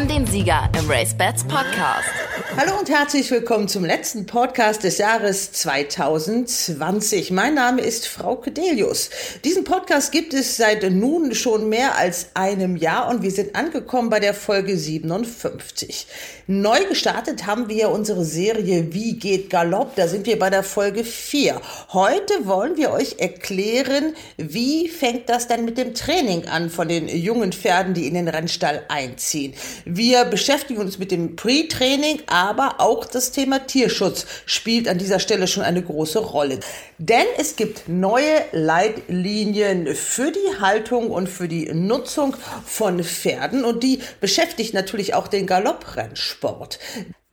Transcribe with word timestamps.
haben 0.00 0.08
den 0.08 0.26
Sieger 0.26 0.68
im 0.78 0.90
Race 0.90 1.14
Bats 1.14 1.44
Podcast. 1.44 2.19
Hallo 2.60 2.78
und 2.78 2.90
herzlich 2.90 3.30
willkommen 3.30 3.68
zum 3.68 3.86
letzten 3.86 4.26
Podcast 4.26 4.84
des 4.84 4.98
Jahres 4.98 5.50
2020. 5.52 7.30
Mein 7.30 7.54
Name 7.54 7.80
ist 7.80 8.06
Frau 8.06 8.36
Kedelius. 8.36 9.08
Diesen 9.46 9.64
Podcast 9.64 10.12
gibt 10.12 10.34
es 10.34 10.58
seit 10.58 10.82
nun 10.90 11.34
schon 11.34 11.70
mehr 11.70 11.96
als 11.96 12.26
einem 12.34 12.76
Jahr 12.76 13.08
und 13.08 13.22
wir 13.22 13.30
sind 13.30 13.56
angekommen 13.56 14.10
bei 14.10 14.20
der 14.20 14.34
Folge 14.34 14.76
57. 14.76 16.06
Neu 16.48 16.84
gestartet 16.84 17.46
haben 17.46 17.70
wir 17.70 17.88
unsere 17.88 18.26
Serie 18.26 18.92
Wie 18.92 19.18
geht 19.18 19.48
Galopp? 19.48 19.96
Da 19.96 20.06
sind 20.06 20.26
wir 20.26 20.38
bei 20.38 20.50
der 20.50 20.62
Folge 20.62 21.02
4. 21.02 21.62
Heute 21.94 22.44
wollen 22.44 22.76
wir 22.76 22.90
euch 22.90 23.20
erklären, 23.20 24.14
wie 24.36 24.88
fängt 24.88 25.30
das 25.30 25.48
denn 25.48 25.64
mit 25.64 25.78
dem 25.78 25.94
Training 25.94 26.46
an 26.46 26.68
von 26.68 26.88
den 26.88 27.08
jungen 27.08 27.52
Pferden, 27.52 27.94
die 27.94 28.06
in 28.06 28.12
den 28.12 28.28
Rennstall 28.28 28.82
einziehen. 28.88 29.54
Wir 29.86 30.26
beschäftigen 30.26 30.80
uns 30.80 30.98
mit 30.98 31.10
dem 31.10 31.36
Pre-Training, 31.36 32.20
aber 32.26 32.49
auch 32.78 33.04
das 33.04 33.32
Thema 33.32 33.66
Tierschutz 33.66 34.26
spielt 34.46 34.88
an 34.88 34.98
dieser 34.98 35.20
Stelle 35.20 35.46
schon 35.46 35.62
eine 35.62 35.82
große 35.82 36.18
Rolle. 36.18 36.60
Denn 36.98 37.26
es 37.38 37.56
gibt 37.56 37.88
neue 37.88 38.44
Leitlinien 38.52 39.94
für 39.94 40.32
die 40.32 40.60
Haltung 40.60 41.10
und 41.10 41.28
für 41.28 41.48
die 41.48 41.72
Nutzung 41.72 42.36
von 42.64 43.02
Pferden 43.02 43.64
und 43.64 43.82
die 43.82 44.00
beschäftigt 44.20 44.74
natürlich 44.74 45.14
auch 45.14 45.28
den 45.28 45.46
Galopprennsport. 45.46 46.78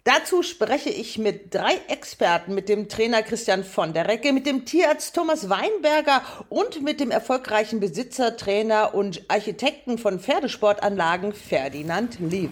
Dazu 0.07 0.41
spreche 0.41 0.89
ich 0.89 1.17
mit 1.17 1.53
drei 1.53 1.73
Experten, 1.89 2.55
mit 2.55 2.69
dem 2.69 2.87
Trainer 2.87 3.23
Christian 3.23 3.65
von 3.65 3.91
der 3.91 4.07
Recke, 4.07 4.31
mit 4.31 4.45
dem 4.45 4.63
Tierarzt 4.63 5.13
Thomas 5.13 5.49
Weinberger 5.49 6.21
und 6.47 6.81
mit 6.81 7.01
dem 7.01 7.11
erfolgreichen 7.11 7.81
Besitzer, 7.81 8.37
Trainer 8.37 8.95
und 8.95 9.23
Architekten 9.27 9.97
von 9.97 10.21
Pferdesportanlagen 10.21 11.33
Ferdinand 11.33 12.21
Lewe. 12.21 12.51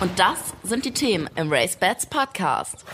Und 0.00 0.18
das 0.18 0.38
sind 0.62 0.86
die 0.86 0.92
Themen 0.92 1.28
im 1.36 1.52
Race 1.52 1.76
Bats 1.76 2.06
Podcast. 2.06 2.86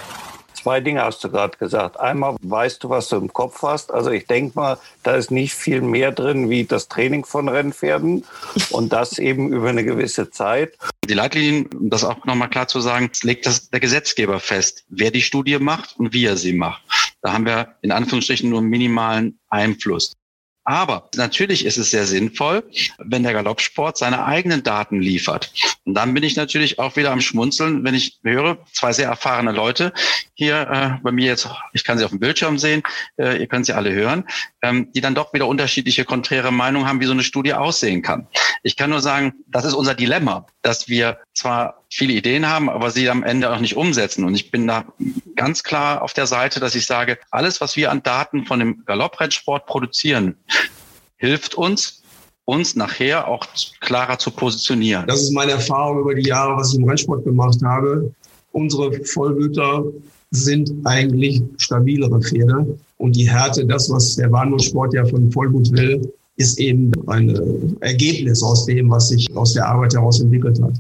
Zwei 0.54 0.80
Dinge 0.80 1.04
hast 1.04 1.22
du 1.22 1.30
gerade 1.30 1.56
gesagt. 1.56 2.00
Einmal 2.00 2.34
weißt 2.42 2.82
du, 2.82 2.88
was 2.88 3.08
du 3.08 3.16
im 3.16 3.32
Kopf 3.32 3.62
hast. 3.62 3.92
Also 3.92 4.10
ich 4.10 4.26
denke 4.26 4.58
mal, 4.58 4.78
da 5.04 5.14
ist 5.14 5.30
nicht 5.30 5.54
viel 5.54 5.82
mehr 5.82 6.10
drin 6.10 6.50
wie 6.50 6.64
das 6.64 6.88
Training 6.88 7.24
von 7.24 7.48
Rennpferden 7.48 8.24
und 8.70 8.92
das 8.92 9.20
eben 9.20 9.52
über 9.52 9.68
eine 9.68 9.84
gewisse 9.84 10.30
Zeit. 10.30 10.76
Die 11.08 11.14
Leitlinien, 11.14 11.66
um 11.66 11.90
das 11.90 12.02
auch 12.02 12.24
nochmal 12.24 12.50
klar 12.50 12.66
zu 12.66 12.80
sagen, 12.80 13.12
legt 13.22 13.46
das 13.46 13.70
der 13.70 13.78
Gesetzgeber 13.78 14.40
fest, 14.40 14.84
wer 14.88 15.12
die 15.12 15.22
Studie 15.22 15.60
macht 15.60 15.96
und 16.00 16.12
wie 16.12 16.24
er 16.24 16.36
sie 16.36 16.54
macht. 16.54 16.82
Da 17.22 17.32
haben 17.32 17.46
wir 17.46 17.76
in 17.82 17.92
Anführungsstrichen 17.92 18.50
nur 18.50 18.62
minimalen 18.62 19.38
Einfluss. 19.48 20.12
Aber 20.66 21.08
natürlich 21.14 21.64
ist 21.64 21.78
es 21.78 21.92
sehr 21.92 22.06
sinnvoll, 22.06 22.64
wenn 22.98 23.22
der 23.22 23.32
Galoppsport 23.32 23.96
seine 23.96 24.24
eigenen 24.24 24.64
Daten 24.64 25.00
liefert. 25.00 25.52
Und 25.84 25.94
dann 25.94 26.12
bin 26.12 26.24
ich 26.24 26.34
natürlich 26.34 26.80
auch 26.80 26.96
wieder 26.96 27.12
am 27.12 27.20
Schmunzeln, 27.20 27.84
wenn 27.84 27.94
ich 27.94 28.18
höre, 28.24 28.58
zwei 28.72 28.92
sehr 28.92 29.08
erfahrene 29.08 29.52
Leute 29.52 29.92
hier 30.34 30.68
äh, 30.68 31.02
bei 31.04 31.12
mir 31.12 31.26
jetzt, 31.26 31.48
ich 31.72 31.84
kann 31.84 31.98
sie 31.98 32.04
auf 32.04 32.10
dem 32.10 32.18
Bildschirm 32.18 32.58
sehen, 32.58 32.82
äh, 33.16 33.38
ihr 33.38 33.46
könnt 33.46 33.66
sie 33.66 33.74
alle 33.74 33.92
hören, 33.92 34.24
ähm, 34.60 34.90
die 34.92 35.00
dann 35.00 35.14
doch 35.14 35.32
wieder 35.32 35.46
unterschiedliche 35.46 36.04
konträre 36.04 36.50
Meinungen 36.50 36.88
haben, 36.88 37.00
wie 37.00 37.06
so 37.06 37.12
eine 37.12 37.22
Studie 37.22 37.54
aussehen 37.54 38.02
kann. 38.02 38.26
Ich 38.64 38.74
kann 38.74 38.90
nur 38.90 39.00
sagen, 39.00 39.34
das 39.46 39.64
ist 39.64 39.74
unser 39.74 39.94
Dilemma, 39.94 40.46
dass 40.62 40.88
wir 40.88 41.20
zwar 41.32 41.85
viele 41.96 42.12
Ideen 42.12 42.46
haben, 42.46 42.68
aber 42.68 42.90
sie 42.90 43.08
am 43.08 43.22
Ende 43.22 43.50
auch 43.50 43.60
nicht 43.60 43.76
umsetzen. 43.76 44.24
Und 44.24 44.34
ich 44.34 44.50
bin 44.50 44.66
da 44.66 44.84
ganz 45.34 45.62
klar 45.62 46.02
auf 46.02 46.12
der 46.12 46.26
Seite, 46.26 46.60
dass 46.60 46.74
ich 46.74 46.84
sage, 46.84 47.18
alles, 47.30 47.60
was 47.62 47.74
wir 47.76 47.90
an 47.90 48.02
Daten 48.02 48.44
von 48.44 48.58
dem 48.58 48.84
Galopprennsport 48.84 49.64
produzieren, 49.64 50.36
hilft 51.16 51.54
uns, 51.54 52.02
uns 52.44 52.76
nachher 52.76 53.26
auch 53.26 53.46
klarer 53.80 54.18
zu 54.18 54.30
positionieren. 54.30 55.06
Das 55.06 55.22
ist 55.22 55.32
meine 55.32 55.52
Erfahrung 55.52 56.00
über 56.00 56.14
die 56.14 56.28
Jahre, 56.28 56.56
was 56.56 56.74
ich 56.74 56.78
im 56.78 56.84
Rennsport 56.88 57.24
gemacht 57.24 57.58
habe. 57.64 58.12
Unsere 58.52 58.92
Vollblüter 59.04 59.84
sind 60.32 60.70
eigentlich 60.84 61.42
stabilere 61.56 62.20
Pferde. 62.20 62.78
Und 62.98 63.16
die 63.16 63.28
Härte, 63.28 63.64
das, 63.64 63.90
was 63.90 64.16
der 64.16 64.28
Bahnhofsport 64.28 64.92
ja 64.92 65.04
von 65.06 65.32
Vollblut 65.32 65.72
will, 65.72 66.12
ist 66.36 66.58
eben 66.58 66.92
ein 67.06 67.76
Ergebnis 67.80 68.42
aus 68.42 68.66
dem, 68.66 68.90
was 68.90 69.08
sich 69.08 69.34
aus 69.34 69.54
der 69.54 69.66
Arbeit 69.66 69.94
heraus 69.94 70.20
entwickelt 70.20 70.60
hat. 70.62 70.74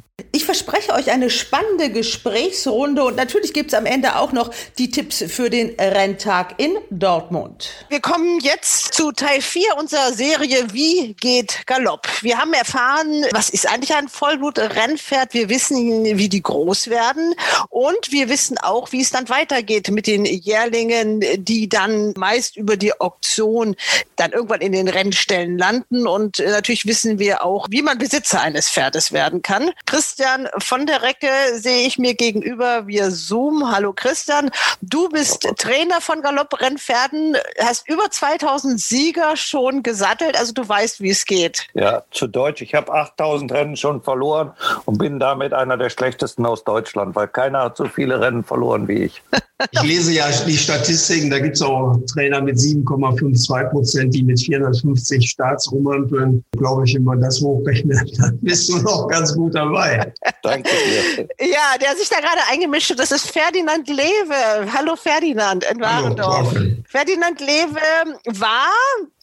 Euch 0.96 1.10
eine 1.10 1.28
spannende 1.30 1.90
Gesprächsrunde 1.90 3.04
und 3.04 3.16
natürlich 3.16 3.52
gibt 3.52 3.72
es 3.72 3.78
am 3.78 3.84
Ende 3.84 4.16
auch 4.16 4.32
noch 4.32 4.50
die 4.78 4.90
Tipps 4.90 5.22
für 5.28 5.50
den 5.50 5.78
Renntag 5.78 6.54
in 6.56 6.76
Dortmund. 6.90 7.68
Wir 7.90 8.00
kommen 8.00 8.40
jetzt 8.40 8.94
zu 8.94 9.12
Teil 9.12 9.42
4 9.42 9.76
unserer 9.78 10.12
Serie 10.12 10.72
Wie 10.72 11.12
geht 11.14 11.66
Galopp? 11.66 12.08
Wir 12.22 12.38
haben 12.38 12.54
erfahren, 12.54 13.26
was 13.32 13.50
ist 13.50 13.68
eigentlich 13.68 13.94
ein 13.94 14.08
Vollblut-Rennpferd? 14.08 15.34
Wir 15.34 15.50
wissen, 15.50 16.04
wie 16.16 16.30
die 16.30 16.42
groß 16.42 16.88
werden 16.88 17.34
und 17.68 18.10
wir 18.10 18.30
wissen 18.30 18.56
auch, 18.56 18.90
wie 18.92 19.02
es 19.02 19.10
dann 19.10 19.28
weitergeht 19.28 19.90
mit 19.90 20.06
den 20.06 20.24
Jährlingen, 20.24 21.20
die 21.44 21.68
dann 21.68 22.14
meist 22.16 22.56
über 22.56 22.78
die 22.78 22.98
Auktion 22.98 23.76
dann 24.16 24.32
irgendwann 24.32 24.62
in 24.62 24.72
den 24.72 24.88
Rennstellen 24.88 25.58
landen 25.58 26.06
und 26.06 26.38
natürlich 26.38 26.86
wissen 26.86 27.18
wir 27.18 27.44
auch, 27.44 27.66
wie 27.70 27.82
man 27.82 27.98
Besitzer 27.98 28.40
eines 28.40 28.70
Pferdes 28.70 29.12
werden 29.12 29.42
kann. 29.42 29.70
Christian 29.84 30.16
Christian 30.16 30.48
von 30.86 31.00
der 31.00 31.02
Recke 31.02 31.58
sehe 31.58 31.84
ich 31.86 31.98
mir 31.98 32.14
gegenüber 32.14 32.86
via 32.86 33.10
Zoom. 33.10 33.72
Hallo 33.72 33.92
Christian, 33.92 34.50
du 34.82 35.08
bist 35.08 35.42
Trainer 35.56 36.00
von 36.00 36.22
Galopprennpferden, 36.22 37.36
hast 37.58 37.88
über 37.88 38.08
2000 38.08 38.78
Sieger 38.80 39.36
schon 39.36 39.82
gesattelt, 39.82 40.38
also 40.38 40.52
du 40.52 40.68
weißt, 40.68 41.00
wie 41.00 41.10
es 41.10 41.24
geht. 41.24 41.66
Ja, 41.74 42.04
zu 42.12 42.28
Deutsch, 42.28 42.62
ich 42.62 42.74
habe 42.74 42.92
8000 42.92 43.50
Rennen 43.50 43.76
schon 43.76 44.00
verloren 44.00 44.52
und 44.84 44.98
bin 44.98 45.18
damit 45.18 45.52
einer 45.52 45.76
der 45.76 45.90
schlechtesten 45.90 46.46
aus 46.46 46.62
Deutschland, 46.62 47.16
weil 47.16 47.26
keiner 47.26 47.64
hat 47.64 47.76
so 47.76 47.86
viele 47.86 48.20
Rennen 48.20 48.44
verloren 48.44 48.86
wie 48.86 49.04
ich. 49.04 49.22
Ich 49.70 49.82
lese 49.82 50.12
ja 50.12 50.26
die 50.46 50.56
Statistiken, 50.56 51.30
da 51.30 51.38
gibt 51.38 51.56
es 51.56 51.62
auch 51.62 51.98
Trainer 52.12 52.42
mit 52.42 52.56
7,52 52.56 53.70
Prozent, 53.70 54.14
die 54.14 54.22
mit 54.22 54.38
450 54.38 55.30
Starts 55.30 55.72
rumrempeln. 55.72 56.44
Glaube 56.58 56.84
ich, 56.84 56.94
wenn 56.94 57.04
man 57.04 57.22
das 57.22 57.40
hochrechnet, 57.40 58.18
dann 58.18 58.38
bist 58.42 58.68
du 58.68 58.76
noch 58.82 59.08
ganz 59.08 59.34
gut 59.34 59.54
dabei. 59.54 60.12
Danke. 60.42 60.68
Ja, 61.40 61.78
der 61.80 61.96
sich 61.96 62.08
da 62.08 62.20
gerade 62.20 62.40
eingemischt 62.50 62.90
hat, 62.90 62.98
das 62.98 63.10
ist 63.10 63.30
Ferdinand 63.30 63.88
Lewe. 63.88 64.72
Hallo 64.72 64.96
Ferdinand 64.96 65.64
in 65.64 65.80
Warendorf. 65.80 66.54
Ferdinand 66.88 67.40
Lewe 67.40 67.80
war, 68.26 68.72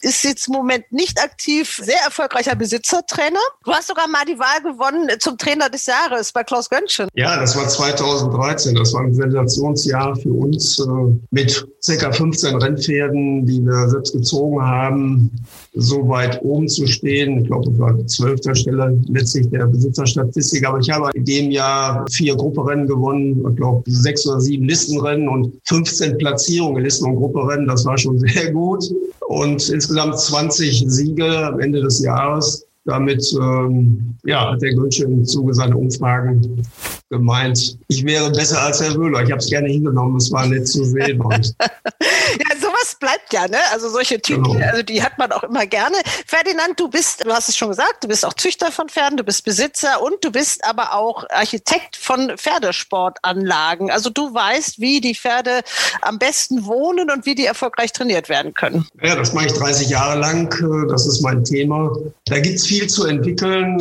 ist 0.03 0.24
jetzt 0.24 0.47
im 0.47 0.53
Moment 0.53 0.91
nicht 0.91 1.22
aktiv, 1.22 1.80
sehr 1.81 2.02
erfolgreicher 2.06 2.56
Besitzertrainer. 2.56 3.40
Du 3.64 3.72
hast 3.72 3.88
sogar 3.88 4.08
mal 4.08 4.25
die 4.25 4.38
Wahl 4.38 4.62
gewonnen 4.62 5.09
zum 5.19 5.38
Trainer 5.38 5.69
des 5.69 5.86
Jahres 5.86 6.31
bei 6.31 6.44
Klaus 6.44 6.69
Gönschen. 6.69 7.08
Ja, 7.16 7.40
das 7.40 7.56
war 7.56 7.68
2013. 7.68 8.75
Das 8.75 8.94
war 8.94 9.02
ein 9.02 9.14
Sensationsjahr 9.14 10.16
für 10.16 10.34
uns 10.34 10.80
äh, 10.80 10.84
mit 11.31 11.68
ca. 11.86 12.12
15 12.12 12.56
Rennpferden, 12.56 13.46
die 13.46 13.62
wir 13.66 13.90
selbst 13.90 14.14
gezogen 14.14 14.62
haben, 14.62 15.31
so 15.74 16.08
weit 16.09 16.41
oben 16.44 16.68
zu 16.68 16.85
stehen. 16.85 17.41
Ich 17.41 17.47
glaube, 17.47 17.72
es 17.72 17.80
war 17.80 18.08
zwölfter 18.08 18.56
Stelle 18.56 19.00
letztlich 19.08 19.50
der 19.50 19.68
Besitzerstatistik. 19.68 20.68
Aber 20.68 20.80
ich 20.80 20.90
habe 20.90 21.12
in 21.14 21.25
dem 21.25 21.52
Jahr 21.52 22.06
vier 22.12 22.35
Grupperennen 22.35 22.88
gewonnen, 22.88 23.46
ich 23.50 23.56
glaube 23.56 23.84
sechs 23.90 24.28
oder 24.28 24.41
sieben 24.41 24.68
Listenrennen 24.68 25.30
und 25.30 25.53
15 25.66 26.18
Platzierungen 26.18 26.84
Listen- 26.84 27.06
und 27.06 27.16
Grupperennen. 27.16 27.68
Das 27.68 27.85
war 27.85 27.97
schon 27.97 28.20
sehr 28.34 28.52
gut. 28.52 28.84
Und 29.28 29.69
insgesamt 29.69 30.19
20 30.19 30.85
Siege 30.88 31.47
am 31.47 31.59
Ende 31.59 31.81
des 31.81 32.01
Jahres. 32.01 32.66
Damit 32.85 33.25
ähm, 33.39 34.16
ja, 34.25 34.51
hat 34.51 34.61
der 34.61 34.73
Gülsche 34.73 35.06
im 35.06 35.23
Zuge 35.23 35.53
seiner 35.53 35.78
Umfragen 35.78 36.61
gemeint, 37.09 37.78
ich 37.88 38.03
wäre 38.03 38.29
besser 38.31 38.61
als 38.61 38.81
Herr 38.81 38.93
Wöhler. 38.96 39.23
Ich 39.23 39.31
habe 39.31 39.40
es 39.40 39.49
gerne 39.49 39.70
hingenommen, 39.70 40.17
es 40.17 40.31
war 40.31 40.46
nett 40.47 40.67
zu 40.67 40.84
sehen. 40.84 41.22
ja, 41.22 42.58
sowas 42.59 42.62
bleibt 43.03 43.34
ja, 43.34 43.47
ne? 43.47 43.58
Also 43.73 43.90
solche 43.90 44.22
Typen, 44.22 44.53
genau. 44.53 44.66
also 44.66 44.82
die 44.82 45.03
hat 45.03 45.17
man 45.17 45.32
auch 45.32 45.44
immer 45.44 45.66
gerne. 45.66 45.97
Ferdinand, 46.26 46.79
du 46.79 46.88
bist, 46.88 47.26
du 47.26 47.32
hast 47.32 47.50
es 47.50 47.58
schon 47.58 47.70
gesagt, 47.70 48.03
du 48.03 48.08
bist 48.08 48.26
auch 48.26 48.34
Züchter 48.34 48.72
von 48.72 48.88
Pferden, 48.88 49.17
du 49.17 49.23
bist 49.23 49.44
Besitzer 49.44 50.02
und 50.02 50.23
du 50.23 50.32
bist 50.32 50.64
aber 50.64 50.94
auch 50.94 51.26
Architekt 51.29 51.97
von 51.97 52.38
Pferdesportanlagen. 52.38 53.91
Also 53.91 54.09
du 54.09 54.34
weißt, 54.34 54.79
wie 54.79 55.02
die 55.02 55.16
Pferde 55.16 55.61
am 56.02 56.17
besten 56.17 56.66
wohnen 56.66 57.11
und 57.11 57.26
wie 57.26 57.35
die 57.35 57.46
erfolgreich 57.46 57.91
trainiert 57.91 58.29
werden 58.29 58.53
können. 58.53 58.88
Ja, 59.02 59.16
das 59.16 59.34
mache 59.34 59.47
ich 59.47 59.53
30 59.53 59.90
Jahre 59.90 60.17
lang. 60.17 60.88
Das 60.90 61.06
ist 61.06 61.22
mein 61.22 61.44
Thema. 61.44 61.91
Da 62.26 62.40
gibt 62.40 62.56
es 62.56 62.66
viel 62.66 62.88
zu 62.88 63.06
entwickeln. 63.06 63.79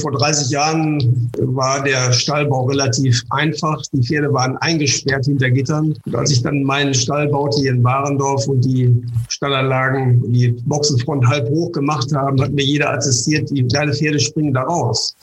Vor 0.00 0.12
30 0.12 0.50
Jahren 0.50 1.30
war 1.38 1.82
der 1.84 2.12
Stallbau 2.12 2.64
relativ 2.64 3.22
einfach. 3.30 3.80
Die 3.92 4.02
Pferde 4.02 4.32
waren 4.32 4.56
eingesperrt 4.56 5.26
hinter 5.26 5.50
Gittern. 5.50 5.94
Und 6.04 6.16
als 6.16 6.32
ich 6.32 6.42
dann 6.42 6.64
meinen 6.64 6.94
Stall 6.94 7.28
baute 7.28 7.60
hier 7.60 7.70
in 7.70 7.84
Warendorf 7.84 8.48
und 8.48 8.63
die 8.64 9.02
Stallanlagen, 9.28 10.32
die 10.32 10.48
Boxenfront 10.64 11.26
halb 11.26 11.48
hoch 11.48 11.72
gemacht 11.72 12.12
haben, 12.14 12.40
hat 12.40 12.52
mir 12.52 12.64
jeder 12.64 12.92
attestiert, 12.92 13.50
die 13.50 13.66
kleine 13.66 13.92
Pferde 13.92 14.20
springen 14.20 14.54
da 14.54 14.62
raus. 14.62 15.14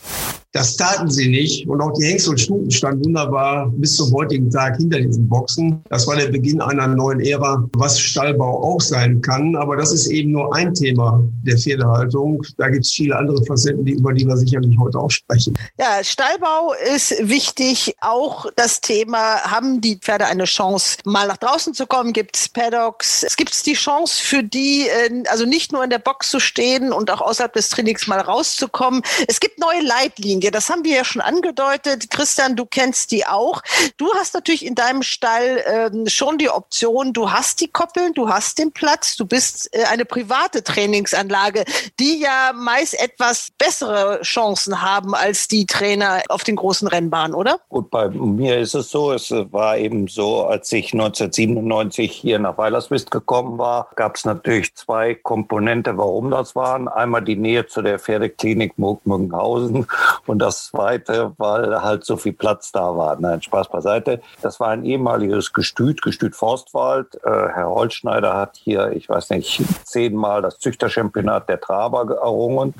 Das 0.54 0.76
taten 0.76 1.10
sie 1.10 1.30
nicht. 1.30 1.68
Und 1.68 1.80
auch 1.80 1.94
die 1.94 2.06
Hengst 2.06 2.28
und 2.28 2.40
Stuten 2.40 2.70
standen 2.72 3.06
wunderbar 3.06 3.72
bis 3.78 3.96
zum 3.96 4.12
heutigen 4.14 4.50
Tag 4.50 4.76
hinter 4.78 5.00
diesen 5.00 5.30
Boxen. 5.30 5.82
Das 5.90 6.06
war 6.08 6.18
der 6.18 6.28
Beginn 6.28 6.60
einer 6.60 6.88
neuen 6.88 7.22
Ära, 7.22 7.64
was 7.74 7.98
Stallbau 7.98 8.62
auch 8.62 8.82
sein 8.82 9.22
kann. 9.22 9.56
Aber 9.56 9.78
das 9.78 9.94
ist 9.94 10.08
eben 10.08 10.34
nur 10.34 10.54
ein 10.54 10.74
Thema 10.74 11.24
der 11.44 11.58
Pferdehaltung. 11.58 12.42
Da 12.58 12.68
gibt 12.68 12.86
es 12.86 12.92
viele 12.92 13.16
andere 13.16 13.44
Facetten, 13.46 13.88
über 13.88 14.12
die 14.12 14.28
wir 14.28 14.36
sicherlich 14.36 14.78
heute 14.78 15.00
auch 15.00 15.10
sprechen. 15.10 15.58
Ja, 15.80 16.04
Stallbau 16.04 16.74
ist 16.94 17.16
wichtig. 17.22 17.96
Auch 18.02 18.46
das 18.58 18.82
Thema, 18.82 19.42
haben 19.44 19.80
die 19.80 19.96
Pferde 19.96 20.26
eine 20.26 20.44
Chance, 20.44 20.98
mal 21.06 21.28
nach 21.28 21.38
draußen 21.38 21.74
zu 21.74 21.88
kommen? 21.88 22.12
Gibt 22.12 22.36
es 22.36 22.50
Paddocks? 22.50 23.24
Es 23.24 23.38
gibt 23.38 23.66
die 23.66 23.74
Chance 23.74 24.22
für 24.22 24.44
die, 24.44 24.88
äh, 24.88 25.24
also 25.30 25.46
nicht 25.46 25.72
nur 25.72 25.84
in 25.84 25.90
der 25.90 26.00
Box 26.00 26.30
zu 26.30 26.42
stehen 26.42 26.92
und 26.92 27.10
auch 27.10 27.22
außerhalb 27.22 27.54
des 27.54 27.70
Trainings 27.70 28.08
mal 28.08 28.20
rauszukommen. 28.20 29.02
Es 29.28 29.40
gibt 29.40 29.58
neue 29.58 29.82
Leitlinien 29.82 30.41
Linie. 30.42 30.52
Das 30.52 30.70
haben 30.70 30.84
wir 30.84 30.96
ja 30.96 31.04
schon 31.06 31.22
angedeutet. 31.22 32.10
Christian, 32.10 32.56
du 32.56 32.66
kennst 32.66 33.12
die 33.12 33.26
auch. 33.26 33.62
Du 33.98 34.12
hast 34.16 34.34
natürlich 34.34 34.66
in 34.66 34.76
deinem 34.76 35.04
Stall 35.04 35.64
ähm, 35.68 36.08
schon 36.08 36.38
die 36.38 36.50
Option, 36.50 37.14
du 37.14 37.32
hast 37.32 37.62
die 37.62 37.68
Koppeln, 37.68 38.14
du 38.14 38.28
hast 38.30 38.58
den 38.58 38.72
Platz, 38.72 39.16
du 39.16 39.26
bist 39.26 39.70
äh, 39.74 39.84
eine 39.86 40.06
private 40.06 40.64
Trainingsanlage, 40.64 41.66
die 42.00 42.20
ja 42.20 42.54
meist 42.56 43.00
etwas 43.00 43.50
bessere 43.58 44.22
Chancen 44.22 44.82
haben 44.82 45.14
als 45.14 45.48
die 45.48 45.66
Trainer 45.66 46.22
auf 46.30 46.44
den 46.44 46.56
großen 46.56 46.88
Rennbahnen, 46.88 47.36
oder? 47.36 47.60
Gut, 47.70 47.92
bei 47.92 48.10
mir 48.10 48.60
ist 48.60 48.74
es 48.74 48.90
so, 48.90 49.12
es 49.12 49.32
war 49.32 49.78
eben 49.78 50.08
so, 50.08 50.46
als 50.46 50.72
ich 50.72 50.94
1997 50.94 52.12
hier 52.12 52.40
nach 52.40 52.58
Weilerswist 52.58 53.12
gekommen 53.12 53.58
war, 53.58 53.90
gab 53.96 54.16
es 54.16 54.26
natürlich 54.26 54.74
zwei 54.76 55.14
Komponente, 55.14 55.98
warum 55.98 56.32
das 56.32 56.56
waren. 56.56 56.88
Einmal 56.88 57.22
die 57.22 57.36
Nähe 57.36 57.68
zu 57.68 57.82
der 57.82 58.00
Pferdeklinik 58.00 58.78
Muggenhausen 58.78 59.86
und 60.32 60.40
das 60.40 60.68
Zweite, 60.68 61.34
weil 61.38 61.82
halt 61.82 62.06
so 62.06 62.16
viel 62.16 62.32
Platz 62.32 62.72
da 62.72 62.96
war. 62.96 63.18
Nein, 63.20 63.42
Spaß 63.42 63.68
beiseite. 63.68 64.22
Das 64.42 64.62
war 64.62 64.70
ein 64.70 64.86
ehemaliges 64.86 65.52
Gestüt, 65.52 66.02
Gestüt 66.02 66.38
Forstwald. 66.38 67.16
Äh, 67.26 67.50
Herr 67.54 67.70
Holzschneider 67.70 68.38
hat 68.38 68.56
hier, 68.56 68.94
ich 68.94 69.10
weiß 69.10 69.32
nicht, 69.32 69.62
zehnmal 69.84 70.42
das 70.42 70.58
Züchterchampionat 70.60 71.50
der 71.50 71.60
Traber 71.60 72.10
errungen. 72.10 72.74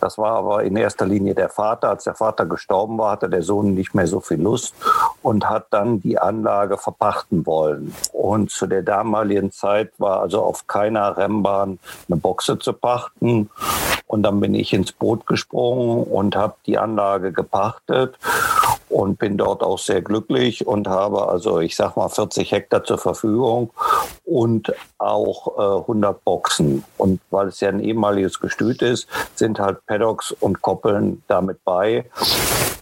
Das 0.00 0.18
war 0.18 0.32
aber 0.32 0.64
in 0.64 0.74
erster 0.74 1.06
Linie 1.06 1.36
der 1.36 1.50
Vater. 1.50 1.90
Als 1.90 2.02
der 2.02 2.16
Vater 2.16 2.46
gestorben 2.46 2.98
war, 2.98 3.12
hatte 3.12 3.28
der 3.28 3.42
Sohn 3.42 3.74
nicht 3.74 3.94
mehr 3.94 4.08
so 4.08 4.18
viel 4.18 4.42
Lust 4.42 4.74
und 5.22 5.48
hat 5.48 5.66
dann 5.70 6.00
die 6.00 6.18
Anlage 6.18 6.78
verpachten 6.78 7.46
wollen. 7.46 7.94
Und 8.12 8.50
zu 8.50 8.66
der 8.66 8.82
damaligen 8.82 9.52
Zeit 9.52 9.92
war 9.98 10.20
also 10.20 10.42
auf 10.42 10.66
keiner 10.66 11.16
Rennbahn 11.16 11.78
eine 12.08 12.16
Boxe 12.18 12.58
zu 12.58 12.72
pachten. 12.72 13.50
Und 14.08 14.22
dann 14.22 14.40
bin 14.40 14.54
ich 14.54 14.72
ins 14.72 14.90
Boot 14.90 15.26
gesprungen 15.26 16.02
und 16.02 16.34
habe 16.34 16.54
die 16.64 16.78
Anlage 16.78 16.87
gepachtet 17.32 18.18
und 18.88 19.18
bin 19.18 19.36
dort 19.36 19.62
auch 19.62 19.78
sehr 19.78 20.02
glücklich 20.02 20.66
und 20.66 20.88
habe 20.88 21.28
also, 21.28 21.60
ich 21.60 21.76
sag 21.76 21.96
mal, 21.96 22.08
40 22.08 22.52
Hektar 22.52 22.84
zur 22.84 22.98
Verfügung 22.98 23.70
und 24.24 24.72
auch 24.98 25.58
äh, 25.58 25.80
100 25.80 26.24
Boxen. 26.24 26.84
Und 26.96 27.20
weil 27.30 27.48
es 27.48 27.60
ja 27.60 27.68
ein 27.68 27.80
ehemaliges 27.80 28.40
Gestüt 28.40 28.82
ist, 28.82 29.08
sind 29.34 29.58
halt 29.58 29.84
Paddocks 29.86 30.32
und 30.32 30.62
Koppeln 30.62 31.22
damit 31.28 31.62
bei. 31.64 32.06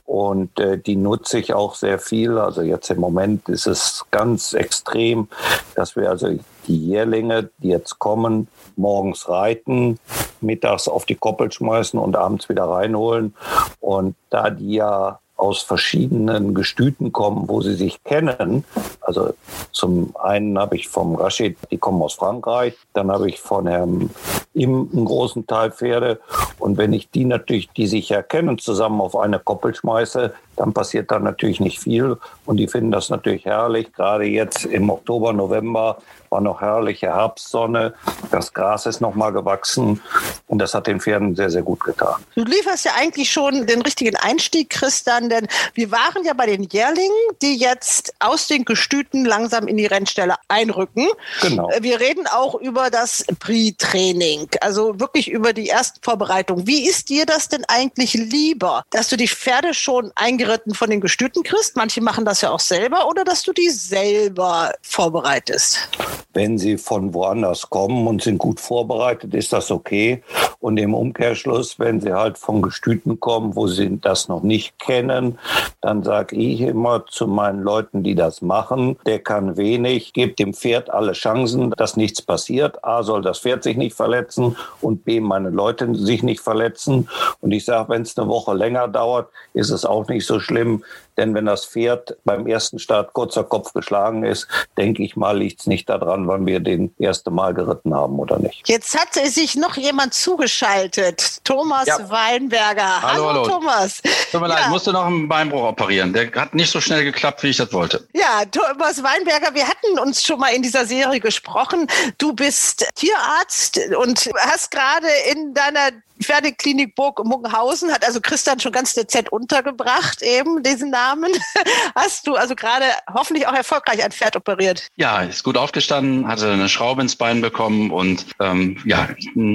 Und 0.05 0.59
äh, 0.61 0.79
die 0.79 0.97
nutze 0.97 1.39
ich 1.39 1.53
auch 1.53 1.75
sehr 1.75 1.99
viel. 1.99 2.39
Also 2.39 2.63
jetzt 2.63 2.91
im 2.91 3.01
Moment 3.01 3.49
ist 3.49 3.67
es 3.67 4.05
ganz 4.11 4.53
extrem, 4.53 5.29
dass 5.75 5.97
wir 5.97 6.09
also 6.09 6.39
die 6.69 6.87
Jährlinge, 6.87 7.51
die 7.59 7.69
jetzt 7.69 7.99
kommen, 7.99 8.49
morgens 8.77 9.29
reiten, 9.29 9.99
mittags 10.41 10.89
auf 10.89 11.05
die 11.05 11.15
Koppel 11.15 11.51
schmeißen 11.51 11.99
und 11.99 12.17
abends 12.17 12.49
wieder 12.49 12.65
reinholen. 12.65 13.35
Und 13.81 14.15
da 14.31 14.51
die 14.51 14.75
ja 14.75 15.19
aus 15.37 15.63
verschiedenen 15.63 16.55
Gestüten 16.55 17.13
kommen, 17.13 17.49
wo 17.49 17.61
sie 17.61 17.75
sich 17.75 18.03
kennen. 18.05 18.65
Also 19.03 19.35
zum 19.71 20.15
einen 20.17 20.59
habe 20.59 20.77
ich 20.77 20.89
vom 20.89 21.15
Rashid, 21.15 21.59
die 21.71 21.77
kommen 21.77 22.03
aus 22.03 22.15
Frankreich, 22.15 22.75
dann 22.95 23.11
habe 23.11 23.29
ich 23.29 23.41
von 23.41 23.67
Herrn 23.67 24.11
Im 24.55 24.89
einen 24.91 25.05
großen 25.05 25.47
Teil 25.47 25.71
Pferde. 25.71 26.21
Und 26.59 26.79
wenn 26.79 26.95
ich 26.95 27.11
die 27.11 27.27
natürlich, 27.27 27.69
die 27.71 27.87
sich 27.87 28.11
erkennen, 28.11 28.59
zusammen 28.59 29.03
auf 29.03 29.15
eine 29.15 29.39
Koppel 29.39 29.75
schmeiße, 29.75 30.33
dann 30.57 30.73
passiert 30.73 31.11
da 31.11 31.19
natürlich 31.19 31.61
nicht 31.61 31.79
viel. 31.79 32.17
Und 32.47 32.57
die 32.57 32.67
finden 32.67 32.91
das 32.91 33.11
natürlich 33.11 33.45
herrlich. 33.45 33.93
Gerade 33.93 34.25
jetzt 34.25 34.65
im 34.65 34.89
Oktober, 34.89 35.35
November 35.35 35.99
war 36.31 36.41
noch 36.41 36.61
herrliche 36.61 37.09
Herbstsonne. 37.09 37.95
Das 38.31 38.53
Gras 38.53 38.87
ist 38.87 39.01
noch 39.01 39.15
mal 39.15 39.31
gewachsen. 39.31 40.01
Und 40.47 40.59
das 40.59 40.75
hat 40.75 40.87
den 40.87 41.01
Pferden 41.01 41.37
sehr, 41.37 41.51
sehr 41.51 41.63
gut 41.63 41.81
getan. 41.81 42.25
Du 42.35 42.45
lieferst 42.45 42.85
ja 42.85 42.93
eigentlich 42.97 43.31
schon 43.31 43.67
den 43.67 43.83
richtigen 43.83 44.17
Einstieg, 44.17 44.71
Christian, 44.71 45.29
denn 45.29 45.47
wir 45.75 45.91
waren 45.91 46.25
ja 46.25 46.35
bei 46.35 46.47
den 46.47 46.65
Jährlingen, 46.65 47.17
die 47.43 47.57
jetzt 47.57 48.15
aus 48.19 48.47
den 48.47 48.65
Gestüten 48.65 49.25
langsam 49.25 49.69
in 49.69 49.77
die 49.77 49.87
Rennstelle 49.87 50.37
einrücken. 50.49 51.07
Genau. 51.43 51.71
Wir 51.81 52.01
reden 52.01 52.27
auch 52.27 52.55
über 52.55 52.91
das 52.91 53.25
Pre-Training, 53.39 54.49
also 54.61 54.99
wirklich 54.99 55.31
über 55.31 55.53
die 55.53 55.69
ersten 55.69 56.01
Vorbereitungen. 56.03 56.67
Wie 56.67 56.89
ist 56.89 57.09
dir 57.09 57.27
das 57.27 57.49
denn 57.49 57.65
eigentlich 57.69 58.15
lieber, 58.15 58.85
dass 58.91 59.09
du 59.09 59.17
die 59.17 59.29
Pferde 59.29 59.75
schon 59.75 60.13
eingeritten 60.15 60.47
geritten 60.47 60.75
von 60.75 60.91
den 60.91 61.01
Gestüten 61.01 61.43
kriegst. 61.43 61.77
Manche 61.77 62.01
machen 62.01 62.25
das 62.25 62.41
ja 62.41 62.51
auch 62.51 62.61
selber 62.61 63.09
oder 63.09 63.25
dass 63.25 63.43
du 63.43 63.53
die 63.53 63.71
selber 63.71 64.73
vorbereitest. 64.83 65.89
Wenn 66.33 66.59
sie 66.59 66.77
von 66.77 67.15
woanders 67.15 67.71
kommen 67.71 68.07
und 68.07 68.23
sind 68.23 68.39
gut 68.39 68.61
vorbereitet, 68.61 69.35
ist 69.35 69.53
das 69.53 69.71
okay. 69.71 70.23
Und 70.61 70.77
im 70.79 70.95
Umkehrschluss, 70.95 71.79
wenn 71.79 72.01
sie 72.01 72.13
halt 72.13 72.39
von 72.39 72.63
Gestüten 72.63 73.21
kommen, 73.21 73.57
wo 73.57 73.67
sie 73.67 73.99
das 74.01 74.29
noch 74.29 74.43
nicht 74.43 74.79
kennen, 74.79 75.39
dann 75.81 76.03
sage 76.03 76.37
ich 76.37 76.61
immer 76.61 77.07
zu 77.07 77.27
meinen 77.27 77.63
Leuten, 77.63 78.03
die 78.03 78.15
das 78.15 78.43
machen, 78.43 78.97
der 79.07 79.21
kann 79.21 79.57
wenig, 79.57 80.13
gebt 80.13 80.39
dem 80.39 80.55
Pferd 80.55 80.91
alle 80.91 81.13
Chancen, 81.13 81.71
dass 81.77 81.97
nichts 81.97 82.23
passiert. 82.23 82.85
A 82.85 83.03
soll 83.03 83.23
das 83.23 83.39
Pferd 83.39 83.63
sich 83.63 83.77
nicht 83.77 83.97
verletzen 83.97 84.57
und 84.81 85.05
B 85.05 85.21
meine 85.21 85.51
Leute 85.51 85.95
sich 85.95 86.23
nicht 86.23 86.41
verletzen. 86.41 87.09
Und 87.41 87.53
ich 87.53 87.65
sage, 87.65 87.89
wenn 87.89 88.03
es 88.03 88.17
eine 88.19 88.29
Woche 88.29 88.55
länger 88.55 88.89
dauert, 88.89 89.29
ist 89.55 89.71
es 89.71 89.85
auch 89.85 90.09
nicht 90.09 90.27
so 90.27 90.41
schlimm, 90.41 90.83
denn 91.17 91.35
wenn 91.35 91.47
das 91.47 91.65
Pferd 91.65 92.17
beim 92.25 92.47
ersten 92.47 92.79
Start 92.79 93.13
kurzer 93.13 93.45
Kopf 93.45 93.73
geschlagen 93.73 94.25
ist, 94.25 94.49
denke 94.77 95.03
ich 95.03 95.17
mal, 95.17 95.39
liegt 95.39 95.61
es 95.61 95.67
nicht 95.67 95.89
daran, 95.89 96.29
wann 96.29 96.47
wir 96.47 96.61
den 96.61 96.95
erste 96.99 97.31
Mal 97.31 97.55
geritten 97.55 97.95
haben 97.95 98.19
oder 98.19 98.39
nicht. 98.39 98.69
Jetzt 98.69 98.99
hat 98.99 99.15
sich 99.15 99.57
noch 99.57 99.77
jemand 99.77 100.15
zugeschaltet. 100.15 101.45
Thomas 101.45 101.87
ja. 101.87 102.11
Weinberger. 102.11 103.03
Hallo, 103.03 103.29
hallo, 103.29 103.47
Thomas. 103.47 104.03
Tut 104.31 104.41
mir 104.41 104.49
ja. 104.49 104.55
leid, 104.55 104.65
ich 104.65 104.71
musste 104.71 104.93
noch 104.93 105.07
einen 105.07 105.29
Beinbruch 105.29 105.63
operieren. 105.63 106.13
Der 106.13 106.31
hat 106.33 106.55
nicht 106.55 106.71
so 106.71 106.81
schnell 106.81 107.05
geklappt, 107.05 107.43
wie 107.43 107.49
ich 107.49 107.57
das 107.57 107.73
wollte. 107.73 108.07
Ja, 108.13 108.45
Thomas 108.51 109.03
Weinberger, 109.03 109.55
wir 109.55 109.67
hatten 109.67 109.99
uns 109.99 110.25
schon 110.25 110.41
mal 110.41 110.49
in 110.49 110.63
dieser 110.63 110.87
Serie 110.87 111.21
gesprochen. 111.21 111.87
Du 112.19 112.33
bist 112.33 112.87
Tierarzt 112.95 113.81
und 113.99 114.31
hast 114.39 114.71
gerade 114.71 115.09
in 115.31 115.55
deiner 115.55 115.91
Pferdeklinik 116.23 116.95
Burg 116.95 117.25
Muggenhausen, 117.25 117.93
hat 117.93 118.05
also 118.05 118.21
Christian 118.21 118.61
schon 118.61 118.73
ganz 118.73 118.95
dezent 118.95 119.31
untergebracht, 119.31 120.23
eben 120.23 120.63
diesen 120.63 120.91
Namen. 120.91 121.33
Hast 121.95 122.27
du 122.27 122.35
also 122.35 122.55
gerade 122.55 122.85
hoffentlich 123.13 123.47
auch 123.47 123.55
erfolgreich 123.55 124.03
ein 124.05 124.13
Pferd 124.13 124.37
operiert? 124.37 124.89
Ja, 124.97 125.23
ist 125.23 125.45
gut 125.45 125.57
aufgestanden, 125.57 126.29
hatte 126.29 126.51
eine 126.51 126.69
Schraube 126.69 127.03
ins 127.03 127.17
Bein 127.17 127.41
bekommen 127.41 127.91
und 127.91 128.27
ähm, 128.41 128.79
ja, 128.85 129.09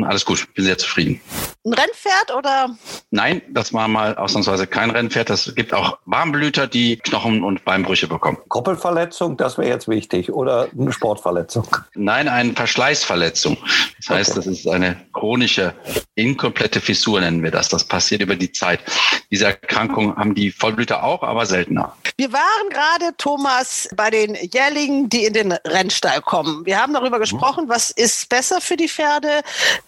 alles 0.07 0.25
gut, 0.25 0.53
bin 0.53 0.65
sehr 0.65 0.77
zufrieden. 0.77 1.21
Ein 1.65 1.73
Rennpferd 1.73 2.33
oder? 2.35 2.75
Nein, 3.11 3.41
das 3.49 3.73
war 3.73 3.87
mal 3.87 4.15
ausnahmsweise 4.15 4.65
kein 4.67 4.89
Rennpferd. 4.89 5.29
Das 5.29 5.53
gibt 5.53 5.73
auch 5.73 5.99
Warmblüter, 6.05 6.67
die 6.67 6.97
Knochen- 6.97 7.43
und 7.43 7.63
Beinbrüche 7.65 8.07
bekommen. 8.07 8.37
Koppelverletzung, 8.47 9.37
das 9.37 9.57
wäre 9.57 9.69
jetzt 9.69 9.87
wichtig, 9.87 10.31
oder 10.31 10.69
eine 10.77 10.91
Sportverletzung? 10.91 11.67
Nein, 11.93 12.27
eine 12.27 12.53
Verschleißverletzung. 12.53 13.57
Das 13.97 14.09
heißt, 14.09 14.31
okay. 14.31 14.39
das 14.39 14.47
ist 14.47 14.67
eine 14.67 14.97
chronische, 15.13 15.73
inkomplette 16.61 16.81
Fissur, 16.81 17.19
nennen 17.21 17.43
wir 17.43 17.51
das. 17.51 17.69
Das 17.69 17.83
passiert 17.83 18.21
über 18.21 18.35
die 18.35 18.51
Zeit. 18.51 18.81
Diese 19.29 19.45
Erkrankung 19.45 20.15
haben 20.15 20.35
die 20.35 20.51
Vollblüter 20.51 21.03
auch, 21.03 21.23
aber 21.23 21.45
seltener. 21.45 21.95
Wir 22.17 22.31
waren 22.33 22.69
gerade, 22.69 23.15
Thomas, 23.17 23.87
bei 23.95 24.09
den 24.09 24.35
Jährlingen, 24.35 25.09
die 25.09 25.25
in 25.25 25.33
den 25.33 25.51
Rennstall 25.51 26.21
kommen. 26.21 26.65
Wir 26.65 26.79
haben 26.79 26.93
darüber 26.93 27.19
gesprochen, 27.19 27.67
was 27.67 27.91
ist 27.91 28.29
besser 28.29 28.61
für 28.61 28.77
die 28.77 28.89
Pferde? 28.89 29.41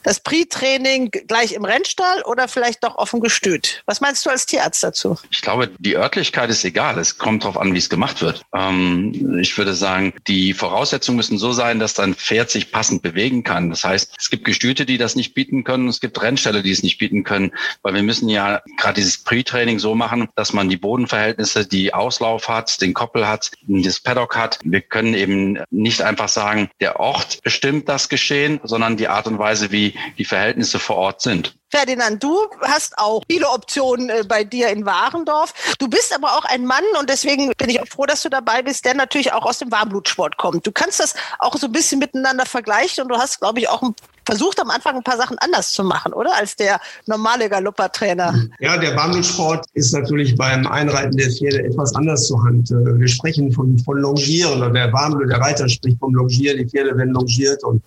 Das 0.04 0.20
Pre-Training 0.20 1.12
gleich 1.12 1.54
im 1.54 1.64
im 1.64 1.66
Rennstall 1.66 2.22
oder 2.24 2.48
vielleicht 2.48 2.84
doch 2.84 2.98
auf 2.98 3.12
dem 3.12 3.22
Gestüt? 3.22 3.84
Was 3.86 4.02
meinst 4.02 4.26
du 4.26 4.30
als 4.30 4.46
Tierarzt 4.46 4.84
dazu? 4.84 5.18
Ich 5.32 5.42
glaube, 5.42 5.70
die 5.80 5.96
Örtlichkeit 5.96 6.50
ist 6.50 6.66
egal. 6.66 7.00
Es 7.00 7.18
kommt 7.18 7.44
darauf 7.44 7.58
an, 7.58 7.74
wie 7.74 7.78
es 7.78 7.90
gemacht 7.90 8.22
wird. 8.22 8.44
Ähm, 8.54 9.40
ich 9.40 9.58
würde 9.58 9.74
sagen, 9.74 10.14
die 10.28 10.54
Voraussetzungen 10.54 11.18
müssen 11.18 11.38
so 11.38 11.54
sein, 11.54 11.80
dass 11.80 11.94
dein 11.94 12.16
Pferd 12.16 12.50
sich 12.52 12.72
passend 12.72 13.02
bewegen 13.02 13.44
kann. 13.44 13.70
Das 13.70 13.84
heißt, 13.84 14.14
es 14.20 14.30
gibt 14.30 14.44
Gestüte, 14.44 14.86
die 14.86 14.98
das 14.98 15.16
nicht 15.16 15.34
bieten 15.34 15.64
können. 15.64 15.88
Es 15.88 16.02
gibt 16.02 16.22
Rennställe, 16.22 16.53
die 16.62 16.72
es 16.72 16.84
nicht 16.84 16.98
bieten 16.98 17.24
können, 17.24 17.52
weil 17.82 17.94
wir 17.94 18.04
müssen 18.04 18.30
ja 18.30 18.62
gerade 18.78 18.96
dieses 18.96 19.24
Pre-Training 19.24 19.80
so 19.80 19.96
machen, 19.96 20.30
dass 20.36 20.54
man 20.54 20.70
die 20.70 20.78
Bodenverhältnisse, 20.78 21.66
die 21.66 21.94
Auslauf 21.94 22.48
hat, 22.48 22.82
den 22.82 22.94
Koppel 22.94 23.28
hat, 23.28 23.52
das 23.68 24.00
Paddock 24.00 24.36
hat. 24.36 24.60
Wir 24.64 24.82
können 24.82 25.14
eben 25.14 25.60
nicht 25.72 26.02
einfach 26.02 26.30
sagen, 26.30 26.70
der 26.82 27.00
Ort 27.00 27.42
bestimmt 27.44 27.90
das 27.90 28.10
Geschehen, 28.10 28.60
sondern 28.64 28.98
die 28.98 29.08
Art 29.08 29.28
und 29.28 29.40
Weise, 29.40 29.72
wie 29.72 29.96
die 30.18 30.26
Verhältnisse 30.26 30.80
vor 30.80 30.98
Ort 30.98 31.22
sind. 31.22 31.56
Ferdinand, 31.74 32.22
du 32.22 32.38
hast 32.62 32.96
auch 33.00 33.24
viele 33.28 33.50
Optionen 33.50 34.10
äh, 34.10 34.24
bei 34.28 34.44
dir 34.44 34.70
in 34.70 34.86
Warendorf. 34.86 35.76
Du 35.80 35.88
bist 35.88 36.14
aber 36.14 36.38
auch 36.38 36.46
ein 36.46 36.66
Mann 36.66 36.84
und 37.00 37.10
deswegen 37.10 37.52
bin 37.58 37.68
ich 37.68 37.82
auch 37.82 37.88
froh, 37.88 38.06
dass 38.06 38.22
du 38.22 38.30
dabei 38.30 38.62
bist, 38.62 38.86
der 38.86 38.94
natürlich 38.94 39.34
auch 39.34 39.44
aus 39.44 39.58
dem 39.58 39.72
Warmblutsport 39.72 40.38
kommt. 40.38 40.68
Du 40.68 40.72
kannst 40.72 41.00
das 41.00 41.16
auch 41.40 41.58
so 41.58 41.66
ein 41.66 41.72
bisschen 41.72 41.98
miteinander 41.98 42.46
vergleichen 42.46 43.02
und 43.02 43.10
du 43.10 43.18
hast, 43.18 43.40
glaube 43.40 43.60
ich, 43.60 43.70
auch 43.70 43.82
versucht 44.26 44.60
am 44.60 44.70
Anfang 44.70 44.96
ein 44.96 45.04
paar 45.04 45.18
Sachen 45.18 45.38
anders 45.40 45.72
zu 45.72 45.84
machen, 45.84 46.14
oder? 46.14 46.36
Als 46.36 46.56
der 46.56 46.80
normale 47.06 47.50
Galoppertrainer. 47.50 48.48
Ja, 48.60 48.78
der 48.78 48.96
Warmblutsport 48.96 49.66
ist 49.74 49.94
natürlich 49.94 50.36
beim 50.36 50.68
Einreiten 50.68 51.18
der 51.18 51.30
Pferde 51.30 51.64
etwas 51.64 51.96
anders 51.96 52.28
zur 52.28 52.44
Hand. 52.44 52.72
Äh, 52.72 53.00
wir 53.00 53.08
sprechen 53.08 53.52
von, 53.52 53.78
von 53.80 53.98
Longieren 53.98 54.58
oder 54.58 54.70
der 54.70 54.92
Warmblut, 54.94 55.30
der 55.30 55.40
Reiter 55.40 55.68
spricht 55.70 56.00
vom 56.00 56.14
Longieren. 56.14 56.58
Die 56.58 56.66
Pferde 56.66 56.98
werden 56.98 57.14
longiert 57.14 57.64
und 57.64 57.84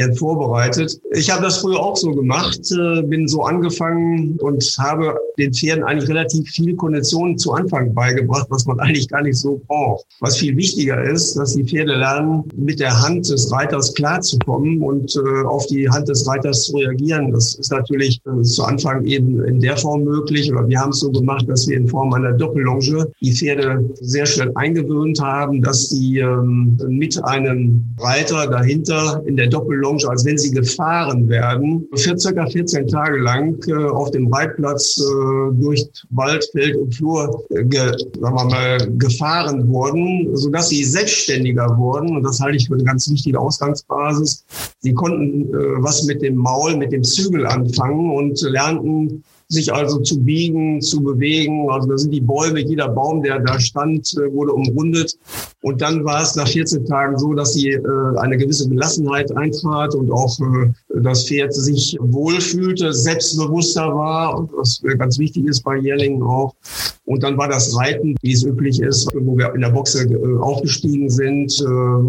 werden 0.00 0.16
vorbereitet. 0.16 1.00
Ich 1.12 1.30
habe 1.30 1.42
das 1.42 1.58
früher 1.58 1.78
auch 1.78 1.96
so 1.96 2.12
gemacht, 2.12 2.60
äh, 2.70 3.02
bin 3.02 3.28
so 3.28 3.42
angefangen 3.42 4.36
und 4.40 4.62
habe 4.78 5.14
den 5.38 5.52
Pferden 5.52 5.84
eigentlich 5.84 6.08
relativ 6.08 6.48
viel 6.48 6.74
Konditionen 6.74 7.36
zu 7.38 7.52
Anfang 7.52 7.94
beigebracht, 7.94 8.46
was 8.50 8.66
man 8.66 8.80
eigentlich 8.80 9.08
gar 9.08 9.22
nicht 9.22 9.36
so 9.36 9.60
braucht. 9.66 10.06
Was 10.20 10.38
viel 10.38 10.56
wichtiger 10.56 11.02
ist, 11.02 11.34
dass 11.34 11.54
die 11.54 11.64
Pferde 11.64 11.94
lernen, 11.94 12.44
mit 12.56 12.80
der 12.80 12.98
Hand 13.00 13.28
des 13.30 13.52
Reiters 13.52 13.94
klarzukommen 13.94 14.82
und 14.82 15.14
äh, 15.16 15.46
auf 15.46 15.66
die 15.66 15.88
Hand 15.88 16.08
des 16.08 16.26
Reiters 16.26 16.64
zu 16.64 16.76
reagieren. 16.76 17.32
Das 17.32 17.54
ist 17.54 17.70
natürlich 17.70 18.20
äh, 18.26 18.42
zu 18.42 18.64
Anfang 18.64 19.04
eben 19.04 19.44
in 19.44 19.60
der 19.60 19.76
Form 19.76 20.04
möglich, 20.04 20.50
oder 20.50 20.66
wir 20.66 20.80
haben 20.80 20.90
es 20.90 21.00
so 21.00 21.10
gemacht, 21.10 21.46
dass 21.48 21.68
wir 21.68 21.76
in 21.76 21.88
Form 21.88 22.12
einer 22.14 22.32
Doppellonge 22.32 23.10
die 23.20 23.32
Pferde 23.32 23.84
sehr 24.00 24.26
schnell 24.26 24.52
eingewöhnt 24.54 25.20
haben, 25.20 25.62
dass 25.62 25.90
sie 25.90 26.18
ähm, 26.18 26.78
mit 26.88 27.22
einem 27.24 27.84
Reiter 27.98 28.46
dahinter 28.46 29.22
in 29.26 29.36
der 29.36 29.48
Doppellonge, 29.48 29.89
als 30.08 30.24
wenn 30.24 30.38
sie 30.38 30.50
gefahren 30.50 31.28
werden, 31.28 31.86
für 31.94 32.18
circa 32.18 32.46
14 32.46 32.88
Tage 32.88 33.18
lang 33.18 33.56
äh, 33.68 33.74
auf 33.90 34.10
dem 34.10 34.32
Reitplatz 34.32 34.98
äh, 34.98 35.60
durch 35.60 35.86
Wald, 36.10 36.44
Feld 36.52 36.76
und 36.76 36.94
Flur 36.94 37.44
äh, 37.50 37.64
ge, 37.64 37.92
sagen 38.20 38.36
wir 38.36 38.44
mal, 38.44 38.78
gefahren 38.98 39.68
wurden, 39.68 40.36
sodass 40.36 40.68
sie 40.68 40.84
selbstständiger 40.84 41.76
wurden. 41.76 42.16
Und 42.16 42.22
das 42.22 42.40
halte 42.40 42.56
ich 42.56 42.68
für 42.68 42.74
eine 42.74 42.84
ganz 42.84 43.10
wichtige 43.10 43.38
Ausgangsbasis. 43.38 44.44
Sie 44.80 44.94
konnten 44.94 45.48
was 45.82 46.04
mit 46.04 46.22
dem 46.22 46.36
Maul, 46.36 46.76
mit 46.76 46.92
dem 46.92 47.02
Zügel 47.02 47.46
anfangen 47.46 48.12
und 48.12 48.40
lernten 48.40 49.22
sich 49.50 49.72
also 49.72 49.98
zu 49.98 50.20
biegen, 50.20 50.80
zu 50.80 51.02
bewegen. 51.02 51.68
Also 51.70 51.88
da 51.88 51.98
sind 51.98 52.12
die 52.12 52.20
Bäume, 52.20 52.60
jeder 52.60 52.88
Baum, 52.88 53.22
der 53.22 53.40
da 53.40 53.58
stand, 53.58 54.14
äh, 54.16 54.32
wurde 54.32 54.52
umrundet. 54.52 55.18
Und 55.62 55.82
dann 55.82 56.04
war 56.04 56.22
es 56.22 56.36
nach 56.36 56.48
14 56.48 56.86
Tagen 56.86 57.18
so, 57.18 57.34
dass 57.34 57.52
sie 57.54 57.70
äh, 57.70 57.82
eine 58.18 58.38
gewisse 58.38 58.68
Gelassenheit 58.68 59.36
eintrat 59.36 59.94
und 59.94 60.10
auch 60.10 60.38
äh, 60.40 61.00
das 61.02 61.26
Pferd 61.26 61.52
sich 61.52 61.98
wohlfühlte, 62.00 62.92
selbstbewusster 62.92 63.94
war, 63.94 64.48
was 64.56 64.80
ganz 64.98 65.18
wichtig 65.18 65.46
ist 65.46 65.62
bei 65.62 65.76
Jährlingen 65.76 66.22
auch. 66.22 66.54
Und 67.04 67.24
dann 67.24 67.36
war 67.36 67.48
das 67.48 67.76
Reiten, 67.76 68.14
wie 68.22 68.32
es 68.32 68.44
üblich 68.44 68.80
ist, 68.80 69.10
wo 69.14 69.36
wir 69.36 69.52
in 69.54 69.62
der 69.62 69.70
Boxe 69.70 70.06
aufgestiegen 70.40 71.10
sind, 71.10 71.52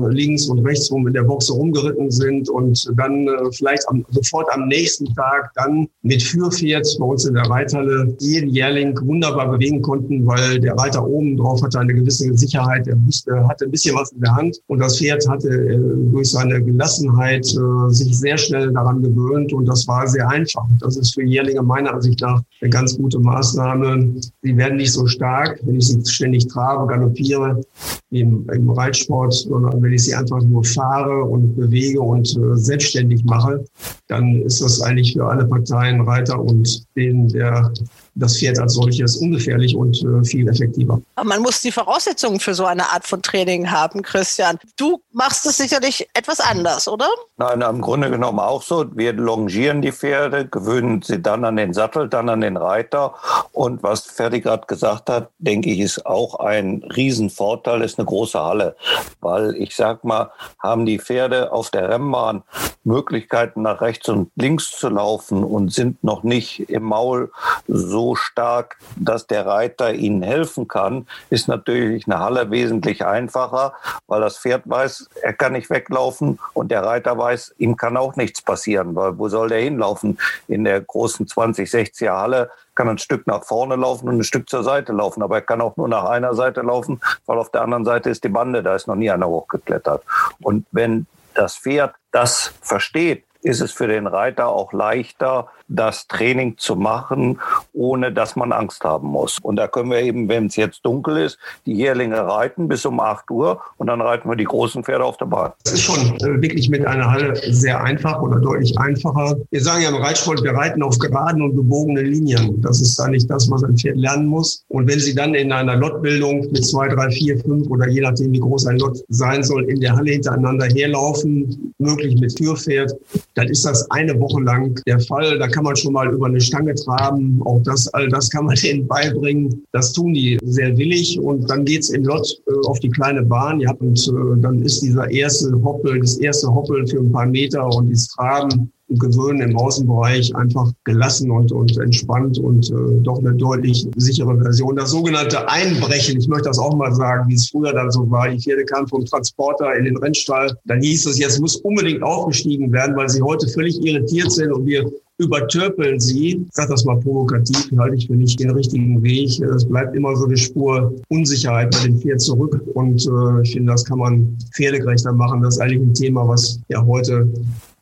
links 0.10 0.48
und 0.48 0.60
rechts 0.60 0.92
rum 0.92 1.08
in 1.08 1.14
der 1.14 1.24
Boxe 1.24 1.54
rumgeritten 1.54 2.12
sind 2.12 2.50
und 2.50 2.88
dann 2.98 3.28
vielleicht 3.52 3.88
am, 3.90 4.06
sofort 4.12 4.48
am 4.54 4.68
nächsten 4.68 5.06
Tag 5.16 5.52
dann 5.56 5.88
mit 6.04 6.22
Führpferd 6.22 6.86
bei 7.00 7.06
uns 7.06 7.26
in 7.32 7.36
der 7.36 7.50
Reithalle 7.50 8.14
jeden 8.20 8.50
Jährling 8.50 9.00
wunderbar 9.04 9.50
bewegen 9.50 9.82
konnten, 9.82 10.26
weil 10.28 10.60
der 10.60 10.74
Reiter 10.76 11.08
oben 11.08 11.38
drauf 11.38 11.62
hatte 11.64 11.80
eine 11.80 11.94
gewisse 11.94 12.38
Sicherheit, 12.38 12.88
er 12.88 12.98
wusste, 13.06 13.48
hatte 13.48 13.66
ein 13.66 13.72
bisschen 13.72 13.96
was 13.96 14.12
in 14.12 14.20
der 14.20 14.36
Hand 14.36 14.60
und 14.68 14.80
das 14.80 14.98
Pferd 14.98 15.26
hatte 15.30 15.48
äh, 15.48 15.80
durch 16.12 16.32
seine 16.32 16.62
Gelassenheit 16.62 17.46
äh, 17.46 17.94
sich 17.94 18.20
sehr 18.20 18.38
schnell 18.38 18.74
daran 18.74 19.02
gewöhnt 19.02 19.54
und 19.54 19.66
das 19.66 19.88
war 19.88 20.06
sehr 20.08 20.28
einfach. 20.30 20.66
Das 20.82 20.98
ist 20.98 21.14
für 21.14 21.24
Jährlinge 21.24 21.62
meiner 21.62 21.94
Ansicht 21.94 22.20
nach 22.20 22.42
eine 22.60 22.70
ganz 22.70 22.98
gute 22.98 23.18
Maßnahme. 23.20 24.14
Sie 24.42 24.58
werden 24.58 24.76
nicht 24.76 24.92
so 24.92 25.08
stark, 25.08 25.60
wenn 25.64 25.76
ich 25.76 25.88
sie 25.88 26.06
ständig 26.06 26.48
trabe, 26.48 26.86
galoppiere, 26.88 27.62
wie 28.10 28.22
im, 28.22 28.46
im 28.54 28.70
Reitsport, 28.70 29.34
sondern 29.34 29.82
wenn 29.82 29.94
ich 29.94 30.04
sie 30.04 30.16
einfach 30.16 30.42
nur 30.44 30.66
fahre 30.66 31.24
und 31.24 31.56
bewege 31.56 32.02
und 32.02 32.28
äh, 32.36 32.58
selbstständig 32.58 33.24
mache, 33.24 33.64
dann 34.08 34.42
ist 34.42 34.62
das 34.62 34.82
eigentlich 34.82 35.14
für 35.14 35.26
alle 35.26 35.46
Parteien, 35.46 36.02
Reiter 36.02 36.40
und 36.40 36.86
den, 36.96 37.21
der 37.28 37.72
das 38.16 38.38
Pferd 38.38 38.60
als 38.60 38.74
solches 38.74 39.18
ungefährlich 39.18 39.76
und 39.76 40.04
äh, 40.04 40.24
viel 40.24 40.48
effektiver. 40.48 41.02
Aber 41.16 41.28
man 41.28 41.42
muss 41.42 41.62
die 41.62 41.72
Voraussetzungen 41.72 42.40
für 42.40 42.54
so 42.54 42.66
eine 42.66 42.90
Art 42.90 43.08
von 43.08 43.22
Training 43.22 43.72
haben, 43.72 44.02
Christian. 44.02 44.60
Du 44.78 45.02
machst 45.14 45.46
es 45.46 45.58
sicherlich 45.58 46.08
etwas 46.14 46.40
anders, 46.40 46.88
oder? 46.88 47.08
Nein, 47.38 47.62
im 47.62 47.82
Grunde 47.82 48.10
genommen 48.10 48.40
auch 48.40 48.62
so. 48.62 48.86
Wir 48.96 49.14
longieren 49.14 49.82
die 49.82 49.92
Pferde, 49.92 50.46
gewöhnen 50.48 51.02
sie 51.02 51.22
dann 51.22 51.46
an 51.46 51.56
den 51.56 51.74
Sattel, 51.74 52.10
dann 52.10 52.30
an 52.30 52.42
den 52.42 52.58
Reiter. 52.58 53.16
Und 53.54 53.82
was 53.84 54.02
Ferdi 54.02 54.42
gerade 54.42 54.68
gesagt 54.68 55.10
hat, 55.10 55.30
denke 55.40 55.70
ich, 55.72 55.80
ist 55.80 56.06
auch 56.06 56.36
ein 56.36 56.84
Riesenvorteil, 56.96 57.82
ist 57.82 57.98
eine 57.98 58.06
große 58.06 58.40
Halle. 58.40 58.76
Weil 59.22 59.56
ich 59.56 59.76
sag 59.76 60.04
mal, 60.04 60.32
haben 60.60 60.86
die 60.86 61.00
Pferde 61.00 61.52
auf 61.52 61.70
der 61.70 61.90
Rennbahn 61.90 62.44
Möglichkeiten 62.84 63.62
nach 63.62 63.82
rechts 63.82 64.10
und 64.10 64.32
links 64.36 64.72
zu 64.72 64.90
laufen 64.90 65.44
und 65.44 65.72
sind 65.72 66.04
noch 66.04 66.24
nicht 66.24 66.70
im 66.70 66.84
Maul 66.84 67.32
so 67.68 68.01
so 68.02 68.16
stark, 68.16 68.78
dass 68.96 69.28
der 69.28 69.46
Reiter 69.46 69.94
ihnen 69.94 70.24
helfen 70.24 70.68
kann, 70.68 71.06
ist 71.30 71.48
natürlich 71.48 72.08
eine 72.08 72.18
Halle 72.18 72.50
wesentlich 72.50 73.06
einfacher, 73.06 73.74
weil 74.08 74.22
das 74.22 74.40
Pferd 74.40 74.64
weiß, 74.66 75.08
er 75.22 75.34
kann 75.34 75.54
nicht 75.54 75.70
weglaufen 75.70 76.40
und 76.54 76.72
der 76.72 76.84
Reiter 76.84 77.16
weiß, 77.16 77.54
ihm 77.60 77.78
kann 77.78 77.98
auch 77.98 78.16
nichts 78.16 78.42
passieren, 78.42 78.96
weil 78.96 79.20
wo 79.20 79.30
soll 79.30 79.50
der 79.50 79.62
hinlaufen? 79.62 80.18
In 80.48 80.64
der 80.64 80.82
großen 80.82 81.28
20-60er 81.28 82.10
Halle 82.10 82.50
kann 82.74 82.90
ein 82.90 82.98
Stück 82.98 83.28
nach 83.28 83.44
vorne 83.44 83.76
laufen 83.76 84.10
und 84.10 84.18
ein 84.18 84.24
Stück 84.24 84.50
zur 84.50 84.64
Seite 84.64 84.94
laufen, 84.94 85.22
aber 85.22 85.36
er 85.36 85.42
kann 85.44 85.62
auch 85.62 85.78
nur 85.78 85.88
nach 85.88 86.06
einer 86.06 86.34
Seite 86.34 86.62
laufen, 86.62 87.02
weil 87.28 87.38
auf 87.38 87.52
der 87.52 87.62
anderen 87.62 87.86
Seite 87.86 88.10
ist 88.10 88.24
die 88.24 88.30
Bande, 88.30 88.64
da 88.64 88.76
ist 88.76 88.88
noch 88.88 88.96
nie 88.96 89.12
einer 89.12 89.28
hochgeklettert. 89.28 90.04
Und 90.42 90.66
wenn 90.72 91.06
das 91.36 91.56
Pferd 91.56 91.94
das 92.12 92.52
versteht, 92.62 93.26
ist 93.44 93.62
es 93.62 93.72
für 93.72 93.88
den 93.88 94.08
Reiter 94.08 94.48
auch 94.48 94.74
leichter, 94.74 95.50
das 95.76 96.08
Training 96.08 96.58
zu 96.58 96.76
machen, 96.76 97.40
ohne 97.74 98.12
dass 98.12 98.36
man 98.36 98.52
Angst 98.52 98.84
haben 98.84 99.08
muss. 99.08 99.40
Und 99.42 99.56
da 99.56 99.68
können 99.68 99.90
wir 99.90 100.02
eben, 100.02 100.28
wenn 100.30 100.48
es 100.48 100.56
jetzt 100.56 100.86
dunkel 100.86 101.18
ist, 101.18 101.38
die 101.66 101.74
Jährlinge 101.74 102.18
reiten 102.18 102.68
bis 102.68 102.86
um 102.86 103.00
8 103.00 103.30
Uhr 103.32 103.62
und 103.78 103.88
dann 103.88 104.02
reiten 104.02 104.30
wir 104.30 104.36
die 104.36 104.44
großen 104.46 104.84
Pferde 104.84 105.06
auf 105.06 105.18
der 105.18 105.26
Bahn. 105.26 105.52
Das 105.64 105.74
ist 105.74 105.82
schon 105.82 106.16
äh, 106.18 106.42
wirklich 106.42 106.70
mit 106.70 106.86
einer 106.86 107.10
Halle 107.10 107.36
sehr 107.52 107.82
einfach 107.84 108.22
oder 108.22 108.40
deutlich 108.40 108.78
einfacher. 108.78 109.38
Wir 109.50 109.62
sagen 109.62 109.84
ja 109.84 109.90
im 109.90 109.96
Reitsport, 109.96 110.44
wir 110.44 110.54
reiten 110.54 110.84
auf 110.84 111.00
geraden 111.00 111.42
und 111.42 111.56
gebogenen 111.56 112.06
Linien. 112.06 112.62
Das 112.62 112.82
ist 112.82 113.00
eigentlich 113.00 113.28
das, 113.28 113.50
was 113.50 113.64
ein 113.64 113.78
Pferd 113.78 113.98
lernen 113.98 114.28
muss. 114.28 114.64
Und 114.70 114.88
wenn 114.88 115.00
Sie 115.00 115.16
dann 115.16 115.34
in 115.34 115.52
einer 115.52 115.76
Lottbildung 115.76 116.52
mit 116.52 116.66
zwei, 116.66 116.88
drei, 116.88 117.10
vier, 117.10 117.40
fünf 117.40 117.68
oder 117.68 117.88
je 117.88 118.02
nachdem, 118.02 118.32
wie 118.32 118.40
groß 118.40 118.68
ein 118.68 118.78
Lot 118.78 118.98
sein 119.10 119.44
soll, 119.44 119.70
in 119.70 119.80
der 119.80 119.96
Halle 119.96 120.12
hintereinander 120.12 120.66
herlaufen, 120.68 121.74
möglich 121.80 122.20
mit 122.20 122.38
Führpferd, 122.38 122.94
dann 123.36 123.48
ist 123.48 123.66
das 123.66 123.90
eine 123.92 124.20
Woche 124.20 124.42
lang 124.42 124.80
der 124.86 125.00
Fall. 125.00 125.40
Da 125.40 125.48
kann 125.48 125.61
kann 125.62 125.66
man 125.66 125.76
schon 125.76 125.94
mal 125.94 126.12
über 126.12 126.26
eine 126.26 126.42
Stange 126.42 126.74
traben. 126.74 127.40
Auch 127.46 127.62
das, 127.64 127.88
all 127.90 128.10
das 128.10 128.32
kann 128.32 128.46
man 128.46 128.56
denen 128.64 128.88
beibringen. 128.88 129.64
Das 129.72 129.94
tun 129.94 130.14
die 130.14 130.40
sehr 130.44 130.76
willig. 130.76 131.20
Und 131.20 131.48
dann 131.50 131.66
geht's 131.66 131.90
in 131.90 132.04
Lott 132.04 132.28
äh, 132.48 132.68
auf 132.68 132.80
die 132.80 132.90
kleine 132.90 133.22
Bahn. 133.22 133.60
Ja, 133.60 133.72
und 133.74 134.00
äh, 134.08 134.42
dann 134.42 134.64
ist 134.64 134.82
dieser 134.82 135.10
erste 135.12 135.52
Hoppel, 135.64 136.00
das 136.00 136.18
erste 136.18 136.48
Hoppeln 136.54 136.88
für 136.88 136.98
ein 136.98 137.12
paar 137.12 137.28
Meter 137.28 137.68
und 137.68 137.90
dieses 137.90 138.08
Traben 138.08 138.72
und 138.92 139.00
Gewöhnen 139.00 139.42
im 139.42 139.58
Außenbereich 139.58 140.36
einfach 140.36 140.72
gelassen 140.84 141.32
und, 141.32 141.52
und 141.52 141.78
entspannt 141.78 142.40
und 142.40 142.70
äh, 142.72 143.04
doch 143.04 143.20
eine 143.20 143.34
deutlich 143.36 143.88
sichere 143.96 144.38
Version. 144.38 144.76
Das 144.76 144.90
sogenannte 144.90 145.48
Einbrechen, 145.48 146.20
ich 146.20 146.28
möchte 146.28 146.50
das 146.50 146.60
auch 146.60 146.76
mal 146.76 146.94
sagen, 146.94 147.30
wie 147.30 147.36
es 147.36 147.50
früher 147.50 147.72
dann 147.72 147.92
so 147.92 148.10
war. 148.10 148.30
Die 148.30 148.40
Pferde 148.40 148.66
kamen 148.66 148.88
vom 148.88 149.06
Transporter 149.06 149.76
in 149.76 149.86
den 149.86 149.98
Rennstall. 149.98 150.58
Dann 150.66 150.82
hieß 150.82 151.06
es, 151.06 151.20
jetzt 151.20 151.40
muss 151.40 151.56
unbedingt 151.58 152.04
aufgestiegen 152.04 152.72
werden, 152.72 152.96
weil 152.98 153.08
sie 153.08 153.22
heute 153.22 153.48
völlig 153.48 153.80
irritiert 153.86 154.32
sind 154.32 154.52
und 154.52 154.66
wir 154.66 154.92
übertürpeln 155.22 156.00
sie. 156.00 156.44
Ich 156.48 156.54
sage 156.54 156.72
das 156.72 156.84
mal 156.84 157.00
provokativ, 157.00 157.72
halte 157.78 157.96
ich 157.96 158.08
für 158.08 158.16
nicht 158.16 158.40
den 158.40 158.52
richtigen 158.52 159.02
Weg. 159.04 159.40
Es 159.40 159.66
bleibt 159.66 159.96
immer 159.96 160.16
so 160.16 160.26
eine 160.26 160.38
Spur 160.38 160.94
Unsicherheit 161.10 161.72
bei 161.72 161.88
dem 161.88 162.00
Pferd 162.00 162.20
zurück. 162.22 162.62
Und 162.74 163.06
äh, 163.06 163.42
ich 163.44 163.54
finde, 163.54 163.72
das 163.72 163.86
kann 163.86 164.00
man 164.00 164.38
pferdegerechter 164.56 165.14
machen. 165.14 165.42
Das 165.42 165.56
ist 165.56 165.62
eigentlich 165.62 165.82
ein 165.82 165.94
Thema, 165.94 166.28
was 166.28 166.60
ja 166.70 166.84
heute 166.86 167.28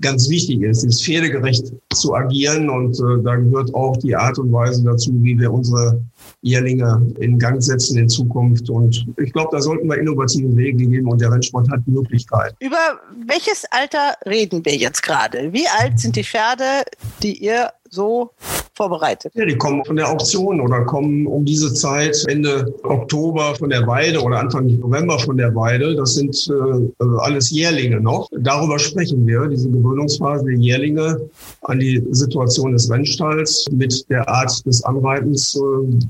ganz 0.01 0.29
wichtig 0.29 0.61
ist, 0.61 0.83
ist 0.83 1.03
pferdegerecht 1.03 1.73
zu 1.93 2.13
agieren. 2.13 2.69
Und 2.69 2.99
äh, 2.99 3.23
da 3.23 3.35
gehört 3.35 3.73
auch 3.73 3.97
die 3.97 4.15
Art 4.15 4.37
und 4.37 4.51
Weise 4.51 4.83
dazu, 4.83 5.11
wie 5.21 5.37
wir 5.39 5.51
unsere 5.51 6.01
Jährlinge 6.41 7.13
in 7.19 7.37
Gang 7.37 7.61
setzen 7.61 7.97
in 7.97 8.09
Zukunft. 8.09 8.69
Und 8.69 9.05
ich 9.17 9.33
glaube, 9.33 9.49
da 9.51 9.61
sollten 9.61 9.87
wir 9.87 9.97
innovative 9.97 10.55
Wege 10.55 10.85
geben 10.85 11.09
und 11.09 11.19
der 11.19 11.31
Rennsport 11.31 11.69
hat 11.69 11.81
Möglichkeiten. 11.87 12.55
Über 12.59 12.99
welches 13.25 13.65
Alter 13.71 14.15
reden 14.25 14.63
wir 14.65 14.75
jetzt 14.75 15.03
gerade? 15.03 15.51
Wie 15.51 15.67
alt 15.67 15.99
sind 15.99 16.15
die 16.15 16.23
Pferde, 16.23 16.83
die 17.21 17.43
ihr 17.43 17.71
so 17.89 18.31
vorbereitet? 18.79 19.33
Ja, 19.35 19.45
die 19.45 19.57
kommen 19.57 19.83
von 19.83 19.97
der 19.97 20.09
Auktion 20.09 20.61
oder 20.61 20.85
kommen 20.85 21.27
um 21.27 21.43
diese 21.43 21.73
Zeit 21.73 22.23
Ende 22.29 22.73
Oktober 22.83 23.53
von 23.55 23.69
der 23.69 23.85
Weide 23.85 24.21
oder 24.21 24.39
Anfang 24.39 24.67
November 24.79 25.19
von 25.19 25.35
der 25.35 25.53
Weide. 25.53 25.95
Das 25.95 26.15
sind 26.15 26.33
äh, 26.49 27.03
alles 27.19 27.51
Jährlinge 27.51 27.99
noch. 27.99 28.29
Darüber 28.39 28.79
sprechen 28.79 29.27
wir, 29.27 29.47
diese 29.47 29.69
Gewöhnungsphase 29.69 30.45
der 30.45 30.55
Jährlinge 30.55 31.19
an 31.63 31.79
die 31.79 32.01
Situation 32.11 32.71
des 32.71 32.89
Rennstalls 32.89 33.65
mit 33.69 34.09
der 34.09 34.27
Art 34.29 34.65
des 34.65 34.81
Anreitens, 34.85 35.55
äh, 35.55 35.59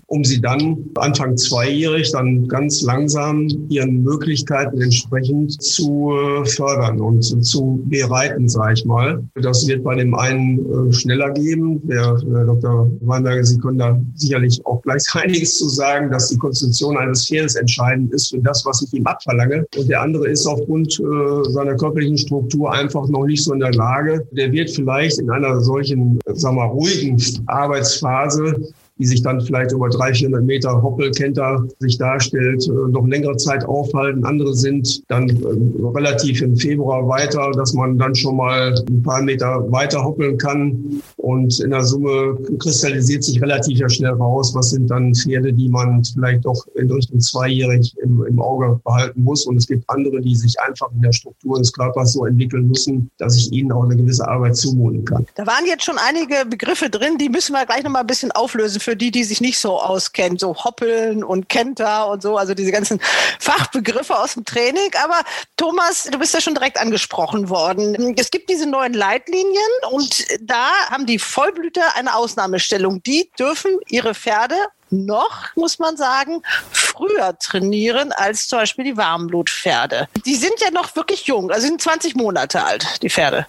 um 0.06 0.24
sie 0.24 0.40
dann 0.40 0.78
Anfang 0.96 1.38
zweijährig 1.38 2.12
dann 2.12 2.48
ganz 2.48 2.84
langsam 2.84 3.48
ihren 3.70 4.04
Möglichkeiten 4.04 4.80
entsprechend 4.80 5.60
zu 5.60 6.12
äh, 6.12 6.46
fördern 6.46 7.02
und 7.02 7.24
zu 7.24 7.82
bereiten, 7.86 8.48
sage 8.48 8.74
ich 8.74 8.86
mal. 8.86 9.24
Das 9.42 9.68
wird 9.68 9.84
bei 9.84 9.96
dem 9.96 10.14
einen 10.14 10.60
äh, 10.60 10.94
schneller 10.94 11.32
geben. 11.32 11.82
Der, 11.88 12.14
der 12.14 12.59
Dr. 12.60 12.90
Weinberger, 13.02 13.44
Sie 13.44 13.58
können 13.58 13.78
da 13.78 14.00
sicherlich 14.16 14.60
auch 14.66 14.82
gleich 14.82 15.04
einiges 15.14 15.58
zu 15.58 15.70
sagen, 15.70 16.12
dass 16.12 16.30
die 16.30 16.38
Konstitution 16.38 16.98
eines 16.98 17.26
Pferdes 17.28 17.56
entscheidend 17.56 18.14
ist 18.14 18.30
für 18.30 18.40
das, 18.40 18.66
was 18.66 18.82
ich 18.82 18.94
ihm 18.94 19.06
abverlange. 19.06 19.66
Und 19.78 19.90
der 19.90 20.02
andere 20.02 20.28
ist 20.28 20.46
aufgrund 20.46 21.00
äh, 21.00 21.50
seiner 21.50 21.76
körperlichen 21.76 22.18
Struktur 22.18 22.72
einfach 22.72 23.08
noch 23.08 23.26
nicht 23.26 23.44
so 23.44 23.54
in 23.54 23.60
der 23.60 23.74
Lage. 23.74 24.26
Der 24.32 24.52
wird 24.52 24.70
vielleicht 24.70 25.20
in 25.20 25.30
einer 25.30 25.62
solchen, 25.62 26.20
sagen 26.34 26.58
wir, 26.58 26.66
ruhigen 26.66 27.22
Arbeitsphase 27.48 28.56
die 29.00 29.06
sich 29.06 29.22
dann 29.22 29.40
vielleicht 29.42 29.72
über 29.72 29.90
300, 29.90 30.18
400 30.18 30.44
Meter 30.44 30.82
Hoppelkenter 30.84 31.66
sich 31.80 31.98
darstellt, 31.98 32.68
äh, 32.68 32.72
noch 32.72 33.08
längere 33.08 33.38
Zeit 33.38 33.66
aufhalten. 33.66 34.26
Andere 34.26 34.54
sind 34.54 35.04
dann 35.10 35.30
äh, 35.30 35.88
relativ 35.96 36.42
im 36.42 36.56
Februar 36.58 37.08
weiter, 37.08 37.52
dass 37.52 37.74
man 37.74 37.98
dann 37.98 38.14
schon 38.14 38.36
mal 38.36 38.76
ein 38.90 39.02
paar 39.02 39.22
Meter 39.22 39.72
weiter 39.72 40.04
hoppeln 40.04 40.38
kann. 40.38 41.02
Und 41.20 41.60
in 41.60 41.72
der 41.72 41.84
Summe 41.84 42.38
kristallisiert 42.60 43.26
sich 43.26 43.42
relativ 43.42 43.82
schnell 43.92 44.14
raus, 44.14 44.56
was 44.56 44.70
sind 44.70 44.88
dann 44.88 45.14
Pferde, 45.14 45.52
die 45.52 45.68
man 45.68 46.02
vielleicht 46.02 46.46
doch 46.46 46.66
in 46.76 46.90
Richtung 46.90 47.20
zweijährig 47.20 47.94
im, 48.02 48.26
im 48.26 48.40
Auge 48.42 48.80
behalten 48.86 49.24
muss. 49.24 49.46
Und 49.46 49.58
es 49.58 49.68
gibt 49.68 49.84
andere, 49.90 50.22
die 50.22 50.34
sich 50.34 50.58
einfach 50.62 50.90
in 50.94 51.02
der 51.02 51.12
Struktur 51.12 51.60
des 51.60 51.74
Körpers 51.74 52.14
so 52.14 52.26
entwickeln 52.26 52.70
müssen, 52.70 53.12
dass 53.18 53.36
ich 53.36 53.52
ihnen 53.52 53.74
auch 53.74 53.84
eine 53.84 53.98
gewisse 53.98 54.26
Arbeit 54.26 54.56
zumuten 54.56 55.04
kann. 55.04 55.28
Da 55.36 55.46
waren 55.46 55.66
jetzt 55.66 55.84
schon 55.84 55.98
einige 55.98 56.46
Begriffe 56.46 56.90
drin, 56.90 57.18
die 57.18 57.28
müssen 57.28 57.52
wir 57.52 57.66
gleich 57.66 57.84
noch 57.84 57.92
mal 57.92 58.00
ein 58.00 58.08
bisschen 58.08 58.32
auflösen 58.32 58.80
für 58.80 58.96
die, 58.96 59.12
die 59.12 59.26
sich 59.26 59.42
nicht 59.42 59.60
so 59.60 59.78
auskennen, 59.78 60.40
so 60.40 60.56
Hoppeln 60.56 61.26
und 61.26 61.50
Kenter 61.50 62.10
und 62.10 62.22
so, 62.22 62.38
also 62.38 62.54
diese 62.54 62.72
ganzen 62.72 62.98
Fachbegriffe 63.40 64.18
aus 64.18 64.36
dem 64.36 64.46
Training. 64.46 64.90
Aber 65.04 65.20
Thomas, 65.58 66.08
du 66.10 66.18
bist 66.18 66.34
ja 66.34 66.40
schon 66.40 66.54
direkt 66.54 66.80
angesprochen 66.80 67.50
worden. 67.50 68.16
Es 68.18 68.32
gibt 68.32 68.50
diese 68.50 68.70
neuen 68.70 68.94
Leitlinien 68.94 69.52
und 69.92 70.26
da 70.42 70.70
haben 70.90 71.09
die 71.10 71.20
Vollblüter 71.20 71.96
eine 71.96 72.16
Ausnahmestellung. 72.16 73.02
Die 73.04 73.30
dürfen 73.38 73.72
ihre 73.90 74.14
Pferde 74.14 74.56
noch, 74.92 75.56
muss 75.56 75.80
man 75.80 75.98
sagen, 75.98 76.42
früher 76.72 77.38
trainieren 77.38 78.12
als 78.12 78.48
zum 78.48 78.60
Beispiel 78.60 78.86
die 78.86 78.98
Warmblutpferde. 78.98 80.08
Die 80.26 80.36
sind 80.36 80.54
ja 80.60 80.72
noch 80.72 80.96
wirklich 80.96 81.26
jung, 81.26 81.52
also 81.52 81.68
sind 81.68 81.82
20 81.82 82.16
Monate 82.16 82.64
alt, 82.64 83.02
die 83.02 83.10
Pferde. 83.10 83.46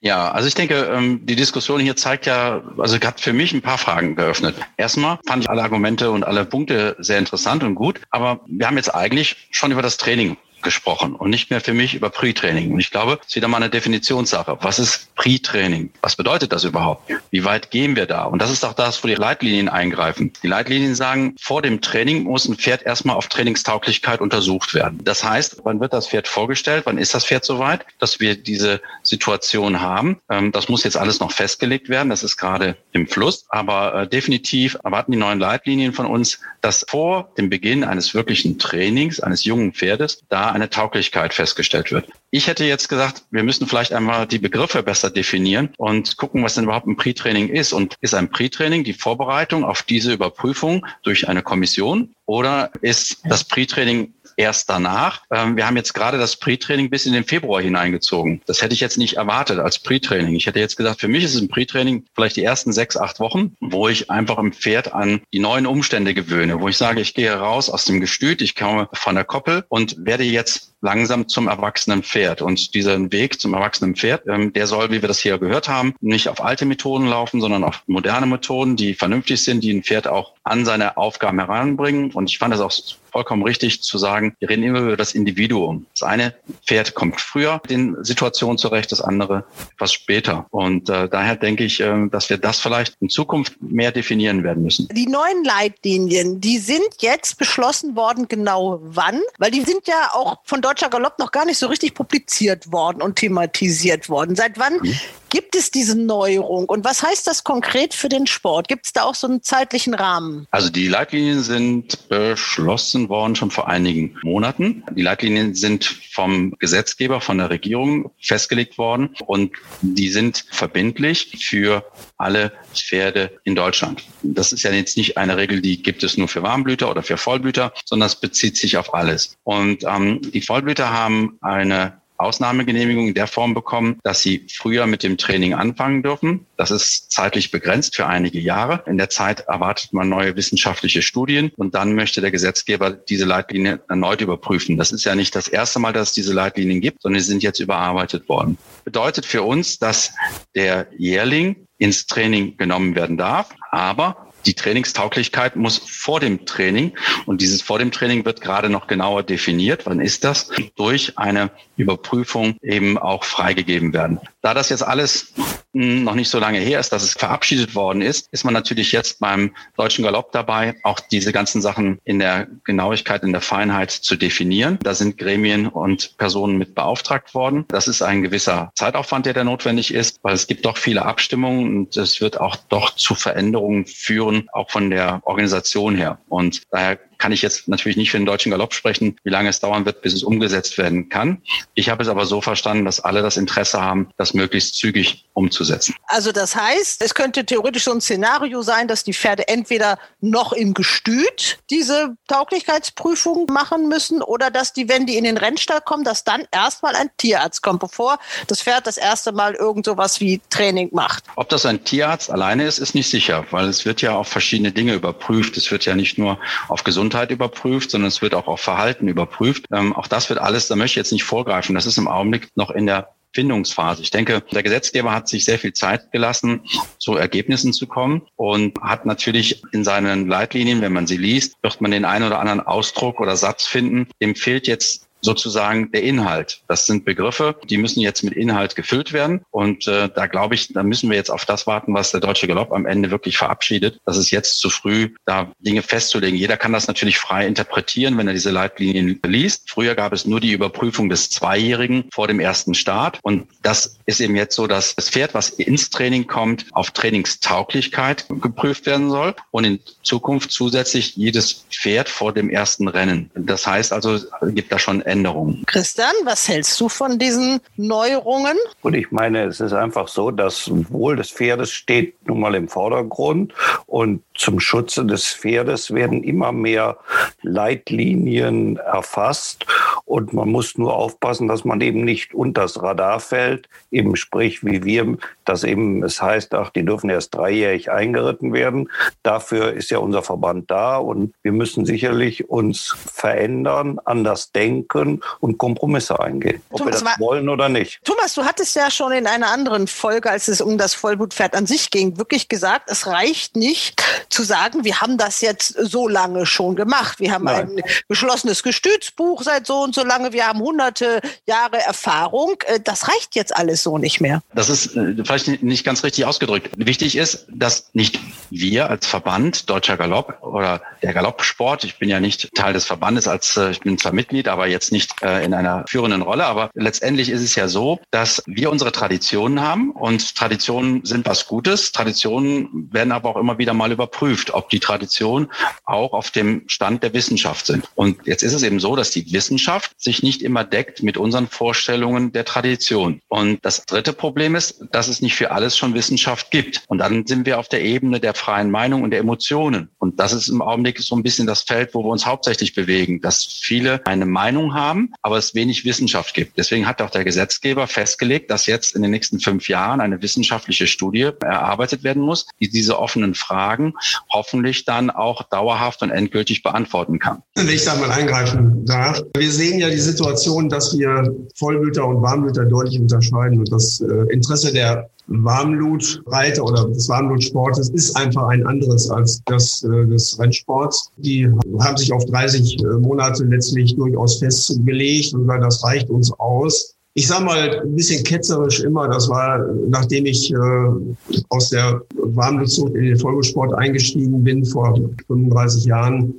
Ja, 0.00 0.32
also 0.32 0.48
ich 0.48 0.54
denke, 0.54 0.90
ähm, 0.92 1.24
die 1.24 1.36
Diskussion 1.36 1.80
hier 1.80 1.96
zeigt 1.96 2.26
ja, 2.26 2.62
also 2.78 2.98
hat 2.98 3.20
für 3.20 3.32
mich 3.32 3.52
ein 3.52 3.62
paar 3.62 3.78
Fragen 3.78 4.16
geöffnet. 4.16 4.56
Erstmal 4.76 5.18
fand 5.26 5.44
ich 5.44 5.50
alle 5.50 5.62
Argumente 5.62 6.10
und 6.10 6.24
alle 6.24 6.44
Punkte 6.44 6.96
sehr 6.98 7.18
interessant 7.18 7.62
und 7.62 7.74
gut, 7.74 8.00
aber 8.10 8.40
wir 8.46 8.66
haben 8.66 8.76
jetzt 8.76 8.94
eigentlich 8.94 9.48
schon 9.50 9.70
über 9.70 9.82
das 9.82 9.98
Training 9.98 10.36
gesprochen 10.62 11.14
und 11.14 11.30
nicht 11.30 11.50
mehr 11.50 11.60
für 11.60 11.74
mich 11.74 11.94
über 11.94 12.10
Pre-Training. 12.10 12.72
Und 12.72 12.80
ich 12.80 12.90
glaube, 12.90 13.18
es 13.20 13.28
ist 13.28 13.36
wieder 13.36 13.48
mal 13.48 13.58
eine 13.58 13.70
Definitionssache. 13.70 14.58
Was 14.60 14.78
ist 14.78 15.14
Pre-Training? 15.16 15.90
Was 16.00 16.16
bedeutet 16.16 16.52
das 16.52 16.64
überhaupt? 16.64 17.10
Wie 17.30 17.44
weit 17.44 17.70
gehen 17.70 17.96
wir 17.96 18.06
da? 18.06 18.24
Und 18.24 18.40
das 18.40 18.50
ist 18.50 18.64
auch 18.64 18.74
das, 18.74 19.02
wo 19.02 19.08
die 19.08 19.14
Leitlinien 19.14 19.68
eingreifen. 19.68 20.32
Die 20.42 20.48
Leitlinien 20.48 20.94
sagen, 20.94 21.34
vor 21.40 21.62
dem 21.62 21.80
Training 21.80 22.24
muss 22.24 22.46
ein 22.46 22.56
Pferd 22.56 22.82
erstmal 22.82 23.16
auf 23.16 23.28
Trainingstauglichkeit 23.28 24.20
untersucht 24.20 24.74
werden. 24.74 25.00
Das 25.02 25.24
heißt, 25.24 25.60
wann 25.64 25.80
wird 25.80 25.92
das 25.92 26.08
Pferd 26.08 26.28
vorgestellt? 26.28 26.84
Wann 26.86 26.98
ist 26.98 27.14
das 27.14 27.26
Pferd 27.26 27.44
soweit, 27.44 27.84
dass 27.98 28.20
wir 28.20 28.36
diese 28.36 28.80
Situation 29.02 29.80
haben? 29.80 30.18
Ähm, 30.30 30.52
das 30.52 30.68
muss 30.68 30.84
jetzt 30.84 30.96
alles 30.96 31.20
noch 31.20 31.32
festgelegt 31.32 31.88
werden. 31.88 32.10
Das 32.10 32.22
ist 32.22 32.36
gerade 32.36 32.76
im 32.92 33.06
Fluss. 33.06 33.46
Aber 33.48 33.94
äh, 33.94 34.08
definitiv 34.08 34.78
erwarten 34.84 35.12
die 35.12 35.18
neuen 35.18 35.38
Leitlinien 35.38 35.92
von 35.92 36.06
uns, 36.06 36.40
dass 36.60 36.84
vor 36.88 37.30
dem 37.36 37.50
Beginn 37.50 37.84
eines 37.84 38.14
wirklichen 38.14 38.58
Trainings 38.58 39.20
eines 39.20 39.44
jungen 39.44 39.72
Pferdes 39.72 40.22
da 40.28 40.51
eine 40.52 40.70
Tauglichkeit 40.70 41.34
festgestellt 41.34 41.90
wird. 41.90 42.08
Ich 42.30 42.46
hätte 42.46 42.64
jetzt 42.64 42.88
gesagt, 42.88 43.24
wir 43.30 43.42
müssen 43.42 43.66
vielleicht 43.66 43.92
einmal 43.92 44.26
die 44.26 44.38
Begriffe 44.38 44.82
besser 44.82 45.10
definieren 45.10 45.70
und 45.76 46.16
gucken, 46.16 46.44
was 46.44 46.54
denn 46.54 46.64
überhaupt 46.64 46.86
ein 46.86 46.96
Pre-Training 46.96 47.48
ist. 47.48 47.72
Und 47.72 47.96
ist 48.00 48.14
ein 48.14 48.30
Pre-Training 48.30 48.84
die 48.84 48.94
Vorbereitung 48.94 49.64
auf 49.64 49.82
diese 49.82 50.12
Überprüfung 50.12 50.86
durch 51.02 51.28
eine 51.28 51.42
Kommission 51.42 52.14
oder 52.26 52.70
ist 52.80 53.22
das 53.24 53.44
Pre-Training 53.44 54.14
erst 54.42 54.68
danach. 54.68 55.22
Ähm, 55.30 55.56
wir 55.56 55.66
haben 55.66 55.76
jetzt 55.76 55.94
gerade 55.94 56.18
das 56.18 56.36
Pre-Training 56.36 56.90
bis 56.90 57.06
in 57.06 57.12
den 57.12 57.24
Februar 57.24 57.62
hineingezogen. 57.62 58.42
Das 58.46 58.60
hätte 58.60 58.74
ich 58.74 58.80
jetzt 58.80 58.98
nicht 58.98 59.16
erwartet 59.16 59.58
als 59.58 59.78
Pre-Training. 59.78 60.34
Ich 60.34 60.46
hätte 60.46 60.58
jetzt 60.58 60.76
gesagt, 60.76 61.00
für 61.00 61.08
mich 61.08 61.24
ist 61.24 61.34
es 61.34 61.40
ein 61.40 61.48
Pre-Training 61.48 62.04
vielleicht 62.14 62.36
die 62.36 62.44
ersten 62.44 62.72
sechs, 62.72 62.96
acht 62.96 63.20
Wochen, 63.20 63.56
wo 63.60 63.88
ich 63.88 64.10
einfach 64.10 64.38
im 64.38 64.52
Pferd 64.52 64.92
an 64.92 65.22
die 65.32 65.38
neuen 65.38 65.66
Umstände 65.66 66.14
gewöhne, 66.14 66.60
wo 66.60 66.68
ich 66.68 66.76
sage, 66.76 67.00
ich 67.00 67.14
gehe 67.14 67.32
raus 67.32 67.70
aus 67.70 67.84
dem 67.84 68.00
Gestüt, 68.00 68.42
ich 68.42 68.56
komme 68.56 68.88
von 68.92 69.14
der 69.14 69.24
Koppel 69.24 69.64
und 69.68 69.96
werde 69.98 70.24
jetzt 70.24 70.72
langsam 70.82 71.28
zum 71.28 71.48
erwachsenen 71.48 72.02
Pferd. 72.02 72.42
Und 72.42 72.74
dieser 72.74 73.12
Weg 73.12 73.40
zum 73.40 73.54
erwachsenen 73.54 73.94
Pferd, 73.94 74.26
ähm, 74.26 74.52
der 74.52 74.66
soll, 74.66 74.90
wie 74.90 75.00
wir 75.00 75.08
das 75.08 75.20
hier 75.20 75.38
gehört 75.38 75.68
haben, 75.68 75.94
nicht 76.00 76.28
auf 76.28 76.42
alte 76.42 76.66
Methoden 76.66 77.06
laufen, 77.06 77.40
sondern 77.40 77.64
auf 77.64 77.82
moderne 77.86 78.26
Methoden, 78.26 78.76
die 78.76 78.94
vernünftig 78.94 79.42
sind, 79.42 79.62
die 79.62 79.72
ein 79.72 79.82
Pferd 79.82 80.08
auch 80.08 80.32
an 80.42 80.64
seine 80.64 80.96
Aufgaben 80.96 81.38
heranbringen. 81.38 82.10
Und 82.10 82.28
ich 82.30 82.38
fand 82.38 82.52
es 82.52 82.60
auch 82.60 82.72
vollkommen 83.12 83.42
richtig 83.42 83.82
zu 83.82 83.98
sagen, 83.98 84.34
wir 84.38 84.48
reden 84.48 84.62
immer 84.62 84.80
über 84.80 84.96
das 84.96 85.14
Individuum. 85.14 85.86
Das 85.92 86.02
eine 86.02 86.34
Pferd 86.66 86.94
kommt 86.94 87.20
früher 87.20 87.60
den 87.68 88.02
Situationen 88.02 88.58
zurecht, 88.58 88.90
das 88.90 89.00
andere 89.00 89.44
etwas 89.74 89.92
später. 89.92 90.46
Und 90.50 90.88
äh, 90.88 91.08
daher 91.08 91.36
denke 91.36 91.64
ich, 91.64 91.80
äh, 91.80 92.08
dass 92.10 92.30
wir 92.30 92.38
das 92.38 92.60
vielleicht 92.60 92.96
in 93.00 93.10
Zukunft 93.10 93.60
mehr 93.60 93.92
definieren 93.92 94.42
werden 94.42 94.62
müssen. 94.62 94.88
Die 94.92 95.06
neuen 95.06 95.44
Leitlinien, 95.44 96.40
die 96.40 96.58
sind 96.58 96.88
jetzt 97.00 97.38
beschlossen 97.38 97.94
worden, 97.94 98.28
genau 98.28 98.80
wann? 98.82 99.20
Weil 99.38 99.50
die 99.50 99.62
sind 99.62 99.86
ja 99.86 100.10
auch 100.14 100.38
von 100.44 100.62
Deutscher 100.62 100.88
Galopp 100.88 101.18
noch 101.18 101.30
gar 101.30 101.44
nicht 101.44 101.58
so 101.58 101.66
richtig 101.66 101.94
publiziert 101.94 102.72
worden 102.72 103.02
und 103.02 103.16
thematisiert 103.16 104.08
worden. 104.08 104.34
Seit 104.36 104.58
wann 104.58 104.74
mhm. 104.78 104.94
Gibt 105.32 105.56
es 105.56 105.70
diese 105.70 105.98
Neuerung 105.98 106.66
und 106.66 106.84
was 106.84 107.02
heißt 107.02 107.26
das 107.26 107.42
konkret 107.42 107.94
für 107.94 108.10
den 108.10 108.26
Sport? 108.26 108.68
Gibt 108.68 108.84
es 108.84 108.92
da 108.92 109.04
auch 109.04 109.14
so 109.14 109.26
einen 109.26 109.42
zeitlichen 109.42 109.94
Rahmen? 109.94 110.46
Also 110.50 110.68
die 110.68 110.88
Leitlinien 110.88 111.42
sind 111.42 112.06
beschlossen 112.10 113.08
worden 113.08 113.34
schon 113.34 113.50
vor 113.50 113.66
einigen 113.66 114.14
Monaten. 114.22 114.84
Die 114.94 115.00
Leitlinien 115.00 115.54
sind 115.54 115.86
vom 116.12 116.54
Gesetzgeber, 116.58 117.22
von 117.22 117.38
der 117.38 117.48
Regierung 117.48 118.10
festgelegt 118.20 118.76
worden 118.76 119.16
und 119.24 119.52
die 119.80 120.10
sind 120.10 120.44
verbindlich 120.50 121.38
für 121.40 121.82
alle 122.18 122.52
Pferde 122.74 123.40
in 123.44 123.54
Deutschland. 123.54 124.04
Das 124.22 124.52
ist 124.52 124.64
ja 124.64 124.70
jetzt 124.70 124.98
nicht 124.98 125.16
eine 125.16 125.38
Regel, 125.38 125.62
die 125.62 125.82
gibt 125.82 126.02
es 126.02 126.18
nur 126.18 126.28
für 126.28 126.42
Warmblüter 126.42 126.90
oder 126.90 127.02
für 127.02 127.16
Vollblüter, 127.16 127.72
sondern 127.86 128.08
es 128.08 128.16
bezieht 128.16 128.58
sich 128.58 128.76
auf 128.76 128.92
alles. 128.92 129.38
Und 129.44 129.82
ähm, 129.84 130.20
die 130.30 130.42
Vollblüter 130.42 130.92
haben 130.92 131.38
eine 131.40 132.01
Ausnahmegenehmigung 132.16 133.08
in 133.08 133.14
der 133.14 133.26
Form 133.26 133.54
bekommen, 133.54 133.98
dass 134.02 134.22
sie 134.22 134.46
früher 134.52 134.86
mit 134.86 135.02
dem 135.02 135.18
Training 135.18 135.54
anfangen 135.54 136.02
dürfen. 136.02 136.46
Das 136.56 136.70
ist 136.70 137.10
zeitlich 137.10 137.50
begrenzt 137.50 137.96
für 137.96 138.06
einige 138.06 138.38
Jahre. 138.38 138.84
In 138.86 138.98
der 138.98 139.10
Zeit 139.10 139.40
erwartet 139.40 139.92
man 139.92 140.08
neue 140.08 140.36
wissenschaftliche 140.36 141.02
Studien 141.02 141.50
und 141.56 141.74
dann 141.74 141.94
möchte 141.94 142.20
der 142.20 142.30
Gesetzgeber 142.30 142.90
diese 142.90 143.24
Leitlinien 143.24 143.80
erneut 143.88 144.20
überprüfen. 144.20 144.76
Das 144.76 144.92
ist 144.92 145.04
ja 145.04 145.14
nicht 145.14 145.34
das 145.34 145.48
erste 145.48 145.78
Mal, 145.78 145.92
dass 145.92 146.08
es 146.08 146.14
diese 146.14 146.32
Leitlinien 146.32 146.80
gibt, 146.80 147.02
sondern 147.02 147.20
sie 147.20 147.28
sind 147.28 147.42
jetzt 147.42 147.60
überarbeitet 147.60 148.28
worden. 148.28 148.58
Bedeutet 148.84 149.26
für 149.26 149.42
uns, 149.42 149.78
dass 149.78 150.12
der 150.54 150.86
Jährling 150.96 151.66
ins 151.78 152.06
Training 152.06 152.56
genommen 152.56 152.94
werden 152.94 153.16
darf, 153.16 153.50
aber 153.70 154.28
die 154.46 154.54
Trainingstauglichkeit 154.54 155.56
muss 155.56 155.78
vor 155.78 156.20
dem 156.20 156.46
Training 156.46 156.96
und 157.26 157.40
dieses 157.40 157.62
vor 157.62 157.78
dem 157.78 157.92
Training 157.92 158.24
wird 158.24 158.40
gerade 158.40 158.68
noch 158.68 158.86
genauer 158.86 159.22
definiert. 159.22 159.86
Wann 159.86 160.00
ist 160.00 160.24
das? 160.24 160.50
Durch 160.74 161.18
eine 161.18 161.50
Überprüfung 161.76 162.56
eben 162.62 162.98
auch 162.98 163.24
freigegeben 163.24 163.92
werden. 163.92 164.20
Da 164.42 164.54
das 164.54 164.68
jetzt 164.68 164.82
alles 164.82 165.32
hm, 165.72 166.04
noch 166.04 166.14
nicht 166.14 166.28
so 166.28 166.38
lange 166.38 166.58
her 166.58 166.80
ist, 166.80 166.92
dass 166.92 167.02
es 167.02 167.12
verabschiedet 167.12 167.74
worden 167.74 168.02
ist, 168.02 168.28
ist 168.32 168.44
man 168.44 168.54
natürlich 168.54 168.92
jetzt 168.92 169.20
beim 169.20 169.54
Deutschen 169.76 170.04
Galopp 170.04 170.32
dabei, 170.32 170.74
auch 170.82 171.00
diese 171.00 171.32
ganzen 171.32 171.62
Sachen 171.62 171.98
in 172.04 172.18
der 172.18 172.46
Genauigkeit, 172.64 173.22
in 173.22 173.32
der 173.32 173.40
Feinheit 173.40 173.90
zu 173.90 174.16
definieren. 174.16 174.78
Da 174.82 174.94
sind 174.94 175.16
Gremien 175.16 175.66
und 175.66 176.16
Personen 176.18 176.58
mit 176.58 176.74
beauftragt 176.74 177.34
worden. 177.34 177.64
Das 177.68 177.88
ist 177.88 178.02
ein 178.02 178.22
gewisser 178.22 178.72
Zeitaufwand, 178.74 179.26
der 179.26 179.34
da 179.34 179.44
notwendig 179.44 179.94
ist, 179.94 180.18
weil 180.22 180.34
es 180.34 180.46
gibt 180.46 180.66
doch 180.66 180.76
viele 180.76 181.04
Abstimmungen 181.04 181.76
und 181.76 181.96
es 181.96 182.20
wird 182.20 182.40
auch 182.40 182.56
doch 182.56 182.94
zu 182.96 183.14
Veränderungen 183.14 183.86
führen, 183.86 184.48
auch 184.52 184.70
von 184.70 184.90
der 184.90 185.20
Organisation 185.24 185.96
her. 185.96 186.18
Und 186.28 186.62
daher 186.70 186.98
kann 187.22 187.30
ich 187.30 187.40
jetzt 187.40 187.68
natürlich 187.68 187.96
nicht 187.96 188.10
für 188.10 188.16
den 188.16 188.26
deutschen 188.26 188.50
Galopp 188.50 188.74
sprechen, 188.74 189.16
wie 189.22 189.30
lange 189.30 189.48
es 189.48 189.60
dauern 189.60 189.84
wird, 189.84 190.02
bis 190.02 190.12
es 190.12 190.24
umgesetzt 190.24 190.76
werden 190.76 191.08
kann. 191.08 191.40
Ich 191.74 191.88
habe 191.88 192.02
es 192.02 192.08
aber 192.08 192.26
so 192.26 192.40
verstanden, 192.40 192.84
dass 192.84 192.98
alle 192.98 193.22
das 193.22 193.36
Interesse 193.36 193.80
haben, 193.80 194.08
das 194.16 194.34
möglichst 194.34 194.74
zügig 194.74 195.28
umzusetzen. 195.32 195.94
Also 196.08 196.32
das 196.32 196.56
heißt, 196.56 197.00
es 197.00 197.14
könnte 197.14 197.46
theoretisch 197.46 197.84
so 197.84 197.92
ein 197.92 198.00
Szenario 198.00 198.62
sein, 198.62 198.88
dass 198.88 199.04
die 199.04 199.12
Pferde 199.12 199.46
entweder 199.46 200.00
noch 200.20 200.52
im 200.52 200.74
Gestüt 200.74 201.60
diese 201.70 202.16
Tauglichkeitsprüfung 202.26 203.46
machen 203.52 203.88
müssen 203.88 204.20
oder 204.20 204.50
dass 204.50 204.72
die, 204.72 204.88
wenn 204.88 205.06
die 205.06 205.16
in 205.16 205.22
den 205.22 205.36
Rennstall 205.36 205.80
kommen, 205.80 206.02
dass 206.02 206.24
dann 206.24 206.48
erstmal 206.50 206.96
ein 206.96 207.08
Tierarzt 207.18 207.62
kommt, 207.62 207.78
bevor 207.78 208.18
das 208.48 208.62
Pferd 208.62 208.88
das 208.88 208.96
erste 208.96 209.30
Mal 209.30 209.54
irgend 209.54 209.86
sowas 209.86 210.18
wie 210.18 210.40
Training 210.50 210.88
macht. 210.92 211.22
Ob 211.36 211.48
das 211.50 211.66
ein 211.66 211.84
Tierarzt 211.84 212.32
alleine 212.32 212.64
ist, 212.64 212.78
ist 212.78 212.96
nicht 212.96 213.08
sicher, 213.08 213.46
weil 213.52 213.66
es 213.68 213.84
wird 213.84 214.02
ja 214.02 214.16
auf 214.16 214.26
verschiedene 214.26 214.72
Dinge 214.72 214.94
überprüft. 214.94 215.56
Es 215.56 215.70
wird 215.70 215.84
ja 215.84 215.94
nicht 215.94 216.18
nur 216.18 216.40
auf 216.66 216.82
Gesundheit 216.82 217.11
überprüft, 217.30 217.90
sondern 217.90 218.08
es 218.08 218.22
wird 218.22 218.34
auch 218.34 218.46
auf 218.46 218.60
Verhalten 218.60 219.08
überprüft. 219.08 219.66
Ähm, 219.72 219.94
auch 219.94 220.06
das 220.06 220.28
wird 220.28 220.40
alles, 220.40 220.68
da 220.68 220.76
möchte 220.76 220.92
ich 220.92 220.96
jetzt 220.96 221.12
nicht 221.12 221.24
vorgreifen. 221.24 221.74
Das 221.74 221.86
ist 221.86 221.98
im 221.98 222.08
Augenblick 222.08 222.48
noch 222.54 222.70
in 222.70 222.86
der 222.86 223.08
Findungsphase. 223.34 224.02
Ich 224.02 224.10
denke, 224.10 224.42
der 224.52 224.62
Gesetzgeber 224.62 225.12
hat 225.12 225.28
sich 225.28 225.44
sehr 225.44 225.58
viel 225.58 225.72
Zeit 225.72 226.12
gelassen, 226.12 226.62
zu 226.98 227.16
Ergebnissen 227.16 227.72
zu 227.72 227.86
kommen 227.86 228.22
und 228.36 228.78
hat 228.82 229.06
natürlich 229.06 229.62
in 229.72 229.84
seinen 229.84 230.28
Leitlinien, 230.28 230.82
wenn 230.82 230.92
man 230.92 231.06
sie 231.06 231.16
liest, 231.16 231.54
wird 231.62 231.80
man 231.80 231.90
den 231.90 232.04
einen 232.04 232.26
oder 232.26 232.40
anderen 232.40 232.60
Ausdruck 232.60 233.20
oder 233.20 233.36
Satz 233.36 233.66
finden. 233.66 234.08
Dem 234.20 234.34
fehlt 234.34 234.66
jetzt 234.66 235.08
sozusagen 235.22 235.90
der 235.92 236.02
Inhalt. 236.02 236.60
Das 236.68 236.86
sind 236.86 237.04
Begriffe, 237.04 237.56
die 237.70 237.78
müssen 237.78 238.00
jetzt 238.00 238.22
mit 238.22 238.34
Inhalt 238.34 238.76
gefüllt 238.76 239.12
werden. 239.12 239.42
Und 239.50 239.86
äh, 239.86 240.08
da 240.14 240.26
glaube 240.26 240.54
ich, 240.54 240.72
da 240.72 240.82
müssen 240.82 241.08
wir 241.08 241.16
jetzt 241.16 241.30
auf 241.30 241.44
das 241.44 241.66
warten, 241.66 241.94
was 241.94 242.10
der 242.10 242.20
Deutsche 242.20 242.48
Galopp 242.48 242.72
am 242.72 242.86
Ende 242.86 243.10
wirklich 243.10 243.38
verabschiedet. 243.38 244.00
Das 244.04 244.16
ist 244.16 244.30
jetzt 244.30 244.58
zu 244.58 244.68
früh, 244.68 245.14
da 245.24 245.52
Dinge 245.60 245.82
festzulegen. 245.82 246.36
Jeder 246.36 246.56
kann 246.56 246.72
das 246.72 246.88
natürlich 246.88 247.18
frei 247.18 247.46
interpretieren, 247.46 248.18
wenn 248.18 248.26
er 248.26 248.34
diese 248.34 248.50
Leitlinien 248.50 249.20
liest. 249.24 249.70
Früher 249.70 249.94
gab 249.94 250.12
es 250.12 250.26
nur 250.26 250.40
die 250.40 250.52
Überprüfung 250.52 251.08
des 251.08 251.30
Zweijährigen 251.30 252.04
vor 252.12 252.26
dem 252.26 252.40
ersten 252.40 252.74
Start. 252.74 253.20
Und 253.22 253.46
das 253.62 253.98
ist 254.06 254.20
eben 254.20 254.34
jetzt 254.34 254.56
so, 254.56 254.66
dass 254.66 254.96
das 254.96 255.08
Pferd, 255.08 255.34
was 255.34 255.50
ins 255.50 255.90
Training 255.90 256.26
kommt, 256.26 256.66
auf 256.72 256.90
Trainingstauglichkeit 256.90 258.26
geprüft 258.40 258.86
werden 258.86 259.10
soll. 259.10 259.34
Und 259.52 259.64
in 259.64 259.80
Zukunft 260.02 260.50
zusätzlich 260.50 261.16
jedes 261.16 261.64
Pferd 261.70 262.08
vor 262.08 262.32
dem 262.32 262.50
ersten 262.50 262.88
Rennen. 262.88 263.30
Das 263.34 263.66
heißt 263.66 263.92
also, 263.92 264.18
gibt 264.46 264.72
da 264.72 264.78
schon 264.78 265.02
Änderungen. 265.12 265.62
Christian, 265.66 266.12
was 266.24 266.48
hältst 266.48 266.80
du 266.80 266.88
von 266.88 267.18
diesen 267.18 267.60
Neuerungen? 267.76 268.56
Und 268.82 268.94
ich 268.94 269.10
meine, 269.10 269.44
es 269.44 269.60
ist 269.60 269.72
einfach 269.72 270.08
so, 270.08 270.30
das 270.30 270.70
Wohl 270.90 271.16
des 271.16 271.30
Pferdes 271.30 271.70
steht 271.70 272.26
nun 272.26 272.40
mal 272.40 272.54
im 272.54 272.68
Vordergrund 272.68 273.52
und 273.86 274.22
zum 274.42 274.58
Schutze 274.58 275.04
des 275.04 275.28
Pferdes 275.28 275.94
werden 275.94 276.24
immer 276.24 276.50
mehr 276.50 276.96
Leitlinien 277.42 278.76
erfasst 278.76 279.66
und 280.04 280.32
man 280.32 280.48
muss 280.48 280.76
nur 280.76 280.96
aufpassen, 280.96 281.46
dass 281.46 281.64
man 281.64 281.80
eben 281.80 282.04
nicht 282.04 282.34
unter 282.34 282.62
das 282.62 282.82
Radar 282.82 283.20
fällt, 283.20 283.68
eben 283.92 284.16
sprich 284.16 284.64
wie 284.64 284.82
wir, 284.82 285.16
dass 285.44 285.62
eben 285.62 286.02
es 286.02 286.20
heißt, 286.20 286.54
ach, 286.54 286.70
die 286.70 286.84
dürfen 286.84 287.08
erst 287.08 287.36
dreijährig 287.36 287.92
eingeritten 287.92 288.52
werden. 288.52 288.90
Dafür 289.22 289.74
ist 289.74 289.90
ja 289.90 289.98
unser 289.98 290.24
Verband 290.24 290.68
da 290.72 290.96
und 290.96 291.32
wir 291.42 291.52
müssen 291.52 291.86
sicherlich 291.86 292.50
uns 292.50 292.96
verändern, 293.14 294.00
anders 294.04 294.50
denken 294.50 295.20
und 295.38 295.58
Kompromisse 295.58 296.18
eingehen, 296.18 296.62
ob 296.70 296.78
Thomas, 296.78 297.04
wir 297.04 297.10
das 297.10 297.20
wollen 297.20 297.48
oder 297.48 297.68
nicht. 297.68 298.00
Thomas, 298.02 298.34
du 298.34 298.44
hattest 298.44 298.74
ja 298.74 298.90
schon 298.90 299.12
in 299.12 299.28
einer 299.28 299.52
anderen 299.52 299.86
Folge, 299.86 300.30
als 300.30 300.48
es 300.48 300.60
um 300.60 300.78
das 300.78 300.94
Vollblutpferd 300.94 301.54
an 301.54 301.66
sich 301.66 301.92
ging, 301.92 302.18
wirklich 302.18 302.48
gesagt, 302.48 302.90
es 302.90 303.06
reicht 303.06 303.54
nicht 303.54 304.02
zu 304.32 304.42
sagen, 304.42 304.84
wir 304.84 305.00
haben 305.00 305.18
das 305.18 305.40
jetzt 305.40 305.74
so 305.78 306.08
lange 306.08 306.46
schon 306.46 306.76
gemacht. 306.76 307.20
Wir 307.20 307.32
haben 307.32 307.44
Nein. 307.44 307.68
ein 307.76 307.82
geschlossenes 308.08 308.62
Gestütsbuch 308.62 309.42
seit 309.42 309.66
so 309.66 309.82
und 309.82 309.94
so 309.94 310.04
lange, 310.04 310.32
wir 310.32 310.46
haben 310.46 310.60
hunderte 310.60 311.20
Jahre 311.46 311.78
Erfahrung. 311.78 312.54
Äh, 312.66 312.80
das 312.80 313.08
reicht 313.08 313.34
jetzt 313.34 313.54
alles 313.54 313.82
so 313.82 313.98
nicht 313.98 314.20
mehr. 314.20 314.42
Das 314.54 314.68
ist 314.68 314.96
äh, 314.96 315.14
vielleicht 315.24 315.62
nicht 315.62 315.84
ganz 315.84 316.02
richtig 316.04 316.24
ausgedrückt. 316.24 316.70
Wichtig 316.76 317.16
ist, 317.16 317.46
dass 317.48 317.90
nicht 317.92 318.18
wir 318.50 318.90
als 318.90 319.06
Verband 319.06 319.68
Deutscher 319.68 319.96
Galopp 319.96 320.42
oder 320.42 320.82
der 321.02 321.12
Galoppsport, 321.12 321.84
ich 321.84 321.98
bin 321.98 322.08
ja 322.08 322.20
nicht 322.20 322.54
Teil 322.54 322.72
des 322.72 322.84
Verbandes, 322.84 323.28
als 323.28 323.56
äh, 323.56 323.70
ich 323.70 323.80
bin 323.80 323.98
zwar 323.98 324.12
Mitglied, 324.12 324.48
aber 324.48 324.66
jetzt 324.66 324.92
nicht 324.92 325.12
in 325.22 325.54
einer 325.54 325.84
führenden 325.88 326.22
Rolle, 326.22 326.46
aber 326.46 326.70
letztendlich 326.74 327.28
ist 327.28 327.42
es 327.42 327.54
ja 327.54 327.68
so, 327.68 328.00
dass 328.10 328.42
wir 328.46 328.70
unsere 328.70 328.92
Traditionen 328.92 329.60
haben 329.60 329.90
und 329.90 330.34
Traditionen 330.34 331.04
sind 331.04 331.26
was 331.26 331.46
Gutes. 331.46 331.92
Traditionen 331.92 332.88
werden 332.92 333.12
aber 333.12 333.30
auch 333.30 333.36
immer 333.36 333.58
wieder 333.58 333.74
mal 333.74 333.92
überprüft, 334.12 334.52
ob 334.52 334.68
die 334.68 334.78
Traditionen 334.80 335.48
auch 335.84 336.12
auf 336.12 336.30
dem 336.30 336.64
Stand 336.66 337.02
der 337.02 337.14
Wissenschaft 337.14 337.66
sind. 337.66 337.88
Und 337.94 338.18
jetzt 338.26 338.42
ist 338.42 338.52
es 338.52 338.62
eben 338.62 338.78
so, 338.78 338.94
dass 338.94 339.10
die 339.10 339.32
Wissenschaft 339.32 339.92
sich 339.96 340.22
nicht 340.22 340.42
immer 340.42 340.64
deckt 340.64 341.02
mit 341.02 341.16
unseren 341.16 341.48
Vorstellungen 341.48 342.32
der 342.32 342.44
Tradition. 342.44 343.20
Und 343.28 343.64
das 343.64 343.86
dritte 343.86 344.12
Problem 344.12 344.54
ist, 344.54 344.84
dass 344.92 345.08
es 345.08 345.22
nicht 345.22 345.34
für 345.34 345.50
alles 345.50 345.76
schon 345.76 345.94
Wissenschaft 345.94 346.50
gibt. 346.50 346.82
Und 346.88 346.98
dann 346.98 347.26
sind 347.26 347.46
wir 347.46 347.58
auf 347.58 347.68
der 347.68 347.82
Ebene 347.82 348.20
der 348.20 348.34
freien 348.34 348.70
Meinung 348.70 349.02
und 349.02 349.10
der 349.10 349.20
Emotionen. 349.20 349.88
Und 349.98 350.20
das 350.20 350.32
ist 350.32 350.48
im 350.48 350.62
Augenblick 350.62 350.98
so 351.00 351.16
ein 351.16 351.22
bisschen 351.22 351.46
das 351.46 351.62
Feld, 351.62 351.94
wo 351.94 352.04
wir 352.04 352.10
uns 352.10 352.26
hauptsächlich 352.26 352.74
bewegen, 352.74 353.20
dass 353.20 353.44
viele 353.44 354.04
eine 354.06 354.26
Meinung 354.26 354.74
haben, 354.74 355.12
aber 355.22 355.38
es 355.38 355.54
wenig 355.54 355.84
Wissenschaft 355.84 356.34
gibt. 356.34 356.58
Deswegen 356.58 356.86
hat 356.86 357.00
auch 357.00 357.10
der 357.10 357.24
Gesetzgeber 357.24 357.86
festgelegt, 357.86 358.50
dass 358.50 358.66
jetzt 358.66 358.94
in 358.94 359.02
den 359.02 359.10
nächsten 359.10 359.40
fünf 359.40 359.68
Jahren 359.68 360.00
eine 360.00 360.20
wissenschaftliche 360.20 360.86
Studie 360.86 361.30
erarbeitet 361.40 362.02
werden 362.02 362.22
muss, 362.22 362.46
die 362.60 362.68
diese 362.68 362.98
offenen 362.98 363.34
Fragen 363.34 363.94
hoffentlich 364.30 364.84
dann 364.84 365.10
auch 365.10 365.42
dauerhaft 365.44 366.02
und 366.02 366.10
endgültig 366.10 366.62
beantworten 366.62 367.18
kann. 367.18 367.42
Wenn 367.54 367.68
ich 367.68 367.84
da 367.84 367.94
mal 367.96 368.10
eingreifen 368.10 368.84
darf. 368.84 369.22
Wir 369.36 369.50
sehen 369.50 369.78
ja 369.78 369.90
die 369.90 369.98
Situation, 369.98 370.68
dass 370.68 370.96
wir 370.96 371.34
Vollblüter 371.56 372.06
und 372.06 372.22
Warmblüter 372.22 372.64
deutlich 372.64 373.00
unterscheiden. 373.00 373.58
Und 373.58 373.72
das 373.72 374.00
äh, 374.00 374.32
Interesse 374.32 374.72
der 374.72 375.08
Warmblutreiter 375.28 376.64
oder 376.64 376.88
des 376.88 377.08
Warmblutsportes 377.08 377.90
ist 377.90 378.16
einfach 378.16 378.48
ein 378.48 378.66
anderes 378.66 379.08
als 379.10 379.42
das 379.46 379.82
äh, 379.84 380.06
des 380.06 380.38
Rennsports. 380.38 381.10
Die 381.16 381.48
haben 381.80 381.96
sich 381.96 382.12
auf 382.12 382.24
30 382.26 382.78
äh, 382.78 382.84
Monate 382.98 383.44
letztlich 383.44 383.94
durchaus 383.96 384.38
festgelegt 384.38 385.34
und 385.34 385.46
das 385.46 385.84
reicht 385.84 386.10
uns 386.10 386.32
aus 386.38 386.96
ich 387.14 387.26
sage 387.26 387.44
mal 387.44 387.80
ein 387.80 387.94
bisschen 387.94 388.24
ketzerisch 388.24 388.80
immer, 388.80 389.08
das 389.08 389.28
war, 389.28 389.58
nachdem 389.88 390.26
ich 390.26 390.52
äh, 390.52 391.36
aus 391.50 391.68
der 391.70 392.00
Warmblutzucht 392.14 392.94
in 392.94 393.04
den 393.04 393.18
Folgesport 393.18 393.74
eingestiegen 393.74 394.42
bin 394.42 394.64
vor 394.64 394.98
35 395.26 395.84
Jahren, 395.84 396.34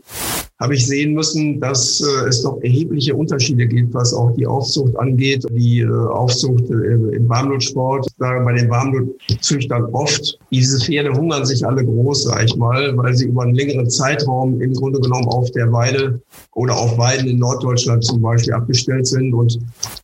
habe 0.59 0.75
ich 0.75 0.85
sehen 0.87 1.13
müssen, 1.13 1.59
dass 1.59 2.01
äh, 2.01 2.27
es 2.29 2.41
doch 2.43 2.61
erhebliche 2.61 3.15
Unterschiede 3.15 3.67
gibt, 3.67 3.93
was 3.93 4.13
auch 4.13 4.31
die 4.35 4.47
Aufzucht 4.47 4.95
angeht. 4.97 5.45
Die 5.51 5.81
äh, 5.81 5.89
Aufzucht 5.91 6.69
äh, 6.69 7.15
im 7.15 7.27
Warmblutsport, 7.27 8.07
sagen 8.17 8.45
bei 8.45 8.53
den 8.53 8.69
Warmblutzüchtern 8.69 9.85
oft, 9.93 10.39
diese 10.51 10.79
Pferde 10.79 11.11
hungern 11.11 11.45
sich 11.45 11.65
alle 11.65 11.83
groß, 11.83 12.23
sag 12.23 12.45
ich 12.45 12.55
mal, 12.55 12.95
weil 12.95 13.13
sie 13.15 13.25
über 13.25 13.43
einen 13.43 13.55
längeren 13.55 13.89
Zeitraum 13.89 14.61
im 14.61 14.73
Grunde 14.73 14.99
genommen 14.99 15.27
auf 15.27 15.49
der 15.51 15.71
Weide 15.71 16.21
oder 16.53 16.77
auf 16.77 16.97
Weiden 16.97 17.27
in 17.27 17.39
Norddeutschland 17.39 18.03
zum 18.03 18.21
Beispiel 18.21 18.53
abgestellt 18.53 19.07
sind 19.07 19.33
und 19.33 19.59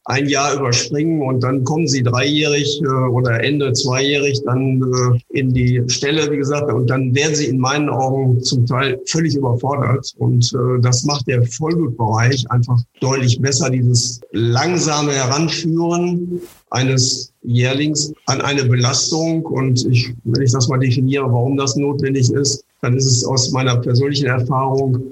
ein 0.05 0.27
Jahr 0.27 0.55
überspringen 0.55 1.21
und 1.21 1.43
dann 1.43 1.63
kommen 1.63 1.87
sie 1.87 2.03
dreijährig 2.03 2.81
äh, 2.83 2.87
oder 2.87 3.43
Ende 3.43 3.71
zweijährig 3.73 4.41
dann 4.45 4.81
äh, 4.81 5.39
in 5.39 5.53
die 5.53 5.83
Stelle, 5.87 6.29
wie 6.31 6.37
gesagt, 6.37 6.71
und 6.73 6.89
dann 6.89 7.13
werden 7.13 7.35
sie 7.35 7.45
in 7.45 7.59
meinen 7.59 7.89
Augen 7.89 8.41
zum 8.41 8.65
Teil 8.65 8.99
völlig 9.05 9.35
überfordert 9.35 10.13
und 10.17 10.38
äh, 10.53 10.81
das 10.81 11.03
macht 11.03 11.27
der 11.27 11.43
Vollblutbereich 11.43 12.49
einfach 12.51 12.79
deutlich 12.99 13.41
besser, 13.41 13.69
dieses 13.69 14.21
langsame 14.31 15.13
Heranführen 15.13 16.41
eines 16.71 17.31
Jährlings 17.43 18.13
an 18.25 18.41
eine 18.41 18.65
Belastung. 18.65 19.45
Und 19.45 19.85
ich, 19.85 20.13
wenn 20.23 20.43
ich 20.43 20.51
das 20.51 20.67
mal 20.67 20.79
definiere, 20.79 21.31
warum 21.31 21.57
das 21.57 21.75
notwendig 21.75 22.31
ist, 22.31 22.63
dann 22.81 22.95
ist 22.95 23.05
es 23.05 23.25
aus 23.25 23.51
meiner 23.51 23.77
persönlichen 23.77 24.27
Erfahrung, 24.27 25.11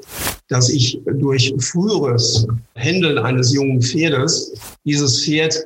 dass 0.50 0.70
ich 0.70 1.02
durch 1.06 1.54
früheres 1.60 2.48
Händeln 2.76 3.18
eines 3.18 3.54
jungen 3.54 3.82
Pferdes 3.82 4.54
dieses 4.86 5.24
Pferd 5.24 5.66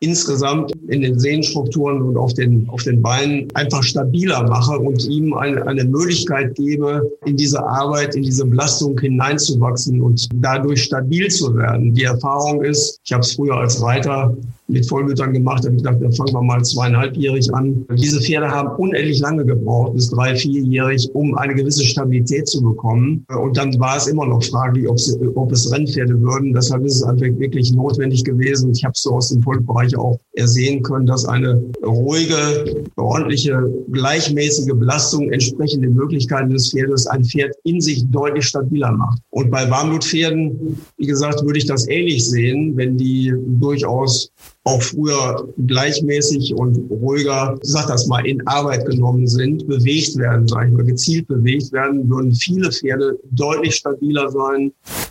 insgesamt 0.00 0.72
in 0.88 1.00
den 1.00 1.18
Sehnenstrukturen 1.18 2.02
und 2.02 2.16
auf 2.16 2.34
den, 2.34 2.68
auf 2.68 2.82
den 2.82 3.00
Beinen 3.00 3.48
einfach 3.54 3.82
stabiler 3.82 4.46
mache 4.46 4.78
und 4.78 5.04
ihm 5.06 5.32
eine, 5.34 5.66
eine 5.66 5.84
Möglichkeit 5.84 6.54
gebe, 6.54 7.10
in 7.24 7.36
diese 7.36 7.64
Arbeit, 7.64 8.14
in 8.14 8.22
diese 8.22 8.44
Belastung 8.44 8.98
hineinzuwachsen 8.98 10.02
und 10.02 10.28
dadurch 10.34 10.84
stabil 10.84 11.28
zu 11.28 11.56
werden. 11.56 11.94
Die 11.94 12.04
Erfahrung 12.04 12.62
ist, 12.62 13.00
ich 13.04 13.12
habe 13.12 13.22
es 13.22 13.32
früher 13.32 13.56
als 13.56 13.82
Reiter 13.82 14.36
mit 14.68 14.86
Vollmüttern 14.86 15.32
gemacht, 15.32 15.64
habe 15.64 15.74
ich 15.74 15.82
gedacht, 15.82 16.02
dann 16.02 16.12
fangen 16.12 16.34
wir 16.34 16.42
mal 16.42 16.62
zweieinhalbjährig 16.62 17.52
an. 17.54 17.86
Diese 17.96 18.20
Pferde 18.20 18.50
haben 18.50 18.68
unendlich 18.76 19.18
lange 19.20 19.44
gebraucht, 19.46 19.94
bis 19.94 20.10
drei, 20.10 20.36
vierjährig, 20.36 21.08
um 21.14 21.36
eine 21.38 21.54
gewisse 21.54 21.84
Stabilität 21.84 22.48
zu 22.48 22.62
bekommen. 22.62 23.24
Und 23.28 23.56
dann 23.56 23.78
war 23.78 23.96
es 23.96 24.06
immer 24.06 24.26
noch 24.26 24.42
fraglich, 24.42 24.88
ob, 24.88 24.98
sie, 24.98 25.16
ob 25.34 25.52
es 25.52 25.70
Rennpferde 25.72 26.20
würden. 26.20 26.52
Deshalb 26.52 26.84
ist 26.84 26.96
es 26.96 27.02
einfach 27.02 27.26
wirklich 27.38 27.72
notwendig 27.72 28.24
gewesen. 28.24 28.72
Ich 28.72 28.84
habe 28.84 28.92
es 28.92 29.02
so 29.02 29.14
aus 29.14 29.28
dem 29.28 29.42
Vollbereich 29.42 29.96
auch 29.96 30.18
ersehen 30.32 30.82
können, 30.82 31.06
dass 31.06 31.24
eine 31.24 31.62
ruhige, 31.84 32.84
ordentliche, 32.96 33.60
gleichmäßige 33.90 34.74
Belastung 34.74 35.30
entsprechend 35.30 35.84
den 35.84 35.94
Möglichkeiten 35.94 36.50
des 36.50 36.70
Pferdes 36.70 37.06
ein 37.06 37.24
Pferd 37.24 37.54
in 37.64 37.80
sich 37.80 38.04
deutlich 38.10 38.46
stabiler 38.46 38.92
macht. 38.92 39.20
Und 39.30 39.50
bei 39.50 39.68
Warmblutpferden, 39.70 40.78
wie 40.96 41.06
gesagt, 41.06 41.44
würde 41.44 41.58
ich 41.58 41.66
das 41.66 41.88
ähnlich 41.88 42.28
sehen, 42.28 42.76
wenn 42.76 42.96
die 42.96 43.32
durchaus 43.60 44.30
auch 44.68 44.82
früher 44.82 45.48
gleichmäßig 45.66 46.54
und 46.54 46.90
ruhiger, 46.90 47.58
ich 47.62 47.70
sag 47.70 47.86
das 47.86 48.06
mal, 48.06 48.24
in 48.26 48.46
Arbeit 48.46 48.84
genommen 48.84 49.26
sind, 49.26 49.66
bewegt 49.66 50.16
werden, 50.18 50.46
sage 50.46 50.68
ich 50.68 50.74
mal, 50.74 50.84
gezielt 50.84 51.26
bewegt 51.26 51.72
werden, 51.72 52.08
würden 52.10 52.34
viele 52.34 52.70
Pferde 52.70 53.18
deutlich 53.30 53.76
stabiler 53.76 54.30
sein 54.30 54.70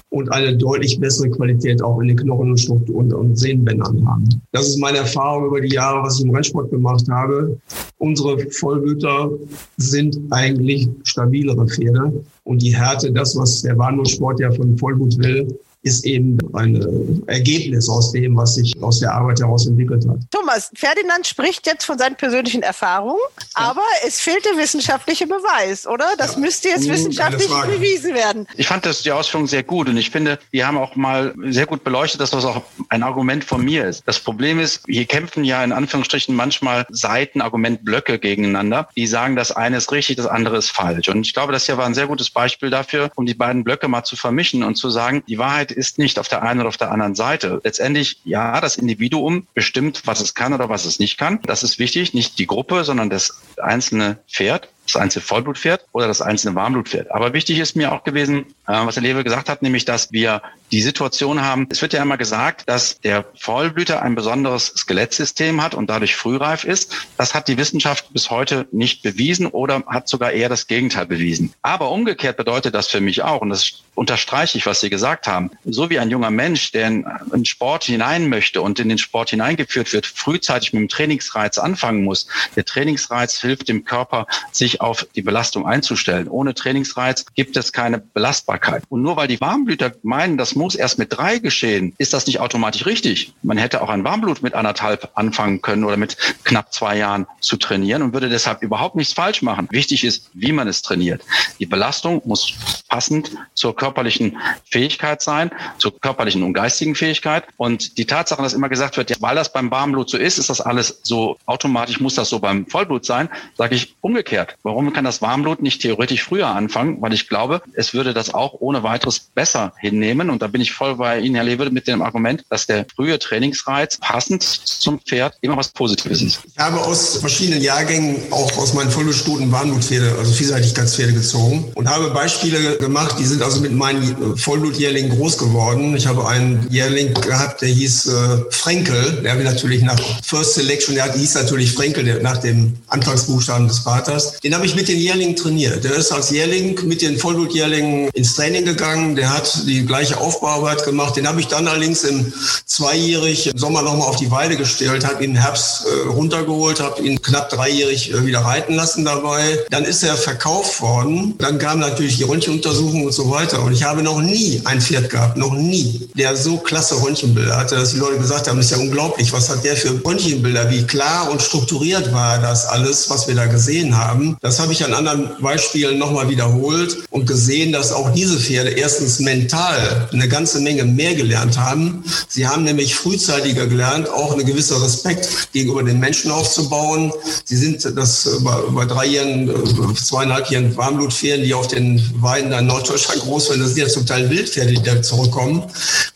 und 0.10 0.32
eine 0.32 0.56
deutlich 0.56 1.00
bessere 1.00 1.32
Qualität 1.32 1.82
auch 1.82 2.00
in 2.00 2.10
den 2.10 2.18
Knochen 2.18 2.52
und, 2.52 2.90
und, 2.90 3.14
und 3.14 3.36
Sehnenbändern 3.36 4.08
haben. 4.08 4.30
Das 4.52 4.68
ist 4.68 4.78
meine 4.78 5.00
Erfahrung 5.00 5.48
über 5.48 5.60
die 5.60 5.74
Jahre, 5.74 6.04
was 6.04 6.20
ich 6.20 6.26
im 6.26 6.36
Rennsport 6.36 6.70
gemacht 6.70 7.06
habe. 7.10 7.60
Unsere 7.98 8.38
Vollblüter 8.52 9.32
sind 9.78 10.20
eigentlich 10.30 10.88
stabilere 11.04 11.66
Pferde 11.66 12.24
und 12.44 12.62
die 12.62 12.76
Härte, 12.76 13.12
das, 13.12 13.36
was 13.36 13.64
der 13.64 13.74
Bahnhofsport 13.74 14.40
ja 14.40 14.52
von 14.52 14.78
Vollblut 14.78 15.18
will, 15.18 15.48
ist 15.84 16.06
eben 16.06 16.38
ein 16.54 17.24
Ergebnis 17.28 17.90
aus 17.90 18.12
dem, 18.12 18.36
was 18.36 18.56
sich 18.56 18.74
aus 18.82 19.00
der 19.00 19.14
Arbeit 19.14 19.40
heraus 19.40 19.68
entwickelt 19.68 20.06
hat. 20.08 20.18
Thomas, 20.32 20.72
Ferdinand 20.76 21.26
spricht 21.26 21.66
jetzt 21.66 21.86
von 21.86 21.98
seinen 21.98 22.16
persönlichen 22.16 22.64
Erfahrungen, 22.64 23.20
ja. 23.38 23.70
aber 23.70 23.84
es 24.06 24.20
fehlt 24.20 24.44
der 24.46 24.58
wissenschaftliche 24.58 25.28
Beweis, 25.28 25.88
oder? 25.88 26.06
Das 26.18 26.34
ja. 26.34 26.40
müsste 26.40 26.70
jetzt 26.70 26.90
wissenschaftlich 26.90 27.48
bewiesen 27.48 28.14
werden. 28.14 28.48
Ich 28.56 28.68
fand 28.68 28.86
das 28.86 29.04
die 29.04 29.12
Ausführung 29.12 29.48
sehr 29.48 29.64
gut 29.64 29.88
und 29.88 29.98
ich 29.98 30.10
finde, 30.10 30.40
die 30.52 30.64
haben 30.64 30.78
auch 30.78 30.96
mal 30.96 31.34
sehr 31.46 31.66
gut 31.66 31.84
beleuchtet, 31.84 32.22
dass 32.22 32.32
das 32.32 32.46
auch 32.46 32.64
ein 32.90 33.04
Argument 33.04 33.44
von 33.44 33.64
mir 33.64 33.86
ist. 33.86 34.04
Das 34.06 34.20
Problem 34.20 34.60
ist, 34.60 34.84
hier 34.88 35.06
kämpfen 35.06 35.44
ja 35.44 35.64
in 35.64 35.72
Anführungsstrichen 35.72 36.36
manchmal 36.36 36.86
Seiten, 36.90 37.42
Argumentblöcke 37.42 38.20
gegeneinander, 38.20 38.90
die 38.96 39.08
sagen, 39.08 39.36
das 39.36 39.52
eine 39.52 39.78
ist 39.78 39.92
richtig, 39.92 40.18
das 40.18 40.28
andere 40.28 40.58
ist 40.58 40.72
falsch. 40.72 41.08
Und 41.10 41.26
ich 41.26 41.34
glaube, 41.34 41.54
das 41.54 41.66
hier 41.66 41.78
war 41.78 41.86
ein 41.86 41.94
sehr 41.94 42.08
gutes 42.08 42.30
Beispiel 42.30 42.70
dafür, 42.70 43.10
um 43.16 43.26
die 43.26 43.34
beiden 43.34 43.64
Blöcke 43.64 43.88
mal 43.88 44.04
zu 44.04 44.16
vermischen 44.16 44.64
und 44.64 44.76
zu 44.76 44.90
sagen, 44.90 45.24
die 45.28 45.38
Wahrheit 45.38 45.67
ist 45.72 45.98
nicht 45.98 46.20
auf 46.20 46.28
der 46.28 46.44
einen 46.44 46.60
oder 46.60 46.70
auf 46.70 46.78
der 46.78 46.92
anderen 46.92 47.16
Seite. 47.16 47.62
Letztendlich, 47.64 48.20
ja, 48.24 48.60
das 48.62 48.78
Individuum 48.78 49.48
bestimmt, 49.54 50.04
was 50.06 50.22
es 50.22 50.34
kann 50.34 50.54
oder 50.54 50.70
was 50.70 50.86
es 50.86 51.00
nicht 51.00 51.18
kann. 51.18 51.40
Das 51.44 51.64
ist 51.64 51.80
wichtig, 51.80 52.14
nicht 52.14 52.40
die 52.40 52.48
Gruppe, 52.48 52.84
sondern 52.84 53.10
das 53.10 53.42
einzelne 53.58 54.20
Pferd 54.28 54.70
das 54.88 55.02
einzelne 55.02 55.24
Vollblutpferd 55.24 55.86
oder 55.92 56.08
das 56.08 56.22
einzelne 56.22 56.56
Warmblutpferd. 56.56 57.12
Aber 57.12 57.34
wichtig 57.34 57.60
ist 57.60 57.76
mir 57.76 57.92
auch 57.92 58.04
gewesen, 58.04 58.46
äh, 58.68 58.74
was 58.86 58.96
der 58.96 59.04
Lewe 59.04 59.24
gesagt 59.24 59.50
hat, 59.50 59.62
nämlich, 59.62 59.86
dass 59.86 60.12
wir 60.12 60.42
die 60.72 60.82
Situation 60.82 61.42
haben, 61.42 61.68
es 61.70 61.82
wird 61.82 61.94
ja 61.94 62.02
immer 62.02 62.18
gesagt, 62.18 62.64
dass 62.68 63.00
der 63.00 63.26
Vollblüter 63.40 64.02
ein 64.02 64.16
besonderes 64.16 64.68
Skelettsystem 64.76 65.62
hat 65.62 65.76
und 65.76 65.90
dadurch 65.90 66.16
frühreif 66.16 66.64
ist. 66.64 66.94
Das 67.18 67.34
hat 67.34 67.48
die 67.48 67.58
Wissenschaft 67.58 68.12
bis 68.12 68.30
heute 68.30 68.68
nicht 68.72 69.02
bewiesen 69.02 69.48
oder 69.48 69.84
hat 69.88 70.10
sogar 70.10 70.32
eher 70.32 70.50
das 70.50 70.68
Gegenteil 70.68 71.06
bewiesen. 71.06 71.54
Aber 71.62 71.92
umgekehrt 71.92 72.38
bedeutet 72.38 72.76
das 72.76 72.88
für 72.88 73.02
mich 73.02 73.24
auch, 73.24 73.42
und 73.42 73.50
das 73.50 73.84
unterstreiche 73.96 74.58
ich, 74.58 74.66
was 74.66 74.82
Sie 74.82 74.90
gesagt 74.90 75.28
haben, 75.28 75.52
so 75.66 75.90
wie 75.90 76.00
ein 76.00 76.12
junger 76.12 76.30
Mensch, 76.30 76.72
der 76.72 76.88
in, 76.88 77.06
in 77.34 77.46
Sport 77.46 77.86
hinein 77.86 78.30
möchte 78.30 78.62
und 78.62 78.80
in 78.80 78.90
den 78.90 78.98
Sport 78.98 79.32
hineingeführt 79.32 79.92
wird, 79.92 80.06
frühzeitig 80.06 80.74
mit 80.74 80.82
dem 80.82 80.88
Trainingsreiz 80.88 81.58
anfangen 81.58 82.04
muss. 82.04 82.28
Der 82.56 82.66
Trainingsreiz 82.66 83.40
hilft 83.40 83.70
dem 83.70 83.86
Körper, 83.86 84.28
sich 84.52 84.77
auf 84.82 85.08
die 85.16 85.22
Belastung 85.22 85.66
einzustellen. 85.66 86.28
Ohne 86.28 86.54
Trainingsreiz 86.54 87.26
gibt 87.36 87.58
es 87.58 87.74
keine 87.74 88.00
Belastbarkeit. 88.00 88.84
Und 88.90 89.02
nur 89.02 89.16
weil 89.16 89.28
die 89.28 89.40
Warmblüter 89.42 89.92
meinen, 90.04 90.38
das 90.38 90.56
muss 90.56 90.76
erst 90.76 91.00
mit 91.00 91.18
drei 91.18 91.40
geschehen, 91.40 91.94
ist 91.98 92.14
das 92.14 92.28
nicht 92.28 92.40
automatisch 92.40 92.86
richtig. 92.86 93.34
Man 93.44 93.58
hätte 93.58 93.82
auch 93.82 93.90
ein 93.90 94.04
Warmblut 94.04 94.42
mit 94.42 94.54
anderthalb 94.54 95.12
anfangen 95.16 95.62
können 95.62 95.84
oder 95.84 95.98
mit 95.98 96.18
knapp 96.44 96.74
zwei 96.74 96.98
Jahren 96.98 97.28
zu 97.40 97.58
trainieren 97.58 98.02
und 98.02 98.14
würde 98.14 98.30
deshalb 98.30 98.62
überhaupt 98.62 98.96
nichts 98.96 99.14
falsch 99.14 99.42
machen. 99.42 99.68
Wichtig 99.72 100.04
ist, 100.04 100.30
wie 100.34 100.52
man 100.52 100.68
es 100.68 100.82
trainiert. 100.82 101.22
Die 101.60 101.66
Belastung 101.66 102.22
muss 102.26 102.54
passend 102.88 103.32
zur 103.54 103.76
körperlichen 103.76 104.38
Fähigkeit 104.70 105.22
sein, 105.22 105.52
zur 105.78 106.00
körperlichen 106.00 106.44
und 106.44 106.54
geistigen 106.54 106.96
Fähigkeit. 106.96 107.44
Und 107.58 107.98
die 107.98 108.06
Tatsache, 108.06 108.42
dass 108.42 108.54
immer 108.54 108.70
gesagt 108.70 108.98
wird, 108.98 109.10
ja, 109.10 109.18
weil 109.20 109.36
das 109.36 109.52
beim 109.52 109.72
Warmblut 109.72 110.10
so 110.10 110.18
ist, 110.18 110.38
ist 110.38 110.50
das 110.50 110.62
alles 110.62 111.00
so 111.04 111.38
automatisch, 111.46 112.00
muss 112.00 112.16
das 112.16 112.30
so 112.30 112.40
beim 112.40 112.66
Vollblut 112.66 113.06
sein, 113.06 113.30
sage 113.56 113.76
ich 113.76 113.96
umgekehrt. 114.02 114.56
Warum 114.68 114.92
kann 114.92 115.06
das 115.06 115.22
Warmblut 115.22 115.62
nicht 115.62 115.82
theoretisch 115.82 116.24
früher 116.24 116.48
anfangen? 116.48 117.02
Weil 117.02 117.14
ich 117.14 117.30
glaube, 117.30 117.62
es 117.74 117.94
würde 117.94 118.14
das 118.14 118.34
auch 118.34 118.56
ohne 118.60 118.84
weiteres 118.84 119.20
besser 119.34 119.72
hinnehmen. 119.80 120.30
Und 120.30 120.42
da 120.42 120.48
bin 120.48 120.60
ich 120.60 120.74
voll 120.74 120.96
bei 120.96 121.20
Ihnen, 121.20 121.36
Herr 121.36 121.46
Lewe, 121.46 121.70
mit 121.70 121.88
dem 121.88 122.02
Argument, 122.02 122.44
dass 122.50 122.68
der 122.68 122.86
frühe 122.94 123.18
Trainingsreiz 123.18 123.98
passend 123.98 124.44
zum 124.44 125.00
Pferd 125.00 125.38
immer 125.40 125.56
was 125.56 125.70
Positives 125.70 126.22
ist. 126.22 126.42
Ich 126.46 126.58
habe 126.58 126.82
aus 126.82 127.16
verschiedenen 127.16 127.62
Jahrgängen 127.62 128.18
auch 128.32 128.58
aus 128.58 128.74
meinen 128.74 128.92
Vollblutstuten 128.92 129.50
Warmbblutpferde, 129.50 130.18
also 130.20 130.34
Vielseitigkeitspferde 130.34 131.14
gezogen 131.14 131.72
und 131.74 131.88
habe 131.88 132.10
Beispiele 132.10 132.78
gemacht, 132.78 133.16
die 133.20 133.26
sind 133.26 133.42
also 133.42 133.62
mit 133.62 133.72
meinen 133.72 134.36
Vollblutjährlingen 134.36 135.18
groß 135.18 135.38
geworden. 135.38 135.96
Ich 135.96 136.08
habe 136.08 136.28
einen 136.28 136.68
Jährling 136.70 137.14
gehabt, 137.14 137.62
der 137.62 137.70
hieß 137.70 138.08
äh, 138.08 138.12
Frenkel, 138.50 139.22
der 139.24 139.36
natürlich 139.36 139.82
nach 139.82 139.98
First 140.24 140.56
Selection, 140.56 140.96
der 140.96 141.14
hieß 141.14 141.36
natürlich 141.36 141.72
Frenkel, 141.72 142.04
der, 142.04 142.22
nach 142.22 142.38
dem 142.38 142.76
Anfangsbuchstaben 142.88 143.70
des 143.70 143.80
Vaters. 143.80 144.40
Den 144.42 144.57
habe 144.58 144.66
ich 144.66 144.76
mit 144.76 144.88
den 144.88 144.98
Jährlingen 144.98 145.36
trainiert. 145.36 145.84
Der 145.84 145.94
ist 145.94 146.12
als 146.12 146.32
Jährling 146.32 146.80
mit 146.88 147.04
den 147.04 147.20
Vollblutjährlingen 147.20 148.10
ins 148.14 148.34
Training 148.34 148.66
gegangen. 148.66 149.16
Der 149.16 149.32
hat 149.32 149.68
die 149.68 149.86
gleiche 149.86 150.20
Aufbauarbeit 150.20 150.84
gemacht. 150.84 151.16
Den 151.16 151.28
habe 151.28 151.40
ich 151.40 151.46
dann 151.48 151.68
allerdings 151.68 152.04
im 152.04 152.34
zweijährig 152.66 153.46
im 153.46 153.58
Sommer 153.60 153.84
nochmal 153.84 154.08
auf 154.08 154.16
die 154.16 154.32
Weide 154.32 154.58
gestellt, 154.58 155.06
habe 155.06 155.24
ihn 155.24 155.36
im 155.36 155.38
Herbst 155.38 155.86
äh, 155.86 156.08
runtergeholt, 156.08 156.80
habe 156.80 157.04
ihn 157.04 157.22
knapp 157.22 157.52
dreijährig 157.52 158.12
äh, 158.12 158.26
wieder 158.26 158.40
reiten 158.40 158.74
lassen 158.74 159.06
dabei. 159.06 159.60
Dann 159.70 159.84
ist 159.84 160.02
er 160.02 160.16
verkauft 160.16 160.82
worden. 160.82 161.36
Dann 161.38 161.60
kam 161.60 161.78
natürlich 161.78 162.18
die 162.18 162.24
Röntgenuntersuchung 162.24 163.06
und 163.06 163.12
so 163.12 163.30
weiter. 163.30 163.62
Und 163.62 163.74
ich 163.74 163.84
habe 163.84 164.02
noch 164.02 164.20
nie 164.20 164.64
ein 164.66 164.82
Pferd 164.82 165.12
gehabt, 165.12 165.38
noch 165.38 165.54
nie, 165.54 166.10
der 166.16 166.36
so 166.36 166.58
klasse 166.58 167.00
Röntgenbilder 167.00 167.58
hatte, 167.58 167.76
dass 167.76 167.92
die 167.92 168.00
Leute 168.00 168.18
gesagt 168.18 168.48
haben, 168.48 168.60
ist 168.60 168.72
ja 168.72 168.78
unglaublich. 168.78 169.32
Was 169.34 169.50
hat 169.50 169.64
der 169.64 169.78
für 169.78 170.04
Röntgenbilder? 170.04 170.72
Wie 170.72 170.88
klar 170.88 171.30
und 171.30 171.44
strukturiert 171.44 172.12
war 172.12 172.40
das 172.40 172.66
alles, 172.66 173.08
was 173.12 173.28
wir 173.28 173.36
da 173.36 173.46
gesehen 173.46 173.96
haben? 173.96 174.37
Das 174.40 174.60
habe 174.60 174.72
ich 174.72 174.86
an 174.86 174.94
anderen 174.94 175.30
Beispielen 175.42 175.98
nochmal 175.98 176.30
wiederholt 176.30 176.98
und 177.10 177.26
gesehen, 177.26 177.72
dass 177.72 177.92
auch 177.92 178.14
diese 178.14 178.40
Pferde 178.40 178.70
erstens 178.70 179.20
mental 179.20 180.10
eine 180.12 180.28
ganze 180.28 180.60
Menge 180.60 180.86
mehr 180.86 181.16
gelernt 181.16 181.58
haben. 181.58 182.04
Sie 182.28 182.48
haben 182.48 182.64
nämlich 182.64 182.94
frühzeitiger 182.94 183.66
gelernt, 183.66 184.08
auch 184.10 184.34
eine 184.34 184.46
gewisse 184.46 184.80
Respekt 184.82 185.52
gegenüber 185.54 185.82
den 185.82 186.00
Menschen 186.00 186.30
aufzubauen. 186.30 187.12
Sie 187.46 187.56
sind 187.56 187.84
das 187.98 188.30
bei, 188.42 188.56
bei 188.70 188.86
dreijährigen, 188.86 189.96
zweieinhalbjährigen 189.96 190.78
Warmblutpferden, 190.78 191.44
die 191.44 191.54
auf 191.56 191.68
den 191.68 192.00
Weiden 192.22 192.52
in 192.52 192.68
Norddeutschland 192.68 193.22
groß 193.22 193.50
werden, 193.50 193.62
das 193.62 193.70
sind 193.74 193.80
ja 193.80 193.88
zum 193.88 194.06
Teil 194.06 194.30
Wildpferde, 194.30 194.74
die 194.74 194.84
da 194.84 195.02
zurückkommen. 195.02 195.64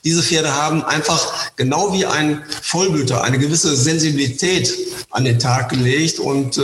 Diese 0.03 0.21
Pferde 0.21 0.53
haben 0.53 0.83
einfach 0.83 1.51
genau 1.55 1.93
wie 1.93 2.05
ein 2.05 2.43
Vollblüter 2.61 3.23
eine 3.23 3.39
gewisse 3.39 3.75
Sensibilität 3.75 4.71
an 5.09 5.25
den 5.25 5.39
Tag 5.39 5.69
gelegt 5.69 6.19
und 6.19 6.57
äh, 6.57 6.61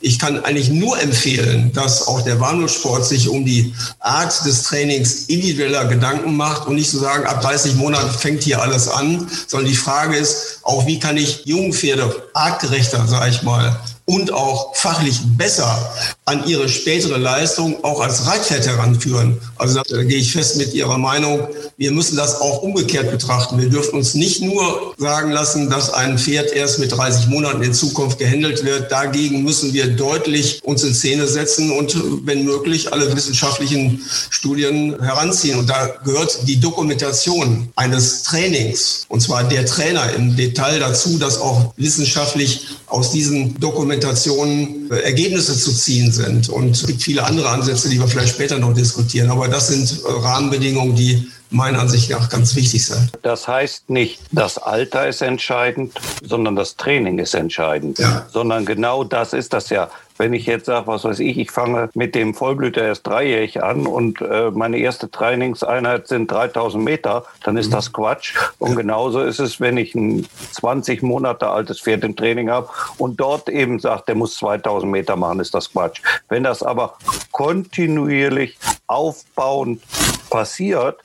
ich 0.00 0.18
kann 0.18 0.44
eigentlich 0.44 0.70
nur 0.70 0.85
empfehlen, 0.94 1.72
dass 1.72 2.06
auch 2.06 2.22
der 2.22 2.40
Wandelsport 2.40 3.04
sich 3.04 3.28
um 3.28 3.44
die 3.44 3.74
Art 4.00 4.44
des 4.44 4.62
Trainings 4.62 5.24
individueller 5.24 5.86
Gedanken 5.86 6.36
macht 6.36 6.66
und 6.66 6.76
nicht 6.76 6.90
zu 6.90 6.98
so 6.98 7.04
sagen, 7.04 7.26
ab 7.26 7.40
30 7.42 7.74
Monaten 7.74 8.10
fängt 8.10 8.42
hier 8.42 8.62
alles 8.62 8.88
an, 8.88 9.28
sondern 9.46 9.68
die 9.68 9.76
Frage 9.76 10.16
ist 10.16 10.60
auch, 10.62 10.86
wie 10.86 10.98
kann 10.98 11.16
ich 11.16 11.44
Jungpferde 11.44 12.14
artgerechter, 12.34 13.06
sage 13.06 13.30
ich 13.30 13.42
mal, 13.42 13.78
und 14.06 14.32
auch 14.32 14.74
fachlich 14.76 15.20
besser 15.36 15.92
an 16.24 16.46
ihre 16.46 16.68
spätere 16.68 17.18
Leistung 17.18 17.82
auch 17.84 18.00
als 18.00 18.26
Reitpferd 18.26 18.66
heranführen. 18.66 19.38
Also 19.56 19.82
da 19.82 20.02
gehe 20.04 20.18
ich 20.18 20.32
fest 20.32 20.56
mit 20.56 20.74
Ihrer 20.74 20.96
Meinung. 20.96 21.48
Wir 21.76 21.90
müssen 21.90 22.16
das 22.16 22.40
auch 22.40 22.62
umgekehrt 22.62 23.10
betrachten. 23.10 23.58
Wir 23.58 23.68
dürfen 23.68 23.96
uns 23.96 24.14
nicht 24.14 24.42
nur 24.42 24.94
sagen 24.96 25.32
lassen, 25.32 25.70
dass 25.70 25.92
ein 25.92 26.18
Pferd 26.18 26.52
erst 26.52 26.78
mit 26.78 26.92
30 26.92 27.26
Monaten 27.26 27.62
in 27.62 27.74
Zukunft 27.74 28.18
gehandelt 28.18 28.64
wird. 28.64 28.92
Dagegen 28.92 29.42
müssen 29.42 29.72
wir 29.74 29.88
deutlich 29.88 30.60
uns 30.62 30.84
in 30.84 30.94
Szene 30.94 31.26
setzen 31.26 31.72
und 31.72 31.96
wenn 32.24 32.44
möglich 32.44 32.92
alle 32.92 33.14
wissenschaftlichen 33.14 34.02
Studien 34.30 35.00
heranziehen. 35.02 35.58
Und 35.58 35.68
da 35.68 35.88
gehört 36.04 36.46
die 36.46 36.60
Dokumentation 36.60 37.68
eines 37.74 38.22
Trainings, 38.22 39.04
und 39.08 39.20
zwar 39.20 39.44
der 39.44 39.66
Trainer 39.66 40.12
im 40.14 40.36
Detail 40.36 40.78
dazu, 40.78 41.18
dass 41.18 41.40
auch 41.40 41.72
wissenschaftlich 41.76 42.68
aus 42.86 43.10
diesen 43.10 43.58
Dokumentationen 43.58 43.95
äh, 44.04 45.00
Ergebnisse 45.00 45.56
zu 45.56 45.72
ziehen 45.72 46.12
sind. 46.12 46.48
Und 46.48 46.70
es 46.70 46.86
gibt 46.86 47.02
viele 47.02 47.24
andere 47.24 47.48
Ansätze, 47.48 47.88
die 47.88 47.98
wir 47.98 48.08
vielleicht 48.08 48.34
später 48.34 48.58
noch 48.58 48.74
diskutieren. 48.74 49.30
Aber 49.30 49.48
das 49.48 49.68
sind 49.68 50.02
äh, 50.04 50.10
Rahmenbedingungen, 50.10 50.94
die 50.94 51.28
meiner 51.50 51.80
Ansicht 51.80 52.10
nach 52.10 52.28
ganz 52.28 52.54
wichtig 52.56 52.84
sind. 52.84 53.12
Das 53.22 53.46
heißt 53.46 53.88
nicht, 53.88 54.20
das 54.32 54.58
Alter 54.58 55.08
ist 55.08 55.22
entscheidend, 55.22 55.92
sondern 56.22 56.56
das 56.56 56.76
Training 56.76 57.18
ist 57.18 57.34
entscheidend. 57.34 57.98
Ja. 57.98 58.26
Sondern 58.32 58.64
genau 58.66 59.04
das 59.04 59.32
ist 59.32 59.52
das 59.52 59.70
ja. 59.70 59.88
Wenn 60.18 60.32
ich 60.32 60.46
jetzt 60.46 60.66
sage, 60.66 60.86
was 60.86 61.04
weiß 61.04 61.20
ich, 61.20 61.38
ich 61.38 61.50
fange 61.50 61.90
mit 61.94 62.14
dem 62.14 62.34
Vollblüter 62.34 62.82
erst 62.82 63.06
dreijährig 63.06 63.62
an 63.62 63.86
und 63.86 64.20
äh, 64.20 64.50
meine 64.50 64.78
erste 64.78 65.10
Trainingseinheit 65.10 66.08
sind 66.08 66.30
3000 66.30 66.82
Meter, 66.82 67.24
dann 67.44 67.56
ist 67.56 67.72
das 67.72 67.92
Quatsch. 67.92 68.34
Und 68.58 68.76
genauso 68.76 69.20
ist 69.20 69.38
es, 69.38 69.60
wenn 69.60 69.76
ich 69.76 69.94
ein 69.94 70.26
20 70.52 71.02
Monate 71.02 71.48
altes 71.48 71.80
Pferd 71.80 72.04
im 72.04 72.16
Training 72.16 72.50
habe 72.50 72.68
und 72.98 73.20
dort 73.20 73.48
eben 73.48 73.78
sagt, 73.78 74.08
der 74.08 74.14
muss 74.14 74.36
2000 74.36 74.90
Meter 74.90 75.16
machen, 75.16 75.40
ist 75.40 75.54
das 75.54 75.72
Quatsch. 75.72 76.00
Wenn 76.28 76.44
das 76.44 76.62
aber 76.62 76.96
kontinuierlich 77.32 78.58
aufbauend 78.86 79.82
passiert 80.30 81.00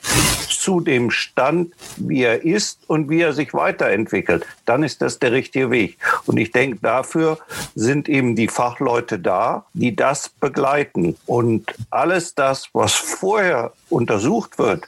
zu 0.60 0.80
dem 0.82 1.12
Stand, 1.12 1.74
wie 1.98 2.24
er 2.24 2.44
ist 2.44 2.80
und 2.88 3.10
wie 3.10 3.22
er 3.22 3.34
sich 3.34 3.54
weiterentwickelt, 3.54 4.46
dann 4.66 4.84
ist 4.84 5.02
das 5.02 5.20
der 5.20 5.32
richtige 5.32 5.72
Weg. 5.72 5.98
Und 6.26 6.38
ich 6.38 6.52
denke, 6.52 6.80
dafür 6.82 7.38
sind 7.76 8.10
eben 8.10 8.36
die 8.36 8.48
Fachleute 8.48 9.20
da, 9.20 9.66
die 9.74 9.96
das 9.96 10.30
begleiten. 10.30 11.16
Und 11.26 11.74
alles 11.90 12.36
das, 12.36 12.70
was 12.74 12.94
vorher 12.94 13.74
untersucht 13.90 14.58
wird, 14.58 14.88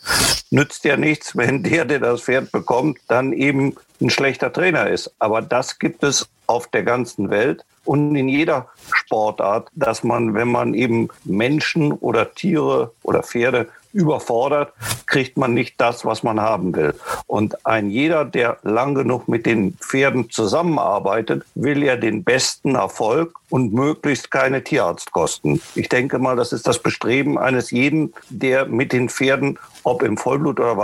nützt 0.49 0.83
ja 0.83 0.97
nichts, 0.97 1.35
wenn 1.37 1.63
der, 1.63 1.85
der 1.85 1.99
das 1.99 2.21
Pferd 2.21 2.51
bekommt, 2.51 2.99
dann 3.07 3.33
eben 3.33 3.75
ein 4.01 4.09
schlechter 4.09 4.51
Trainer 4.51 4.89
ist. 4.89 5.13
Aber 5.19 5.41
das 5.41 5.79
gibt 5.79 6.03
es 6.03 6.27
auf 6.47 6.67
der 6.67 6.83
ganzen 6.83 7.29
Welt 7.29 7.63
und 7.85 8.15
in 8.15 8.29
jeder 8.29 8.67
Sportart, 8.91 9.69
dass 9.73 10.03
man, 10.03 10.33
wenn 10.33 10.47
man 10.47 10.73
eben 10.73 11.09
Menschen 11.25 11.91
oder 11.91 12.33
Tiere 12.33 12.91
oder 13.03 13.23
Pferde 13.23 13.69
überfordert, 13.93 14.73
kriegt 15.05 15.37
man 15.37 15.53
nicht 15.53 15.79
das, 15.79 16.05
was 16.05 16.23
man 16.23 16.41
haben 16.41 16.75
will. 16.75 16.93
Und 17.27 17.65
ein 17.65 17.89
jeder, 17.89 18.25
der 18.25 18.57
lang 18.63 18.95
genug 18.95 19.27
mit 19.27 19.45
den 19.45 19.73
Pferden 19.73 20.29
zusammenarbeitet, 20.29 21.43
will 21.55 21.83
ja 21.83 21.95
den 21.95 22.23
besten 22.23 22.75
Erfolg 22.75 23.35
und 23.49 23.73
möglichst 23.73 24.31
keine 24.31 24.63
Tierarztkosten. 24.63 25.61
Ich 25.75 25.89
denke 25.89 26.19
mal, 26.19 26.35
das 26.35 26.51
ist 26.53 26.67
das 26.67 26.79
Bestreben 26.79 27.37
eines 27.37 27.71
jeden, 27.71 28.13
der 28.29 28.65
mit 28.65 28.91
den 28.91 29.09
Pferden, 29.09 29.59
ob 29.83 30.01
im 30.01 30.17
Vollblut- 30.17 30.59
oder 30.59 30.77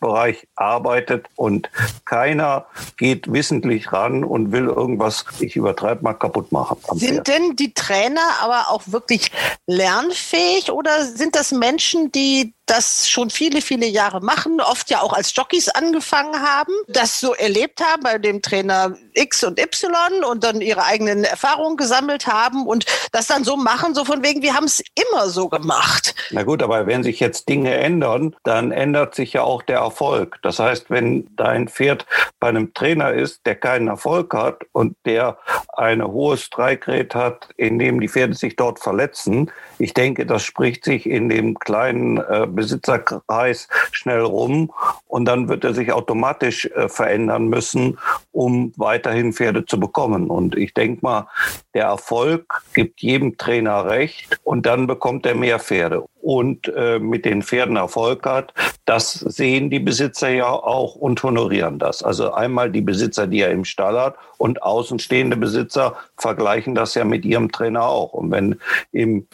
Warmbblutbereich 0.00 0.48
arbeitet. 0.54 1.26
Und 1.36 1.70
keiner 2.04 2.66
geht 2.96 3.30
wissentlich 3.32 3.92
ran 3.92 4.24
und 4.24 4.52
will 4.52 4.66
irgendwas, 4.66 5.24
ich 5.40 5.56
übertreibe 5.56 6.02
mal, 6.02 6.14
kaputt 6.14 6.52
machen. 6.52 6.78
Sind 6.94 7.26
Pferd. 7.26 7.28
denn 7.28 7.56
die 7.56 7.74
Trainer 7.74 8.22
aber 8.42 8.70
auch 8.70 8.82
wirklich 8.86 9.30
lernfähig 9.66 10.70
oder 10.70 11.04
sind 11.04 11.34
das 11.34 11.52
Menschen, 11.52 12.12
die 12.12 12.54
das 12.70 13.08
schon 13.08 13.30
viele, 13.30 13.60
viele 13.62 13.86
Jahre 13.86 14.20
machen, 14.20 14.60
oft 14.60 14.90
ja 14.90 15.00
auch 15.00 15.12
als 15.12 15.34
Jockeys 15.34 15.68
angefangen 15.68 16.40
haben, 16.40 16.72
das 16.86 17.20
so 17.20 17.34
erlebt 17.34 17.80
haben 17.80 18.02
bei 18.02 18.18
dem 18.18 18.42
Trainer 18.42 18.96
X 19.14 19.42
und 19.42 19.58
Y 19.58 20.24
und 20.24 20.44
dann 20.44 20.60
ihre 20.60 20.84
eigenen 20.84 21.24
Erfahrungen 21.24 21.76
gesammelt 21.76 22.26
haben 22.26 22.66
und 22.66 22.86
das 23.12 23.26
dann 23.26 23.44
so 23.44 23.56
machen, 23.56 23.94
so 23.94 24.04
von 24.04 24.22
wegen, 24.22 24.42
wir 24.42 24.54
haben 24.54 24.66
es 24.66 24.82
immer 24.94 25.28
so 25.28 25.48
gemacht. 25.48 26.14
Na 26.30 26.42
gut, 26.42 26.62
aber 26.62 26.86
wenn 26.86 27.02
sich 27.02 27.20
jetzt 27.20 27.48
Dinge 27.48 27.74
ändern, 27.74 28.36
dann 28.44 28.70
ändert 28.70 29.14
sich 29.14 29.32
ja 29.32 29.42
auch 29.42 29.62
der 29.62 29.78
Erfolg. 29.78 30.38
Das 30.42 30.58
heißt, 30.58 30.90
wenn 30.90 31.28
dein 31.36 31.68
Pferd 31.68 32.06
bei 32.38 32.48
einem 32.48 32.74
Trainer 32.74 33.12
ist, 33.12 33.46
der 33.46 33.56
keinen 33.56 33.88
Erfolg 33.88 34.34
hat 34.34 34.62
und 34.72 34.96
der 35.06 35.38
eine 35.76 36.08
hohe 36.08 36.36
Streikrate 36.36 37.18
hat, 37.18 37.48
in 37.56 37.78
dem 37.78 38.00
die 38.00 38.08
Pferde 38.08 38.34
sich 38.34 38.56
dort 38.56 38.78
verletzen, 38.78 39.50
ich 39.78 39.94
denke, 39.94 40.26
das 40.26 40.42
spricht 40.42 40.84
sich 40.84 41.06
in 41.06 41.28
dem 41.28 41.58
kleinen 41.58 42.18
äh, 42.18 42.46
Besitzerkreis 42.58 43.68
schnell 43.92 44.20
rum 44.20 44.72
und 45.06 45.24
dann 45.24 45.48
wird 45.48 45.64
er 45.64 45.74
sich 45.74 45.92
automatisch 45.92 46.66
äh, 46.66 46.88
verändern 46.88 47.48
müssen, 47.48 47.98
um 48.32 48.72
weiterhin 48.76 49.32
Pferde 49.32 49.64
zu 49.64 49.80
bekommen. 49.80 50.28
Und 50.28 50.56
ich 50.56 50.74
denke 50.74 51.00
mal, 51.02 51.28
der 51.74 51.84
Erfolg 51.84 52.62
gibt 52.74 53.00
jedem 53.00 53.38
Trainer 53.38 53.86
recht 53.86 54.38
und 54.42 54.66
dann 54.66 54.86
bekommt 54.86 55.24
er 55.26 55.34
mehr 55.34 55.58
Pferde 55.58 56.04
und 56.20 56.72
äh, 56.76 56.98
mit 56.98 57.24
den 57.24 57.42
Pferden 57.42 57.76
Erfolg 57.76 58.26
hat. 58.26 58.52
Das 58.84 59.12
sehen 59.12 59.70
die 59.70 59.78
Besitzer 59.78 60.28
ja 60.28 60.48
auch 60.48 60.94
und 60.94 61.22
honorieren 61.22 61.78
das. 61.78 62.02
Also 62.02 62.32
einmal 62.32 62.70
die 62.70 62.80
Besitzer, 62.80 63.26
die 63.26 63.40
er 63.40 63.50
im 63.50 63.64
Stall 63.64 63.98
hat 63.98 64.16
und 64.36 64.62
außenstehende 64.62 65.36
Besitzer 65.36 65.96
vergleichen 66.16 66.74
das 66.74 66.94
ja 66.94 67.04
mit 67.04 67.24
ihrem 67.24 67.52
Trainer 67.52 67.84
auch. 67.84 68.12
Und 68.12 68.30
wenn 68.30 68.60
im 68.92 69.26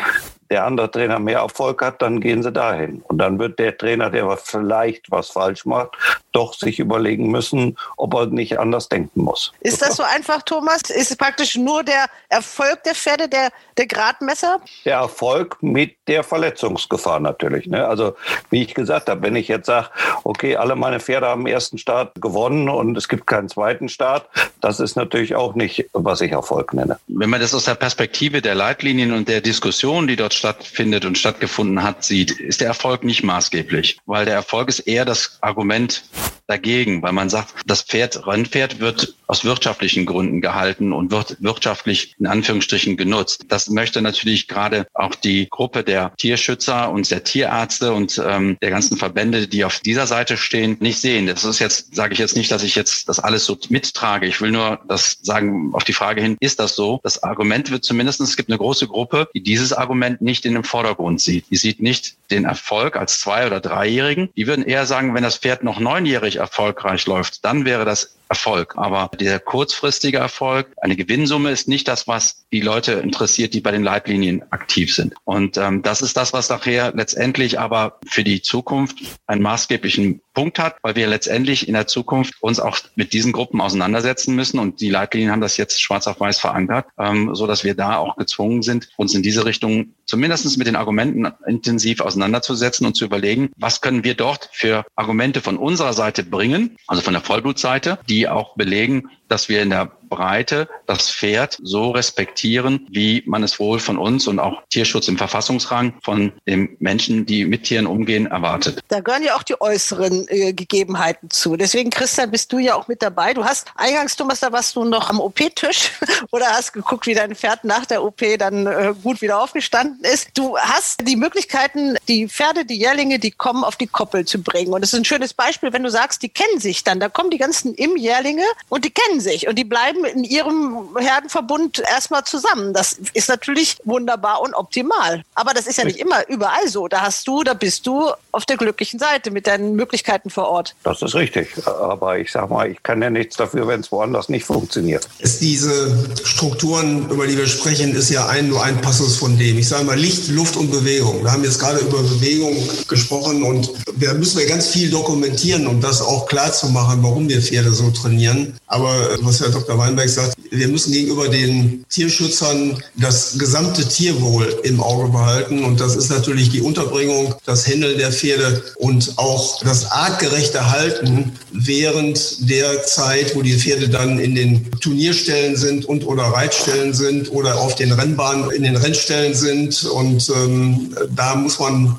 der 0.51 0.65
andere 0.65 0.91
Trainer 0.91 1.19
mehr 1.19 1.39
Erfolg 1.39 1.83
hat, 1.83 2.03
dann 2.03 2.21
gehen 2.21 2.43
sie 2.43 2.53
dahin. 2.53 3.03
Und 3.09 3.19
dann 3.19 3.39
wird 3.39 3.59
der 3.59 3.77
Trainer, 3.77 4.11
der 4.11 4.37
vielleicht 4.37 5.11
was 5.11 5.31
falsch 5.31 5.65
macht, 5.65 5.97
doch 6.33 6.55
sich 6.55 6.79
überlegen 6.79 7.31
müssen, 7.31 7.77
ob 7.97 8.15
er 8.15 8.27
nicht 8.27 8.59
anders 8.59 8.89
denken 8.89 9.23
muss. 9.23 9.53
Ist 9.61 9.83
das 9.83 9.97
so 9.97 10.03
einfach, 10.03 10.43
Thomas? 10.43 10.83
Ist 10.83 11.11
es 11.11 11.17
praktisch 11.17 11.57
nur 11.57 11.83
der 11.83 12.07
Erfolg 12.29 12.83
der 12.85 12.95
Pferde 12.95 13.29
der, 13.29 13.51
der 13.77 13.87
Gradmesser? 13.87 14.61
Der 14.85 14.97
Erfolg 14.97 15.57
mit 15.63 15.97
der 16.09 16.25
Verletzungsgefahr 16.25 17.21
natürlich. 17.21 17.67
Ne? 17.67 17.87
Also 17.87 18.15
wie 18.51 18.63
ich 18.63 18.75
gesagt 18.75 19.09
habe, 19.09 19.23
wenn 19.23 19.37
ich 19.37 19.49
jetzt 19.49 19.67
sage, 19.67 19.89
okay, 20.25 20.57
alle 20.57 20.77
meine 20.77 21.01
Pferde 21.01 21.29
haben 21.29 21.45
den 21.45 21.55
ersten 21.55 21.79
Start 21.79 22.21
gewonnen 22.21 22.69
und 22.69 22.97
es 22.97 23.09
gibt 23.09 23.27
keinen 23.27 23.49
zweiten 23.49 23.89
Start, 23.89 24.29
das 24.61 24.81
ist 24.81 24.97
natürlich 24.97 25.35
auch 25.35 25.55
nicht, 25.55 25.89
was 25.93 26.21
ich 26.21 26.33
Erfolg 26.33 26.75
nenne. 26.75 26.99
Wenn 27.07 27.31
man 27.31 27.41
das 27.41 27.55
aus 27.55 27.65
der 27.65 27.75
Perspektive 27.75 28.43
der 28.43 28.55
Leitlinien 28.55 29.13
und 29.13 29.29
der 29.29 29.41
Diskussion, 29.41 30.07
die 30.07 30.17
dort 30.17 30.34
stattfindet 30.35 31.05
und 31.05 31.19
stattgefunden 31.19 31.83
hat, 31.83 32.05
sieht, 32.05 32.33
ist 32.33 32.61
der 32.61 32.69
Erfolg 32.69 33.05
nicht 33.05 33.23
maßgeblich, 33.23 33.99
weil 34.07 34.25
der 34.25 34.35
Erfolg 34.35 34.69
ist 34.69 34.81
eher 34.81 35.05
das 35.05 35.39
Argument 35.41 36.05
dagegen, 36.47 37.03
weil 37.03 37.13
man 37.13 37.31
sagt, 37.31 37.55
das 37.67 37.83
Pferd, 37.83 38.27
Rennpferd 38.27 38.81
wird 38.81 39.15
aus 39.27 39.45
wirtschaftlichen 39.45 40.07
Gründen 40.07 40.41
gehalten 40.41 40.93
und 40.93 41.11
wird 41.11 41.37
wirtschaftlich 41.41 42.15
in 42.19 42.27
Anführungsstrichen 42.27 42.97
genutzt. 42.97 43.47
Das 43.49 43.71
möchte 43.71 44.03
natürlich 44.03 44.49
gerade 44.49 44.87
auch 44.93 45.15
die 45.15 45.49
Gruppe 45.49 45.83
der 45.83 46.13
Tierschützer 46.17 46.91
und 46.91 47.11
der 47.11 47.25
Tierärzte 47.25 47.93
und 47.93 48.23
ähm, 48.25 48.59
der 48.61 48.71
ganzen 48.71 48.99
Verbände, 48.99 49.49
die 49.49 49.65
auf 49.65 49.81
dieser 49.81 50.07
Seite 50.07 50.37
stehen, 50.37 50.77
nicht 50.81 51.01
sehen. 51.01 51.27
Das 51.27 51.45
ist 51.45 51.59
jetzt, 51.59 51.95
sage 51.95 52.13
ich 52.13 52.19
jetzt 52.19 52.37
nicht, 52.37 52.51
dass 52.51 52.63
ich 52.63 52.75
jetzt 52.75 53.09
das 53.09 53.19
alles 53.19 53.45
so 53.45 53.57
mittrage. 53.71 54.27
Ich 54.27 54.41
will 54.41 54.51
nur 54.51 54.81
das 54.89 55.19
sagen 55.23 55.71
auf 55.73 55.85
die 55.85 55.93
Frage 55.93 56.21
hin, 56.21 56.37
ist 56.41 56.61
das 56.61 56.77
so? 56.77 57.01
Das 57.03 57.23
Argument 57.23 57.71
wird 57.71 57.85
zumindest, 57.85 58.21
es 58.21 58.37
gibt 58.37 58.51
eine 58.51 58.59
große 58.59 58.87
Gruppe, 58.87 59.29
die 59.35 59.43
dieses 59.43 59.73
Argument 59.73 60.21
nicht 60.21 60.45
in 60.45 60.55
den 60.55 60.65
Vordergrund 60.65 61.21
sieht. 61.21 61.47
Die 61.51 61.57
sieht 61.57 61.81
nicht 61.81 62.17
den 62.31 62.45
Erfolg 62.45 62.97
als 62.97 63.21
Zwei- 63.21 63.47
oder 63.47 63.61
Dreijährigen. 63.61 64.31
Die 64.37 64.47
würden 64.47 64.65
eher 64.65 64.87
sagen, 64.87 65.15
wenn 65.15 65.23
das 65.23 65.39
Pferd 65.39 65.63
noch 65.65 65.81
neunjährig 65.81 66.34
erfolgreich 66.37 67.07
läuft, 67.07 67.45
dann 67.45 67.65
wäre 67.65 67.85
das 67.85 68.17
Erfolg. 68.35 68.75
Aber 68.77 69.11
der 69.17 69.39
kurzfristige 69.39 70.19
Erfolg, 70.19 70.67
eine 70.81 70.97
Gewinnsumme 70.97 71.51
ist 71.51 71.69
nicht 71.69 71.87
das, 71.87 72.09
was 72.09 72.47
die 72.53 72.61
Leute 72.61 72.93
interessiert, 72.95 73.55
die 73.55 73.61
bei 73.61 73.71
den 73.71 73.85
Leitlinien 73.85 74.43
aktiv 74.51 74.93
sind. 74.93 75.15
Und 75.25 75.57
ähm, 75.57 75.83
das 75.83 76.03
ist 76.03 76.17
das, 76.17 76.33
was 76.33 76.49
nachher 76.49 76.93
letztendlich 76.95 77.61
aber 77.61 78.01
für 78.07 78.25
die 78.25 78.43
Zukunft 78.43 78.99
einen 79.27 79.43
maßgeblichen 79.43 80.21
Punkt 80.35 80.59
hat, 80.59 80.77
weil 80.83 80.97
wir 80.97 81.07
letztendlich 81.07 81.69
in 81.69 81.75
der 81.75 81.87
Zukunft 81.87 82.35
uns 82.41 82.59
auch 82.59 82.79
mit 82.97 83.13
diesen 83.13 83.31
Gruppen 83.31 83.61
auseinandersetzen 83.61 84.35
müssen. 84.35 84.59
Und 84.59 84.81
die 84.81 84.91
Leitlinien 84.91 85.31
haben 85.31 85.41
das 85.41 85.57
jetzt 85.57 85.81
schwarz 85.81 86.09
auf 86.09 86.19
weiß 86.19 86.41
verankert, 86.41 86.87
ähm, 86.99 87.35
so 87.35 87.47
dass 87.47 87.63
wir 87.63 87.75
da 87.75 87.99
auch 87.99 88.17
gezwungen 88.17 88.63
sind, 88.63 88.89
uns 88.97 89.15
in 89.15 89.23
diese 89.23 89.45
Richtung 89.45 89.95
zumindestens 90.07 90.57
mit 90.57 90.67
den 90.67 90.77
Argumenten 90.77 91.29
intensiv 91.47 92.01
auseinanderzusetzen 92.01 92.85
und 92.87 92.95
zu 92.95 93.05
überlegen, 93.05 93.51
was 93.57 93.81
können 93.81 94.03
wir 94.03 94.15
dort 94.15 94.51
für 94.53 94.85
Argumente 94.97 95.41
von 95.41 95.57
unserer 95.57 95.93
Seite 95.93 96.25
bringen, 96.25 96.77
also 96.89 97.01
von 97.01 97.15
der 97.15 97.23
Vollblutseite, 97.23 97.99
die 98.09 98.24
auch 98.29 98.55
belegen, 98.55 99.11
dass 99.29 99.49
wir 99.49 99.63
in 99.63 99.71
der 99.71 99.91
Breite 100.15 100.69
das 100.87 101.11
Pferd 101.11 101.59
so 101.63 101.91
respektieren, 101.91 102.87
wie 102.91 103.23
man 103.27 103.43
es 103.43 103.59
wohl 103.59 103.79
von 103.79 103.99
uns 103.99 104.27
und 104.27 104.39
auch 104.39 104.63
Tierschutz 104.71 105.09
im 105.09 105.19
Verfassungsrang 105.19 105.95
von 106.03 106.33
den 106.47 106.77
Menschen, 106.79 107.27
die 107.27 107.45
mit 107.45 107.65
Tieren 107.65 107.87
umgehen, 107.87 108.27
erwartet. 108.27 108.81
Da 108.89 109.01
gehören 109.01 109.23
ja 109.23 109.35
auch 109.35 109.43
die 109.43 109.61
äußeren 109.61 110.27
äh, 110.29 110.53
Gegebenheiten 110.53 111.31
zu. 111.31 111.57
Deswegen, 111.57 111.91
Christian, 111.91 112.31
bist 112.31 112.53
du 112.53 112.59
ja 112.59 112.75
auch 112.75 112.87
mit 112.87 113.03
dabei. 113.03 113.35
Du 113.35 113.45
hast 113.45 113.69
eingangs, 113.77 114.17
Thomas, 114.17 114.41
da 114.41 114.53
warst 114.53 114.77
du 114.77 114.85
noch 114.85 115.11
am 115.11 115.21
OP-Tisch 115.21 115.91
oder 116.31 116.47
hast 116.47 116.73
geguckt, 116.73 117.07
wie 117.07 117.15
dein 117.15 117.35
Pferd 117.35 117.65
nach 117.65 117.87
der 117.87 118.05
OP 118.05 118.23
dann 118.39 118.67
äh, 118.67 118.95
gut 119.03 119.21
wieder 119.21 119.41
aufgestanden 119.41 120.05
ist. 120.05 120.29
Du 120.35 120.57
hast 120.59 121.07
die 121.07 121.17
Möglichkeiten, 121.17 121.97
die 122.09 122.29
Pferde, 122.29 122.65
die 122.65 122.77
Jährlinge, 122.79 123.19
die 123.19 123.31
kommen 123.31 123.65
auf 123.65 123.77
die 123.77 123.87
Koppel 123.87 124.25
zu 124.25 124.43
bringen. 124.43 124.73
Und 124.73 124.83
das 124.83 124.93
ist 124.93 124.99
ein 124.99 125.05
schönes 125.05 125.35
Beispiel, 125.35 125.73
wenn 125.73 125.83
du 125.83 125.91
sagst, 125.91 126.23
die 126.23 126.29
kennen 126.29 126.61
sich 126.61 126.85
dann. 126.85 127.01
Da 127.01 127.09
kommen 127.09 127.31
die 127.31 127.39
ganzen 127.39 127.75
Im-Jährlinge 127.75 128.45
und 128.69 128.85
die 128.85 128.91
kennen 128.91 129.21
sich 129.21 129.49
und 129.49 129.57
die 129.57 129.65
bleiben 129.65 130.04
in 130.05 130.25
ihrem 130.25 130.97
Herdenverbund 130.99 131.81
erstmal 131.81 132.25
zusammen. 132.25 132.73
Das 132.73 132.99
ist 133.13 133.29
natürlich 133.29 133.77
wunderbar 133.85 134.41
und 134.43 134.55
optimal. 134.55 135.23
Aber 135.35 135.53
das 135.53 135.67
ist 135.67 135.79
ja 135.79 135.85
nicht 135.85 135.99
immer 135.99 136.29
überall 136.29 136.69
so. 136.69 136.89
Da 136.89 137.03
hast 137.03 137.27
du, 137.27 137.43
da 137.43 137.55
bist 137.55 137.87
du 137.87 138.11
auf 138.33 138.45
der 138.47 138.57
glücklichen 138.57 138.99
Seite 138.99 139.31
mit 139.31 139.47
deinen 139.47 139.75
Möglichkeiten 139.75 140.31
vor 140.31 140.49
Ort. 140.49 140.75
Das 140.83 141.03
ist 141.03 141.15
richtig. 141.15 141.55
Aber 141.67 142.19
ich 142.19 142.31
sag 142.33 142.51
mal, 142.51 142.71
ich 142.71 142.83
kann 142.83 143.03
ja 143.03 143.11
nichts 143.11 143.37
dafür, 143.37 143.67
wenn 143.67 143.81
es 143.81 143.93
woanders 143.93 144.29
nicht 144.29 144.45
funktioniert. 144.45 145.09
Ist 145.19 145.41
diese 145.41 145.97
Strukturen, 146.25 147.09
über 147.11 147.27
die 147.27 147.37
wir 147.37 147.47
sprechen, 147.47 147.95
ist 147.95 148.11
ja 148.11 148.27
ein, 148.27 148.49
nur 148.49 148.63
ein 148.63 148.81
Passus 148.81 149.17
von 149.17 149.39
dem. 149.39 149.59
Ich 149.59 149.69
sage 149.69 149.85
mal 149.85 149.99
Licht, 149.99 150.29
Luft 150.29 150.57
und 150.57 150.71
Bewegung. 150.71 151.23
Wir 151.23 151.33
haben 151.33 151.45
jetzt 151.45 151.61
gerade 151.61 151.79
über 151.81 152.03
Bewegung 152.03 152.57
gesprochen 152.89 153.43
und 153.43 153.71
da 153.97 154.15
müssen 154.15 154.39
wir 154.39 154.47
ganz 154.47 154.69
viel 154.69 154.91
dokumentieren, 154.91 155.67
um 155.67 155.81
das 155.81 156.03
auch 156.03 156.27
klar 156.27 156.53
zu 156.53 156.69
machen, 156.69 157.03
warum 157.03 157.29
wir 157.29 157.41
Pferde 157.41 157.73
so 157.73 157.91
trainieren. 157.91 158.57
Aber 158.67 158.93
was 159.21 159.41
Herr 159.41 159.51
Dr. 159.51 159.79
Wein 159.79 159.94
Lemberg 159.95 160.11
sagt, 160.11 160.37
wir 160.51 160.69
müssen 160.69 160.93
gegenüber 160.93 161.29
den 161.29 161.85
Tierschützern 161.89 162.83
das 162.97 163.39
gesamte 163.39 163.87
Tierwohl 163.87 164.61
im 164.65 164.81
Auge 164.81 165.11
behalten. 165.11 165.65
Und 165.65 165.81
das 165.81 165.95
ist 165.95 166.11
natürlich 166.11 166.51
die 166.51 166.61
Unterbringung, 166.61 167.35
das 167.45 167.67
Händeln 167.67 167.97
der 167.99 168.13
Pferde 168.13 168.63
und 168.77 169.13
auch 169.17 169.63
das 169.63 169.91
artgerechte 169.91 170.71
Halten 170.71 171.33
während 171.53 172.51
der 172.51 172.83
Zeit, 172.85 173.37
wo 173.37 173.43
die 173.43 173.55
Pferde 173.55 173.89
dann 173.89 174.19
in 174.19 174.35
den 174.35 174.71
Turnierstellen 174.81 175.57
sind 175.57 175.85
und 175.85 176.07
oder 176.07 176.25
Reitstellen 176.25 176.93
sind 176.93 177.31
oder 177.31 177.61
auf 177.61 177.77
den 177.77 177.93
Rennbahnen 177.93 178.51
in 178.51 178.65
den 178.65 178.77
Rennstellen 178.77 179.35
sind. 179.35 179.85
Und 179.85 180.29
ähm, 180.35 180.95
da 181.15 181.37
muss 181.37 181.61
man 181.61 181.99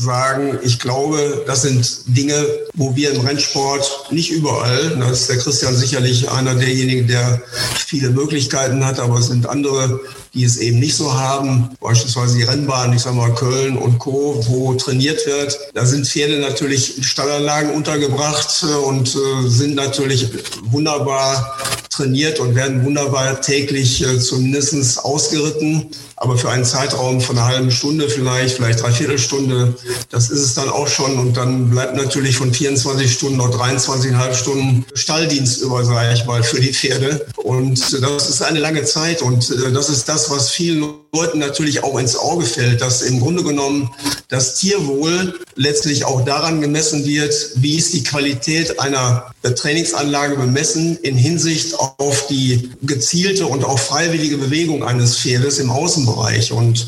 sagen, 0.00 0.58
ich 0.62 0.78
glaube, 0.78 1.44
das 1.46 1.62
sind 1.62 2.02
Dinge, 2.06 2.34
wo 2.74 2.96
wir 2.96 3.12
im 3.12 3.20
Rennsport 3.20 4.08
nicht 4.10 4.30
überall, 4.30 4.96
da 4.98 5.10
ist 5.10 5.28
der 5.28 5.36
Christian 5.36 5.76
sicherlich 5.76 6.30
einer 6.30 6.54
derjenigen, 6.54 7.06
der 7.06 7.42
viele 7.74 8.10
Möglichkeiten 8.10 8.84
hat, 8.84 8.98
aber 8.98 9.18
es 9.18 9.26
sind 9.26 9.46
andere, 9.46 10.00
die 10.32 10.44
es 10.44 10.56
eben 10.56 10.78
nicht 10.78 10.96
so 10.96 11.12
haben. 11.12 11.70
Beispielsweise 11.80 12.38
die 12.38 12.44
Rennbahn, 12.44 12.92
ich 12.92 13.02
sag 13.02 13.14
mal 13.14 13.34
Köln 13.34 13.76
und 13.76 13.98
Co., 13.98 14.42
wo 14.48 14.74
trainiert 14.74 15.26
wird. 15.26 15.58
Da 15.74 15.84
sind 15.84 16.06
Pferde 16.06 16.38
natürlich 16.38 16.96
in 16.96 17.02
Stallanlagen 17.02 17.72
untergebracht 17.72 18.64
äh, 18.64 18.74
und 18.74 19.14
äh, 19.14 19.48
sind 19.48 19.74
natürlich 19.74 20.28
wunderbar 20.62 21.58
trainiert 21.90 22.38
und 22.38 22.54
werden 22.54 22.84
wunderbar 22.84 23.40
täglich 23.40 24.02
äh, 24.02 24.18
zumindest 24.18 25.04
ausgeritten. 25.04 25.90
Aber 26.22 26.36
für 26.36 26.50
einen 26.50 26.66
Zeitraum 26.66 27.22
von 27.22 27.38
einer 27.38 27.46
halben 27.46 27.70
Stunde 27.70 28.06
vielleicht, 28.10 28.56
vielleicht 28.56 28.82
dreiviertel 28.82 29.18
Stunde, 29.18 29.74
das 30.10 30.28
ist 30.28 30.42
es 30.42 30.54
dann 30.54 30.68
auch 30.68 30.86
schon. 30.86 31.18
Und 31.18 31.38
dann 31.38 31.70
bleibt 31.70 31.96
natürlich 31.96 32.36
von 32.36 32.52
24 32.52 33.10
Stunden 33.10 33.38
noch 33.38 33.50
23,5 33.50 34.34
Stunden 34.34 34.84
Stalldienst 34.92 35.62
über, 35.62 35.82
sage 35.82 36.12
ich 36.12 36.26
mal, 36.26 36.42
für 36.42 36.60
die 36.60 36.74
Pferde. 36.74 37.26
Und 37.36 38.02
das 38.02 38.28
ist 38.28 38.42
eine 38.42 38.60
lange 38.60 38.84
Zeit. 38.84 39.22
Und 39.22 39.48
das 39.72 39.88
ist 39.88 40.10
das, 40.10 40.30
was 40.30 40.50
vielen 40.50 40.92
Leuten 41.12 41.38
natürlich 41.38 41.82
auch 41.82 41.98
ins 41.98 42.14
Auge 42.14 42.44
fällt, 42.44 42.82
dass 42.82 43.02
im 43.02 43.18
Grunde 43.18 43.42
genommen 43.42 43.90
das 44.28 44.56
Tierwohl 44.56 45.40
letztlich 45.56 46.04
auch 46.04 46.24
daran 46.24 46.60
gemessen 46.60 47.04
wird, 47.04 47.34
wie 47.56 47.76
ist 47.76 47.94
die 47.94 48.04
Qualität 48.04 48.78
einer 48.78 49.32
Trainingsanlage 49.42 50.36
bemessen 50.36 50.98
in 50.98 51.16
Hinsicht 51.16 51.74
auf 51.78 52.26
die 52.28 52.70
gezielte 52.82 53.46
und 53.46 53.64
auch 53.64 53.78
freiwillige 53.78 54.36
Bewegung 54.36 54.84
eines 54.84 55.16
Pferdes 55.18 55.58
im 55.58 55.74
Außenbereich. 56.10 56.52
Und 56.52 56.86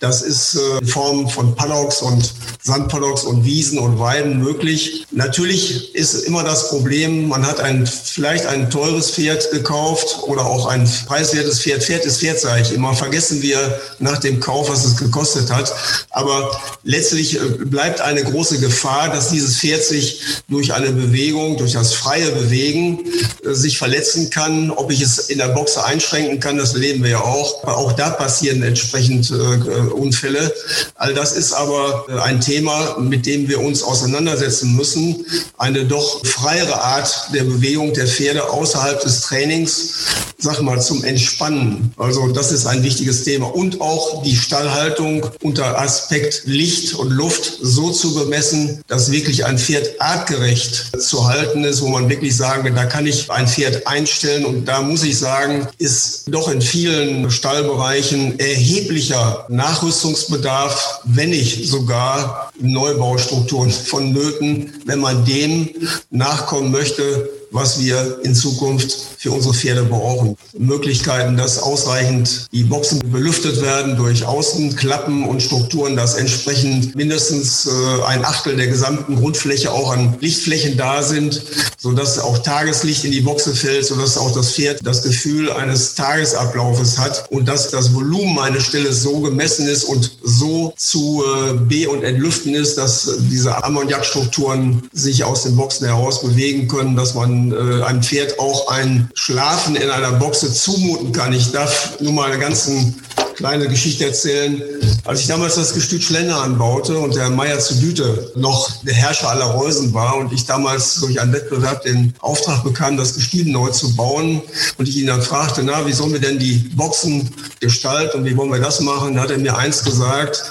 das 0.00 0.22
ist 0.22 0.54
äh, 0.54 0.78
in 0.78 0.86
Form 0.86 1.28
von 1.28 1.54
Paddocks 1.54 2.02
und 2.02 2.32
Sandpaddocks 2.62 3.24
und 3.24 3.44
Wiesen 3.44 3.78
und 3.78 3.98
Weiden 3.98 4.38
möglich. 4.38 5.06
Natürlich 5.10 5.94
ist 5.94 6.14
immer 6.14 6.44
das 6.44 6.68
Problem, 6.68 7.28
man 7.28 7.46
hat 7.46 7.60
ein, 7.60 7.86
vielleicht 7.86 8.46
ein 8.46 8.70
teures 8.70 9.10
Pferd 9.10 9.50
gekauft 9.50 10.18
oder 10.26 10.46
auch 10.46 10.66
ein 10.66 10.88
preiswertes 11.06 11.60
Pferd. 11.60 11.82
Pferd 11.82 12.04
ist 12.04 12.20
Pferd, 12.20 12.38
sage 12.40 12.62
ich 12.62 12.72
immer. 12.72 12.94
Vergessen 12.94 13.42
wir 13.42 13.80
nach 13.98 14.18
dem 14.18 14.40
Kauf, 14.40 14.70
was 14.70 14.84
es 14.84 14.96
gekostet 14.96 15.50
hat. 15.52 15.72
Aber 16.10 16.60
letztlich 16.84 17.36
äh, 17.36 17.40
bleibt 17.64 18.00
eine 18.00 18.22
große 18.22 18.60
Gefahr, 18.60 19.08
dass 19.08 19.30
dieses 19.30 19.58
Pferd 19.58 19.82
sich 19.82 20.22
durch 20.48 20.72
eine 20.72 20.90
Bewegung, 20.92 21.56
durch 21.56 21.72
das 21.72 21.94
freie 21.94 22.30
Bewegen, 22.30 23.00
äh, 23.44 23.54
sich 23.54 23.78
verletzen 23.78 24.30
kann. 24.30 24.70
Ob 24.70 24.90
ich 24.90 25.00
es 25.00 25.18
in 25.18 25.38
der 25.38 25.48
Boxe 25.48 25.84
einschränken 25.84 26.40
kann, 26.40 26.58
das 26.58 26.74
erleben 26.74 27.02
wir 27.02 27.10
ja 27.10 27.20
auch. 27.20 27.64
Auch 27.64 27.92
da 27.92 28.10
passieren 28.10 28.57
entsprechend 28.62 29.30
äh, 29.30 29.34
Unfälle. 29.34 30.52
All 30.94 31.14
das 31.14 31.32
ist 31.32 31.52
aber 31.52 32.06
ein 32.22 32.40
Thema, 32.40 32.98
mit 32.98 33.26
dem 33.26 33.48
wir 33.48 33.60
uns 33.60 33.82
auseinandersetzen 33.82 34.74
müssen. 34.76 35.24
Eine 35.56 35.84
doch 35.84 36.24
freiere 36.24 36.80
Art 36.80 37.28
der 37.34 37.44
Bewegung 37.44 37.92
der 37.94 38.06
Pferde 38.06 38.50
außerhalb 38.50 39.00
des 39.00 39.22
Trainings, 39.22 39.90
sag 40.38 40.60
mal, 40.62 40.80
zum 40.80 41.04
Entspannen. 41.04 41.92
Also 41.96 42.28
das 42.28 42.52
ist 42.52 42.66
ein 42.66 42.82
wichtiges 42.82 43.24
Thema 43.24 43.46
und 43.54 43.80
auch 43.80 44.22
die 44.22 44.36
Stallhaltung 44.36 45.26
unter 45.42 45.78
Aspekt 45.80 46.42
Licht 46.44 46.94
und 46.94 47.10
Luft 47.10 47.58
so 47.60 47.90
zu 47.90 48.14
bemessen, 48.14 48.82
dass 48.86 49.10
wirklich 49.10 49.44
ein 49.44 49.58
Pferd 49.58 50.00
artgerecht 50.00 50.92
zu 51.00 51.26
halten 51.26 51.64
ist, 51.64 51.82
wo 51.82 51.88
man 51.88 52.08
wirklich 52.08 52.36
sagen, 52.36 52.74
da 52.74 52.84
kann 52.84 53.06
ich 53.06 53.30
ein 53.30 53.48
Pferd 53.48 53.86
einstellen 53.86 54.44
und 54.44 54.66
da 54.66 54.82
muss 54.82 55.02
ich 55.02 55.18
sagen, 55.18 55.66
ist 55.78 56.24
doch 56.28 56.50
in 56.50 56.60
vielen 56.60 57.30
Stallbereichen 57.30 58.38
erheblicher 58.48 59.46
Nachrüstungsbedarf, 59.48 61.00
wenn 61.04 61.30
nicht 61.30 61.68
sogar 61.68 62.50
Neubaustrukturen 62.60 63.70
vonnöten, 63.70 64.72
wenn 64.86 65.00
man 65.00 65.24
dem 65.24 65.68
nachkommen 66.10 66.70
möchte, 66.70 67.30
was 67.50 67.80
wir 67.80 68.18
in 68.22 68.34
Zukunft 68.34 68.96
für 69.18 69.32
unsere 69.32 69.54
Pferde 69.54 69.82
brauchen. 69.84 70.36
Möglichkeiten, 70.56 71.36
dass 71.36 71.58
ausreichend 71.58 72.46
die 72.52 72.64
Boxen 72.64 73.00
belüftet 73.10 73.62
werden 73.62 73.96
durch 73.96 74.24
Außenklappen 74.24 75.24
und 75.24 75.42
Strukturen, 75.42 75.96
dass 75.96 76.14
entsprechend 76.14 76.94
mindestens 76.94 77.66
äh, 77.66 78.02
ein 78.04 78.24
Achtel 78.24 78.56
der 78.56 78.68
gesamten 78.68 79.16
Grundfläche 79.16 79.72
auch 79.72 79.92
an 79.92 80.16
Lichtflächen 80.20 80.76
da 80.76 81.02
sind, 81.02 81.42
sodass 81.78 82.18
auch 82.18 82.38
Tageslicht 82.38 83.04
in 83.04 83.12
die 83.12 83.20
Boxe 83.20 83.54
fällt, 83.54 83.86
sodass 83.86 84.18
auch 84.18 84.32
das 84.34 84.52
Pferd 84.52 84.80
das 84.84 85.02
Gefühl 85.02 85.50
eines 85.50 85.94
Tagesablaufes 85.94 86.98
hat 86.98 87.26
und 87.30 87.48
dass 87.48 87.70
das 87.70 87.94
Volumen 87.94 88.38
eines 88.38 88.64
Stelle 88.64 88.92
so 88.92 89.20
gemessen 89.20 89.66
ist 89.66 89.84
und 89.84 90.18
so 90.22 90.72
zu 90.76 91.24
äh, 91.24 91.54
be- 91.54 91.88
und 91.88 92.04
entlüften 92.04 92.54
ist, 92.54 92.76
dass 92.78 93.18
diese 93.30 93.64
Ammoniakstrukturen 93.64 94.88
sich 94.92 95.24
aus 95.24 95.44
den 95.44 95.56
Boxen 95.56 95.86
heraus 95.86 96.22
bewegen 96.22 96.68
können, 96.68 96.96
dass 96.96 97.14
man 97.14 97.37
äh, 97.52 97.84
einem 97.84 98.02
Pferd 98.02 98.38
auch 98.38 98.70
ein 98.70 99.10
Schlafen 99.14 99.76
in 99.76 99.90
einer 99.90 100.12
Boxe 100.12 100.52
zumuten 100.52 101.12
kann. 101.12 101.32
Ich 101.32 101.52
darf 101.52 101.98
nur 102.00 102.12
mal 102.12 102.30
eine 102.30 102.38
ganzen 102.38 103.02
kleine 103.38 103.68
Geschichte 103.68 104.04
erzählen. 104.04 104.60
Als 105.04 105.20
ich 105.20 105.28
damals 105.28 105.54
das 105.54 105.72
Gestüt 105.72 106.02
Schlender 106.02 106.42
anbaute 106.42 106.98
und 106.98 107.14
der 107.14 107.30
Meier 107.30 107.60
zu 107.60 107.76
Düte 107.76 108.32
noch 108.34 108.82
der 108.82 108.94
Herrscher 108.94 109.30
aller 109.30 109.44
Reusen 109.44 109.94
war 109.94 110.16
und 110.16 110.32
ich 110.32 110.44
damals 110.44 110.96
durch 110.96 111.20
einen 111.20 111.32
Wettbewerb 111.32 111.82
den 111.82 112.14
Auftrag 112.18 112.64
bekam, 112.64 112.96
das 112.96 113.14
Gestüt 113.14 113.46
neu 113.46 113.70
zu 113.70 113.94
bauen 113.94 114.42
und 114.76 114.88
ich 114.88 114.96
ihn 114.96 115.06
dann 115.06 115.22
fragte, 115.22 115.62
na, 115.62 115.86
wie 115.86 115.92
sollen 115.92 116.14
wir 116.14 116.20
denn 116.20 116.40
die 116.40 116.68
Boxen 116.74 117.30
gestalten 117.60 118.18
und 118.18 118.24
wie 118.24 118.36
wollen 118.36 118.50
wir 118.50 118.58
das 118.58 118.80
machen, 118.80 119.14
da 119.14 119.22
hat 119.22 119.30
er 119.30 119.38
mir 119.38 119.56
eins 119.56 119.84
gesagt, 119.84 120.42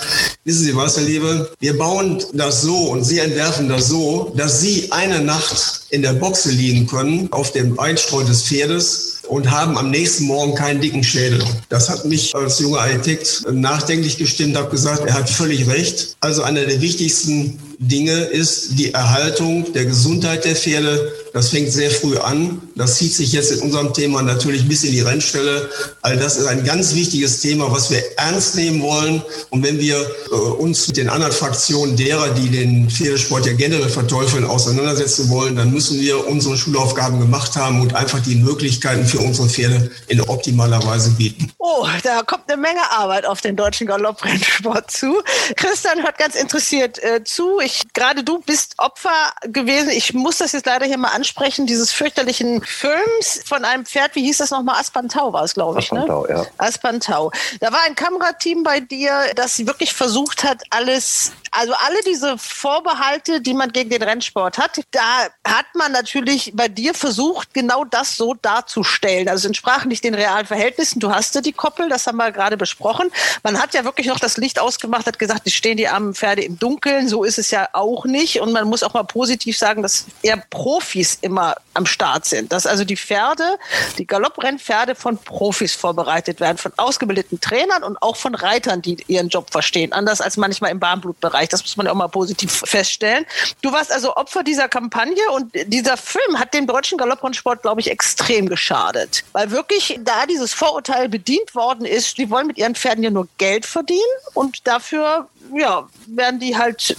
wissen 0.46 0.64
Sie 0.64 0.76
was, 0.78 0.96
Herr 0.96 1.04
Liebe, 1.04 1.52
wir 1.60 1.78
bauen 1.78 2.24
das 2.32 2.62
so 2.62 2.92
und 2.92 3.04
Sie 3.04 3.20
entwerfen 3.20 3.68
das 3.68 3.90
so, 3.90 4.34
dass 4.38 4.62
Sie 4.62 4.90
eine 4.94 5.20
Nacht 5.20 5.82
in 5.90 6.04
der 6.04 6.14
Boxe 6.14 6.52
liegen 6.52 6.88
können, 6.88 7.28
auf 7.34 7.52
dem 7.52 7.78
Einstreu 7.80 8.24
des 8.24 8.44
Pferdes 8.44 9.17
und 9.28 9.52
haben 9.52 9.78
am 9.78 9.92
nächsten 9.92 10.26
Morgen 10.26 10.56
keinen 10.56 10.82
dicken 10.82 11.04
Schädel. 11.04 11.44
Das 11.70 11.90
hat 11.90 12.06
mich 12.06 12.36
als 12.36 12.60
junger 12.60 12.80
Architekt 12.80 13.46
nachdenklich 13.52 14.18
gestimmt, 14.18 14.58
habe 14.58 14.70
gesagt, 14.70 15.06
er 15.06 15.14
hat 15.14 15.30
völlig 15.30 15.68
recht. 15.68 16.16
Also 16.20 16.44
einer 16.44 16.66
der 16.66 16.82
wichtigsten 16.82 17.60
Dinge 17.80 18.14
ist 18.14 18.80
die 18.80 18.94
Erhaltung 18.94 19.72
der 19.74 19.86
Gesundheit 19.86 20.46
der 20.46 20.56
Pferde. 20.56 21.12
Das 21.38 21.50
fängt 21.50 21.72
sehr 21.72 21.92
früh 21.92 22.18
an. 22.18 22.64
Das 22.74 22.96
zieht 22.96 23.14
sich 23.14 23.32
jetzt 23.32 23.52
in 23.52 23.60
unserem 23.60 23.94
Thema 23.94 24.24
natürlich 24.24 24.68
bis 24.68 24.84
in 24.84 24.92
die 24.92 25.02
Rennstelle. 25.02 25.70
All 26.02 26.18
das 26.18 26.36
ist 26.36 26.48
ein 26.48 26.64
ganz 26.64 26.96
wichtiges 26.96 27.42
Thema, 27.42 27.72
was 27.72 27.92
wir 27.92 28.02
ernst 28.18 28.56
nehmen 28.56 28.82
wollen. 28.82 29.22
Und 29.52 29.62
wenn 29.62 29.78
wir 29.80 30.00
äh, 30.00 30.34
uns 30.34 30.88
mit 30.88 30.98
den 30.98 31.10
anderen 31.10 31.32
Fraktionen 31.32 31.96
derer, 31.96 32.30
die 32.30 32.50
den 32.50 32.90
Pferdesport 32.90 33.46
ja 33.46 33.54
generell 33.54 33.88
verteufeln, 33.88 34.46
auseinandersetzen 34.46 35.30
wollen, 35.30 35.56
dann 35.56 35.72
müssen 35.72 36.00
wir 36.00 36.28
unsere 36.28 36.58
Schulaufgaben 36.58 37.20
gemacht 37.20 37.56
haben 37.56 37.82
und 37.82 37.94
einfach 37.94 38.20
die 38.20 38.34
Möglichkeiten 38.34 39.06
für 39.06 39.20
unsere 39.20 39.48
Pferde 39.48 39.92
in 40.08 40.22
optimaler 40.22 40.84
Weise 40.88 41.12
bieten. 41.12 41.52
Oh, 41.60 41.86
da 42.02 42.24
kommt 42.24 42.50
eine 42.52 42.60
Menge 42.60 42.82
Arbeit 42.90 43.28
auf 43.28 43.42
den 43.42 43.56
deutschen 43.56 43.86
Galopprennsport 43.86 44.90
zu. 44.90 45.22
Christian 45.56 46.02
hört 46.02 46.18
ganz 46.18 46.34
interessiert 46.34 46.98
äh, 47.04 47.24
zu 47.24 47.60
ich, 47.60 47.84
gerade 47.94 48.24
du 48.24 48.40
bist 48.40 48.74
Opfer 48.78 49.34
gewesen. 49.44 49.90
Ich 49.92 50.16
muss 50.16 50.40
das 50.40 50.54
jetzt 50.54 50.66
leider 50.66 50.88
hier 50.88 50.98
mal 50.98 51.12
ansprechen, 51.28 51.68
dieses 51.68 51.92
fürchterlichen 51.92 52.62
Films 52.64 53.42
von 53.46 53.66
einem 53.66 53.86
Pferd, 53.86 54.16
wie 54.16 54.24
hieß 54.24 54.38
das 54.38 54.52
nochmal? 54.52 54.80
Aspantau 54.80 55.34
war 55.34 55.44
es, 55.44 55.54
glaube 55.54 55.80
ich. 55.80 55.92
Aspantau, 55.92 56.26
ne? 56.26 56.34
ja. 56.34 56.46
Aspantau. 56.58 57.32
Da 57.60 57.72
war 57.72 57.82
ein 57.86 57.96
Kamerateam 57.96 58.64
bei 58.64 58.80
dir, 58.80 59.12
das 59.36 59.66
wirklich 59.66 59.94
versucht 59.94 60.44
hat, 60.44 60.64
alles 60.70 61.34
also 61.58 61.74
alle 61.74 61.98
diese 62.06 62.38
Vorbehalte, 62.38 63.42
die 63.42 63.56
man 63.56 63.72
gegen 63.72 63.90
den 63.90 64.04
Rennsport 64.04 64.60
hat, 64.60 64.80
da 64.92 65.28
hat 65.44 65.66
man 65.74 65.92
natürlich 65.92 66.52
bei 66.54 66.68
dir 66.68 66.94
versucht, 66.94 67.52
genau 67.56 67.84
das 67.84 68.16
so 68.16 68.36
darzustellen. 68.36 69.28
Also 69.28 69.42
es 69.42 69.46
entsprach 69.46 69.86
nicht 69.86 70.04
den 70.04 70.14
realen 70.14 70.46
Verhältnissen. 70.46 71.00
Du 71.00 71.10
hast 71.10 71.34
ja 71.34 71.42
die 71.42 71.54
Koppel, 71.54 71.90
das 71.90 72.06
haben 72.06 72.18
wir 72.18 72.32
gerade 72.32 72.58
besprochen. 72.58 73.10
Man 73.42 73.60
hat 73.60 73.74
ja 73.74 73.84
wirklich 73.84 74.06
noch 74.06 74.20
das 74.20 74.38
Licht 74.38 74.60
ausgemacht, 74.60 75.08
hat 75.08 75.18
gesagt, 75.18 75.42
es 75.46 75.54
stehen 75.54 75.78
die 75.78 75.88
armen 75.88 76.14
Pferde 76.14 76.44
im 76.44 76.60
Dunkeln. 76.60 77.08
So 77.08 77.24
ist 77.24 77.40
es 77.40 77.50
ja 77.50 77.70
auch 77.74 78.06
nicht. 78.06 78.40
Und 78.40 78.52
man 78.52 78.68
muss 78.68 78.84
auch 78.84 78.94
mal 78.94 79.04
positiv 79.04 79.58
sagen, 79.58 79.82
dass 79.82 80.06
eher 80.22 80.38
Profis 80.52 81.18
immer 81.22 81.56
am 81.74 81.88
Start 81.88 82.26
sind. 82.26 82.52
Dass 82.52 82.68
also 82.68 82.84
die 82.84 82.98
Pferde, 82.98 83.58
die 83.98 84.06
Galopprennpferde 84.06 84.94
von 84.94 85.18
Profis 85.18 85.74
vorbereitet 85.74 86.40
werden, 86.40 86.60
von 86.60 86.72
ausgebildeten 86.78 87.42
Trainern 87.42 87.82
und 87.82 88.00
auch 88.04 88.16
von 88.16 88.36
Reitern, 88.36 88.84
die 88.84 89.04
ihren 89.08 89.30
Job 89.30 89.50
verstehen. 89.50 89.92
Anders 89.92 90.22
als 90.22 90.38
manchmal 90.38 90.70
im 90.70 90.80
Bahnblutbereich. 90.80 91.47
Erfolgreich. 91.48 91.50
Das 91.50 91.64
muss 91.64 91.78
man 91.78 91.88
auch 91.88 91.96
mal 91.96 92.08
positiv 92.08 92.64
feststellen. 92.66 93.26
Du 93.62 93.72
warst 93.72 93.92
also 93.92 94.16
Opfer 94.16 94.44
dieser 94.44 94.68
Kampagne 94.68 95.22
und 95.34 95.52
dieser 95.68 95.98
Film 95.98 96.40
hat 96.40 96.54
dem 96.54 96.68
deutschen 96.68 96.98
Galopprennsport, 96.98 97.62
glaube 97.62 97.82
ich, 97.82 97.90
extrem 97.90 98.48
geschadet. 98.48 99.24
Weil 99.32 99.52
wirklich 99.52 100.00
da 100.04 100.26
dieses 100.26 100.54
Vorurteil 100.54 101.10
bedient 101.10 101.56
worden 101.56 101.86
ist, 101.86 102.18
die 102.18 102.30
wollen 102.30 102.48
mit 102.48 102.58
ihren 102.58 102.76
Pferden 102.76 103.04
ja 103.04 103.10
nur 103.10 103.28
Geld 103.38 103.66
verdienen 103.66 104.02
und 104.34 104.68
dafür 104.68 105.28
ja, 105.56 105.88
werden 106.08 106.40
die 106.40 106.58
halt 106.58 106.96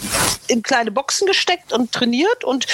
in 0.49 0.63
kleine 0.63 0.91
Boxen 0.91 1.27
gesteckt 1.27 1.73
und 1.73 1.93
trainiert 1.93 2.45
und 2.45 2.67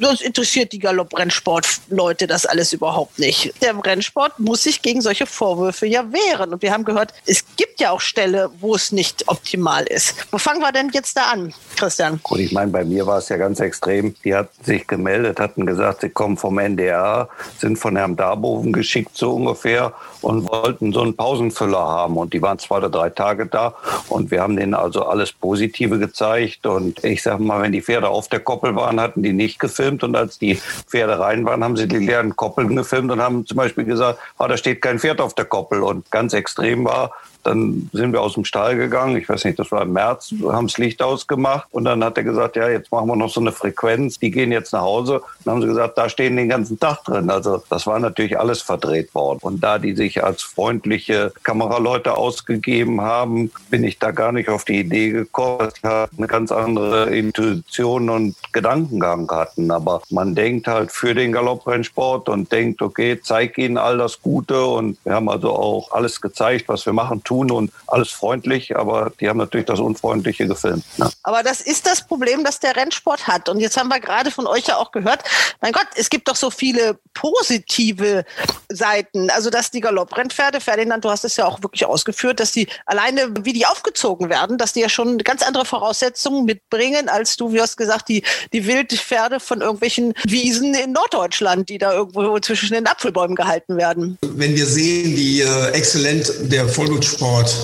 sonst 0.00 0.22
interessiert 0.22 0.72
die 0.72 0.78
Galopprennsport-Leute 0.78 2.26
das 2.26 2.46
alles 2.46 2.72
überhaupt 2.72 3.18
nicht. 3.18 3.54
Der 3.62 3.74
Rennsport 3.84 4.38
muss 4.38 4.62
sich 4.62 4.82
gegen 4.82 5.00
solche 5.00 5.26
Vorwürfe 5.26 5.86
ja 5.86 6.04
wehren. 6.12 6.52
Und 6.52 6.62
wir 6.62 6.72
haben 6.72 6.84
gehört, 6.84 7.12
es 7.26 7.44
gibt 7.56 7.80
ja 7.80 7.90
auch 7.90 8.00
Ställe, 8.00 8.50
wo 8.60 8.74
es 8.74 8.92
nicht 8.92 9.28
optimal 9.28 9.84
ist. 9.84 10.14
Wo 10.30 10.38
fangen 10.38 10.60
wir 10.60 10.72
denn 10.72 10.90
jetzt 10.92 11.16
da 11.16 11.30
an, 11.32 11.54
Christian? 11.76 12.20
Gut, 12.22 12.38
ich 12.38 12.52
meine, 12.52 12.70
bei 12.70 12.84
mir 12.84 13.06
war 13.06 13.18
es 13.18 13.28
ja 13.28 13.36
ganz 13.36 13.60
extrem. 13.60 14.14
Die 14.24 14.34
hatten 14.34 14.64
sich 14.64 14.86
gemeldet, 14.86 15.40
hatten 15.40 15.66
gesagt, 15.66 16.02
sie 16.02 16.10
kommen 16.10 16.36
vom 16.36 16.58
NDR, 16.58 17.28
sind 17.58 17.78
von 17.78 17.96
Herrn 17.96 18.16
Darboven 18.16 18.72
geschickt 18.72 19.16
so 19.16 19.32
ungefähr 19.32 19.92
und 20.20 20.48
wollten 20.48 20.92
so 20.92 21.02
einen 21.02 21.16
Pausenfüller 21.16 21.78
haben. 21.78 22.16
Und 22.16 22.32
die 22.32 22.42
waren 22.42 22.58
zwei 22.58 22.76
oder 22.76 22.90
drei 22.90 23.10
Tage 23.10 23.46
da 23.46 23.74
und 24.08 24.30
wir 24.30 24.42
haben 24.42 24.56
denen 24.56 24.74
also 24.74 25.06
alles 25.14 25.32
Positive 25.32 25.98
gezeigt. 25.98 26.66
Und 26.66 27.04
ich 27.04 27.22
sage 27.22 27.42
mal, 27.42 27.62
wenn 27.62 27.72
die 27.72 27.82
Pferde 27.82 28.08
auf 28.08 28.28
der 28.28 28.40
Koppel 28.40 28.74
waren, 28.74 29.00
hatten 29.00 29.22
die 29.22 29.32
nicht 29.32 29.60
gefilmt. 29.60 30.02
Und 30.02 30.16
als 30.16 30.38
die 30.38 30.56
Pferde 30.56 31.18
rein 31.20 31.44
waren, 31.44 31.62
haben 31.62 31.76
sie 31.76 31.86
die 31.86 31.98
leeren 31.98 32.34
Koppeln 32.34 32.74
gefilmt 32.74 33.12
und 33.12 33.22
haben 33.22 33.46
zum 33.46 33.56
Beispiel 33.56 33.84
gesagt, 33.84 34.18
ah, 34.38 34.48
da 34.48 34.56
steht 34.56 34.82
kein 34.82 34.98
Pferd 34.98 35.20
auf 35.20 35.34
der 35.34 35.44
Koppel. 35.44 35.82
Und 35.82 36.10
ganz 36.10 36.32
extrem 36.32 36.84
war, 36.84 37.12
dann 37.44 37.90
sind 37.92 38.12
wir 38.12 38.22
aus 38.22 38.34
dem 38.34 38.44
Stall 38.44 38.76
gegangen. 38.76 39.16
Ich 39.16 39.28
weiß 39.28 39.44
nicht, 39.44 39.58
das 39.58 39.70
war 39.70 39.82
im 39.82 39.92
März, 39.92 40.34
haben 40.48 40.66
das 40.66 40.78
Licht 40.78 41.02
ausgemacht. 41.02 41.68
Und 41.70 41.84
dann 41.84 42.02
hat 42.02 42.16
er 42.16 42.24
gesagt, 42.24 42.56
ja, 42.56 42.68
jetzt 42.68 42.90
machen 42.90 43.06
wir 43.08 43.16
noch 43.16 43.30
so 43.30 43.40
eine 43.40 43.52
Frequenz. 43.52 44.18
Die 44.18 44.30
gehen 44.30 44.50
jetzt 44.50 44.72
nach 44.72 44.82
Hause. 44.82 45.20
Dann 45.44 45.54
haben 45.54 45.62
sie 45.62 45.68
gesagt, 45.68 45.98
da 45.98 46.08
stehen 46.08 46.36
den 46.36 46.48
ganzen 46.48 46.80
Tag 46.80 47.04
drin. 47.04 47.30
Also 47.30 47.62
das 47.68 47.86
war 47.86 47.98
natürlich 47.98 48.38
alles 48.38 48.62
verdreht 48.62 49.14
worden. 49.14 49.38
Und 49.42 49.62
da 49.62 49.78
die 49.78 49.94
sich 49.94 50.24
als 50.24 50.42
freundliche 50.42 51.32
Kameraleute 51.42 52.16
ausgegeben 52.16 53.02
haben, 53.02 53.50
bin 53.70 53.84
ich 53.84 53.98
da 53.98 54.10
gar 54.10 54.32
nicht 54.32 54.48
auf 54.48 54.64
die 54.64 54.80
Idee 54.80 55.10
gekommen, 55.10 55.68
die 55.82 55.86
halt 55.86 56.10
eine 56.16 56.26
ganz 56.26 56.50
andere 56.50 57.14
Intuition 57.14 58.08
und 58.08 58.36
Gedankengang 58.52 59.30
hatten. 59.30 59.70
Aber 59.70 60.02
man 60.10 60.34
denkt 60.34 60.66
halt 60.66 60.92
für 60.92 61.14
den 61.14 61.32
Galopprennsport 61.32 62.28
und 62.28 62.50
denkt, 62.50 62.80
okay, 62.80 63.20
zeig 63.22 63.58
ihnen 63.58 63.76
all 63.76 63.98
das 63.98 64.22
Gute. 64.22 64.64
Und 64.64 64.96
wir 65.04 65.14
haben 65.14 65.28
also 65.28 65.52
auch 65.52 65.92
alles 65.92 66.20
gezeigt, 66.20 66.68
was 66.68 66.86
wir 66.86 66.92
machen, 66.92 67.22
tun 67.22 67.33
tun 67.34 67.50
und 67.50 67.72
alles 67.86 68.10
freundlich, 68.10 68.76
aber 68.76 69.12
die 69.20 69.28
haben 69.28 69.38
natürlich 69.38 69.66
das 69.66 69.80
Unfreundliche 69.80 70.46
gefilmt. 70.46 70.84
Ne? 70.98 71.10
Aber 71.22 71.42
das 71.42 71.60
ist 71.60 71.86
das 71.86 72.06
Problem, 72.06 72.44
das 72.44 72.60
der 72.60 72.76
Rennsport 72.76 73.26
hat. 73.26 73.48
Und 73.48 73.60
jetzt 73.60 73.76
haben 73.76 73.88
wir 73.88 74.00
gerade 74.00 74.30
von 74.30 74.46
euch 74.46 74.66
ja 74.66 74.76
auch 74.76 74.92
gehört, 74.92 75.22
mein 75.60 75.72
Gott, 75.72 75.86
es 75.96 76.10
gibt 76.10 76.28
doch 76.28 76.36
so 76.36 76.50
viele 76.50 76.98
positive 77.14 78.24
Seiten. 78.68 79.30
Also, 79.30 79.50
dass 79.50 79.70
die 79.70 79.80
Galopprennpferde, 79.80 80.60
Ferdinand, 80.60 81.04
du 81.04 81.10
hast 81.10 81.24
es 81.24 81.36
ja 81.36 81.46
auch 81.46 81.62
wirklich 81.62 81.86
ausgeführt, 81.86 82.40
dass 82.40 82.52
die 82.52 82.68
alleine, 82.86 83.32
wie 83.42 83.52
die 83.52 83.66
aufgezogen 83.66 84.28
werden, 84.28 84.58
dass 84.58 84.72
die 84.72 84.80
ja 84.80 84.88
schon 84.88 85.18
ganz 85.18 85.42
andere 85.42 85.64
Voraussetzungen 85.64 86.44
mitbringen, 86.44 87.08
als 87.08 87.36
du, 87.36 87.52
wie 87.52 87.60
hast 87.60 87.76
gesagt, 87.76 88.08
die, 88.08 88.22
die 88.52 88.66
Wildpferde 88.66 89.40
von 89.40 89.60
irgendwelchen 89.60 90.14
Wiesen 90.24 90.74
in 90.74 90.92
Norddeutschland, 90.92 91.68
die 91.68 91.78
da 91.78 91.92
irgendwo 91.92 92.38
zwischen 92.38 92.74
den 92.74 92.86
Apfelbäumen 92.86 93.36
gehalten 93.36 93.76
werden. 93.76 94.18
Wenn 94.22 94.54
wir 94.54 94.66
sehen, 94.66 95.16
wie 95.16 95.40
äh, 95.40 95.70
exzellent 95.70 96.32
der 96.52 96.68
Vollblutsport 96.68 97.23
Sport 97.24 97.56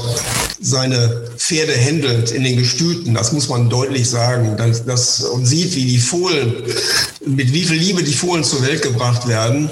seine 0.59 1.29
Pferde 1.37 1.73
händelt 1.73 2.31
in 2.31 2.45
den 2.45 2.57
Gestüten, 2.57 3.13
das 3.13 3.33
muss 3.33 3.51
man 3.51 3.69
deutlich 3.69 4.09
sagen. 4.09 4.57
Das, 4.57 4.87
das, 4.87 5.21
und 5.21 5.45
sieht, 5.45 5.77
wie 5.77 5.85
die 5.85 5.99
Fohlen, 5.99 6.63
mit 7.27 7.53
wie 7.53 7.65
viel 7.65 7.77
Liebe 7.77 8.03
die 8.03 8.15
Fohlen 8.15 8.43
zur 8.43 8.63
Welt 8.67 8.81
gebracht 8.81 9.29
werden, 9.29 9.69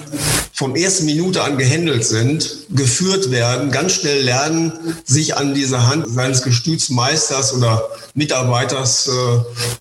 vom 0.52 0.76
ersten 0.76 1.06
Minute 1.06 1.42
an 1.42 1.56
gehändelt 1.56 2.04
sind, 2.04 2.66
geführt 2.68 3.30
werden, 3.30 3.70
ganz 3.70 3.92
schnell 3.92 4.22
lernen, 4.22 4.72
sich 5.06 5.38
an 5.38 5.54
diese 5.54 5.86
Hand 5.86 6.06
seines 6.06 6.42
Gestütsmeisters 6.42 7.54
oder 7.54 7.88
Mitarbeiters 8.12 9.08
äh, 9.08 9.10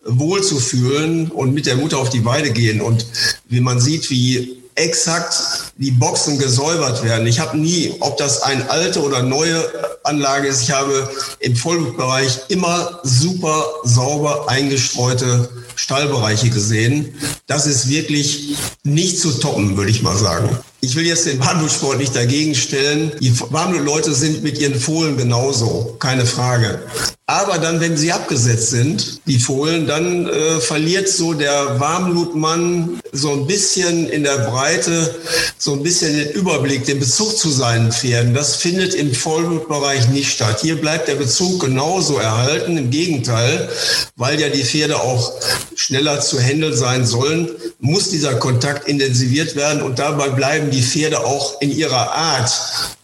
wohlzufühlen 0.05 1.31
und 1.31 1.53
mit 1.53 1.65
der 1.65 1.75
Mutter 1.75 1.97
auf 1.97 2.09
die 2.09 2.23
Weide 2.23 2.51
gehen. 2.51 2.79
Und 2.79 3.05
wie 3.49 3.59
man 3.59 3.81
sieht, 3.81 4.09
wie 4.09 4.57
exakt 4.77 5.35
die 5.77 5.91
Boxen 5.91 6.37
gesäubert 6.39 7.03
werden. 7.03 7.27
Ich 7.27 7.39
habe 7.39 7.57
nie, 7.57 7.93
ob 7.99 8.17
das 8.17 8.41
eine 8.43 8.69
alte 8.69 9.01
oder 9.01 9.21
neue 9.21 9.63
Anlage 10.03 10.47
ist, 10.47 10.61
ich 10.61 10.71
habe 10.71 11.09
im 11.39 11.55
Vollblutbereich 11.55 12.41
immer 12.49 12.99
super 13.03 13.65
sauber 13.83 14.49
eingestreute 14.49 15.49
Stallbereiche 15.75 16.49
gesehen. 16.49 17.13
Das 17.47 17.65
ist 17.67 17.89
wirklich 17.89 18.55
nicht 18.83 19.19
zu 19.19 19.31
toppen, 19.31 19.77
würde 19.77 19.91
ich 19.91 20.01
mal 20.01 20.15
sagen. 20.15 20.57
Ich 20.79 20.95
will 20.95 21.05
jetzt 21.05 21.25
den 21.25 21.39
Warmblutsport 21.39 21.97
nicht 21.97 22.15
dagegen 22.15 22.53
stellen. 22.53 23.11
Die 23.19 23.33
Warmblutleute 23.39 24.13
sind 24.13 24.43
mit 24.43 24.59
ihren 24.59 24.79
Fohlen 24.79 25.17
genauso, 25.17 25.95
keine 25.99 26.25
Frage. 26.25 26.79
Aber 27.29 27.57
dann, 27.57 27.81
wenn 27.81 27.97
sie 27.97 28.13
abgesetzt 28.13 28.69
sind, 28.69 29.19
die 29.27 29.37
Fohlen, 29.37 29.85
dann 29.85 30.27
äh, 30.27 30.61
verliert 30.61 31.09
so 31.09 31.33
der 31.33 31.77
Warmblutmann 31.77 33.01
so 33.11 33.33
ein 33.33 33.45
bisschen 33.45 34.07
in 34.07 34.23
der 34.23 34.37
Breite, 34.49 35.13
so 35.57 35.73
ein 35.73 35.83
bisschen 35.83 36.15
den 36.15 36.29
Überblick, 36.29 36.85
den 36.85 37.01
Bezug 37.01 37.37
zu 37.37 37.49
seinen 37.49 37.91
Pferden. 37.91 38.33
Das 38.33 38.55
findet 38.55 38.93
im 38.93 39.13
Vollblutbereich 39.13 40.07
nicht 40.07 40.31
statt. 40.31 40.59
Hier 40.61 40.79
bleibt 40.79 41.09
der 41.09 41.15
Bezug 41.15 41.59
genauso 41.59 42.17
erhalten. 42.17 42.77
Im 42.77 42.91
Gegenteil, 42.91 43.67
weil 44.15 44.39
ja 44.39 44.47
die 44.47 44.63
Pferde 44.63 45.01
auch 45.01 45.33
schneller 45.75 46.21
zu 46.21 46.39
handeln 46.39 46.77
sein 46.77 47.05
sollen, 47.05 47.49
muss 47.79 48.09
dieser 48.09 48.35
Kontakt 48.35 48.87
intensiviert 48.87 49.57
werden 49.57 49.81
und 49.81 49.99
dabei 49.99 50.29
bleiben 50.29 50.66
die 50.71 50.81
Pferde 50.81 51.25
auch 51.25 51.61
in 51.61 51.71
ihrer 51.71 52.13
Art 52.13 52.51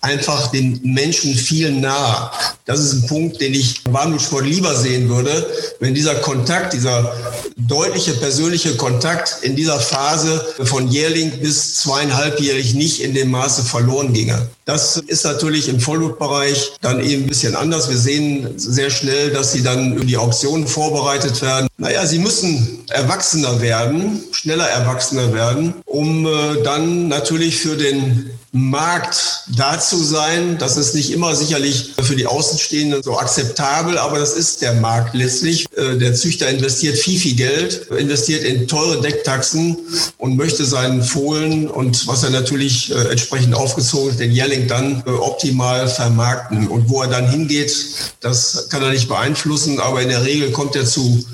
einfach 0.01 0.47
den 0.51 0.79
Menschen 0.83 1.33
viel 1.33 1.71
nah. 1.71 2.31
Das 2.65 2.79
ist 2.79 2.93
ein 2.93 3.07
Punkt, 3.07 3.39
den 3.41 3.53
ich 3.53 3.81
Warmblutsport 3.85 4.45
lieber 4.45 4.75
sehen 4.75 5.09
würde, 5.09 5.47
wenn 5.79 5.93
dieser 5.93 6.15
Kontakt, 6.15 6.73
dieser 6.73 7.13
deutliche 7.57 8.13
persönliche 8.13 8.75
Kontakt 8.75 9.39
in 9.41 9.55
dieser 9.55 9.79
Phase 9.79 10.45
von 10.63 10.89
Jährling 10.89 11.39
bis 11.39 11.75
zweieinhalbjährig 11.75 12.73
nicht 12.73 13.01
in 13.01 13.13
dem 13.13 13.31
Maße 13.31 13.63
verloren 13.63 14.13
ginge. 14.13 14.47
Das 14.65 14.97
ist 14.97 15.25
natürlich 15.25 15.67
im 15.67 15.79
Vollblutbereich 15.79 16.73
dann 16.81 17.03
eben 17.03 17.23
ein 17.23 17.27
bisschen 17.27 17.55
anders. 17.55 17.89
Wir 17.89 17.97
sehen 17.97 18.57
sehr 18.57 18.89
schnell, 18.89 19.31
dass 19.31 19.51
sie 19.51 19.61
dann 19.61 19.93
über 19.93 20.05
die 20.05 20.17
Auktionen 20.17 20.67
vorbereitet 20.67 21.41
werden. 21.41 21.67
Naja, 21.83 22.05
sie 22.05 22.19
müssen 22.19 22.85
erwachsener 22.91 23.59
werden, 23.59 24.23
schneller 24.31 24.69
erwachsener 24.69 25.33
werden, 25.33 25.73
um 25.83 26.25
äh, 26.25 26.63
dann 26.63 27.09
natürlich 27.09 27.57
für 27.57 27.75
den 27.75 28.29
Markt 28.55 29.45
da 29.57 29.79
zu 29.79 29.97
sein. 29.97 30.59
Das 30.59 30.77
ist 30.77 30.93
nicht 30.93 31.11
immer 31.11 31.35
sicherlich 31.35 31.93
für 32.03 32.15
die 32.15 32.27
Außenstehenden 32.27 33.01
so 33.01 33.17
akzeptabel, 33.17 33.97
aber 33.97 34.19
das 34.19 34.33
ist 34.33 34.61
der 34.61 34.75
Markt 34.75 35.15
letztlich. 35.15 35.65
Äh, 35.75 35.97
der 35.97 36.13
Züchter 36.13 36.47
investiert 36.49 36.95
viel, 36.95 37.19
viel 37.19 37.35
Geld, 37.35 37.87
investiert 37.97 38.43
in 38.43 38.67
teure 38.67 39.01
Decktaxen 39.01 39.77
und 40.17 40.37
möchte 40.37 40.65
seinen 40.65 41.03
Fohlen 41.03 41.67
und 41.67 42.05
was 42.05 42.23
er 42.23 42.29
natürlich 42.29 42.91
äh, 42.91 43.09
entsprechend 43.09 43.55
aufgezogen 43.55 44.17
den 44.17 44.31
Jährling 44.31 44.67
dann 44.67 45.01
äh, 45.07 45.09
optimal 45.09 45.87
vermarkten. 45.87 46.67
Und 46.67 46.89
wo 46.89 47.01
er 47.01 47.07
dann 47.07 47.27
hingeht, 47.27 47.75
das 48.19 48.69
kann 48.69 48.83
er 48.83 48.91
nicht 48.91 49.07
beeinflussen, 49.07 49.79
aber 49.79 50.03
in 50.03 50.09
der 50.09 50.23
Regel 50.25 50.51
kommt 50.51 50.75
er 50.75 50.85
zu 50.85 51.25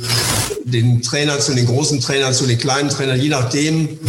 den 0.64 1.02
Trainern, 1.02 1.42
zu 1.42 1.54
den 1.54 1.66
großen 1.66 2.00
Trainern, 2.00 2.34
zu 2.34 2.46
den 2.46 2.58
kleinen 2.58 2.90
Trainern, 2.90 3.20
je 3.20 3.30
nachdem, 3.30 4.00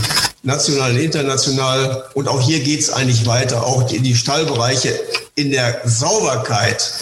national, 0.42 0.96
international. 0.96 2.04
Und 2.14 2.28
auch 2.28 2.40
hier 2.40 2.60
geht 2.60 2.80
es 2.80 2.90
eigentlich 2.90 3.26
weiter. 3.26 3.66
Auch 3.66 3.90
in 3.90 4.02
die 4.02 4.14
Stallbereiche 4.14 4.98
in 5.34 5.50
der 5.50 5.80
Sauberkeit 5.84 6.92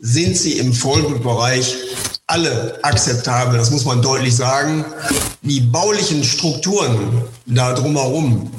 sind 0.00 0.36
sie 0.36 0.58
im 0.58 0.72
Vollblutbereich 0.72 1.76
alle 2.26 2.78
akzeptabel. 2.82 3.58
Das 3.58 3.70
muss 3.70 3.84
man 3.84 4.00
deutlich 4.00 4.34
sagen. 4.34 4.84
Die 5.42 5.60
baulichen 5.60 6.24
Strukturen 6.24 7.24
da 7.46 7.74
drumherum 7.74 8.50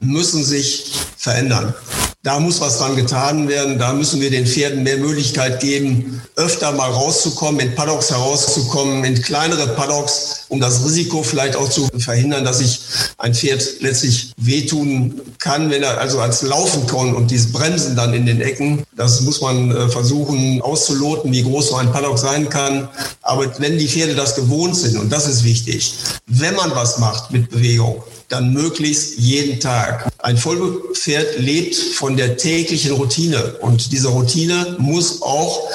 müssen 0.00 0.44
sich 0.44 0.92
verändern. 1.16 1.74
Da 2.22 2.38
muss 2.38 2.60
was 2.60 2.76
dran 2.76 2.96
getan 2.96 3.48
werden. 3.48 3.78
Da 3.78 3.94
müssen 3.94 4.20
wir 4.20 4.30
den 4.30 4.46
Pferden 4.46 4.82
mehr 4.82 4.98
Möglichkeit 4.98 5.58
geben, 5.60 6.20
öfter 6.36 6.70
mal 6.72 6.90
rauszukommen, 6.90 7.60
in 7.60 7.74
Paddocks 7.74 8.10
herauszukommen, 8.10 9.04
in 9.04 9.22
kleinere 9.22 9.68
Paddocks, 9.68 10.44
um 10.48 10.60
das 10.60 10.84
Risiko 10.84 11.22
vielleicht 11.22 11.56
auch 11.56 11.70
zu 11.70 11.88
verhindern, 11.98 12.44
dass 12.44 12.58
sich 12.58 12.80
ein 13.16 13.34
Pferd 13.34 13.80
letztlich 13.80 14.32
wehtun 14.36 15.18
kann, 15.38 15.70
wenn 15.70 15.82
er 15.82 15.98
also 15.98 16.20
als 16.20 16.42
laufen 16.42 16.86
kann 16.86 17.14
und 17.14 17.30
dieses 17.30 17.52
Bremsen 17.52 17.96
dann 17.96 18.12
in 18.12 18.26
den 18.26 18.42
Ecken. 18.42 18.82
Das 18.94 19.22
muss 19.22 19.40
man 19.40 19.74
äh, 19.74 19.88
versuchen 19.88 20.60
auszuloten, 20.60 21.32
wie 21.32 21.42
groß 21.42 21.70
so 21.70 21.76
ein 21.76 21.90
Paddock 21.90 22.18
sein 22.18 22.50
kann. 22.50 22.90
Aber 23.22 23.50
wenn 23.60 23.78
die 23.78 23.88
Pferde 23.88 24.14
das 24.14 24.34
gewohnt 24.34 24.76
sind, 24.76 24.98
und 24.98 25.10
das 25.10 25.26
ist 25.26 25.42
wichtig, 25.42 25.94
wenn 26.26 26.54
man 26.54 26.74
was 26.74 26.98
macht 26.98 27.30
mit 27.30 27.48
Bewegung, 27.48 28.02
dann 28.30 28.52
möglichst 28.52 29.18
jeden 29.18 29.60
Tag. 29.60 30.08
Ein 30.18 30.38
Vollpferd 30.38 31.38
lebt 31.38 31.74
von 31.74 32.16
der 32.16 32.36
täglichen 32.36 32.92
Routine 32.92 33.56
und 33.60 33.92
diese 33.92 34.08
Routine 34.08 34.76
muss 34.78 35.20
auch 35.20 35.68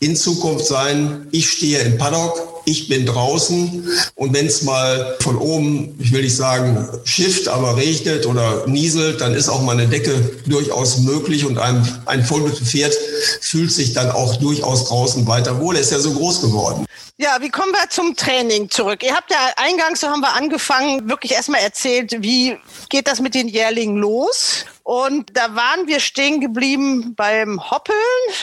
in 0.00 0.16
Zukunft 0.16 0.66
sein, 0.66 1.28
ich 1.30 1.48
stehe 1.48 1.78
im 1.80 1.98
Paddock, 1.98 2.51
ich 2.64 2.88
bin 2.88 3.06
draußen 3.06 3.88
und 4.14 4.34
wenn 4.34 4.46
es 4.46 4.62
mal 4.62 5.16
von 5.20 5.36
oben, 5.36 5.94
ich 5.98 6.12
will 6.12 6.22
nicht 6.22 6.36
sagen 6.36 6.88
schifft, 7.04 7.48
aber 7.48 7.76
regnet 7.76 8.26
oder 8.26 8.66
nieselt, 8.66 9.20
dann 9.20 9.34
ist 9.34 9.48
auch 9.48 9.62
mal 9.62 9.72
eine 9.72 9.88
Decke 9.88 10.12
durchaus 10.46 10.98
möglich 10.98 11.44
und 11.44 11.58
ein, 11.58 11.86
ein 12.06 12.24
Vollblutpferd 12.24 12.94
fühlt 13.40 13.72
sich 13.72 13.92
dann 13.92 14.10
auch 14.10 14.36
durchaus 14.36 14.88
draußen 14.88 15.26
weiter 15.26 15.60
wohl. 15.60 15.76
Er 15.76 15.82
ist 15.82 15.92
ja 15.92 15.98
so 15.98 16.12
groß 16.12 16.40
geworden. 16.42 16.86
Ja, 17.18 17.36
wie 17.40 17.50
kommen 17.50 17.72
wir 17.72 17.88
zum 17.88 18.16
Training 18.16 18.70
zurück? 18.70 19.02
Ihr 19.02 19.14
habt 19.14 19.30
ja 19.30 19.36
eingangs, 19.56 20.00
so 20.00 20.08
haben 20.08 20.22
wir 20.22 20.34
angefangen, 20.34 21.08
wirklich 21.08 21.32
erstmal 21.32 21.60
erzählt, 21.60 22.16
wie 22.20 22.56
geht 22.88 23.06
das 23.06 23.20
mit 23.20 23.34
den 23.34 23.48
Jährlingen 23.48 23.96
los? 23.96 24.64
Und 24.84 25.36
da 25.36 25.54
waren 25.54 25.86
wir 25.86 26.00
stehen 26.00 26.40
geblieben 26.40 27.14
beim 27.14 27.70
Hoppeln 27.70 27.96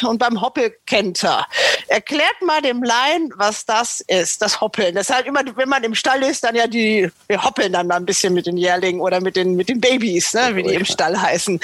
und 0.04 0.20
beim 0.20 0.42
Hoppelkenter. 0.42 1.46
Erklärt 1.88 2.42
mal 2.42 2.62
dem 2.62 2.82
Laien, 2.82 3.32
was 3.36 3.66
das 3.66 4.02
ist, 4.08 4.42
das 4.42 4.62
Hoppeln. 4.62 4.96
Das 4.96 5.10
ist 5.10 5.16
halt 5.16 5.28
immer, 5.28 5.42
wenn 5.56 5.70
man 5.70 5.84
im 5.84 5.96
Stall 5.96 6.24
ist, 6.24 6.44
dann 6.44 6.56
ja 6.56 6.68
die, 6.68 7.10
wir 7.28 7.44
hoppeln 7.44 7.74
dann 7.74 7.88
mal 7.88 7.96
ein 7.96 8.06
bisschen 8.06 8.34
mit 8.34 8.46
den 8.46 8.58
Jährlingen 8.58 9.02
oder 9.02 9.20
mit 9.20 9.36
den, 9.36 9.56
mit 9.56 9.70
den 9.70 9.82
Babys, 9.82 10.34
ne, 10.34 10.56
wie 10.56 10.64
die 10.64 10.76
im 10.76 10.86
Stall 10.86 11.20
heißen. 11.20 11.60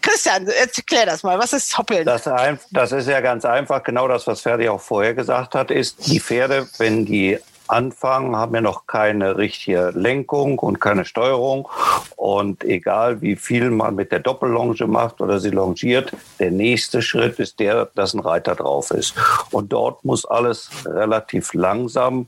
Christian, 0.00 0.46
erklär 0.46 1.06
das 1.06 1.22
mal. 1.22 1.38
Was 1.38 1.52
ist 1.52 1.76
Hoppeln? 1.76 2.04
Das, 2.04 2.28
das 2.70 2.92
ist 2.92 3.08
ja 3.08 3.20
ganz 3.20 3.44
einfach. 3.44 3.82
Genau 3.82 4.06
das, 4.06 4.26
was 4.26 4.40
Ferdi 4.40 4.68
auch 4.68 4.80
vorher 4.80 5.14
gesagt 5.14 5.54
hat, 5.54 5.70
ist, 5.70 6.06
die 6.06 6.20
Pferde, 6.20 6.68
wenn 6.78 7.04
die 7.04 7.38
anfangen, 7.68 8.36
haben 8.36 8.54
ja 8.54 8.60
noch 8.60 8.86
keine 8.86 9.36
richtige 9.36 9.90
Lenkung 9.94 10.58
und 10.58 10.80
keine 10.80 11.04
Steuerung. 11.04 11.68
Und 12.16 12.64
egal 12.64 13.20
wie 13.20 13.36
viel 13.36 13.70
man 13.70 13.94
mit 13.94 14.12
der 14.12 14.20
Doppellonge 14.20 14.86
macht 14.86 15.20
oder 15.20 15.40
sie 15.40 15.50
longiert, 15.50 16.12
der 16.38 16.50
nächste 16.50 17.02
Schritt 17.02 17.38
ist 17.38 17.60
der, 17.60 17.90
dass 17.94 18.14
ein 18.14 18.20
Reiter 18.20 18.54
drauf 18.54 18.90
ist. 18.90 19.14
Und 19.50 19.72
dort 19.72 20.04
muss 20.04 20.24
alles 20.24 20.70
relativ 20.86 21.54
langsam 21.54 22.26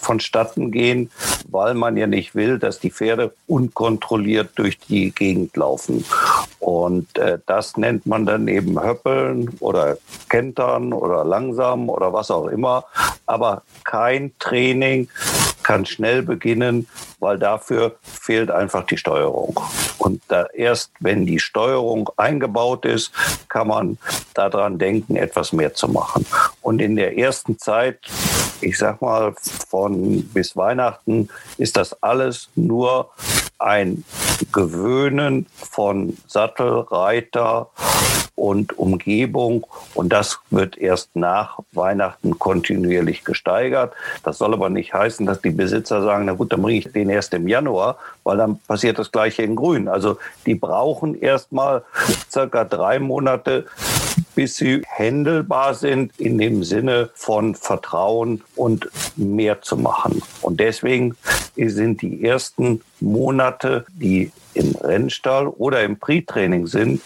vonstatten 0.00 0.70
gehen, 0.70 1.10
weil 1.48 1.74
man 1.74 1.96
ja 1.96 2.06
nicht 2.06 2.34
will, 2.34 2.58
dass 2.58 2.80
die 2.80 2.90
Pferde 2.90 3.32
unkontrolliert 3.46 4.50
durch 4.56 4.78
die 4.78 5.10
Gegend 5.12 5.56
laufen. 5.56 6.04
Und 6.58 7.16
äh, 7.18 7.38
das 7.46 7.76
nennt 7.76 8.06
man 8.06 8.26
dann 8.26 8.48
eben 8.48 8.82
Höppeln 8.82 9.56
oder 9.60 9.98
Kentern 10.28 10.92
oder 10.92 11.24
langsam 11.24 11.88
oder 11.88 12.12
was 12.12 12.30
auch 12.30 12.46
immer. 12.48 12.84
Aber 13.26 13.62
kein 13.84 14.32
Training 14.38 15.08
kann 15.62 15.86
schnell 15.86 16.22
beginnen, 16.22 16.88
weil 17.18 17.38
dafür 17.38 17.96
fehlt 18.02 18.50
einfach 18.50 18.84
die 18.84 18.96
Steuerung. 18.96 19.60
Und 19.98 20.22
erst 20.54 20.92
wenn 21.00 21.26
die 21.26 21.38
Steuerung 21.38 22.10
eingebaut 22.16 22.84
ist, 22.84 23.12
kann 23.48 23.68
man 23.68 23.98
daran 24.34 24.78
denken, 24.78 25.16
etwas 25.16 25.52
mehr 25.52 25.74
zu 25.74 25.88
machen. 25.88 26.26
Und 26.62 26.80
in 26.80 26.96
der 26.96 27.18
ersten 27.18 27.58
Zeit, 27.58 27.98
ich 28.60 28.78
sag 28.78 29.00
mal 29.00 29.34
von 29.68 30.22
bis 30.34 30.56
Weihnachten, 30.56 31.28
ist 31.58 31.76
das 31.76 32.02
alles 32.02 32.48
nur 32.54 33.10
ein 33.58 34.04
Gewöhnen 34.52 35.46
von 35.54 36.16
Sattel, 36.26 36.80
Reiter 36.90 37.68
und 38.40 38.78
Umgebung. 38.78 39.66
Und 39.94 40.12
das 40.12 40.40
wird 40.50 40.78
erst 40.78 41.14
nach 41.14 41.58
Weihnachten 41.72 42.38
kontinuierlich 42.38 43.24
gesteigert. 43.24 43.92
Das 44.22 44.38
soll 44.38 44.54
aber 44.54 44.70
nicht 44.70 44.94
heißen, 44.94 45.26
dass 45.26 45.42
die 45.42 45.50
Besitzer 45.50 46.02
sagen, 46.02 46.24
na 46.24 46.32
gut, 46.32 46.52
dann 46.52 46.62
bringe 46.62 46.78
ich 46.78 46.90
den 46.90 47.10
erst 47.10 47.34
im 47.34 47.46
Januar, 47.46 47.98
weil 48.24 48.38
dann 48.38 48.58
passiert 48.66 48.98
das 48.98 49.12
gleiche 49.12 49.42
in 49.42 49.56
Grün. 49.56 49.88
Also 49.88 50.16
die 50.46 50.54
brauchen 50.54 51.20
erst 51.20 51.52
mal 51.52 51.84
circa 52.30 52.64
drei 52.64 52.98
Monate, 52.98 53.66
bis 54.40 54.56
sie 54.56 54.80
händelbar 54.86 55.74
sind 55.74 56.18
in 56.18 56.38
dem 56.38 56.64
Sinne 56.64 57.10
von 57.12 57.54
Vertrauen 57.54 58.42
und 58.56 58.88
mehr 59.16 59.60
zu 59.60 59.76
machen. 59.76 60.22
Und 60.40 60.60
deswegen 60.60 61.14
sind 61.56 62.00
die 62.00 62.24
ersten 62.24 62.80
Monate, 63.00 63.84
die 63.92 64.32
im 64.54 64.74
Rennstall 64.76 65.46
oder 65.46 65.82
im 65.82 65.98
Pre-Training 65.98 66.66
sind, 66.68 67.02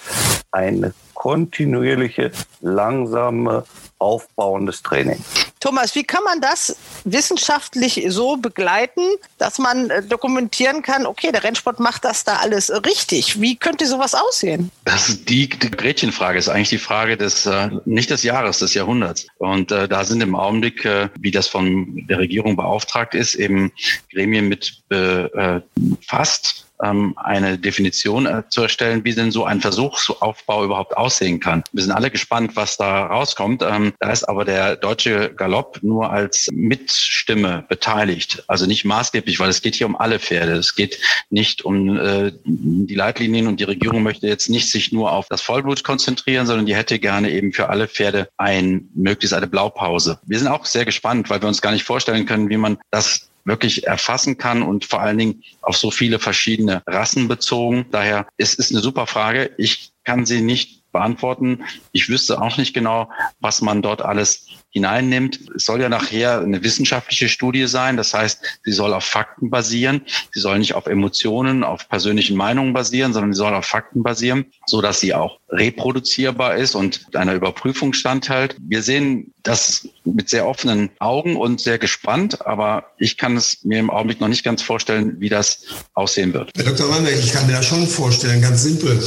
eine 0.53 0.95
kontinuierliche, 1.15 2.31
langsame, 2.61 3.65
aufbauendes 4.05 4.83
Training. 4.83 5.19
Thomas, 5.61 5.95
wie 5.95 6.05
kann 6.05 6.23
man 6.25 6.43
das 6.43 6.77
wissenschaftlich 7.05 8.05
so 8.09 8.37
begleiten, 8.37 9.01
dass 9.39 9.59
man 9.59 9.89
äh, 9.89 10.03
dokumentieren 10.03 10.83
kann, 10.83 11.07
okay, 11.07 11.33
der 11.33 11.43
Rennsport 11.43 11.81
macht 11.81 12.05
das 12.05 12.23
da 12.23 12.37
alles 12.37 12.71
richtig. 12.85 13.41
Wie 13.41 13.57
könnte 13.57 13.87
sowas 13.87 14.15
aussehen? 14.15 14.71
Das 14.85 15.09
ist 15.09 15.29
die, 15.31 15.49
die 15.49 15.71
Gretchenfrage, 15.71 16.39
ist 16.39 16.51
eigentlich 16.51 16.69
die 16.69 16.79
Frage 16.79 17.17
des, 17.17 17.47
äh, 17.47 17.71
nicht 17.87 18.11
des 18.11 18.23
Jahres, 18.23 18.59
des 18.59 18.75
Jahrhunderts. 18.75 19.27
Und 19.39 19.73
äh, 19.73 19.89
da 19.89 20.05
sind 20.05 20.23
im 20.23 20.35
Augenblick, 20.35 20.85
äh, 20.85 21.09
wie 21.19 21.31
das 21.31 21.49
von 21.49 22.05
der 22.09 22.19
Regierung 22.19 22.57
beauftragt 22.57 23.15
ist, 23.15 23.35
eben 23.35 23.73
Gremien 24.13 24.49
mit 24.49 24.83
befasst, 24.89 26.57
ähm, 26.59 26.74
eine 26.79 27.59
Definition 27.59 28.27
äh, 28.27 28.43
zu 28.49 28.63
erstellen, 28.63 29.05
wie 29.05 29.15
denn 29.15 29.31
so 29.31 29.45
ein 29.45 29.61
Versuchsaufbau 29.61 30.65
überhaupt 30.65 30.97
aussehen 30.97 31.41
kann. 31.41 31.63
Wir 31.73 31.83
sind 31.83 31.93
alle 31.93 32.11
gespannt, 32.11 32.57
was 32.57 32.77
da 32.77 33.07
rauskommt. 33.07 33.63
Ähm, 33.63 33.93
da 34.01 34.11
ist 34.11 34.25
aber 34.25 34.45
der 34.45 34.77
deutsche 34.77 35.33
Galopp 35.35 35.79
nur 35.83 36.11
als 36.11 36.49
Mitstimme 36.53 37.65
beteiligt, 37.69 38.45
also 38.49 38.67
nicht 38.67 38.85
maßgeblich, 38.85 39.39
weil 39.39 39.51
es 39.51 39.63
geht 39.63 39.77
hier 39.77 39.87
um 39.87 39.97
alle 39.97 40.19
Pferde. 40.19 40.53
Es 40.53 40.75
geht 40.75 40.99
nicht 41.31 41.65
um 41.65 41.97
äh, 41.97 42.33
die 42.45 42.95
Leitlinien 42.95 43.47
und 43.47 43.61
die 43.61 43.65
Regierung 43.65 44.03
möchte 44.03 44.27
jetzt 44.27 44.51
nicht 44.51 44.71
sich 44.71 44.93
nur 44.93 45.13
auf 45.13 45.29
das 45.29 45.43
Vollblut 45.43 45.85
konzentrieren, 45.85 46.47
sondern 46.47 46.67
die 46.67 46.77
hätte 46.77 46.99
gerne 46.99 47.31
eben 47.31 47.53
für 47.53 47.69
alle 47.69 47.89
Pferde 47.89 48.29
ein 48.37 48.89
möglichst 48.95 49.35
eine 49.35 49.47
Blaupause. 49.47 50.19
Wir 50.27 50.39
sind 50.39 50.49
auch 50.49 50.65
sehr 50.65 50.85
gespannt, 50.85 51.31
weil 51.31 51.41
wir 51.41 51.49
uns 51.49 51.63
gar 51.63 51.73
nicht 51.73 51.85
vorstellen 51.85 52.27
können, 52.27 52.49
wie 52.49 52.57
man 52.57 52.79
das 52.91 53.29
wirklich 53.45 53.87
erfassen 53.87 54.39
kann 54.39 54.63
und 54.63 54.85
vor 54.85 55.01
allen 55.01 55.19
Dingen 55.19 55.43
auf 55.63 55.77
so 55.77 55.91
viele 55.91 56.19
verschiedene 56.19 56.83
Rassen 56.87 57.29
bezogen. 57.29 57.87
Daher 57.91 58.27
es 58.37 58.55
ist 58.55 58.73
eine 58.73 58.81
super 58.81 59.07
Frage. 59.07 59.51
Ich 59.59 59.93
kann 60.05 60.27
sie 60.27 60.41
nicht 60.41 60.91
beantworten. 60.93 61.65
Ich 61.93 62.09
wüsste 62.09 62.41
auch 62.41 62.57
nicht 62.57 62.73
genau, 62.73 63.11
was 63.41 63.61
man 63.61 63.83
dort 63.83 64.01
alles 64.03 64.47
hineinnimmt. 64.75 65.39
Es 65.55 65.67
soll 65.67 65.81
ja 65.81 65.89
nachher 65.89 66.41
eine 66.41 66.63
wissenschaftliche 66.65 67.29
Studie 67.29 67.67
sein. 67.69 67.97
Das 67.97 68.13
heißt, 68.13 68.41
sie 68.65 68.73
soll 68.73 68.93
auf 68.93 69.05
Fakten 69.05 69.49
basieren. 69.49 70.03
Sie 70.33 70.41
soll 70.41 70.59
nicht 70.59 70.75
auf 70.75 70.87
Emotionen, 70.87 71.63
auf 71.63 71.89
persönlichen 71.89 72.37
Meinungen 72.37 72.73
basieren, 72.73 73.13
sondern 73.13 73.33
sie 73.33 73.39
soll 73.39 73.55
auf 73.55 73.65
Fakten 73.65 74.03
basieren, 74.03 74.47
so 74.67 74.83
dass 74.83 74.99
sie 74.99 75.15
auch 75.15 75.39
reproduzierbar 75.49 76.57
ist 76.57 76.75
und 76.75 77.15
einer 77.15 77.35
Überprüfung 77.35 77.93
standhält. 77.93 78.57
Wir 78.59 78.83
sehen 78.83 79.33
das 79.45 79.89
mit 80.05 80.29
sehr 80.29 80.47
offenen 80.47 80.91
Augen 80.99 81.37
und 81.37 81.61
sehr 81.61 81.79
gespannt, 81.79 82.45
aber 82.45 82.85
ich 82.99 83.17
kann 83.17 83.37
es 83.37 83.59
mir 83.63 83.79
im 83.79 83.91
Augenblick 83.91 84.21
noch 84.21 84.29
nicht 84.29 84.43
ganz 84.43 84.61
vorstellen, 84.61 85.21
wie 85.21 85.29
das 85.29 85.61
aussehen 85.93 86.33
wird. 86.33 86.51
Herr 86.57 86.65
Dr. 86.65 86.89
Wannberg, 86.89 87.17
ich 87.17 87.33
kann 87.33 87.47
mir 87.47 87.53
das 87.53 87.67
schon 87.67 87.87
vorstellen, 87.87 88.43
ganz 88.43 88.65
simpel. 88.65 88.99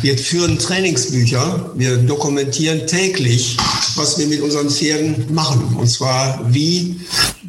Wir 0.00 0.16
führen 0.16 0.58
Trainingsbücher, 0.58 1.72
wir 1.74 1.98
dokumentieren 1.98 2.86
täglich, 2.86 3.56
was 3.96 4.18
wir 4.18 4.26
mit 4.26 4.40
unseren 4.40 4.70
Pferden 4.70 4.85
machen. 5.30 5.76
Und 5.78 5.88
zwar 5.88 6.40
wie 6.52 7.00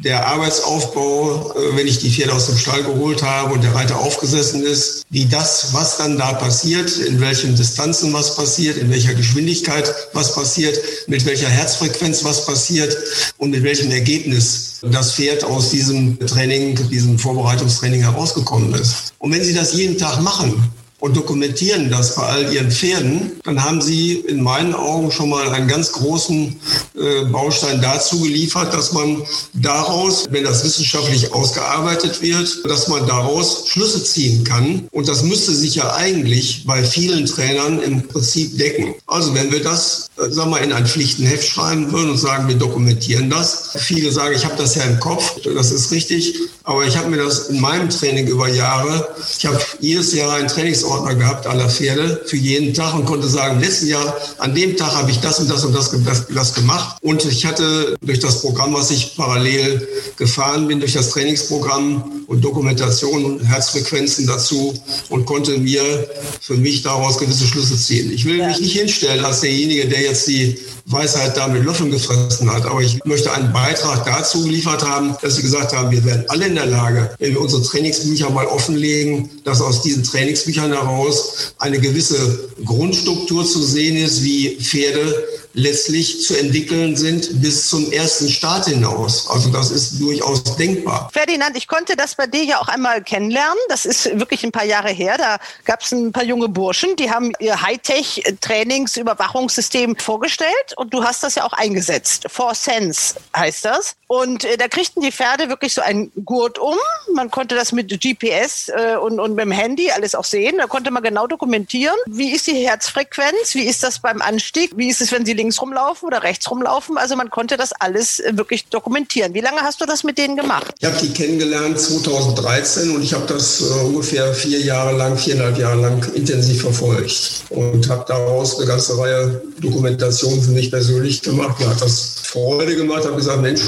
der 0.04 0.26
Arbeitsaufbau, 0.26 1.54
äh, 1.56 1.76
wenn 1.76 1.86
ich 1.86 1.98
die 1.98 2.10
Pferde 2.10 2.32
aus 2.32 2.46
dem 2.46 2.56
Stall 2.56 2.82
geholt 2.82 3.22
habe 3.22 3.54
und 3.54 3.64
der 3.64 3.74
Reiter 3.74 3.98
aufgesessen 3.98 4.62
ist, 4.62 5.04
wie 5.10 5.26
das, 5.26 5.68
was 5.72 5.96
dann 5.96 6.16
da 6.18 6.34
passiert, 6.34 6.96
in 6.98 7.20
welchen 7.20 7.56
Distanzen 7.56 8.12
was 8.12 8.36
passiert, 8.36 8.76
in 8.76 8.90
welcher 8.90 9.14
Geschwindigkeit 9.14 9.92
was 10.12 10.34
passiert, 10.34 10.78
mit 11.08 11.24
welcher 11.26 11.48
Herzfrequenz 11.48 12.24
was 12.24 12.46
passiert 12.46 12.96
und 13.38 13.50
mit 13.50 13.62
welchem 13.62 13.90
Ergebnis 13.90 14.80
das 14.82 15.12
Pferd 15.12 15.44
aus 15.44 15.70
diesem 15.70 16.18
Training, 16.26 16.76
diesem 16.90 17.18
Vorbereitungstraining 17.18 18.02
herausgekommen 18.02 18.74
ist. 18.74 19.12
Und 19.18 19.32
wenn 19.32 19.42
Sie 19.42 19.54
das 19.54 19.72
jeden 19.72 19.98
Tag 19.98 20.20
machen, 20.22 20.70
und 21.00 21.16
dokumentieren 21.16 21.90
das 21.90 22.16
bei 22.16 22.22
all 22.22 22.52
ihren 22.52 22.70
Pferden, 22.70 23.32
dann 23.44 23.62
haben 23.62 23.80
sie 23.80 24.14
in 24.14 24.42
meinen 24.42 24.74
Augen 24.74 25.10
schon 25.10 25.30
mal 25.30 25.48
einen 25.50 25.68
ganz 25.68 25.92
großen 25.92 26.56
äh, 26.96 27.24
Baustein 27.26 27.80
dazu 27.80 28.20
geliefert, 28.20 28.74
dass 28.74 28.92
man 28.92 29.22
daraus, 29.54 30.24
wenn 30.30 30.44
das 30.44 30.64
wissenschaftlich 30.64 31.32
ausgearbeitet 31.32 32.20
wird, 32.20 32.64
dass 32.64 32.88
man 32.88 33.06
daraus 33.06 33.68
Schlüsse 33.68 34.02
ziehen 34.02 34.42
kann. 34.42 34.88
Und 34.90 35.08
das 35.08 35.22
müsste 35.22 35.52
sich 35.52 35.76
ja 35.76 35.94
eigentlich 35.94 36.64
bei 36.66 36.82
vielen 36.82 37.26
Trainern 37.26 37.80
im 37.80 38.06
Prinzip 38.08 38.58
decken. 38.58 38.94
Also 39.06 39.34
wenn 39.34 39.52
wir 39.52 39.62
das, 39.62 40.10
äh, 40.18 40.30
sagen 40.30 40.50
wir, 40.50 40.60
in 40.60 40.72
ein 40.72 40.86
Pflichtenheft 40.86 41.48
schreiben 41.48 41.92
würden 41.92 42.10
und 42.10 42.18
sagen, 42.18 42.48
wir 42.48 42.56
dokumentieren 42.56 43.30
das. 43.30 43.70
Viele 43.76 44.10
sagen, 44.10 44.34
ich 44.34 44.44
habe 44.44 44.56
das 44.56 44.74
ja 44.74 44.82
im 44.82 44.98
Kopf, 44.98 45.36
das 45.44 45.70
ist 45.70 45.92
richtig. 45.92 46.34
Aber 46.64 46.84
ich 46.84 46.96
habe 46.96 47.08
mir 47.08 47.18
das 47.18 47.48
in 47.48 47.60
meinem 47.60 47.88
Training 47.88 48.26
über 48.26 48.48
Jahre, 48.48 49.08
ich 49.38 49.46
habe 49.46 49.58
jedes 49.80 50.12
Jahr 50.12 50.34
einen 50.34 50.48
Trainingsordner 50.88 51.14
gehabt 51.14 51.46
aller 51.46 51.68
Pferde 51.68 52.22
für 52.26 52.36
jeden 52.36 52.74
Tag 52.74 52.94
und 52.94 53.04
konnte 53.04 53.28
sagen, 53.28 53.60
letzten 53.60 53.88
Jahr 53.88 54.16
an 54.38 54.54
dem 54.54 54.76
Tag 54.76 54.94
habe 54.94 55.10
ich 55.10 55.20
das 55.20 55.38
und 55.38 55.50
das 55.50 55.64
und 55.64 55.74
das, 55.74 55.90
das, 56.04 56.26
das 56.28 56.54
gemacht. 56.54 56.98
Und 57.02 57.24
ich 57.24 57.44
hatte 57.44 57.96
durch 58.00 58.20
das 58.20 58.40
Programm, 58.40 58.74
was 58.74 58.90
ich 58.90 59.16
parallel 59.16 59.86
gefahren 60.16 60.66
bin, 60.66 60.80
durch 60.80 60.94
das 60.94 61.10
Trainingsprogramm 61.10 62.24
und 62.26 62.42
Dokumentation 62.42 63.24
und 63.24 63.44
Herzfrequenzen 63.44 64.26
dazu 64.26 64.74
und 65.08 65.26
konnte 65.26 65.58
mir 65.58 66.08
für 66.40 66.54
mich 66.54 66.82
daraus 66.82 67.18
gewisse 67.18 67.46
Schlüsse 67.46 67.76
ziehen. 67.76 68.12
Ich 68.12 68.24
will 68.24 68.38
ja. 68.38 68.48
mich 68.48 68.60
nicht 68.60 68.76
hinstellen 68.76 69.24
als 69.24 69.40
derjenige, 69.40 69.86
der 69.86 70.02
jetzt 70.02 70.26
die 70.26 70.58
Weisheit 70.90 71.36
da 71.36 71.48
mit 71.48 71.64
Löffeln 71.64 71.90
gefressen 71.90 72.52
hat. 72.52 72.64
Aber 72.64 72.80
ich 72.80 73.04
möchte 73.04 73.30
einen 73.32 73.52
Beitrag 73.52 74.04
dazu 74.06 74.42
geliefert 74.44 74.82
haben, 74.86 75.16
dass 75.20 75.36
sie 75.36 75.42
gesagt 75.42 75.74
haben, 75.74 75.90
wir 75.90 76.04
werden 76.04 76.24
alle 76.28 76.46
in 76.46 76.54
der 76.54 76.66
Lage, 76.66 77.10
wenn 77.18 77.32
wir 77.32 77.40
unsere 77.40 77.62
Trainingsbücher 77.62 78.30
mal 78.30 78.46
offenlegen, 78.46 79.30
dass 79.44 79.60
aus 79.60 79.82
diesen 79.82 80.02
Trainingsbüchern 80.02 80.72
heraus 80.72 81.52
eine 81.58 81.78
gewisse 81.78 82.50
Grundstruktur 82.64 83.44
zu 83.44 83.62
sehen 83.62 83.96
ist, 83.96 84.22
wie 84.22 84.56
Pferde 84.56 85.14
letztlich 85.54 86.22
zu 86.22 86.36
entwickeln 86.36 86.96
sind 86.96 87.40
bis 87.40 87.68
zum 87.68 87.90
ersten 87.92 88.28
Start 88.28 88.66
hinaus. 88.66 89.28
Also 89.28 89.50
das 89.50 89.70
ist 89.70 90.00
durchaus 90.00 90.42
denkbar. 90.56 91.08
Ferdinand, 91.12 91.56
ich 91.56 91.66
konnte 91.66 91.96
das 91.96 92.14
bei 92.14 92.26
dir 92.26 92.44
ja 92.44 92.60
auch 92.60 92.68
einmal 92.68 93.02
kennenlernen. 93.02 93.58
Das 93.68 93.86
ist 93.86 94.18
wirklich 94.18 94.44
ein 94.44 94.52
paar 94.52 94.64
Jahre 94.64 94.90
her. 94.90 95.16
Da 95.18 95.38
gab 95.64 95.80
es 95.82 95.92
ein 95.92 96.12
paar 96.12 96.24
junge 96.24 96.48
Burschen, 96.48 96.96
die 96.96 97.10
haben 97.10 97.32
ihr 97.40 97.62
Hightech-Trainingsüberwachungssystem 97.62 99.96
vorgestellt 99.96 100.74
und 100.76 100.92
du 100.94 101.04
hast 101.04 101.22
das 101.22 101.36
ja 101.36 101.44
auch 101.44 101.52
eingesetzt. 101.52 102.26
For 102.28 102.54
Sense 102.54 103.14
heißt 103.36 103.64
das. 103.64 103.94
Und 104.06 104.44
äh, 104.44 104.56
da 104.56 104.68
kriegten 104.68 105.02
die 105.02 105.10
Pferde 105.12 105.48
wirklich 105.48 105.74
so 105.74 105.82
einen 105.82 106.10
Gurt 106.24 106.58
um. 106.58 106.76
Man 107.14 107.30
konnte 107.30 107.54
das 107.54 107.72
mit 107.72 107.88
GPS 108.00 108.68
äh, 108.68 108.96
und, 108.96 109.20
und 109.20 109.34
mit 109.34 109.44
dem 109.44 109.52
Handy 109.52 109.90
alles 109.90 110.14
auch 110.14 110.24
sehen. 110.24 110.56
Da 110.58 110.66
konnte 110.66 110.90
man 110.90 111.02
genau 111.02 111.26
dokumentieren, 111.26 111.96
wie 112.06 112.32
ist 112.32 112.46
die 112.46 112.54
Herzfrequenz, 112.54 113.54
wie 113.54 113.64
ist 113.64 113.82
das 113.82 113.98
beim 114.00 114.22
Anstieg, 114.22 114.72
wie 114.76 114.88
ist 114.88 115.00
es, 115.00 115.12
wenn 115.12 115.26
sie 115.26 115.34
links 115.34 115.47
rumlaufen 115.60 116.06
oder 116.06 116.22
rechts 116.22 116.50
rumlaufen. 116.50 116.98
Also 116.98 117.16
man 117.16 117.30
konnte 117.30 117.56
das 117.56 117.72
alles 117.72 118.20
äh, 118.20 118.36
wirklich 118.36 118.66
dokumentieren. 118.66 119.34
Wie 119.34 119.40
lange 119.40 119.60
hast 119.62 119.80
du 119.80 119.86
das 119.86 120.04
mit 120.04 120.18
denen 120.18 120.36
gemacht? 120.36 120.74
Ich 120.78 120.86
habe 120.86 120.96
die 121.00 121.12
kennengelernt 121.12 121.78
2013 121.80 122.94
und 122.94 123.02
ich 123.02 123.14
habe 123.14 123.26
das 123.26 123.60
äh, 123.60 123.84
ungefähr 123.84 124.32
vier 124.34 124.60
Jahre 124.60 124.96
lang, 124.96 125.16
viereinhalb 125.16 125.58
Jahre 125.58 125.80
lang 125.80 126.12
intensiv 126.14 126.62
verfolgt 126.62 127.44
und 127.50 127.88
habe 127.88 128.04
daraus 128.06 128.58
eine 128.58 128.66
ganze 128.66 128.98
Reihe 128.98 129.42
Dokumentationen 129.60 130.42
für 130.42 130.50
mich 130.50 130.70
persönlich 130.70 131.22
gemacht. 131.22 131.58
Mir 131.58 131.68
hat 131.68 131.80
das 131.80 132.16
Freude 132.22 132.76
gemacht, 132.76 133.04
habe 133.04 133.16
gesagt, 133.16 133.40
Mensch, 133.40 133.62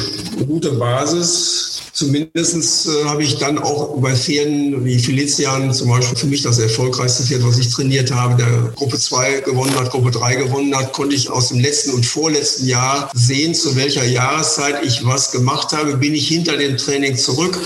gute 0.47 0.73
Basis. 0.73 1.71
Zumindest 1.93 2.87
äh, 2.87 3.05
habe 3.05 3.23
ich 3.23 3.37
dann 3.37 3.59
auch 3.59 4.01
bei 4.01 4.15
Pferden 4.15 4.85
wie 4.85 4.99
Felician 4.99 5.73
zum 5.75 5.91
Beispiel 5.91 6.17
für 6.17 6.27
mich 6.29 6.43
das 6.43 6.59
erfolgreichste 6.59 7.25
Pferd, 7.25 7.45
was 7.45 7.59
ich 7.59 7.69
trainiert 7.69 8.11
habe, 8.11 8.37
der 8.37 8.73
Gruppe 8.75 8.99
2 8.99 9.41
gewonnen 9.41 9.75
hat, 9.79 9.91
Gruppe 9.91 10.11
3 10.11 10.37
gewonnen 10.37 10.75
hat, 10.75 10.93
konnte 10.93 11.15
ich 11.15 11.29
aus 11.29 11.49
dem 11.49 11.60
letzten 11.63 11.93
und 11.93 12.07
vorletzten 12.07 12.67
Jahr 12.67 13.11
sehen, 13.15 13.55
zu 13.55 13.77
welcher 13.77 14.05
Jahreszeit 14.05 14.85
ich 14.85 15.05
was 15.05 15.33
gemacht 15.33 15.73
habe. 15.73 15.97
Bin 15.97 16.15
ich 16.15 16.29
hinter 16.29 16.57
dem 16.57 16.77
Training 16.77 17.17
zurück? 17.17 17.59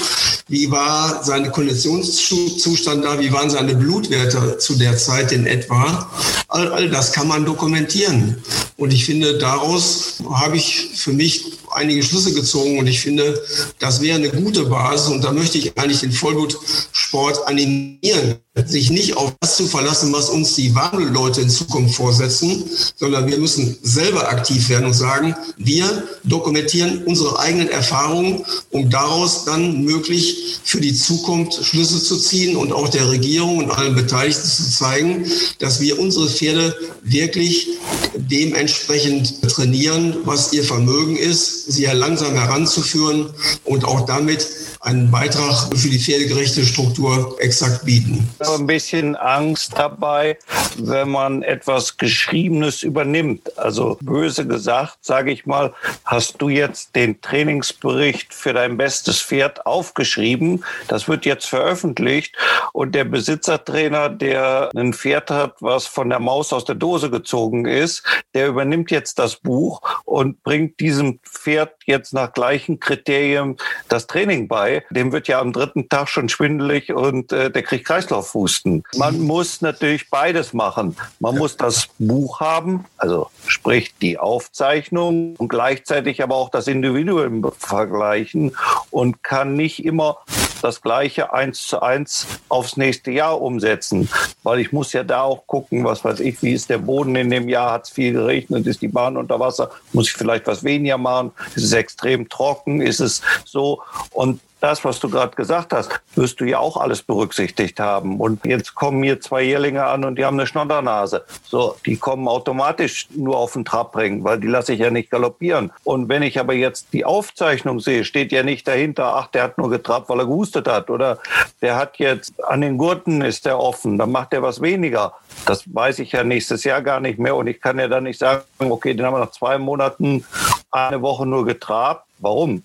Wie 0.49 0.71
war 0.71 1.25
sein 1.25 1.51
Konditionszustand 1.51 3.05
da? 3.05 3.19
Wie 3.19 3.33
waren 3.33 3.51
seine 3.51 3.75
Blutwerte 3.75 4.59
zu 4.59 4.75
der 4.77 4.97
Zeit 4.97 5.33
in 5.33 5.47
etwa? 5.47 6.11
All, 6.49 6.73
all 6.73 6.91
das 6.91 7.13
kann 7.13 7.29
man 7.29 7.45
dokumentieren. 7.45 8.43
Und 8.77 8.93
ich 8.93 9.05
finde, 9.05 9.39
daraus 9.39 10.15
habe 10.31 10.57
ich 10.57 10.91
für 10.97 11.13
mich 11.13 11.45
einige 11.75 12.03
Schlüsse 12.03 12.33
gezogen 12.33 12.79
und 12.79 12.87
ich 12.87 13.01
finde, 13.01 13.41
das 13.79 14.01
wäre 14.01 14.17
eine 14.17 14.31
gute 14.31 14.65
Basis 14.65 15.09
und 15.09 15.25
da 15.25 15.33
möchte 15.33 15.59
ich 15.59 15.77
eigentlich 15.79 16.01
den 16.01 16.13
Vollblutsport 16.13 17.47
animieren, 17.47 18.37
sich 18.67 18.91
nicht 18.91 19.17
auf 19.17 19.33
das 19.41 19.57
zu 19.57 19.67
verlassen, 19.67 20.13
was 20.13 20.31
uns 20.31 20.55
die 20.55 20.75
Wandelleute 20.75 21.41
in 21.41 21.51
Zukunft 21.51 21.97
vorsetzen, 21.97 22.65
sondern 22.95 23.27
wir 23.27 23.39
müssen 23.39 23.77
selber 23.83 24.29
aktiv 24.29 24.69
werden 24.69 24.87
und 24.87 24.95
sagen, 24.95 25.35
wir 25.57 26.05
dokumentieren 26.23 27.03
unsere 27.05 27.39
eigenen 27.39 27.69
Erfahrungen, 27.69 28.45
um 28.71 28.89
daraus 28.91 29.45
dann 29.45 29.83
möglich 29.85 30.59
für 30.63 30.81
die 30.81 30.95
Zukunft 30.95 31.65
Schlüsse 31.65 32.01
zu 32.03 32.17
ziehen 32.17 32.57
und 32.57 32.73
auch 32.73 32.89
der 32.89 33.11
Regierung 33.11 33.59
und 33.59 33.71
allen 33.71 33.95
Beteiligten 33.95 34.49
zu 34.49 34.71
zeigen, 34.71 35.27
dass 35.59 35.81
wir 35.81 35.99
unsere 35.99 36.29
Pferde 36.29 36.77
wirklich 37.03 37.69
dementsprechend 38.17 39.43
trainieren, 39.43 40.17
was 40.25 40.53
ihr 40.53 40.65
Vermögen 40.65 41.17
ist, 41.17 41.64
sie 41.67 41.85
ja 41.85 41.93
langsam 41.93 42.35
heranzuführen 42.35 43.33
und 43.65 43.85
auch 43.85 44.03
damit 44.07 44.47
einen 44.81 45.11
Beitrag 45.11 45.71
für 45.75 45.89
die 45.89 45.99
pferdegerechte 45.99 46.65
Struktur 46.65 47.37
exakt 47.39 47.87
bieten. 47.87 48.29
Ein 48.41 48.67
bisschen 48.67 49.17
Angst 49.17 49.73
dabei, 49.77 50.39
wenn 50.77 51.09
man 51.11 51.43
etwas 51.43 51.97
Geschriebenes 51.97 52.83
übernimmt. 52.83 53.59
Also 53.59 53.97
böse 54.03 54.47
gesagt, 54.47 54.99
sage 55.01 55.33
ich 55.33 55.47
mal, 55.47 55.73
hast 56.05 56.41
du 56.43 56.51
jetzt 56.51 56.95
den 56.97 57.21
Trainingsbericht 57.23 58.35
für 58.35 58.53
dein 58.53 58.77
bestes 58.77 59.23
Pferd 59.23 59.65
aufgeschrieben. 59.65 60.65
Das 60.89 61.09
wird 61.09 61.25
jetzt 61.25 61.47
veröffentlicht 61.47 62.37
und 62.73 62.95
der 62.95 63.05
Besitzertrainer, 63.05 64.11
der 64.11 64.71
ein 64.77 64.93
Pferd 64.93 65.31
hat, 65.31 65.55
was 65.61 65.87
von 65.87 66.11
der 66.11 66.21
Maus 66.21 66.53
aus 66.53 66.67
der 66.67 66.75
Dose 66.75 67.09
gezogen 67.09 67.65
ist, 67.65 68.03
der 68.35 68.49
übernimmt 68.49 68.91
jetzt 68.91 69.19
das 69.19 69.37
Buch 69.37 69.81
und 70.05 70.43
bringt 70.43 70.79
diesem 70.81 71.21
Pferd 71.23 71.54
jetzt 71.87 72.13
nach 72.13 72.33
gleichen 72.33 72.81
Kriterien 72.81 73.57
das 73.89 74.07
Training 74.07 74.49
bei. 74.49 74.85
Dem 74.91 75.13
wird 75.13 75.29
ja 75.29 75.41
am 75.41 75.53
dritten 75.53 75.89
Tag 75.89 76.09
schon 76.09 76.29
schwindelig 76.29 76.93
und 76.93 77.33
äh, 77.33 77.51
der 77.51 77.63
kriegt 77.63 77.87
Kreislaufhusten. 77.87 78.85
Man 78.97 79.21
muss 79.21 79.61
natürlich 79.61 80.11
beides 80.11 80.53
machen. 80.53 80.97
Man 81.21 81.37
muss 81.37 81.57
das 81.57 81.89
Buch 81.99 82.41
haben, 82.41 82.85
also 82.97 83.29
sprich 83.47 83.95
die 84.01 84.19
Aufzeichnung 84.19 85.37
und 85.37 85.49
gleichzeitig 85.49 86.23
aber 86.23 86.35
auch 86.35 86.51
das 86.51 86.67
Individuum 86.67 87.51
vergleichen 87.59 88.57
und 88.91 89.23
kann 89.23 89.55
nicht 89.55 89.85
immer 89.85 90.19
das 90.65 90.81
Gleiche 90.81 91.33
eins 91.33 91.67
zu 91.67 91.81
eins 91.83 92.27
aufs 92.49 92.77
nächste 92.77 93.11
Jahr 93.11 93.41
umsetzen. 93.41 94.09
Weil 94.43 94.61
ich 94.61 94.73
muss 94.73 94.93
ja 94.93 95.05
da 95.05 95.23
auch 95.23 95.47
gucken, 95.47 95.85
was 95.85 96.05
weiß 96.05 96.21
ich, 96.21 96.43
wie 96.43 96.53
ist 96.53 96.71
der 96.71 96.79
Boden 96.79 97.15
in 97.17 97.31
dem 97.31 97.49
Jahr, 97.49 97.73
hat 97.73 97.85
es 97.85 97.91
viel 97.91 98.15
geregnet, 98.15 98.67
ist 98.67 98.83
die 98.83 98.89
Bahn 98.89 99.17
unter 99.17 99.39
Wasser, 99.39 99.71
muss 99.93 100.09
ich 100.09 100.15
vielleicht 100.15 100.47
was 100.47 100.65
weniger 100.65 100.99
machen, 100.99 101.33
ist 101.55 101.65
es 101.65 101.73
extrem 101.73 102.29
trocken, 102.29 102.81
ist 102.81 103.01
es 103.01 103.23
so. 103.45 103.83
Und 104.11 104.41
das, 104.61 104.85
was 104.85 104.99
du 104.99 105.11
gerade 105.11 105.37
gesagt 105.37 105.73
hast, 105.73 106.01
wirst 106.15 106.41
du 106.41 106.45
ja 106.45 106.59
auch 106.59 106.77
alles 106.77 107.03
berücksichtigt 107.03 107.79
haben. 107.81 108.19
Und 108.21 108.45
jetzt 108.47 108.75
kommen 108.75 109.03
hier 109.03 109.21
zwei 109.21 109.43
Jährlinge 109.43 109.85
an 109.85 110.05
und 110.05 110.17
die 110.17 110.25
haben 110.25 110.39
eine 110.39 110.47
Schnoddernase. 110.47 111.25
So, 111.45 111.77
die 111.85 111.97
kommen 111.97 112.29
automatisch 112.29 113.09
nur 113.15 113.37
auf 113.37 113.53
den 113.53 113.65
Trab 113.65 113.93
bringen, 113.93 114.25
weil 114.25 114.41
die 114.41 114.47
lasse 114.47 114.73
ich 114.73 114.81
ja 114.81 114.91
nicht 114.91 115.11
galoppieren. 115.11 115.71
Und 115.85 116.09
wenn 116.09 116.23
ich 116.23 116.41
aber 116.41 116.55
jetzt 116.55 116.93
die 116.93 117.05
Aufzeichnung 117.05 117.81
sehe, 117.81 118.05
steht 118.05 118.33
ja 118.33 118.43
nicht 118.43 118.67
dahinter, 118.67 119.17
ach, 119.17 119.27
der 119.29 119.43
hat 119.43 119.59
nur 119.59 119.69
getrabt, 119.69 120.09
weil 120.09 120.21
er 120.21 120.27
gehustet 120.27 120.67
hat. 120.67 120.89
Oder 120.89 121.19
der 121.61 121.77
hat 121.77 121.99
jetzt 121.99 122.33
an 122.45 122.63
den 122.63 122.79
Gurten 122.79 123.21
ist 123.21 123.45
der 123.45 123.59
offen, 123.59 123.99
dann 123.99 124.13
macht 124.13 124.33
er 124.33 124.43
was 124.43 124.61
weniger. 124.63 125.13
Das 125.47 125.65
weiß 125.67 125.99
ich 125.99 126.13
ja 126.13 126.25
nächstes 126.25 126.65
Jahr 126.65 126.81
gar 126.81 127.01
nicht 127.01 127.19
mehr. 127.19 127.37
Und 127.37 127.49
ich 127.49 127.61
kann 127.61 127.79
ja 127.79 127.89
dann 127.89 128.05
nicht 128.05 128.19
sagen, 128.19 128.43
okay, 128.59 128.95
den 128.95 129.05
haben 129.05 129.15
wir 129.15 129.21
nach 129.21 129.33
zwei 129.33 129.59
Monaten 129.59 130.25
eine 130.71 131.03
Woche 131.03 131.27
nur 131.27 131.45
getrabt 131.45 132.07
Warum? 132.19 132.63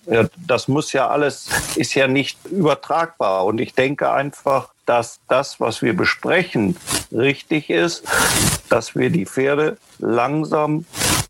Das 0.47 0.67
muss 0.67 0.93
ja 0.93 1.09
alles, 1.09 1.49
ist 1.75 1.95
ja 1.95 2.07
nicht 2.07 2.37
übertragbar. 2.45 3.45
Und 3.45 3.59
ich 3.59 3.73
denke 3.73 4.11
einfach, 4.11 4.69
dass 4.85 5.19
das, 5.27 5.59
was 5.59 5.81
wir 5.81 5.95
besprechen, 5.95 6.77
richtig 7.11 7.69
ist, 7.69 8.03
dass 8.69 8.95
wir 8.95 9.09
die 9.09 9.25
Pferde 9.25 9.77
langsam 9.99 10.85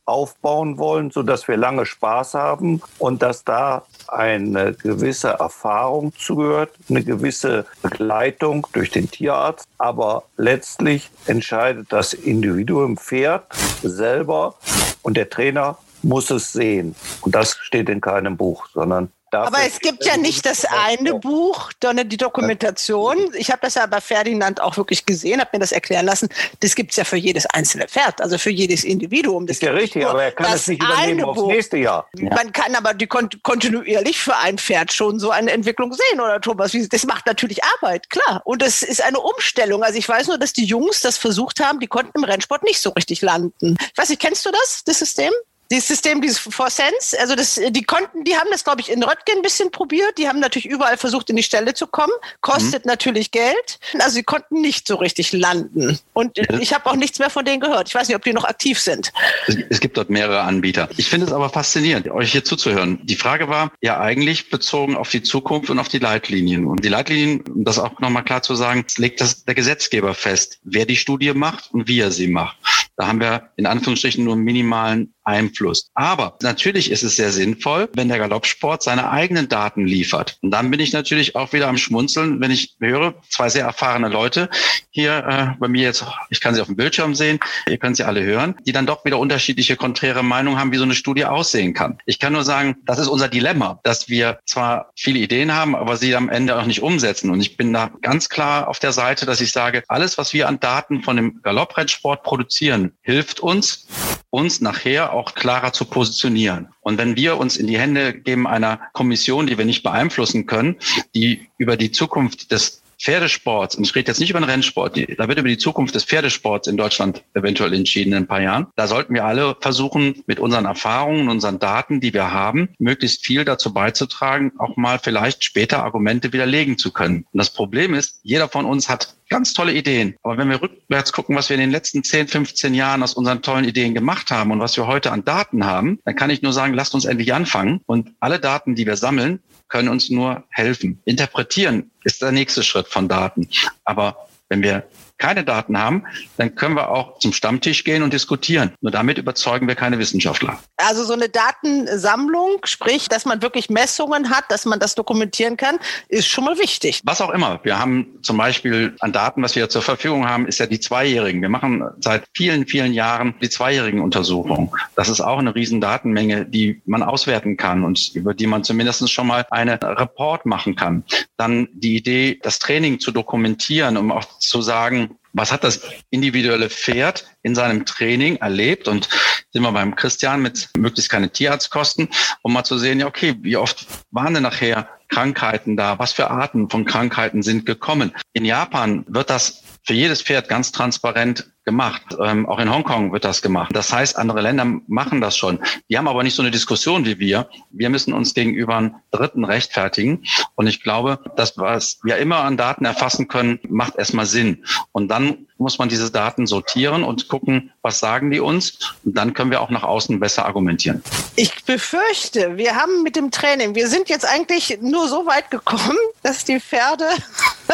aufbauen 0.06 0.78
wollen, 0.78 1.12
sodass 1.12 1.48
wir 1.48 1.56
lange 1.56 1.86
Spaß 1.86 2.34
haben 2.34 2.82
und 2.98 3.22
dass 3.22 3.44
da 3.44 3.84
eine 4.08 4.74
gewisse 4.74 5.30
Erfahrung 5.30 6.14
zugehört, 6.18 6.72
eine 6.90 7.04
gewisse 7.04 7.66
Begleitung 7.84 8.66
durch 8.74 8.90
den 8.90 9.10
Tierarzt. 9.12 9.68
Aber 9.78 10.24
letztlich 10.36 11.12
entscheidet 11.28 11.88
das 11.92 12.14
Individuum 12.14 12.98
Pferd 12.98 13.46
selber 13.84 14.56
und 15.04 15.16
der 15.16 15.30
Trainer 15.30 15.78
muss 16.02 16.30
es 16.30 16.52
sehen. 16.54 16.96
Und 17.22 17.36
das 17.36 17.58
steht 17.62 17.90
in 17.90 18.02
keinem 18.02 18.38
Buch, 18.38 18.68
sondern 18.74 19.12
aber 19.32 19.60
es 19.66 19.80
gibt 19.80 20.06
ja 20.06 20.18
nicht 20.18 20.46
das 20.46 20.66
eine 20.66 21.16
Buch, 21.16 21.72
sondern 21.82 22.10
die 22.10 22.18
Dokumentation. 22.18 23.32
Ich 23.36 23.52
habe 23.52 23.60
das 23.62 23.76
ja 23.76 23.86
bei 23.86 24.02
Ferdinand 24.02 24.62
auch 24.62 24.78
wirklich 24.78 25.06
gesehen, 25.06 25.40
habe 25.40 25.52
mir 25.54 25.60
das 25.60 25.72
erklären 25.72 26.06
lassen. 26.06 26.30
Das 26.62 26.76
gibt 26.76 26.92
es 26.92 26.98
ja 26.98 27.04
für 27.04 27.18
jedes 27.18 27.46
einzelne 27.46 27.88
Pferd, 27.88 28.22
also 28.22 28.38
für 28.38 28.50
jedes 28.50 28.84
Individuum. 28.84 29.46
Das 29.46 29.58
ist 29.58 29.64
ja 29.64 29.72
richtig, 29.72 30.06
aber 30.06 30.24
er 30.24 30.32
kann 30.32 30.54
es 30.54 30.68
nicht 30.68 30.82
übernehmen 30.84 31.24
aufs 31.24 31.44
nächste 31.44 31.78
Jahr. 31.78 32.08
Ja. 32.18 32.34
Man 32.34 32.52
kann 32.52 32.76
aber 32.76 32.94
die 32.94 33.08
kontinuierlich 33.08 34.20
für 34.20 34.36
ein 34.36 34.58
Pferd 34.58 34.94
schon 34.94 35.20
so 35.20 35.32
eine 35.32 35.52
Entwicklung 35.52 35.94
sehen, 35.94 36.20
oder 36.20 36.42
Thomas? 36.42 36.72
Das 36.90 37.06
macht 37.06 37.26
natürlich 37.28 37.64
Arbeit, 37.64 38.10
klar. 38.10 38.42
Und 38.46 38.62
das 38.62 38.82
ist 38.82 39.04
eine 39.04 39.20
Umstellung. 39.20 39.84
Also 39.84 39.98
ich 39.98 40.08
weiß 40.08 40.28
nur, 40.28 40.38
dass 40.38 40.54
die 40.54 40.66
Jungs 40.66 41.02
das 41.02 41.18
versucht 41.18 41.60
haben, 41.60 41.80
die 41.80 41.88
konnten 41.88 42.18
im 42.18 42.24
Rennsport 42.24 42.64
nicht 42.64 42.82
so 42.82 42.90
richtig 42.92 43.22
landen. 43.22 43.78
Ich 43.80 43.98
weiß 43.98 44.10
nicht, 44.10 44.22
kennst 44.22 44.46
du 44.46 44.52
das, 44.52 44.84
das 44.86 45.00
System? 45.00 45.32
Dieses 45.72 45.88
System, 45.88 46.22
dieses 46.22 46.40
For 46.40 46.70
Sense, 46.70 47.20
also 47.20 47.36
das, 47.36 47.60
die 47.70 47.84
konnten, 47.84 48.24
die 48.24 48.36
haben 48.36 48.48
das, 48.52 48.64
glaube 48.64 48.82
ich, 48.82 48.92
in 48.92 49.04
Röttgen 49.04 49.38
ein 49.38 49.42
bisschen 49.42 49.70
probiert. 49.70 50.18
Die 50.18 50.28
haben 50.28 50.40
natürlich 50.40 50.66
überall 50.66 50.98
versucht, 50.98 51.30
in 51.30 51.36
die 51.36 51.44
Stelle 51.44 51.74
zu 51.74 51.86
kommen. 51.86 52.12
Kostet 52.42 52.86
mhm. 52.86 52.90
natürlich 52.90 53.32
Geld. 53.32 53.80
Also 54.00 54.16
sie 54.16 54.24
konnten 54.24 54.62
nicht 54.62 54.88
so 54.88 54.96
richtig 54.96 55.32
landen. 55.32 56.00
Und 56.14 56.40
ich 56.60 56.74
habe 56.74 56.88
auch 56.88 56.96
nichts 56.96 57.20
mehr 57.20 57.30
von 57.30 57.46
denen 57.46 57.60
gehört. 57.60 57.88
Ich 57.88 57.96
weiß 57.96 58.08
nicht, 58.08 58.16
ob 58.16 58.24
die 58.24 58.34
noch 58.34 58.46
aktiv 58.46 58.80
sind. 58.80 59.12
Es, 59.48 59.58
es 59.70 59.80
gibt 59.80 59.98
dort 59.98 60.10
mehrere 60.10 60.42
Anbieter. 60.42 60.90
Ich 60.98 61.08
finde 61.08 61.28
es 61.28 61.32
aber 61.32 61.50
faszinierend, 61.50 62.10
euch 62.10 62.32
hier 62.32 62.44
zuzuhören. 62.44 63.00
Die 63.04 63.16
Frage 63.16 63.48
war 63.48 63.72
ja 63.82 64.00
eigentlich 64.00 64.50
bezogen 64.50 64.96
auf 64.98 65.10
die 65.10 65.22
Zukunft 65.22 65.70
und 65.70 65.78
auf 65.78 65.88
die 65.88 66.00
Leitlinien. 66.00 66.66
Und 66.66 66.84
die 66.84 66.90
Leitlinien, 66.90 67.42
um 67.42 67.64
das 67.64 67.78
auch 67.78 68.00
nochmal 68.00 68.24
klar 68.24 68.42
zu 68.42 68.56
sagen, 68.56 68.86
legt 68.98 69.22
das 69.22 69.46
der 69.46 69.54
Gesetzgeber 69.54 70.16
fest, 70.16 70.60
wer 70.64 70.86
die 70.86 70.96
Studie 70.96 71.34
macht 71.34 71.72
und 71.72 71.88
wie 71.88 72.00
er 72.00 72.12
sie 72.12 72.28
macht. 72.28 72.58
Da 73.00 73.08
haben 73.08 73.22
wir 73.22 73.52
in 73.56 73.66
Anführungsstrichen 73.66 74.26
nur 74.26 74.34
einen 74.34 74.44
minimalen 74.44 75.14
beeinflusst. 75.30 75.92
Aber 75.94 76.38
natürlich 76.42 76.92
ist 76.92 77.04
es 77.04 77.16
sehr 77.16 77.32
sinnvoll, 77.32 77.90
wenn 77.94 78.10
der 78.10 78.18
Galoppsport 78.18 78.82
seine 78.82 79.12
eigenen 79.12 79.48
Daten 79.48 79.86
liefert. 79.86 80.38
Und 80.42 80.52
dann 80.52 80.72
bin 80.72 80.80
ich 80.80 80.92
natürlich 80.92 81.36
auch 81.36 81.54
wieder 81.54 81.68
am 81.68 81.78
Schmunzeln, 81.78 82.42
wenn 82.42 82.52
ich 82.52 82.76
höre, 82.80 83.14
zwei 83.30 83.50
sehr 83.50 83.66
erfahrene 83.66 84.10
Leute 84.10 84.50
hier 84.90 85.24
äh, 85.28 85.60
bei 85.60 85.68
mir 85.68 85.84
jetzt, 85.84 86.06
ich 86.30 86.42
kann 86.42 86.56
sie 86.56 86.62
auf 86.62 86.68
dem 86.68 86.76
Bildschirm 86.76 87.14
sehen, 87.14 87.40
ihr 87.68 87.78
könnt 87.78 87.96
sie 87.96 88.04
alle 88.04 88.24
hören, 88.24 88.56
die 88.66 88.72
dann 88.72 88.88
doch 88.88 89.06
wieder 89.06 89.20
unterschiedliche 89.20 89.76
konträre 89.76 90.24
Meinungen 90.24 90.60
haben, 90.60 90.72
wie 90.72 90.78
so 90.78 90.84
eine 90.84 90.96
Studie 90.96 91.26
aussehen 91.26 91.74
kann. 91.74 92.00
Ich 92.06 92.20
kann 92.20 92.34
nur 92.34 92.44
sagen, 92.44 92.78
das 92.86 92.98
ist 92.98 93.08
unser 93.08 93.28
Dilemma, 93.28 93.80
dass 93.84 94.10
wir 94.10 94.40
zwar 94.46 94.92
viele 94.96 95.20
Ideen 95.20 95.54
haben, 95.54 95.76
aber 95.76 95.98
sie 95.98 96.16
am 96.16 96.30
Ende 96.30 96.58
auch 96.58 96.66
nicht 96.66 96.82
umsetzen. 96.82 97.30
Und 97.30 97.42
ich 97.42 97.56
bin 97.56 97.72
da 97.72 97.92
ganz 98.02 98.30
klar 98.30 98.68
auf 98.68 98.80
der 98.80 98.94
Seite, 98.94 99.26
dass 99.26 99.42
ich 99.42 99.52
sage, 99.52 99.84
alles, 99.88 100.18
was 100.18 100.34
wir 100.34 100.48
an 100.48 100.60
Daten 100.60 101.04
von 101.04 101.16
dem 101.16 101.42
Galopprennsport 101.44 102.24
produzieren, 102.24 102.94
hilft 103.02 103.40
uns, 103.40 103.88
uns 104.32 104.62
nachher 104.62 105.14
auch 105.14 105.34
klarer 105.34 105.74
zu 105.74 105.86
positionieren. 105.86 106.70
Und 106.82 106.98
wenn 106.98 107.16
wir 107.16 107.38
uns 107.38 107.58
in 107.58 107.68
die 107.68 107.80
Hände 107.80 108.14
geben 108.14 108.48
einer 108.48 108.80
Kommission, 108.94 109.48
die 109.48 109.58
wir 109.58 109.66
nicht 109.66 109.84
beeinflussen 109.84 110.46
können, 110.46 110.78
die 111.16 111.48
über 111.58 111.78
die 111.78 111.92
Zukunft 111.92 112.52
des 112.52 112.82
Pferdesports, 113.00 113.76
und 113.76 113.86
ich 113.86 113.96
rede 113.96 114.10
jetzt 114.10 114.20
nicht 114.20 114.30
über 114.30 114.40
den 114.40 114.50
Rennsport, 114.50 114.98
da 114.98 115.28
wird 115.28 115.40
über 115.40 115.48
die 115.48 115.58
Zukunft 115.58 115.96
des 115.96 116.04
Pferdesports 116.04 116.68
in 116.68 116.78
Deutschland 116.78 117.24
eventuell 117.34 117.74
entschieden 117.74 118.12
in 118.12 118.18
ein 118.20 118.28
paar 118.28 118.42
Jahren. 118.42 118.68
Da 118.76 118.88
sollten 118.88 119.14
wir 119.14 119.26
alle 119.26 119.56
versuchen, 119.60 120.24
mit 120.28 120.40
unseren 120.40 120.66
Erfahrungen, 120.66 121.30
unseren 121.30 121.60
Daten, 121.60 122.02
die 122.02 122.14
wir 122.14 122.32
haben, 122.32 122.70
möglichst 122.78 123.26
viel 123.26 123.46
dazu 123.46 123.74
beizutragen, 123.74 124.52
auch 124.58 124.76
mal 124.76 125.00
vielleicht 125.00 125.44
später 125.44 125.84
Argumente 125.84 126.34
widerlegen 126.34 126.78
zu 126.78 126.92
können. 126.92 127.26
Und 127.32 127.38
das 127.38 127.52
Problem 127.52 127.94
ist, 127.94 128.20
jeder 128.24 128.50
von 128.50 128.66
uns 128.66 128.90
hat 128.90 129.16
ganz 129.30 129.54
tolle 129.54 129.74
Ideen. 129.74 130.16
Aber 130.24 130.38
wenn 130.38 130.50
wir 130.50 130.62
rückwärts 130.62 131.14
gucken, 131.14 131.36
was 131.36 131.50
wir 131.50 131.56
in 131.56 131.62
den 131.62 131.72
letzten 131.72 132.04
10, 132.04 132.28
15 132.28 132.74
Jahren 132.74 133.04
aus 133.04 133.14
unseren 133.14 133.42
tollen 133.42 133.64
Ideen 133.64 133.94
gemacht 133.94 134.32
haben 134.32 134.52
und 134.52 134.60
was 134.60 134.76
wir 134.76 134.88
heute 134.88 135.12
an 135.12 135.24
Daten 135.24 135.66
haben, 135.66 136.00
dann 136.04 136.16
kann 136.16 136.32
ich 136.32 136.42
nur 136.42 136.52
sagen, 136.52 136.74
lasst 136.74 136.96
uns 136.96 137.06
endlich 137.06 137.34
anfangen. 137.34 137.82
Und 137.86 138.12
alle 138.20 138.40
Daten, 138.40 138.76
die 138.76 138.86
wir 138.86 138.98
sammeln, 138.98 139.40
können 139.70 139.90
uns 139.90 140.10
nur 140.10 140.44
helfen. 140.50 141.00
Interpretieren 141.06 141.92
ist 142.04 142.22
der 142.22 142.32
nächste 142.32 142.64
Schritt 142.64 142.88
von 142.88 143.08
Daten. 143.08 143.48
Aber 143.86 144.28
wenn 144.50 144.62
wir 144.62 144.84
keine 145.20 145.44
Daten 145.44 145.78
haben, 145.78 146.06
dann 146.38 146.56
können 146.56 146.76
wir 146.76 146.90
auch 146.90 147.20
zum 147.20 147.34
Stammtisch 147.34 147.84
gehen 147.84 148.02
und 148.02 148.14
diskutieren. 148.14 148.74
Nur 148.82 148.92
damit 148.92 149.18
überzeugen 149.18 149.68
wir 149.68 149.76
keine 149.76 150.00
Wissenschaftler. 150.00 150.60
Also 150.78 151.04
so 151.04 151.14
eine 151.14 151.30
Datensammlung, 151.30 152.62
sprich, 152.64 153.10
dass 153.10 153.26
man 153.26 153.42
wirklich 153.42 153.70
Messungen 153.70 154.30
hat, 154.30 154.46
dass 154.50 154.66
man 154.66 154.80
das 154.80 154.96
dokumentieren 154.96 155.58
kann, 155.58 155.78
ist 156.08 156.28
schon 156.28 156.46
mal 156.46 156.58
wichtig. 156.58 157.02
Was 157.04 157.22
auch 157.22 157.30
immer. 157.30 157.60
Wir 157.64 157.78
haben 157.78 158.20
zum 158.22 158.38
Beispiel 158.38 158.96
an 159.00 159.12
Daten, 159.12 159.44
was 159.44 159.56
wir 159.56 159.70
zur 159.70 159.82
Verfügung 159.82 160.28
haben, 160.28 160.48
ist 160.48 160.60
ja 160.60 160.66
die 160.66 160.80
Zweijährigen. 160.80 161.42
Wir 161.42 161.50
machen 161.50 161.84
seit 162.00 162.24
vielen, 162.34 162.66
vielen 162.66 162.94
Jahren 162.94 163.36
die 163.42 163.50
zweijährigen 163.50 164.02
Untersuchungen. 164.02 164.72
Das 164.96 165.10
ist 165.10 165.22
auch 165.22 165.40
eine 165.40 165.54
riesen 165.54 165.82
Datenmenge, 165.82 166.46
die 166.46 166.82
man 166.86 167.04
auswerten 167.04 167.58
kann 167.58 167.84
und 167.84 168.16
über 168.16 168.34
die 168.34 168.48
man 168.48 168.64
zumindest 168.64 169.12
schon 169.12 169.28
mal 169.28 169.46
eine 169.52 169.80
Report 169.82 170.46
machen 170.46 170.76
kann. 170.76 171.04
Dann 171.38 171.68
die 171.74 171.98
Idee, 171.98 172.40
das 172.42 172.60
Training 172.60 173.00
zu 173.00 173.12
dokumentieren, 173.12 173.98
um 173.98 174.12
auch 174.12 174.40
zu 174.40 174.62
sagen, 174.62 175.09
was 175.34 175.52
hat 175.52 175.64
das 175.64 175.82
individuelle 176.10 176.70
Pferd 176.70 177.26
in 177.44 177.56
seinem 177.56 177.86
Training 177.86 178.38
erlebt? 178.38 178.88
Und 178.88 179.10
sind 179.52 179.62
wir 179.62 179.72
beim 179.72 179.96
Christian 179.96 180.42
mit 180.42 180.70
möglichst 180.78 181.10
keine 181.10 181.30
Tierarztkosten, 181.30 182.10
um 182.42 182.54
mal 182.54 182.64
zu 182.64 182.78
sehen, 182.78 183.00
ja, 183.00 183.08
okay, 183.08 183.36
wie 183.42 183.58
oft 183.58 183.88
waren 184.12 184.34
denn 184.34 184.44
nachher 184.44 184.90
Krankheiten 185.10 185.76
da? 185.76 185.98
Was 186.00 186.14
für 186.14 186.30
Arten 186.30 186.70
von 186.70 186.86
Krankheiten 186.86 187.42
sind 187.42 187.66
gekommen? 187.66 188.14
In 188.34 188.46
Japan 188.46 189.06
wird 189.08 189.30
das 189.30 189.64
für 189.86 189.94
jedes 189.94 190.22
Pferd 190.22 190.50
ganz 190.50 190.72
transparent 190.72 191.50
gemacht. 191.70 192.02
Ähm, 192.20 192.48
auch 192.48 192.58
in 192.58 192.74
Hongkong 192.74 193.14
wird 193.14 193.24
das 193.24 193.44
gemacht. 193.44 193.70
Das 193.76 193.94
heißt, 193.94 194.18
andere 194.18 194.42
Länder 194.42 194.66
machen 194.88 195.22
das 195.22 195.38
schon. 195.38 195.60
Die 195.88 196.00
haben 196.00 196.08
aber 196.08 196.24
nicht 196.24 196.34
so 196.34 196.42
eine 196.42 196.50
Diskussion 196.50 197.06
wie 197.06 197.20
wir. 197.20 197.48
Wir 197.70 197.92
müssen 197.92 198.12
uns 198.12 198.34
gegenüber 198.34 198.92
Dritten 199.12 199.46
rechtfertigen. 199.46 200.24
Und 200.56 200.66
ich 200.66 200.82
glaube, 200.82 201.20
das, 201.36 201.60
was 201.60 202.00
wir 202.02 202.18
immer 202.18 202.38
an 202.38 202.58
Daten 202.58 202.86
erfassen 202.86 203.28
können, 203.28 203.60
macht 203.70 203.98
erstmal 203.98 204.26
Sinn. 204.26 204.66
Und 204.94 205.10
dann 205.10 205.46
muss 205.60 205.78
man 205.78 205.90
diese 205.90 206.10
Daten 206.10 206.48
sortieren 206.48 207.04
und 207.04 207.28
gucken, 207.28 207.72
was 207.82 208.00
sagen 208.00 208.32
die 208.32 208.40
uns. 208.40 208.96
Und 209.04 209.16
dann 209.16 209.34
können 209.34 209.52
wir 209.52 209.62
auch 209.62 209.70
nach 209.70 209.84
außen 209.84 210.20
besser 210.20 210.46
argumentieren. 210.46 211.04
Ich 211.36 211.66
befürchte, 211.66 212.58
wir 212.58 212.76
haben 212.76 213.04
mit 213.04 213.16
dem 213.16 213.30
Training, 213.30 213.76
wir 213.76 213.88
sind 213.88 214.10
jetzt 214.10 214.26
eigentlich 214.26 214.80
nur 214.82 215.08
so 215.08 215.26
weit 215.26 215.52
gekommen, 215.52 215.98
dass 216.24 216.46
die 216.46 216.60
Pferde 216.60 217.06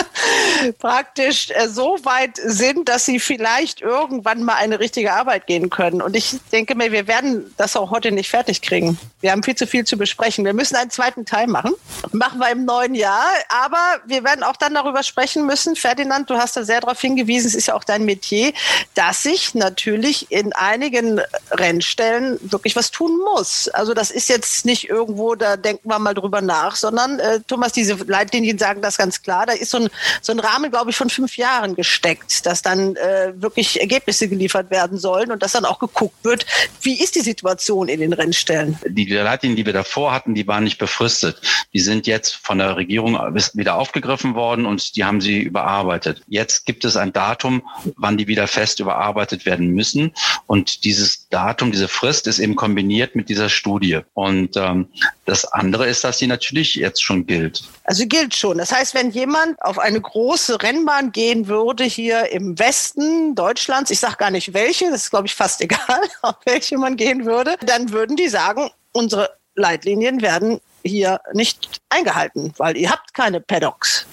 praktisch 0.80 1.52
äh, 1.52 1.68
so 1.68 1.98
weit 2.04 2.38
sind, 2.38 2.90
dass 2.90 3.06
sie 3.06 3.20
vielleicht 3.20 3.82
irgendwann 3.86 4.44
mal 4.44 4.56
eine 4.56 4.80
richtige 4.80 5.14
Arbeit 5.14 5.46
gehen 5.46 5.70
können. 5.70 6.02
Und 6.02 6.16
ich 6.16 6.40
denke 6.52 6.76
mir, 6.76 6.92
wir 6.92 7.08
werden 7.08 7.54
das 7.58 7.76
auch 7.76 7.92
heute 7.92 8.12
nicht 8.12 8.30
fertig 8.30 8.62
kriegen. 8.62 8.98
Wir 9.22 9.32
haben 9.32 9.44
viel 9.44 9.56
zu 9.56 9.68
viel 9.68 9.86
zu 9.86 9.98
besprechen. 9.98 10.44
Wir 10.44 10.54
müssen 10.54 10.76
einen 10.76 10.90
zweiten 10.90 11.26
Teil 11.26 11.48
machen. 11.48 11.74
Machen 12.12 12.40
wir 12.40 12.50
im 12.50 12.66
neuen 12.66 12.96
Jahr. 12.96 13.28
Aber 13.50 14.02
wir 14.08 14.24
werden 14.24 14.44
auch 14.44 14.56
dann 14.56 14.74
darüber 14.74 15.04
sprechen 15.04 15.46
müssen. 15.46 15.76
Ferdinand, 15.76 16.30
du 16.30 16.36
hast 16.36 16.58
da 16.58 16.64
sehr 16.64 16.82
darauf 16.82 17.00
hingewiesen, 17.00 17.48
es 17.48 17.56
ist 17.56 17.68
ja 17.68 17.76
auch 17.76 17.84
dein 17.84 18.06
Metier, 18.06 18.54
dass 18.96 19.24
sich 19.24 19.54
natürlich 19.54 20.32
in 20.32 20.54
einigen 20.54 21.22
Rennstellen 21.52 22.40
wirklich 22.42 22.76
was 22.76 22.92
tun 22.92 23.20
muss. 23.20 23.68
Also 23.70 23.94
das 23.94 24.10
ist 24.10 24.30
jetzt 24.30 24.66
nicht 24.66 24.90
irgendwo, 24.90 25.36
da 25.36 25.58
denken 25.58 25.88
wir 25.90 26.00
mal 26.00 26.14
drüber 26.14 26.42
nach, 26.42 26.76
sondern 26.76 27.20
äh, 27.20 27.40
Thomas, 27.48 27.72
diese 27.72 27.94
Leitlinien 27.94 28.58
sagen 28.58 28.82
das 28.82 28.98
ganz 28.98 29.22
klar. 29.22 29.46
Da 29.46 29.54
ist 29.54 29.72
so 29.72 29.78
ein, 29.78 29.90
so 30.22 30.32
ein 30.32 30.40
Rahmen, 30.40 30.72
glaube 30.72 30.90
ich, 30.90 30.98
von 30.98 31.10
fünf 31.10 31.38
Jahren 31.38 31.76
gesteckt, 31.76 32.46
dass 32.46 32.62
dann 32.62 32.96
äh, 32.96 33.34
wirklich 33.36 33.65
Ergebnisse 33.80 34.28
geliefert 34.28 34.72
werden 34.72 34.98
sollen 34.98 35.32
und 35.32 35.42
dass 35.44 35.54
dann 35.54 35.66
auch 35.66 35.80
geguckt 35.80 36.24
wird, 36.24 36.46
wie 36.82 37.02
ist 37.02 37.16
die 37.16 37.22
Situation 37.22 37.88
in 37.88 38.00
den 38.00 38.14
Rennstellen. 38.14 38.78
Die 38.88 39.06
Leitlinien, 39.06 39.58
die 39.58 39.66
wir 39.66 39.74
davor 39.74 40.14
hatten, 40.14 40.36
die 40.36 40.48
waren 40.48 40.64
nicht 40.64 40.78
befristet. 40.78 41.42
Die 41.74 41.80
sind 41.80 42.08
jetzt 42.08 42.36
von 42.36 42.58
der 42.60 42.76
Regierung 42.76 43.16
wieder 43.54 43.76
aufgegriffen 43.76 44.36
worden 44.36 44.66
und 44.66 44.96
die 44.96 45.04
haben 45.04 45.22
sie 45.22 45.40
überarbeitet. 45.40 46.22
Jetzt 46.28 46.66
gibt 46.66 46.86
es 46.86 46.96
ein 46.98 47.14
Datum, 47.14 47.64
wann 47.98 48.18
die 48.18 48.28
wieder 48.28 48.48
fest 48.48 48.80
überarbeitet 48.80 49.46
werden 49.46 49.70
müssen. 49.70 50.14
Und 50.48 50.84
dieses 50.84 51.28
Datum, 51.30 51.72
diese 51.72 51.88
Frist 51.88 52.28
ist 52.28 52.40
eben 52.40 52.56
kombiniert 52.56 53.16
mit 53.16 53.30
dieser 53.30 53.50
Studie. 53.50 54.00
Und 54.14 54.56
ähm, 54.58 54.88
das 55.26 55.46
andere 55.46 55.88
ist, 55.88 56.04
dass 56.04 56.20
sie 56.20 56.28
natürlich 56.28 56.76
jetzt 56.76 57.04
schon 57.04 57.26
gilt. 57.26 57.64
Also 57.84 58.06
gilt 58.08 58.36
schon. 58.36 58.58
Das 58.58 58.72
heißt, 58.72 58.94
wenn 58.94 59.12
jemand 59.12 59.62
auf 59.62 59.80
eine 59.80 60.00
große 60.00 60.62
Rennbahn 60.62 61.12
gehen 61.12 61.48
würde 61.48 61.84
hier 61.84 62.32
im 62.32 62.58
Westen 62.58 63.36
Deutschlands, 63.36 63.55
ich 63.92 64.00
sage 64.00 64.18
gar 64.18 64.32
nicht 64.32 64.54
welche, 64.54 64.90
das 64.90 65.04
ist 65.04 65.10
glaube 65.10 65.28
ich 65.28 65.36
fast 65.36 65.62
egal, 65.62 66.02
auf 66.22 66.36
welche 66.46 66.78
man 66.78 66.96
gehen 66.96 67.26
würde, 67.26 67.58
dann 67.62 67.92
würden 67.92 68.16
die 68.16 68.30
sagen, 68.30 68.70
unsere 68.92 69.38
Leitlinien 69.56 70.22
werden 70.22 70.60
hier 70.84 71.20
nicht 71.34 71.82
eingehalten, 71.90 72.54
weil 72.58 72.78
ihr 72.78 72.92
habt 72.92 73.14
keine 73.14 73.42
Paddocks. 73.42 74.06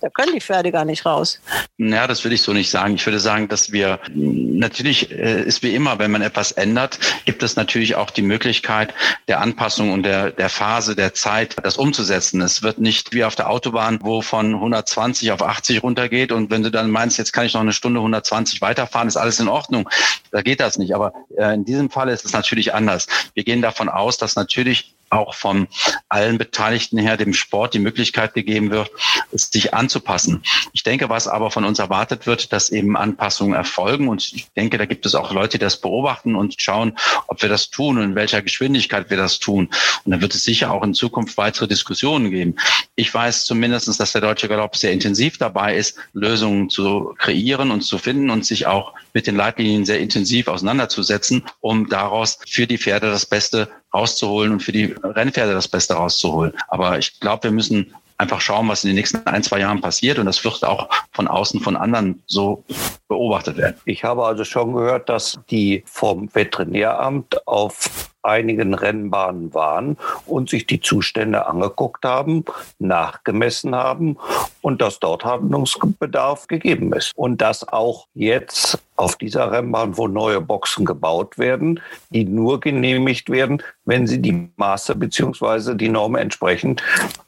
Da 0.00 0.08
können 0.10 0.32
die 0.32 0.40
Pferde 0.40 0.70
gar 0.70 0.84
nicht 0.84 1.04
raus. 1.04 1.40
Ja, 1.76 2.06
das 2.06 2.24
würde 2.24 2.34
ich 2.34 2.42
so 2.42 2.52
nicht 2.52 2.70
sagen. 2.70 2.94
Ich 2.94 3.04
würde 3.04 3.18
sagen, 3.18 3.48
dass 3.48 3.72
wir 3.72 3.98
natürlich 4.14 5.10
äh, 5.10 5.42
ist 5.42 5.62
wie 5.62 5.74
immer, 5.74 5.98
wenn 5.98 6.10
man 6.10 6.22
etwas 6.22 6.52
ändert, 6.52 6.98
gibt 7.24 7.42
es 7.42 7.56
natürlich 7.56 7.96
auch 7.96 8.10
die 8.10 8.22
Möglichkeit 8.22 8.94
der 9.26 9.40
Anpassung 9.40 9.92
und 9.92 10.04
der, 10.04 10.30
der 10.30 10.48
Phase, 10.48 10.94
der 10.94 11.14
Zeit, 11.14 11.56
das 11.62 11.76
umzusetzen. 11.76 12.40
Es 12.40 12.62
wird 12.62 12.78
nicht 12.78 13.12
wie 13.12 13.24
auf 13.24 13.34
der 13.34 13.50
Autobahn, 13.50 13.98
wo 14.02 14.22
von 14.22 14.54
120 14.54 15.32
auf 15.32 15.42
80 15.42 15.82
runtergeht 15.82 16.30
und 16.30 16.50
wenn 16.50 16.62
du 16.62 16.70
dann 16.70 16.90
meinst, 16.90 17.18
jetzt 17.18 17.32
kann 17.32 17.46
ich 17.46 17.54
noch 17.54 17.60
eine 17.60 17.72
Stunde 17.72 17.98
120 17.98 18.60
weiterfahren, 18.60 19.08
ist 19.08 19.16
alles 19.16 19.40
in 19.40 19.48
Ordnung. 19.48 19.88
Da 20.30 20.42
geht 20.42 20.60
das 20.60 20.78
nicht. 20.78 20.94
Aber 20.94 21.12
äh, 21.36 21.54
in 21.54 21.64
diesem 21.64 21.90
Fall 21.90 22.08
ist 22.08 22.24
es 22.24 22.32
natürlich 22.32 22.74
anders. 22.74 23.06
Wir 23.34 23.44
gehen 23.44 23.62
davon 23.62 23.88
aus, 23.88 24.18
dass 24.18 24.36
natürlich 24.36 24.94
auch 25.10 25.34
von 25.34 25.68
allen 26.08 26.38
Beteiligten 26.38 26.98
her 26.98 27.16
dem 27.16 27.34
Sport 27.34 27.74
die 27.74 27.78
Möglichkeit 27.78 28.34
gegeben 28.34 28.70
wird, 28.70 28.90
sich 29.32 29.74
anzupassen. 29.74 30.42
Ich 30.72 30.82
denke, 30.82 31.08
was 31.08 31.28
aber 31.28 31.50
von 31.50 31.64
uns 31.64 31.78
erwartet 31.78 32.26
wird, 32.26 32.52
dass 32.52 32.70
eben 32.70 32.96
Anpassungen 32.96 33.54
erfolgen. 33.54 34.08
Und 34.08 34.32
ich 34.32 34.50
denke, 34.52 34.78
da 34.78 34.86
gibt 34.86 35.06
es 35.06 35.14
auch 35.14 35.32
Leute, 35.32 35.58
die 35.58 35.64
das 35.64 35.80
beobachten 35.80 36.34
und 36.34 36.60
schauen, 36.60 36.96
ob 37.26 37.42
wir 37.42 37.48
das 37.48 37.70
tun 37.70 37.98
und 37.98 38.04
in 38.04 38.14
welcher 38.14 38.42
Geschwindigkeit 38.42 39.10
wir 39.10 39.16
das 39.16 39.38
tun. 39.38 39.68
Und 40.04 40.10
dann 40.10 40.20
wird 40.20 40.34
es 40.34 40.42
sicher 40.42 40.72
auch 40.72 40.82
in 40.82 40.94
Zukunft 40.94 41.36
weitere 41.36 41.68
Diskussionen 41.68 42.30
geben. 42.30 42.56
Ich 42.94 43.12
weiß 43.12 43.44
zumindest, 43.44 43.88
dass 44.00 44.12
der 44.12 44.20
Deutsche 44.20 44.48
Galopp 44.48 44.76
sehr 44.76 44.92
intensiv 44.92 45.38
dabei 45.38 45.76
ist, 45.76 45.98
Lösungen 46.12 46.70
zu 46.70 47.14
kreieren 47.18 47.70
und 47.70 47.82
zu 47.82 47.98
finden 47.98 48.30
und 48.30 48.44
sich 48.44 48.66
auch 48.66 48.94
mit 49.14 49.26
den 49.26 49.36
Leitlinien 49.36 49.84
sehr 49.84 50.00
intensiv 50.00 50.48
auseinanderzusetzen, 50.48 51.44
um 51.60 51.88
daraus 51.88 52.38
für 52.46 52.66
die 52.66 52.78
Pferde 52.78 53.10
das 53.10 53.26
Beste 53.26 53.68
rauszuholen 53.94 54.52
und 54.52 54.60
für 54.60 54.72
die 54.72 54.94
Rennpferde 55.02 55.52
das 55.52 55.68
Beste 55.68 55.94
rauszuholen. 55.94 56.52
Aber 56.68 56.98
ich 56.98 57.18
glaube, 57.20 57.44
wir 57.44 57.52
müssen 57.52 57.94
einfach 58.18 58.40
schauen, 58.40 58.68
was 58.68 58.84
in 58.84 58.88
den 58.88 58.96
nächsten 58.96 59.24
ein, 59.26 59.42
zwei 59.42 59.60
Jahren 59.60 59.80
passiert. 59.80 60.18
Und 60.18 60.26
das 60.26 60.44
wird 60.44 60.64
auch 60.64 60.88
von 61.12 61.28
außen 61.28 61.60
von 61.60 61.76
anderen 61.76 62.22
so 62.26 62.64
beobachtet 63.06 63.56
werden. 63.56 63.76
Ich 63.84 64.04
habe 64.04 64.26
also 64.26 64.44
schon 64.44 64.74
gehört, 64.74 65.08
dass 65.08 65.38
die 65.50 65.84
vom 65.86 66.28
Veterinäramt 66.34 67.46
auf 67.46 68.10
einigen 68.22 68.74
Rennbahnen 68.74 69.54
waren 69.54 69.96
und 70.26 70.50
sich 70.50 70.66
die 70.66 70.80
Zustände 70.80 71.46
angeguckt 71.46 72.04
haben, 72.04 72.44
nachgemessen 72.78 73.74
haben 73.74 74.18
und 74.60 74.82
dass 74.82 74.98
dort 74.98 75.24
Handlungsbedarf 75.24 76.48
gegeben 76.48 76.92
ist. 76.92 77.12
Und 77.14 77.40
dass 77.40 77.66
auch 77.66 78.06
jetzt 78.14 78.78
auf 78.98 79.16
dieser 79.16 79.50
Rennbahn, 79.52 79.96
wo 79.96 80.08
neue 80.08 80.40
Boxen 80.40 80.84
gebaut 80.84 81.38
werden, 81.38 81.80
die 82.10 82.24
nur 82.24 82.60
genehmigt 82.60 83.30
werden, 83.30 83.62
wenn 83.84 84.06
sie 84.06 84.20
die 84.20 84.48
Maße 84.56 84.94
bzw. 84.96 85.74
die 85.74 85.88
Norm 85.88 86.16
entsprechen, 86.16 86.76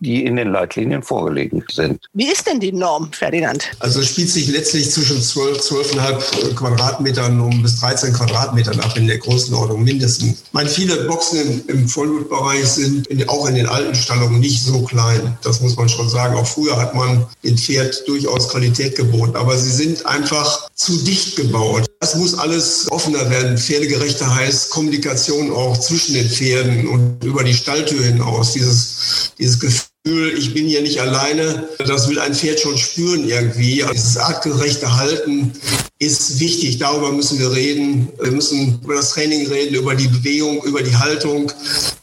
die 0.00 0.24
in 0.24 0.36
den 0.36 0.50
Leitlinien 0.50 1.02
vorgelegen 1.02 1.64
sind. 1.70 2.04
Wie 2.12 2.30
ist 2.30 2.46
denn 2.46 2.60
die 2.60 2.72
Norm, 2.72 3.12
Ferdinand? 3.12 3.70
Also 3.78 4.00
es 4.00 4.08
spielt 4.08 4.30
sich 4.30 4.48
letztlich 4.48 4.90
zwischen 4.90 5.22
12, 5.22 5.58
12,5 5.58 6.54
Quadratmetern 6.54 7.40
um 7.40 7.62
bis 7.62 7.78
13 7.80 8.12
Quadratmetern 8.12 8.80
ab 8.80 8.96
in 8.96 9.06
der 9.06 9.18
Größenordnung 9.18 9.84
mindestens. 9.84 10.42
Ich 10.46 10.52
meine, 10.52 10.68
viele 10.68 11.04
Boxen 11.04 11.40
im, 11.40 11.62
im 11.68 11.88
Vollblutbereich 11.88 12.66
sind 12.66 13.06
in, 13.06 13.28
auch 13.28 13.46
in 13.48 13.54
den 13.54 13.66
alten 13.66 13.94
Stallungen 13.94 14.40
nicht 14.40 14.62
so 14.62 14.82
klein. 14.82 15.38
Das 15.42 15.60
muss 15.60 15.76
man 15.76 15.88
schon 15.88 16.08
sagen. 16.08 16.34
Auch 16.34 16.46
früher 16.46 16.76
hat 16.76 16.94
man 16.94 17.26
den 17.44 17.56
Pferd 17.56 18.02
durchaus 18.06 18.48
Qualität 18.48 18.96
geboten. 18.96 19.36
Aber 19.36 19.56
sie 19.56 19.70
sind 19.70 20.04
einfach 20.04 20.68
zu 20.74 20.96
dicht 21.04 21.36
gebaut. 21.36 21.59
Das 22.00 22.16
muss 22.16 22.34
alles 22.34 22.90
offener 22.90 23.28
werden. 23.30 23.58
Pferdegerechter 23.58 24.34
heißt 24.34 24.70
Kommunikation 24.70 25.52
auch 25.52 25.76
zwischen 25.78 26.14
den 26.14 26.28
Pferden 26.28 26.88
und 26.88 27.22
über 27.24 27.44
die 27.44 27.54
Stalltür 27.54 28.04
hinaus. 28.04 28.52
Dieses, 28.52 29.32
dieses 29.38 29.60
Gefühl, 29.60 29.89
ich 30.04 30.54
bin 30.54 30.66
hier 30.66 30.80
nicht 30.82 31.00
alleine, 31.00 31.68
das 31.78 32.08
will 32.08 32.18
ein 32.18 32.34
Pferd 32.34 32.58
schon 32.58 32.76
spüren 32.78 33.28
irgendwie. 33.28 33.84
Dieses 33.92 34.16
artgerechte 34.16 34.96
Halten 34.96 35.52
ist 35.98 36.40
wichtig. 36.40 36.78
Darüber 36.78 37.12
müssen 37.12 37.38
wir 37.38 37.52
reden. 37.52 38.08
Wir 38.20 38.32
müssen 38.32 38.80
über 38.82 38.94
das 38.94 39.10
Training 39.10 39.46
reden, 39.46 39.74
über 39.74 39.94
die 39.94 40.08
Bewegung, 40.08 40.64
über 40.64 40.82
die 40.82 40.96
Haltung, 40.96 41.52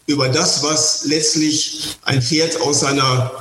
über 0.06 0.30
das, 0.30 0.62
was 0.62 1.06
letztlich 1.06 1.98
ein 2.04 2.22
Pferd 2.22 2.62
aus 2.62 2.82
seiner 2.82 3.32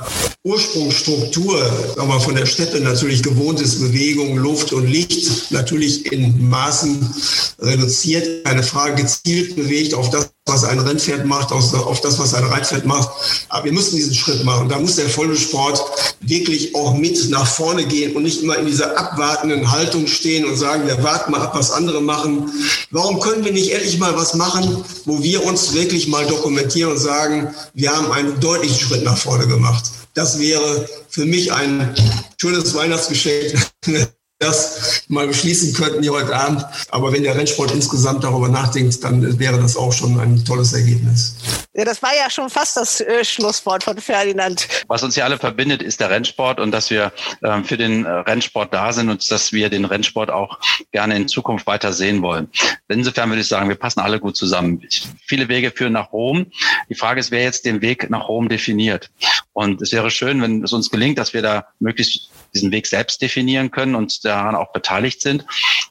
Ursprungsstruktur, 0.43 1.95
aber 1.97 2.19
von 2.19 2.35
der 2.35 2.45
Steppe 2.45 2.79
natürlich 2.79 3.21
gewohnt 3.21 3.61
ist, 3.61 3.79
Bewegung, 3.79 4.37
Luft 4.37 4.73
und 4.73 4.87
Licht 4.87 5.51
natürlich 5.51 6.11
in 6.11 6.49
Maßen 6.49 7.13
reduziert, 7.59 8.43
keine 8.45 8.63
Frage 8.63 9.03
gezielt 9.03 9.55
bewegt 9.55 9.93
auf 9.93 10.09
das, 10.09 10.29
was 10.47 10.63
ein 10.63 10.79
Rennpferd 10.79 11.25
macht, 11.25 11.51
auf 11.51 12.01
das, 12.01 12.19
was 12.19 12.33
ein 12.33 12.43
Reitpferd 12.43 12.85
macht. 12.85 13.09
Aber 13.49 13.65
wir 13.65 13.73
müssen 13.73 13.95
diesen 13.95 14.13
Schritt 14.13 14.43
machen. 14.43 14.69
Da 14.69 14.79
muss 14.79 14.95
der 14.95 15.09
Vollsport 15.09 15.81
wirklich 16.21 16.73
auch 16.75 16.93
mit 16.95 17.29
nach 17.29 17.47
vorne 17.47 17.85
gehen 17.85 18.15
und 18.15 18.23
nicht 18.23 18.41
immer 18.41 18.57
in 18.57 18.65
dieser 18.65 18.97
abwartenden 18.97 19.71
Haltung 19.71 20.07
stehen 20.07 20.45
und 20.45 20.57
sagen, 20.57 20.87
wir 20.87 21.01
warten 21.03 21.31
mal 21.31 21.41
ab, 21.41 21.55
was 21.55 21.71
andere 21.71 22.01
machen. 22.01 22.51
Warum 22.91 23.19
können 23.19 23.45
wir 23.45 23.51
nicht 23.51 23.71
endlich 23.71 23.99
mal 23.99 24.15
was 24.15 24.33
machen, 24.33 24.83
wo 25.05 25.21
wir 25.21 25.45
uns 25.45 25.73
wirklich 25.73 26.07
mal 26.07 26.25
dokumentieren 26.25 26.91
und 26.91 26.99
sagen, 26.99 27.53
wir 27.73 27.95
haben 27.95 28.11
einen 28.11 28.39
deutlichen 28.39 28.79
Schritt 28.79 29.03
nach 29.03 29.17
vorne 29.17 29.47
gemacht? 29.47 29.85
Das 30.13 30.39
wäre 30.39 30.87
für 31.09 31.25
mich 31.25 31.53
ein 31.53 31.93
schönes 32.41 32.73
Weihnachtsgeschenk, 32.73 33.53
das 34.39 35.03
mal 35.07 35.27
beschließen 35.27 35.73
könnten 35.73 36.03
hier 36.03 36.11
heute 36.11 36.35
Abend. 36.35 36.63
Aber 36.89 37.11
wenn 37.11 37.23
der 37.23 37.35
Rennsport 37.35 37.71
insgesamt 37.71 38.23
darüber 38.23 38.49
nachdenkt, 38.49 39.03
dann 39.03 39.39
wäre 39.39 39.59
das 39.59 39.75
auch 39.75 39.91
schon 39.91 40.19
ein 40.19 40.43
tolles 40.45 40.73
Ergebnis. 40.73 41.35
Ja, 41.73 41.85
das 41.85 42.01
war 42.01 42.15
ja 42.15 42.29
schon 42.29 42.49
fast 42.49 42.77
das 42.77 43.01
äh, 43.01 43.23
Schlusswort 43.23 43.83
von 43.83 43.97
Ferdinand. 43.97 44.67
Was 44.87 45.03
uns 45.03 45.15
hier 45.15 45.25
alle 45.25 45.37
verbindet, 45.37 45.81
ist 45.81 45.99
der 45.99 46.09
Rennsport 46.09 46.59
und 46.59 46.71
dass 46.71 46.89
wir 46.89 47.11
äh, 47.41 47.63
für 47.63 47.77
den 47.77 48.05
äh, 48.05 48.09
Rennsport 48.09 48.73
da 48.73 48.93
sind 48.93 49.09
und 49.09 49.29
dass 49.31 49.53
wir 49.53 49.69
den 49.69 49.85
Rennsport 49.85 50.29
auch 50.29 50.59
gerne 50.91 51.15
in 51.15 51.27
Zukunft 51.27 51.65
weiter 51.65 51.93
sehen 51.93 52.21
wollen. 52.21 52.49
Insofern 52.89 53.29
würde 53.29 53.41
ich 53.41 53.47
sagen, 53.47 53.69
wir 53.69 53.75
passen 53.75 53.99
alle 53.99 54.19
gut 54.19 54.37
zusammen. 54.37 54.81
Viele 55.25 55.49
Wege 55.49 55.71
führen 55.71 55.93
nach 55.93 56.11
Rom. 56.11 56.47
Die 56.89 56.95
Frage 56.95 57.19
ist, 57.19 57.31
wer 57.31 57.43
jetzt 57.43 57.65
den 57.65 57.81
Weg 57.81 58.09
nach 58.09 58.27
Rom 58.27 58.49
definiert. 58.49 59.09
Und 59.53 59.81
es 59.81 59.91
wäre 59.91 60.11
schön, 60.11 60.41
wenn 60.41 60.63
es 60.63 60.73
uns 60.73 60.89
gelingt, 60.89 61.17
dass 61.17 61.33
wir 61.33 61.41
da 61.41 61.67
möglichst 61.79 62.29
diesen 62.57 62.71
Weg 62.71 62.87
selbst 62.87 63.21
definieren 63.21 63.71
können 63.71 63.95
und 63.95 64.25
daran 64.25 64.55
auch 64.55 64.71
beteiligt 64.71 65.21
sind. 65.21 65.45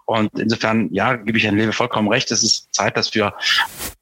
Und 0.05 0.39
insofern, 0.39 0.93
ja, 0.93 1.15
gebe 1.15 1.39
ich 1.39 1.45
Herrn 1.45 1.57
Lewe 1.57 1.73
vollkommen 1.73 2.09
recht. 2.09 2.31
Es 2.31 2.43
ist 2.43 2.75
Zeit, 2.75 2.97
dass 2.97 3.15
wir 3.15 3.35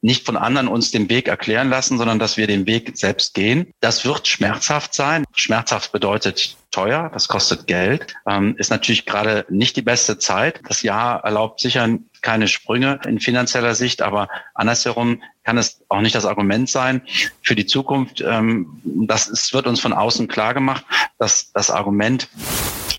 nicht 0.03 0.27
von 0.27 0.37
anderen 0.37 0.69
uns 0.69 0.91
den 0.91 1.09
Weg 1.09 1.29
erklären 1.29 1.71
lassen, 1.71 1.99
sondern 1.99 2.19
dass 2.19 2.37
wir 2.37 2.47
den 2.47 2.67
Weg 2.67 2.97
selbst 2.97 3.35
gehen. 3.35 3.73
Das 3.81 4.05
wird 4.05 4.27
schmerzhaft 4.29 4.95
sein. 4.95 5.25
Schmerzhaft 5.35 5.93
bedeutet 5.93 6.57
teuer, 6.75 7.11
das 7.15 7.29
kostet 7.29 7.67
Geld, 7.69 8.15
ähm, 8.29 8.57
ist 8.59 8.71
natürlich 8.71 9.07
gerade 9.07 9.47
nicht 9.49 9.77
die 9.77 9.83
beste 9.83 10.19
Zeit. 10.19 10.61
Das 10.67 10.83
Jahr 10.83 11.23
erlaubt 11.25 11.61
sicher 11.61 11.89
keine 12.25 12.49
Sprünge 12.49 12.99
in 13.07 13.21
finanzieller 13.21 13.75
Sicht, 13.75 14.01
aber 14.01 14.29
andersherum 14.55 15.23
kann 15.45 15.59
es 15.59 15.83
auch 15.91 16.01
nicht 16.01 16.15
das 16.15 16.25
Argument 16.25 16.71
sein 16.71 17.03
für 17.43 17.55
die 17.55 17.67
Zukunft. 17.67 18.25
Ähm, 18.27 18.81
das 18.83 19.29
ist, 19.29 19.53
wird 19.53 19.67
uns 19.67 19.79
von 19.79 19.93
außen 19.93 20.27
klar 20.27 20.55
gemacht, 20.55 20.85
dass 21.19 21.53
das 21.53 21.71
Argument 21.71 22.29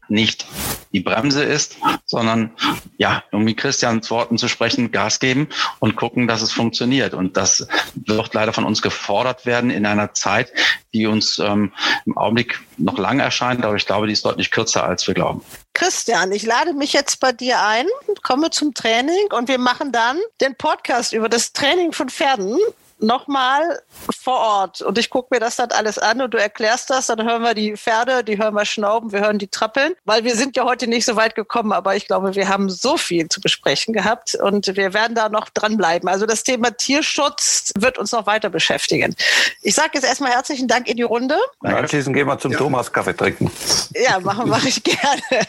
nicht 0.08 0.46
die 0.92 1.02
Bremse 1.02 1.44
ist, 1.44 1.78
sondern 2.06 2.52
ja, 2.98 3.24
um 3.32 3.44
mit 3.44 3.58
Christians 3.58 4.10
Worten 4.12 4.38
zu 4.38 4.48
sprechen, 4.48 4.92
Gas 4.92 5.20
geben 5.20 5.50
und 5.80 5.96
gucken, 5.96 6.28
dass 6.28 6.42
es 6.42 6.54
funktioniert. 6.54 7.14
Und 7.14 7.36
das 7.36 7.68
wird 7.96 8.34
leider 8.34 8.54
von 8.54 8.64
uns 8.64 8.82
gefordert 8.82 9.46
werden 9.46 9.70
in 9.70 9.86
einer 9.86 10.14
Zeit, 10.14 10.54
die 10.94 11.06
uns 11.06 11.40
ähm, 11.40 11.74
im 12.06 12.18
Augenblick 12.18 12.62
noch 12.78 12.98
lang 12.98 13.20
erscheint, 13.20 13.66
aber 13.66 13.76
ich 13.76 13.86
glaube, 13.86 14.08
die 14.08 14.14
ist 14.14 14.26
deutlich 14.26 14.52
kürzer, 14.52 14.86
als 14.86 15.06
wir 15.08 15.14
glauben. 15.14 15.42
Christian, 15.74 16.32
ich 16.32 16.44
lade 16.44 16.74
mich 16.74 16.94
jetzt 16.94 17.20
bei 17.20 17.34
dir 17.34 17.62
ein, 17.66 17.86
komme 18.24 18.50
zum 18.50 18.74
Training 18.74 19.28
und 19.34 19.50
wir 19.50 19.60
machen 19.60 19.92
dann 19.92 20.18
den 20.40 20.56
Podcast 20.56 21.12
über 21.12 21.28
das 21.28 21.52
Training 21.52 21.92
von 21.92 22.10
Pferden 22.10 22.58
nochmal 23.00 23.82
vor 24.24 24.40
Ort 24.40 24.82
und 24.82 24.98
ich 24.98 25.10
gucke 25.10 25.30
mir 25.32 25.40
das 25.40 25.56
dann 25.56 25.72
alles 25.72 25.98
an 26.00 26.22
und 26.22 26.34
du 26.34 26.38
erklärst 26.38 26.90
das, 26.90 27.08
dann 27.08 27.24
hören 27.24 27.42
wir 27.42 27.54
die 27.54 27.76
Pferde, 27.76 28.24
die 28.24 28.38
hören 28.38 28.54
wir 28.54 28.66
schnauben, 28.66 29.12
wir 29.12 29.22
hören 29.22 29.38
die 29.38 29.48
trappeln, 29.48 29.94
weil 30.06 30.24
wir 30.24 30.36
sind 30.36 30.56
ja 30.56 30.64
heute 30.64 30.88
nicht 30.88 31.06
so 31.06 31.16
weit 31.16 31.36
gekommen, 31.36 31.72
aber 31.72 31.96
ich 31.96 32.08
glaube, 32.08 32.36
wir 32.36 32.48
haben 32.48 32.70
so 32.70 32.98
viel 32.98 33.28
zu 33.28 33.42
besprechen 33.42 33.94
gehabt 33.94 34.36
und 34.36 34.76
wir 34.76 34.94
werden 34.94 35.16
da 35.16 35.30
noch 35.30 35.50
dranbleiben. 35.50 36.08
Also 36.10 36.26
das 36.26 36.44
Thema 36.44 36.72
Tierschutz 36.72 37.72
wird 37.78 37.98
uns 37.98 38.12
noch 38.12 38.26
weiter 38.26 38.50
beschäftigen. 38.50 39.16
Ich 39.62 39.76
sage 39.76 39.92
jetzt 39.94 40.06
erstmal 40.06 40.32
herzlichen 40.32 40.68
Dank 40.68 40.88
in 40.88 40.98
die 40.98 41.04
Runde. 41.04 41.38
Ja, 41.64 41.78
anschließend 41.78 42.16
gehen 42.16 42.28
wir 42.28 42.38
zum 42.40 42.52
ja. 42.52 42.58
Thomas 42.58 42.92
Kaffee 42.92 43.16
trinken. 43.16 43.52
Ja, 43.94 44.20
machen 44.20 44.50
mache 44.50 44.70
ich 44.70 44.84
gerne. 44.84 45.22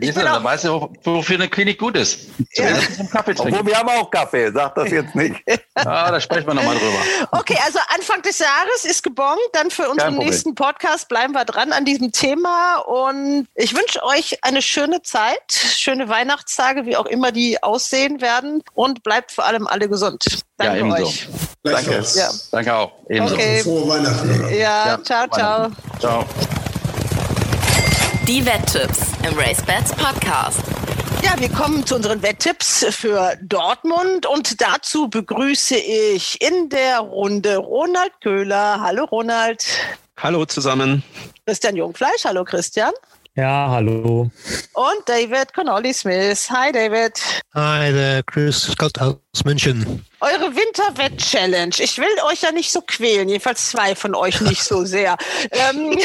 Ich 0.00 0.14
bin 0.14 0.24
da 0.24 0.42
weißt 0.42 0.64
du, 0.64 0.92
wofür 1.04 1.36
eine 1.36 1.48
Klinik 1.48 1.78
gut 1.78 1.96
ist. 1.96 2.28
Ja. 2.54 2.66
Kaffee 3.10 3.34
trinken. 3.34 3.54
Obwohl 3.54 3.66
wir 3.66 3.78
haben 3.78 3.88
auch 3.88 4.10
Kaffee, 4.10 4.50
sag 4.52 4.74
das 4.74 4.90
jetzt 4.90 5.14
nicht. 5.14 5.36
Ja, 5.48 5.56
da 6.10 6.20
sprechen 6.20 6.46
wir 6.46 6.54
nochmal 6.54 6.76
drüber. 6.76 6.85
Okay, 7.30 7.58
also 7.64 7.78
Anfang 7.94 8.22
des 8.22 8.38
Jahres 8.38 8.84
ist 8.84 9.02
gebongt. 9.02 9.38
Dann 9.52 9.70
für 9.70 9.88
unseren 9.88 10.16
nächsten 10.18 10.54
Podcast 10.54 11.08
bleiben 11.08 11.32
wir 11.32 11.44
dran 11.44 11.72
an 11.72 11.84
diesem 11.84 12.12
Thema. 12.12 12.78
Und 12.78 13.46
ich 13.54 13.74
wünsche 13.74 14.02
euch 14.02 14.38
eine 14.42 14.62
schöne 14.62 15.02
Zeit, 15.02 15.52
schöne 15.52 16.08
Weihnachtstage, 16.08 16.86
wie 16.86 16.96
auch 16.96 17.06
immer 17.06 17.32
die 17.32 17.62
aussehen 17.62 18.20
werden. 18.20 18.62
Und 18.74 19.02
bleibt 19.02 19.32
vor 19.32 19.44
allem 19.44 19.66
alle 19.66 19.88
gesund. 19.88 20.24
Danke 20.56 20.78
ja, 20.78 20.80
ebenso. 20.80 21.04
euch. 21.04 21.28
Danke. 21.62 22.04
Ja. 22.14 22.30
Danke 22.50 22.74
auch. 22.74 22.92
Ebenso. 23.08 23.34
Okay. 23.34 23.62
Frohe 23.62 23.88
Weihnachten. 23.88 24.48
Ja, 24.50 24.86
ja. 24.86 25.02
ciao, 25.02 25.26
ciao. 25.28 25.70
Ciao. 25.98 26.24
Die 28.26 28.44
Wetttipps 28.44 28.98
im 29.22 29.38
Race 29.38 29.62
Bats 29.64 29.92
Podcast. 29.92 30.85
Ja, 31.22 31.34
wir 31.38 31.48
kommen 31.48 31.84
zu 31.86 31.96
unseren 31.96 32.22
Wetttipps 32.22 32.86
für 32.90 33.36
Dortmund 33.42 34.26
und 34.26 34.60
dazu 34.60 35.08
begrüße 35.08 35.76
ich 35.76 36.40
in 36.40 36.68
der 36.68 37.00
Runde 37.00 37.56
Ronald 37.56 38.12
Köhler. 38.22 38.80
Hallo 38.80 39.04
Ronald. 39.04 39.64
Hallo 40.18 40.44
zusammen. 40.44 41.02
Christian 41.46 41.76
Jungfleisch. 41.76 42.24
Hallo 42.24 42.44
Christian. 42.44 42.92
Ja, 43.36 43.68
hallo. 43.68 44.30
Und 44.72 45.02
David 45.04 45.52
Connolly 45.52 45.92
Smith. 45.92 46.48
Hi 46.50 46.72
David. 46.72 47.20
Hi, 47.54 47.92
der 47.92 48.22
Chris 48.22 48.62
Scott 48.62 48.98
aus 48.98 49.44
München. 49.44 50.02
Eure 50.20 50.56
Winterwett-Challenge. 50.56 51.74
Ich 51.78 51.98
will 51.98 52.08
euch 52.30 52.40
ja 52.40 52.50
nicht 52.50 52.72
so 52.72 52.80
quälen, 52.80 53.28
jedenfalls 53.28 53.70
zwei 53.70 53.94
von 53.94 54.14
euch 54.14 54.40
nicht 54.40 54.64
so 54.64 54.86
sehr. 54.86 55.18
ähm. 55.50 55.98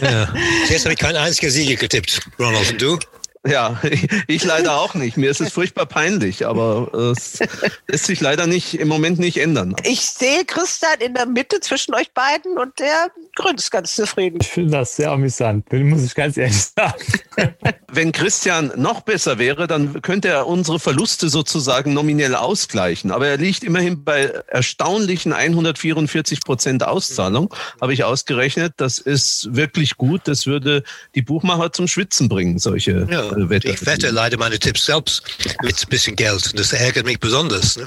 ja. 0.00 0.28
Jetzt 0.68 0.84
habe 0.84 0.94
ich 0.94 0.98
keinen 0.98 1.16
einzigen 1.16 1.52
Sieger 1.52 1.76
getippt. 1.76 2.20
Ronald, 2.40 2.72
und 2.72 2.82
du? 2.82 2.98
Ja, 3.46 3.80
ich 4.28 4.44
leider 4.44 4.78
auch 4.78 4.94
nicht. 4.94 5.16
Mir 5.16 5.30
ist 5.30 5.40
es 5.40 5.52
furchtbar 5.52 5.86
peinlich, 5.86 6.46
aber 6.46 6.92
es 7.12 7.40
lässt 7.88 8.06
sich 8.06 8.20
leider 8.20 8.46
nicht 8.46 8.74
im 8.74 8.88
Moment 8.88 9.18
nicht 9.18 9.38
ändern. 9.38 9.74
Ich 9.84 10.02
sehe 10.02 10.44
Christian 10.44 11.00
in 11.00 11.14
der 11.14 11.26
Mitte 11.26 11.60
zwischen 11.60 11.94
euch 11.94 12.12
beiden 12.12 12.56
und 12.58 12.78
der 12.78 13.08
Grün 13.34 13.56
ist 13.56 13.70
ganz 13.70 13.96
zufrieden. 13.96 14.38
Ich 14.40 14.48
finde 14.48 14.72
das 14.72 14.96
sehr 14.96 15.10
amüsant, 15.10 15.72
muss 15.72 16.04
ich 16.04 16.14
ganz 16.14 16.36
ehrlich 16.36 16.62
sagen. 16.62 17.02
Wenn 17.90 18.12
Christian 18.12 18.72
noch 18.76 19.00
besser 19.00 19.38
wäre, 19.38 19.66
dann 19.66 20.02
könnte 20.02 20.28
er 20.28 20.46
unsere 20.46 20.78
Verluste 20.78 21.28
sozusagen 21.28 21.94
nominell 21.94 22.34
ausgleichen. 22.34 23.10
Aber 23.10 23.26
er 23.26 23.38
liegt 23.38 23.64
immerhin 23.64 24.04
bei 24.04 24.24
erstaunlichen 24.46 25.32
144 25.32 26.42
Prozent 26.42 26.84
Auszahlung, 26.84 27.54
habe 27.80 27.92
ich 27.92 28.04
ausgerechnet. 28.04 28.74
Das 28.76 28.98
ist 28.98 29.48
wirklich 29.54 29.96
gut. 29.96 30.22
Das 30.24 30.46
würde 30.46 30.84
die 31.14 31.22
Buchmacher 31.22 31.72
zum 31.72 31.88
Schwitzen 31.88 32.28
bringen, 32.28 32.58
solche. 32.58 33.08
Ja. 33.10 33.31
Ich 33.64 33.86
wette 33.86 34.10
leider 34.10 34.36
meine 34.38 34.58
Tipps 34.58 34.86
selbst 34.86 35.22
mit 35.62 35.82
ein 35.82 35.88
bisschen 35.88 36.16
Geld. 36.16 36.58
Das 36.58 36.72
ärgert 36.72 37.06
mich 37.06 37.18
besonders. 37.20 37.76
Ne? 37.76 37.86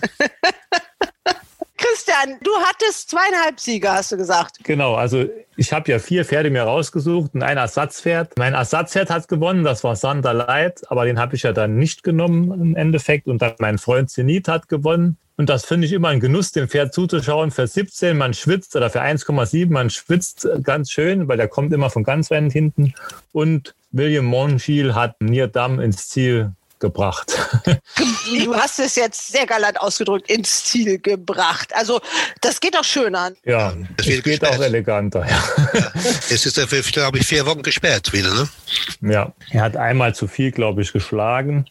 Christian, 1.87 2.37
du 2.41 2.51
hattest 2.63 3.11
zweieinhalb 3.11 3.59
Siege, 3.59 3.91
hast 3.91 4.11
du 4.11 4.17
gesagt. 4.17 4.57
Genau, 4.63 4.95
also 4.95 5.25
ich 5.55 5.71
habe 5.71 5.91
ja 5.91 5.99
vier 5.99 6.25
Pferde 6.25 6.49
mir 6.49 6.63
rausgesucht 6.63 7.35
und 7.35 7.43
ein 7.43 7.57
Ersatzpferd. 7.57 8.37
Mein 8.37 8.53
Ersatzpferd 8.53 9.09
hat 9.09 9.27
gewonnen, 9.27 9.63
das 9.63 9.83
war 9.83 9.95
Sander 9.95 10.33
Light, 10.33 10.81
aber 10.89 11.05
den 11.05 11.19
habe 11.19 11.35
ich 11.35 11.43
ja 11.43 11.53
dann 11.53 11.77
nicht 11.77 12.03
genommen 12.03 12.51
im 12.59 12.75
Endeffekt. 12.75 13.27
Und 13.27 13.41
dann 13.41 13.53
mein 13.59 13.77
Freund 13.77 14.09
Zenit 14.09 14.47
hat 14.47 14.67
gewonnen. 14.67 15.17
Und 15.37 15.49
das 15.49 15.65
finde 15.65 15.85
ich 15.85 15.93
immer 15.93 16.07
ein 16.07 16.19
Genuss, 16.19 16.53
dem 16.53 16.69
Pferd 16.69 16.93
zuzuschauen. 16.93 17.51
Für 17.51 17.67
17, 17.67 18.17
man 18.17 18.33
schwitzt, 18.33 18.75
oder 18.75 18.89
für 18.89 19.01
1,7, 19.01 19.71
man 19.71 19.89
schwitzt 19.89 20.47
ganz 20.63 20.89
schön, 20.91 21.27
weil 21.27 21.37
der 21.37 21.49
kommt 21.49 21.71
immer 21.71 21.89
von 21.89 22.03
ganz 22.03 22.31
weit 22.31 22.51
hinten. 22.51 22.93
Und 23.31 23.75
William 23.91 24.25
Monchiel 24.25 24.95
hat 24.95 25.21
Nierdam 25.21 25.79
ins 25.79 26.07
Ziel 26.07 26.53
gebracht. 26.85 27.35
Du 28.37 28.55
hast 28.61 28.79
es 28.79 28.95
jetzt 28.95 29.29
sehr 29.31 29.47
galant 29.47 29.79
ausgedrückt, 29.81 30.29
ins 30.29 30.65
Ziel 30.65 30.99
gebracht. 30.99 31.73
Also 31.75 31.99
das 32.41 32.59
geht 32.59 32.75
doch 32.75 32.83
schön 32.83 33.15
an. 33.15 33.35
Ja, 33.43 33.73
das 33.97 34.05
geht 34.05 34.23
gesperrt. 34.23 34.57
auch 34.57 34.63
eleganter. 34.63 35.25
Ja. 35.27 35.43
Ja. 35.73 35.91
Es 36.29 36.45
ist 36.45 36.57
dafür, 36.57 36.81
glaube 36.81 37.17
ich, 37.17 37.25
vier 37.25 37.45
Wochen 37.45 37.63
gesperrt 37.63 38.13
wieder, 38.13 38.33
ne? 38.33 38.47
Ja, 39.01 39.33
er 39.51 39.61
hat 39.61 39.77
einmal 39.77 40.13
zu 40.13 40.27
viel, 40.27 40.51
glaube 40.51 40.81
ich, 40.81 40.93
geschlagen 40.93 41.65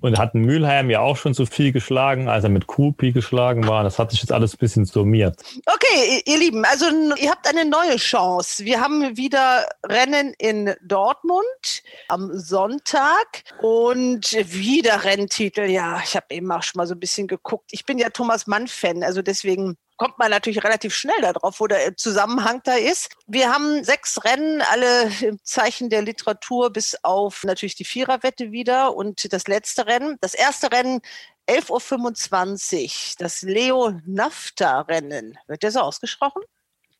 und 0.00 0.18
hat 0.18 0.34
Mülheim 0.34 0.90
ja 0.90 1.00
auch 1.00 1.16
schon 1.16 1.34
zu 1.34 1.46
viel 1.46 1.72
geschlagen, 1.72 2.28
als 2.28 2.44
er 2.44 2.50
mit 2.50 2.66
Kupi 2.66 3.12
geschlagen 3.12 3.66
war. 3.68 3.84
Das 3.84 3.98
hat 3.98 4.10
sich 4.10 4.20
jetzt 4.20 4.32
alles 4.32 4.54
ein 4.54 4.58
bisschen 4.58 4.84
summiert. 4.84 5.36
Okay, 5.66 6.22
ihr 6.24 6.38
Lieben, 6.38 6.64
also 6.64 6.86
ihr 7.16 7.30
habt 7.30 7.46
eine 7.48 7.64
neue 7.64 7.96
Chance. 7.96 8.64
Wir 8.64 8.80
haben 8.80 9.16
wieder 9.16 9.68
Rennen 9.84 10.34
in 10.38 10.74
Dortmund 10.82 11.82
am 12.08 12.36
Sonntag 12.38 13.44
und 13.60 14.32
wieder 14.52 15.04
Renntitel. 15.04 15.68
Ja, 15.68 16.00
ich 16.02 16.16
habe 16.16 16.26
eben 16.30 16.50
auch 16.52 16.62
schon 16.62 16.78
mal 16.78 16.86
so 16.86 16.94
ein 16.94 17.00
bisschen 17.00 17.26
geguckt. 17.26 17.70
Ich 17.72 17.84
bin 17.84 17.98
ja 17.98 18.10
Thomas 18.10 18.46
Mann-Fan, 18.46 19.02
also 19.02 19.22
deswegen 19.22 19.76
kommt 19.96 20.18
man 20.18 20.30
natürlich 20.30 20.64
relativ 20.64 20.94
schnell 20.94 21.20
darauf, 21.20 21.60
wo 21.60 21.66
der 21.66 21.96
Zusammenhang 21.96 22.60
da 22.64 22.74
ist. 22.74 23.10
Wir 23.26 23.52
haben 23.52 23.84
sechs 23.84 24.24
Rennen, 24.24 24.62
alle 24.62 25.10
im 25.20 25.38
Zeichen 25.42 25.90
der 25.90 26.02
Literatur, 26.02 26.70
bis 26.70 26.96
auf 27.02 27.44
natürlich 27.44 27.74
die 27.74 27.84
Viererwette 27.84 28.52
wieder 28.52 28.94
und 28.94 29.32
das 29.32 29.48
letzte 29.48 29.86
Rennen. 29.86 30.16
Das 30.20 30.34
erste 30.34 30.72
Rennen 30.72 31.00
11.25 31.48 32.84
Uhr, 32.84 32.90
das 33.18 33.42
Leo-Nafta-Rennen. 33.42 35.38
Wird 35.46 35.62
der 35.62 35.72
so 35.72 35.80
ausgesprochen? 35.80 36.42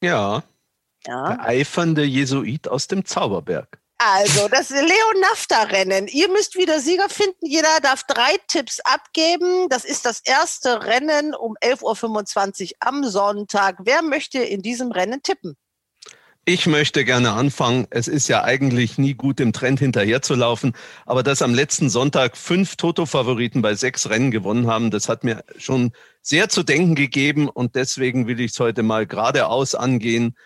Ja. 0.03 0.42
ja. 1.07 1.28
Der 1.28 1.44
eifernde 1.44 2.05
Jesuit 2.05 2.66
aus 2.68 2.88
dem 2.88 3.05
Zauberberg. 3.05 3.78
Also, 3.99 4.46
das 4.46 4.70
Leonafta-Rennen. 4.70 6.07
Ihr 6.07 6.28
müsst 6.28 6.57
wieder 6.57 6.78
Sieger 6.78 7.09
finden. 7.09 7.44
Jeder 7.44 7.80
darf 7.82 8.05
drei 8.05 8.36
Tipps 8.46 8.78
abgeben. 8.80 9.68
Das 9.70 9.84
ist 9.84 10.07
das 10.07 10.20
erste 10.20 10.84
Rennen 10.84 11.34
um 11.34 11.57
11.25 11.61 12.62
Uhr 12.62 12.70
am 12.78 13.03
Sonntag. 13.03 13.78
Wer 13.82 14.03
möchte 14.03 14.38
in 14.38 14.62
diesem 14.62 14.92
Rennen 14.92 15.20
tippen? 15.24 15.57
Ich 16.44 16.66
möchte 16.66 17.05
gerne 17.05 17.32
anfangen. 17.32 17.88
Es 17.90 18.07
ist 18.07 18.28
ja 18.28 18.44
eigentlich 18.44 18.99
nie 18.99 19.14
gut, 19.14 19.40
im 19.40 19.53
Trend 19.53 19.80
hinterherzulaufen. 19.80 20.74
Aber 21.05 21.24
dass 21.24 21.42
am 21.42 21.53
letzten 21.53 21.90
Sonntag 21.90 22.36
fünf 22.36 22.76
Toto-Favoriten 22.76 23.62
bei 23.62 23.74
sechs 23.74 24.09
Rennen 24.09 24.30
gewonnen 24.30 24.68
haben, 24.68 24.92
das 24.92 25.09
hat 25.09 25.24
mir 25.24 25.44
schon 25.59 25.90
sehr 26.22 26.49
zu 26.49 26.62
denken 26.62 26.94
gegeben. 26.94 27.49
Und 27.49 27.74
deswegen 27.74 28.28
will 28.28 28.38
ich 28.38 28.53
es 28.53 28.61
heute 28.61 28.84
mal 28.84 29.07
geradeaus 29.07 29.74
angehen 29.74 30.36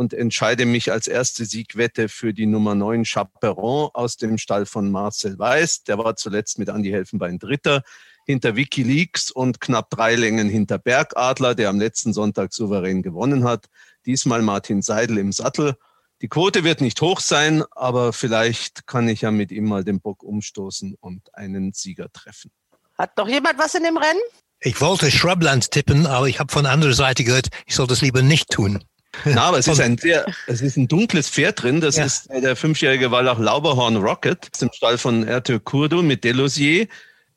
und 0.00 0.14
entscheide 0.14 0.64
mich 0.64 0.90
als 0.90 1.08
erste 1.08 1.44
Siegwette 1.44 2.08
für 2.08 2.32
die 2.32 2.46
Nummer 2.46 2.74
9 2.74 3.04
Chaperon 3.04 3.90
aus 3.92 4.16
dem 4.16 4.38
Stall 4.38 4.64
von 4.64 4.90
Marcel 4.90 5.38
Weiß. 5.38 5.84
Der 5.84 5.98
war 5.98 6.16
zuletzt 6.16 6.58
mit 6.58 6.70
Andy 6.70 6.88
Helfenbein 6.88 7.38
Dritter 7.38 7.82
hinter 8.24 8.56
Wikileaks 8.56 9.30
und 9.30 9.60
knapp 9.60 9.90
drei 9.90 10.14
Längen 10.14 10.48
hinter 10.48 10.78
Bergadler, 10.78 11.54
der 11.54 11.68
am 11.68 11.78
letzten 11.78 12.14
Sonntag 12.14 12.54
souverän 12.54 13.02
gewonnen 13.02 13.44
hat. 13.44 13.66
Diesmal 14.06 14.40
Martin 14.40 14.80
Seidel 14.80 15.18
im 15.18 15.32
Sattel. 15.32 15.76
Die 16.22 16.28
Quote 16.28 16.64
wird 16.64 16.80
nicht 16.80 16.98
hoch 17.02 17.20
sein, 17.20 17.62
aber 17.72 18.14
vielleicht 18.14 18.86
kann 18.86 19.06
ich 19.06 19.20
ja 19.20 19.30
mit 19.30 19.52
ihm 19.52 19.66
mal 19.66 19.84
den 19.84 20.00
Bock 20.00 20.22
umstoßen 20.22 20.96
und 20.98 21.34
einen 21.34 21.74
Sieger 21.74 22.10
treffen. 22.10 22.50
Hat 22.96 23.18
noch 23.18 23.28
jemand 23.28 23.58
was 23.58 23.74
in 23.74 23.82
dem 23.82 23.98
Rennen? 23.98 24.20
Ich 24.60 24.80
wollte 24.80 25.10
Shrubland 25.10 25.70
tippen, 25.70 26.06
aber 26.06 26.26
ich 26.26 26.40
habe 26.40 26.50
von 26.50 26.64
anderer 26.64 26.94
Seite 26.94 27.22
gehört, 27.22 27.48
ich 27.66 27.74
soll 27.74 27.86
das 27.86 28.00
lieber 28.00 28.22
nicht 28.22 28.48
tun. 28.48 28.82
Na, 29.24 29.42
aber 29.42 29.58
es 29.58 29.66
ist 29.68 29.80
ein 29.80 29.98
sehr, 29.98 30.26
es 30.46 30.60
ist 30.60 30.76
ein 30.76 30.88
dunkles 30.88 31.28
Pferd 31.28 31.62
drin. 31.62 31.80
Das 31.80 31.96
ja. 31.96 32.04
ist 32.04 32.28
der 32.30 32.56
fünfjährige 32.56 33.10
Wallach 33.10 33.38
Lauberhorn 33.38 33.96
Rocket 33.96 34.48
aus 34.52 34.58
dem 34.60 34.70
Stall 34.72 34.98
von 34.98 35.26
Erte 35.26 35.60
Kurdo 35.60 36.02
mit 36.02 36.24
Delosier. 36.24 36.86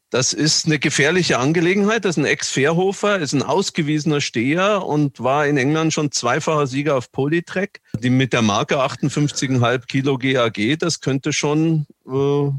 Das 0.09 0.32
ist 0.32 0.67
eine 0.67 0.78
gefährliche 0.78 1.39
Angelegenheit. 1.39 2.05
Das 2.05 2.17
ist 2.17 2.24
ein 2.24 2.28
Ex-Fairhofer, 2.28 3.17
ist 3.17 3.34
ein 3.34 3.41
ausgewiesener 3.41 4.21
Steher 4.21 4.86
und 4.86 5.19
war 5.19 5.47
in 5.47 5.57
England 5.57 5.91
schon 5.91 6.11
zweifacher 6.11 6.67
Sieger 6.67 6.95
auf 6.97 7.11
Polytrack. 7.11 7.82
Die 7.97 8.11
mit 8.11 8.32
der 8.32 8.43
Marke 8.43 8.78
58,5 8.78 9.88
Kilo 9.88 10.19
GAG, 10.19 10.78
das 10.78 11.01
könnte 11.01 11.34
schon 11.34 11.88
äh, 12.07 12.51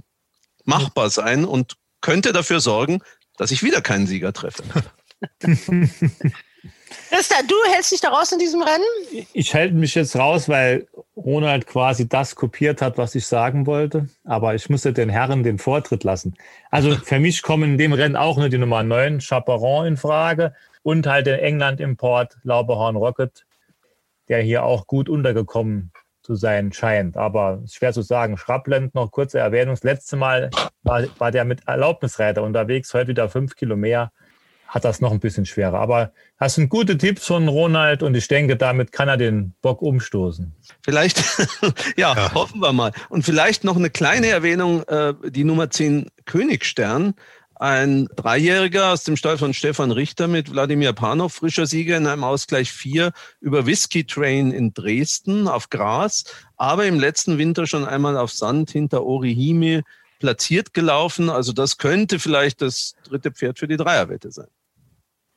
machbar 0.65 1.11
sein 1.11 1.45
und 1.45 1.75
könnte 2.01 2.33
dafür 2.33 2.59
sorgen, 2.59 3.03
dass 3.37 3.53
ich 3.53 3.63
wieder 3.63 3.81
keinen 3.81 4.09
Sieger 4.09 4.33
treffe. 4.33 4.65
Christa, 7.09 7.37
du 7.47 7.55
hältst 7.73 7.93
dich 7.93 8.01
da 8.01 8.09
raus 8.09 8.33
in 8.33 8.39
diesem 8.39 8.63
Rennen? 8.63 9.27
Ich 9.33 9.55
halte 9.55 9.75
mich 9.75 9.95
jetzt 9.95 10.17
raus, 10.17 10.49
weil 10.49 10.87
Ronald 11.17 11.67
quasi 11.67 12.09
das 12.09 12.35
kopiert 12.35 12.83
hat, 12.83 12.99
was 12.99 13.15
ich 13.15 13.27
sagen 13.27 13.67
wollte. 13.67 14.09
Aber 14.25 14.55
ich 14.55 14.69
musste 14.69 14.93
den 14.93 15.09
Herren 15.09 15.43
den 15.43 15.59
Vortritt 15.59 16.05
lassen. 16.05 16.35
Also 16.71 16.97
für 16.97 17.21
mich 17.21 17.43
kommen 17.43 17.73
in 17.73 17.79
dem 17.79 17.93
Rennen 17.93 18.17
auch 18.17 18.37
nur 18.37 18.49
die 18.49 18.59
Nummer 18.59 18.83
9 18.83 19.21
Chaperon 19.21 19.87
in 19.87 19.97
Frage 19.97 20.55
und 20.83 21.07
halt 21.07 21.27
der 21.27 21.43
England-Import 21.43 22.37
Lauberhorn 22.43 22.97
Rocket, 22.97 23.47
der 24.29 24.43
hier 24.43 24.65
auch 24.65 24.87
gut 24.87 25.09
untergekommen 25.09 25.93
zu 26.23 26.35
sein 26.35 26.73
scheint. 26.73 27.17
Aber 27.17 27.63
schwer 27.71 27.93
zu 27.93 28.03
sagen. 28.03 28.37
Schrapland 28.37 28.95
noch 28.95 29.13
kurze 29.13 29.39
Erwähnung. 29.39 29.75
Das 29.75 29.85
letzte 29.85 30.17
Mal 30.17 30.51
war, 30.83 31.05
war 31.19 31.31
der 31.31 31.45
mit 31.45 31.69
Erlaubnisreiter 31.69 32.43
unterwegs, 32.43 32.93
heute 32.93 33.09
wieder 33.09 33.29
fünf 33.29 33.55
Kilo 33.55 33.77
mehr 33.77 34.11
hat 34.69 34.85
das 34.85 35.01
noch 35.01 35.13
ein 35.13 35.21
bisschen 35.21 35.47
schwerer. 35.47 35.79
Aber 35.79 36.13
das 36.39 36.55
sind 36.55 36.69
gute 36.69 36.99
Tipps 36.99 37.27
von 37.27 37.49
Ronald 37.49 38.03
und 38.03 38.15
ich 38.15 38.29
denke, 38.29 38.57
damit 38.57 38.93
kann 38.93 39.09
er 39.09 39.17
den 39.17 39.55
Bock 39.63 39.83
umstoßen. 39.83 40.55
Vielleicht, 40.83 41.19
ja, 41.97 42.15
ja, 42.15 42.35
hoffen 42.35 42.61
wir 42.61 42.73
mal. 42.73 42.93
Und 43.09 43.25
vielleicht 43.25 43.65
noch 43.65 43.77
eine 43.77 43.91
kleine 43.91 44.29
Erwähnung, 44.29 44.83
äh, 44.85 45.15
die 45.31 45.45
Nummer 45.45 45.71
10 45.71 46.11
Königstern. 46.25 47.15
Ein 47.57 48.09
Dreijähriger 48.17 48.93
aus 48.93 49.05
dem 49.05 49.17
Stall 49.17 49.39
von 49.39 49.55
Stefan 49.55 49.93
Richter 49.93 50.27
mit 50.27 50.51
Wladimir 50.51 50.93
Panov, 50.93 51.35
frischer 51.35 51.67
Sieger 51.67 51.97
in 51.97 52.07
einem 52.09 52.25
Ausgleich 52.25 52.73
4 52.73 53.13
über 53.41 53.65
Whisky 53.65 54.05
Train 54.05 54.51
in 54.51 54.75
Dresden 54.75 55.47
auf 55.47 55.71
Gras, 55.71 56.25
aber 56.57 56.85
im 56.87 56.99
letzten 56.99 57.39
Winter 57.39 57.69
schon 57.69 57.85
einmal 57.85 58.17
auf 58.17 58.33
Sand 58.33 58.73
hinter 58.73 59.05
Orihime 59.05 59.83
platziert 60.19 60.75
gelaufen. 60.75 61.31
Also 61.31 61.53
das 61.53 61.79
könnte 61.79 62.19
vielleicht 62.19 62.61
das 62.61 62.95
dritte 63.05 63.31
Pferd 63.31 63.59
für 63.59 63.69
die 63.69 63.77
Dreierwette 63.77 64.33
sein. 64.33 64.49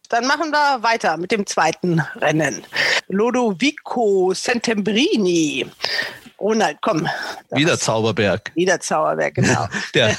Dann 0.10 0.26
machen 0.26 0.52
wir 0.52 0.84
weiter 0.84 1.18
mit 1.18 1.32
dem 1.32 1.46
zweiten 1.46 2.00
Rennen. 2.16 2.64
Lodovico 3.10 4.34
Santembrini 4.34 5.66
Ronald, 6.40 6.78
komm. 6.82 7.08
Wieder 7.52 7.80
Zauberberg. 7.80 8.52
Wieder 8.54 8.80
Zauberberg, 8.80 9.36
genau. 9.36 9.68
der, 9.94 10.16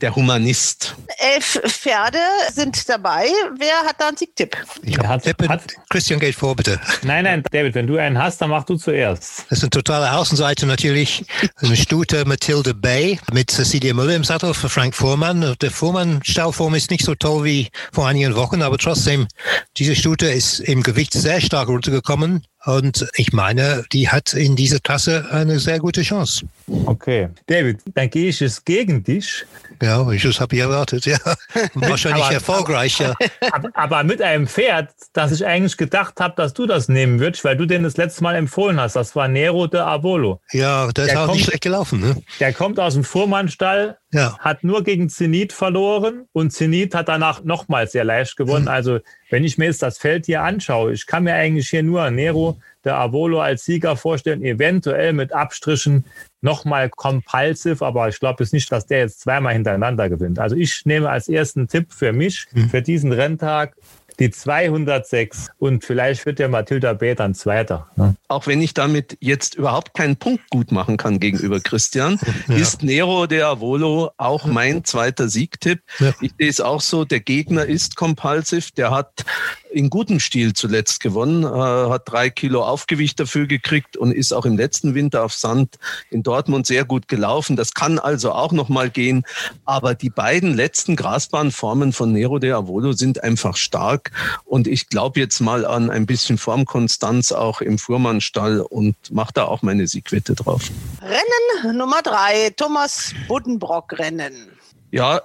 der 0.00 0.14
Humanist. 0.14 0.96
Elf 1.18 1.60
Pferde 1.66 2.18
sind 2.52 2.88
dabei. 2.88 3.26
Wer 3.58 3.74
hat 3.86 3.96
da 3.98 4.08
einen 4.08 4.16
Siegtipp? 4.16 4.56
Ich 4.82 4.98
hat, 4.98 5.24
hat, 5.26 5.62
Christian 5.88 6.18
geht 6.18 6.34
vor, 6.34 6.56
bitte. 6.56 6.80
Nein, 7.02 7.24
nein, 7.24 7.42
David, 7.50 7.74
wenn 7.74 7.86
du 7.86 7.96
einen 7.96 8.20
hast, 8.20 8.40
dann 8.40 8.50
mach 8.50 8.64
du 8.64 8.76
zuerst. 8.76 9.44
Das 9.48 9.58
ist 9.58 9.64
eine 9.64 9.70
totale 9.70 10.12
Außenseite 10.12 10.66
natürlich. 10.66 11.24
Eine 11.56 11.76
Stute 11.76 12.24
Mathilde 12.24 12.74
Bay 12.74 13.20
mit 13.32 13.50
Cecilia 13.50 13.94
Müller 13.94 14.16
im 14.16 14.24
Sattel 14.24 14.54
für 14.54 14.68
Frank 14.68 14.94
Fuhrmann. 14.94 15.54
Der 15.60 15.70
Fuhrmann-Stallform 15.70 16.74
ist 16.74 16.90
nicht 16.90 17.04
so 17.04 17.14
toll 17.14 17.44
wie 17.44 17.68
vor 17.92 18.08
einigen 18.08 18.34
Wochen, 18.34 18.62
aber 18.62 18.78
trotzdem, 18.78 19.28
diese 19.76 19.94
Stute 19.94 20.26
ist 20.26 20.58
im 20.60 20.82
Gewicht 20.82 21.12
sehr 21.12 21.40
stark 21.40 21.68
runtergekommen. 21.68 22.44
Und 22.64 23.08
ich 23.16 23.32
meine, 23.32 23.84
die 23.92 24.08
hat 24.08 24.34
in 24.34 24.54
dieser 24.54 24.78
Klasse 24.78 25.26
eine 25.30 25.58
sehr 25.58 25.80
gute 25.80 26.02
Chance. 26.02 26.46
Okay. 26.86 27.28
David, 27.46 27.80
dann 27.94 28.08
gehe 28.08 28.28
ich 28.28 28.40
es 28.40 28.64
gegen 28.64 29.02
dich. 29.02 29.44
Ja, 29.82 30.08
ich 30.12 30.40
habe 30.40 30.54
ich 30.54 30.62
erwartet, 30.62 31.06
ja. 31.06 31.18
Wahrscheinlich 31.74 32.24
aber, 32.24 32.34
erfolgreich, 32.34 33.00
ja. 33.00 33.14
Aber, 33.52 33.70
aber, 33.74 34.04
mit 34.04 34.22
einem 34.22 34.46
Pferd, 34.46 34.90
das 35.12 35.32
ich 35.32 35.44
eigentlich 35.44 35.76
gedacht 35.76 36.20
habe, 36.20 36.34
dass 36.36 36.54
du 36.54 36.66
das 36.66 36.88
nehmen 36.88 37.18
würdest, 37.18 37.44
weil 37.44 37.56
du 37.56 37.66
den 37.66 37.82
das 37.82 37.96
letzte 37.96 38.22
Mal 38.22 38.36
empfohlen 38.36 38.80
hast. 38.80 38.94
Das 38.94 39.16
war 39.16 39.26
Nero 39.26 39.66
de 39.66 39.80
Avolo. 39.80 40.40
Ja, 40.52 40.84
der, 40.92 40.92
der 40.92 41.06
ist 41.06 41.16
auch 41.16 41.26
kommt, 41.26 41.36
nicht 41.38 41.46
schlecht 41.46 41.62
gelaufen. 41.62 42.00
Ne? 42.00 42.16
Der 42.38 42.52
kommt 42.52 42.78
aus 42.78 42.94
dem 42.94 43.02
Fuhrmannstall, 43.02 43.98
ja. 44.12 44.38
hat 44.38 44.64
nur 44.64 44.84
gegen 44.84 45.08
Zenit 45.08 45.52
verloren 45.52 46.26
und 46.32 46.52
Zenit 46.52 46.94
hat 46.94 47.08
danach 47.08 47.44
nochmals 47.44 47.92
sehr 47.92 48.04
leicht 48.04 48.36
gewonnen. 48.36 48.66
Hm. 48.66 48.72
Also 48.72 48.98
wenn 49.30 49.44
ich 49.44 49.58
mir 49.58 49.66
jetzt 49.66 49.82
das 49.82 49.98
Feld 49.98 50.26
hier 50.26 50.42
anschaue, 50.42 50.92
ich 50.92 51.06
kann 51.06 51.24
mir 51.24 51.34
eigentlich 51.34 51.70
hier 51.70 51.82
nur 51.82 52.10
Nero 52.10 52.58
der 52.84 52.96
Avolo 52.96 53.40
als 53.40 53.64
Sieger 53.64 53.96
vorstellen, 53.96 54.42
eventuell 54.42 55.12
mit 55.12 55.32
Abstrichen 55.32 56.04
nochmal 56.40 56.90
compulsive, 56.90 57.84
aber 57.84 58.08
ich 58.08 58.18
glaube 58.18 58.42
jetzt 58.42 58.52
nicht, 58.52 58.70
dass 58.72 58.86
der 58.86 58.98
jetzt 58.98 59.20
zweimal 59.20 59.54
hintereinander 59.54 60.08
gewinnt. 60.08 60.38
Also 60.38 60.56
ich 60.56 60.84
nehme 60.84 61.08
als 61.08 61.28
ersten 61.28 61.68
Tipp 61.68 61.92
für 61.92 62.12
mich, 62.12 62.46
mhm. 62.52 62.68
für 62.68 62.82
diesen 62.82 63.12
Renntag 63.12 63.76
die 64.18 64.30
206 64.30 65.50
und 65.58 65.84
vielleicht 65.84 66.26
wird 66.26 66.38
der 66.38 66.48
Mathilda 66.48 66.92
B. 66.92 67.14
dann 67.14 67.34
Zweiter. 67.34 67.88
Ne? 67.96 68.16
Auch 68.28 68.46
wenn 68.46 68.60
ich 68.62 68.74
damit 68.74 69.16
jetzt 69.20 69.54
überhaupt 69.54 69.94
keinen 69.94 70.16
Punkt 70.16 70.48
gut 70.50 70.72
machen 70.72 70.96
kann 70.96 71.20
gegenüber 71.20 71.60
Christian, 71.60 72.18
ja. 72.48 72.56
ist 72.56 72.82
Nero 72.82 73.26
de 73.26 73.42
Avolo 73.42 74.12
auch 74.16 74.46
mein 74.46 74.84
zweiter 74.84 75.28
Siegtipp. 75.28 75.80
Ja. 75.98 76.12
Ich 76.20 76.32
sehe 76.38 76.48
es 76.48 76.60
auch 76.60 76.80
so, 76.80 77.04
der 77.04 77.20
Gegner 77.20 77.64
ist 77.66 77.96
compulsive, 77.96 78.72
der 78.76 78.90
hat 78.90 79.24
in 79.72 79.90
gutem 79.90 80.20
Stil 80.20 80.52
zuletzt 80.52 81.00
gewonnen, 81.00 81.44
äh, 81.44 81.46
hat 81.46 82.02
drei 82.06 82.30
Kilo 82.30 82.64
Aufgewicht 82.64 83.18
dafür 83.18 83.46
gekriegt 83.46 83.96
und 83.96 84.12
ist 84.12 84.32
auch 84.32 84.44
im 84.44 84.56
letzten 84.56 84.94
Winter 84.94 85.24
auf 85.24 85.32
Sand 85.32 85.78
in 86.10 86.22
Dortmund 86.22 86.66
sehr 86.66 86.84
gut 86.84 87.08
gelaufen. 87.08 87.56
Das 87.56 87.74
kann 87.74 87.98
also 87.98 88.32
auch 88.32 88.52
noch 88.52 88.68
mal 88.68 88.90
gehen. 88.90 89.24
Aber 89.64 89.94
die 89.94 90.10
beiden 90.10 90.54
letzten 90.54 90.96
Grasbahnformen 90.96 91.92
von 91.92 92.12
Nero 92.12 92.38
de 92.38 92.52
Avolo 92.52 92.92
sind 92.92 93.22
einfach 93.22 93.56
stark. 93.56 94.01
Und 94.44 94.66
ich 94.66 94.88
glaube 94.88 95.20
jetzt 95.20 95.40
mal 95.40 95.64
an 95.64 95.90
ein 95.90 96.06
bisschen 96.06 96.38
Formkonstanz 96.38 97.32
auch 97.32 97.60
im 97.60 97.78
Fuhrmannstall 97.78 98.60
und 98.60 98.96
mache 99.10 99.32
da 99.34 99.44
auch 99.44 99.62
meine 99.62 99.86
Siegwette 99.86 100.34
drauf. 100.34 100.70
Rennen 101.00 101.76
Nummer 101.76 102.02
drei, 102.02 102.50
Thomas 102.56 103.14
Buddenbrock 103.28 103.98
Rennen. 103.98 104.50
Ja, 104.90 105.22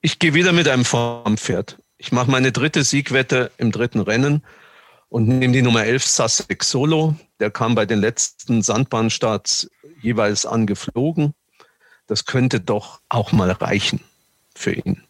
ich 0.00 0.18
gehe 0.18 0.34
wieder 0.34 0.52
mit 0.52 0.68
einem 0.68 0.84
Formpferd. 0.84 1.78
Ich 1.98 2.12
mache 2.12 2.30
meine 2.30 2.52
dritte 2.52 2.84
Siegwette 2.84 3.50
im 3.56 3.72
dritten 3.72 4.00
Rennen 4.00 4.42
und 5.08 5.28
nehme 5.28 5.52
die 5.52 5.62
Nummer 5.62 5.84
11 5.84 6.04
Sussex 6.04 6.70
Solo. 6.70 7.14
Der 7.40 7.50
kam 7.50 7.74
bei 7.74 7.86
den 7.86 8.00
letzten 8.00 8.62
Sandbahnstarts 8.62 9.70
jeweils 10.02 10.46
angeflogen. 10.46 11.34
Das 12.06 12.26
könnte 12.26 12.60
doch 12.60 13.00
auch 13.08 13.32
mal 13.32 13.50
reichen 13.50 14.00
für 14.54 14.72
ihn 14.72 15.02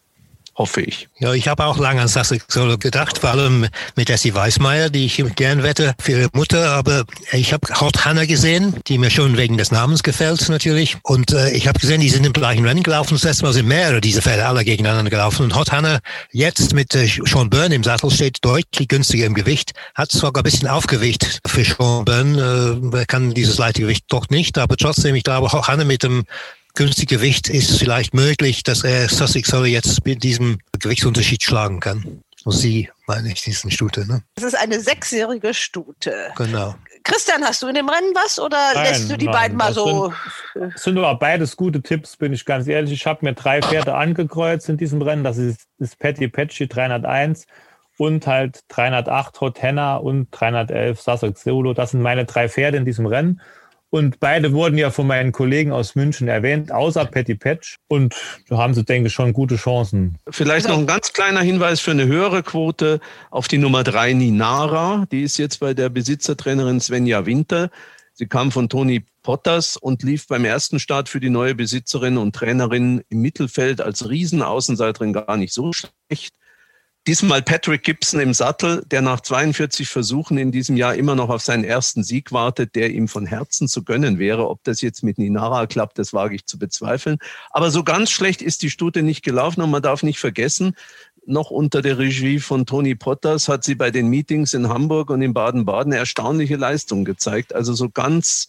hoffe 0.56 0.82
ich. 0.82 1.08
Ja, 1.18 1.32
ich 1.32 1.48
habe 1.48 1.64
auch 1.64 1.78
lange 1.78 2.00
an 2.00 2.08
Solo 2.08 2.78
gedacht, 2.78 3.18
vor 3.18 3.30
allem 3.30 3.66
mit 3.96 4.10
Essie 4.10 4.34
Weismeier, 4.34 4.90
die 4.90 5.06
ich 5.06 5.22
gern 5.36 5.62
wette 5.62 5.94
für 6.00 6.12
ihre 6.12 6.28
Mutter. 6.32 6.72
Aber 6.72 7.04
ich 7.32 7.52
habe 7.52 7.68
Hot 7.80 8.04
Hannah 8.04 8.26
gesehen, 8.26 8.74
die 8.86 8.98
mir 8.98 9.10
schon 9.10 9.36
wegen 9.36 9.56
des 9.56 9.70
Namens 9.70 10.02
gefällt 10.02 10.48
natürlich. 10.48 10.96
Und 11.02 11.32
äh, 11.32 11.50
ich 11.50 11.66
habe 11.66 11.78
gesehen, 11.78 12.00
die 12.00 12.08
sind 12.08 12.24
im 12.24 12.32
gleichen 12.32 12.66
Rennen 12.66 12.82
gelaufen. 12.82 13.14
Das 13.14 13.24
letzte 13.24 13.44
Mal 13.44 13.52
sind 13.52 13.66
mehrere 13.66 14.00
dieser 14.00 14.22
Fälle 14.22 14.46
alle 14.46 14.64
gegeneinander 14.64 15.10
gelaufen. 15.10 15.44
Und 15.44 15.56
Hot 15.56 15.72
Hannah 15.72 16.00
jetzt 16.32 16.74
mit 16.74 16.94
äh, 16.94 17.06
Sean 17.06 17.50
Byrne 17.50 17.74
im 17.74 17.84
Sattel 17.84 18.10
steht 18.10 18.38
deutlich 18.42 18.88
günstiger 18.88 19.26
im 19.26 19.34
Gewicht. 19.34 19.72
Hat 19.94 20.12
sogar 20.12 20.42
ein 20.42 20.44
bisschen 20.44 20.68
Aufgewicht 20.68 21.40
für 21.46 21.64
Sean 21.64 22.04
Byrne. 22.04 22.80
Äh, 22.92 23.04
kann 23.06 23.34
dieses 23.34 23.58
leichte 23.58 23.82
Gewicht 23.82 24.04
doch 24.08 24.28
nicht. 24.28 24.58
Aber 24.58 24.76
trotzdem, 24.76 25.14
ich 25.14 25.24
glaube, 25.24 25.52
Hot 25.52 25.68
Hannah 25.68 25.84
mit 25.84 26.02
dem 26.02 26.24
günstige 26.74 27.16
Gewicht 27.16 27.48
ist 27.48 27.78
vielleicht 27.78 28.14
möglich, 28.14 28.62
dass 28.62 28.84
er 28.84 29.08
Sussex 29.08 29.52
Hollow 29.52 29.64
jetzt 29.64 30.04
mit 30.04 30.22
diesem 30.22 30.58
Gewichtsunterschied 30.78 31.42
schlagen 31.42 31.80
kann. 31.80 32.22
Und 32.44 32.52
sie, 32.52 32.90
meine 33.06 33.32
ich, 33.32 33.42
diesen 33.42 33.70
Stute. 33.70 34.06
Ne? 34.06 34.22
Das 34.34 34.44
ist 34.44 34.54
eine 34.54 34.78
sechsjährige 34.78 35.54
Stute. 35.54 36.30
Genau. 36.36 36.74
Christian, 37.02 37.42
hast 37.44 37.62
du 37.62 37.68
in 37.68 37.74
dem 37.74 37.88
Rennen 37.88 38.12
was 38.14 38.38
oder 38.38 38.58
nein, 38.74 38.84
lässt 38.84 39.10
du 39.10 39.16
die 39.16 39.26
nein, 39.26 39.34
beiden 39.34 39.56
mal 39.56 39.72
so? 39.72 40.12
Sind, 40.54 40.72
das 40.72 40.82
sind 40.82 40.98
aber 40.98 41.18
beides 41.18 41.56
gute 41.56 41.82
Tipps, 41.82 42.16
bin 42.16 42.32
ich 42.32 42.44
ganz 42.44 42.66
ehrlich. 42.66 42.92
Ich 42.92 43.06
habe 43.06 43.24
mir 43.24 43.34
drei 43.34 43.60
Pferde 43.60 43.94
angekreuzt 43.94 44.68
in 44.68 44.76
diesem 44.76 45.00
Rennen. 45.02 45.22
Das 45.24 45.36
ist, 45.36 45.66
ist 45.78 45.98
Patty 45.98 46.28
Patchy 46.28 46.66
301 46.66 47.46
und 47.98 48.26
halt 48.26 48.60
308 48.68 49.40
Hot 49.40 49.62
Henna 49.62 49.96
und 49.96 50.28
311 50.30 51.00
Sussex 51.00 51.44
Solo. 51.44 51.74
Das 51.74 51.92
sind 51.92 52.02
meine 52.02 52.24
drei 52.24 52.48
Pferde 52.48 52.78
in 52.78 52.84
diesem 52.84 53.06
Rennen. 53.06 53.40
Und 53.94 54.18
beide 54.18 54.52
wurden 54.52 54.76
ja 54.76 54.90
von 54.90 55.06
meinen 55.06 55.30
Kollegen 55.30 55.70
aus 55.70 55.94
München 55.94 56.26
erwähnt, 56.26 56.72
außer 56.72 57.04
Patty 57.04 57.36
Patch. 57.36 57.76
Und 57.86 58.16
da 58.48 58.58
haben 58.58 58.74
sie, 58.74 58.82
denke 58.82 59.06
ich, 59.06 59.14
schon 59.14 59.32
gute 59.32 59.54
Chancen. 59.54 60.18
Vielleicht 60.28 60.66
noch 60.66 60.76
ein 60.76 60.88
ganz 60.88 61.12
kleiner 61.12 61.42
Hinweis 61.42 61.78
für 61.78 61.92
eine 61.92 62.04
höhere 62.06 62.42
Quote 62.42 62.98
auf 63.30 63.46
die 63.46 63.58
Nummer 63.58 63.84
drei 63.84 64.12
Ninara. 64.12 65.06
Die 65.12 65.22
ist 65.22 65.38
jetzt 65.38 65.60
bei 65.60 65.74
der 65.74 65.90
Besitzertrainerin 65.90 66.80
Svenja 66.80 67.24
Winter. 67.24 67.70
Sie 68.14 68.26
kam 68.26 68.50
von 68.50 68.68
Toni 68.68 69.04
Potters 69.22 69.76
und 69.76 70.02
lief 70.02 70.26
beim 70.26 70.44
ersten 70.44 70.80
Start 70.80 71.08
für 71.08 71.20
die 71.20 71.30
neue 71.30 71.54
Besitzerin 71.54 72.16
und 72.16 72.34
Trainerin 72.34 73.04
im 73.10 73.20
Mittelfeld 73.20 73.80
als 73.80 74.08
Riesenaußenseiterin 74.08 75.12
gar 75.12 75.36
nicht 75.36 75.54
so 75.54 75.72
schlecht. 75.72 76.34
Diesmal 77.06 77.42
Patrick 77.42 77.82
Gibson 77.82 78.18
im 78.18 78.32
Sattel, 78.32 78.82
der 78.86 79.02
nach 79.02 79.20
42 79.20 79.86
Versuchen 79.86 80.38
in 80.38 80.52
diesem 80.52 80.74
Jahr 80.78 80.94
immer 80.94 81.14
noch 81.14 81.28
auf 81.28 81.42
seinen 81.42 81.62
ersten 81.62 82.02
Sieg 82.02 82.32
wartet, 82.32 82.74
der 82.74 82.92
ihm 82.92 83.08
von 83.08 83.26
Herzen 83.26 83.68
zu 83.68 83.84
gönnen 83.84 84.18
wäre. 84.18 84.48
Ob 84.48 84.64
das 84.64 84.80
jetzt 84.80 85.02
mit 85.02 85.18
Ninara 85.18 85.66
klappt, 85.66 85.98
das 85.98 86.14
wage 86.14 86.34
ich 86.34 86.46
zu 86.46 86.58
bezweifeln. 86.58 87.18
Aber 87.50 87.70
so 87.70 87.84
ganz 87.84 88.10
schlecht 88.10 88.40
ist 88.40 88.62
die 88.62 88.70
Stute 88.70 89.02
nicht 89.02 89.22
gelaufen 89.22 89.60
und 89.60 89.70
man 89.70 89.82
darf 89.82 90.02
nicht 90.02 90.18
vergessen, 90.18 90.74
noch 91.26 91.50
unter 91.50 91.82
der 91.82 91.98
Regie 91.98 92.38
von 92.38 92.64
Toni 92.64 92.94
Potters 92.94 93.48
hat 93.48 93.64
sie 93.64 93.74
bei 93.74 93.90
den 93.90 94.08
Meetings 94.08 94.54
in 94.54 94.70
Hamburg 94.70 95.10
und 95.10 95.20
in 95.20 95.34
Baden-Baden 95.34 95.92
erstaunliche 95.92 96.56
Leistungen 96.56 97.04
gezeigt. 97.04 97.54
Also 97.54 97.74
so 97.74 97.90
ganz 97.90 98.48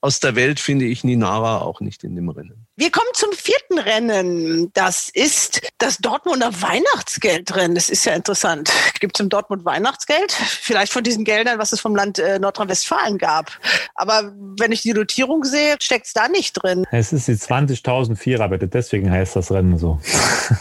aus 0.00 0.18
der 0.18 0.34
Welt 0.34 0.58
finde 0.58 0.86
ich 0.86 1.04
Ninara 1.04 1.58
auch 1.58 1.80
nicht 1.80 2.02
in 2.02 2.16
dem 2.16 2.28
Rennen. 2.28 2.66
Wir 2.82 2.90
kommen 2.90 3.06
zum 3.14 3.30
vierten 3.30 3.78
Rennen. 3.78 4.72
Das 4.74 5.08
ist 5.08 5.60
das 5.78 5.98
Dortmunder 5.98 6.50
Weihnachtsgeldrennen. 6.62 7.76
Das 7.76 7.88
ist 7.88 8.04
ja 8.04 8.12
interessant. 8.12 8.72
Gibt 8.98 9.16
es 9.16 9.20
im 9.20 9.28
Dortmund 9.28 9.64
Weihnachtsgeld? 9.64 10.32
Vielleicht 10.32 10.92
von 10.92 11.04
diesen 11.04 11.24
Geldern, 11.24 11.60
was 11.60 11.70
es 11.70 11.78
vom 11.78 11.94
Land 11.94 12.18
äh, 12.18 12.40
Nordrhein-Westfalen 12.40 13.18
gab. 13.18 13.52
Aber 13.94 14.32
wenn 14.58 14.72
ich 14.72 14.82
die 14.82 14.94
Notierung 14.94 15.44
sehe, 15.44 15.76
steckt 15.78 16.06
es 16.06 16.12
da 16.12 16.26
nicht 16.26 16.54
drin. 16.54 16.84
Es 16.90 17.12
ist 17.12 17.28
die 17.28 17.34
20.000 17.34 18.16
Vierer, 18.16 18.48
bitte. 18.48 18.66
Deswegen 18.66 19.12
heißt 19.12 19.36
das 19.36 19.52
Rennen 19.52 19.78
so. 19.78 20.00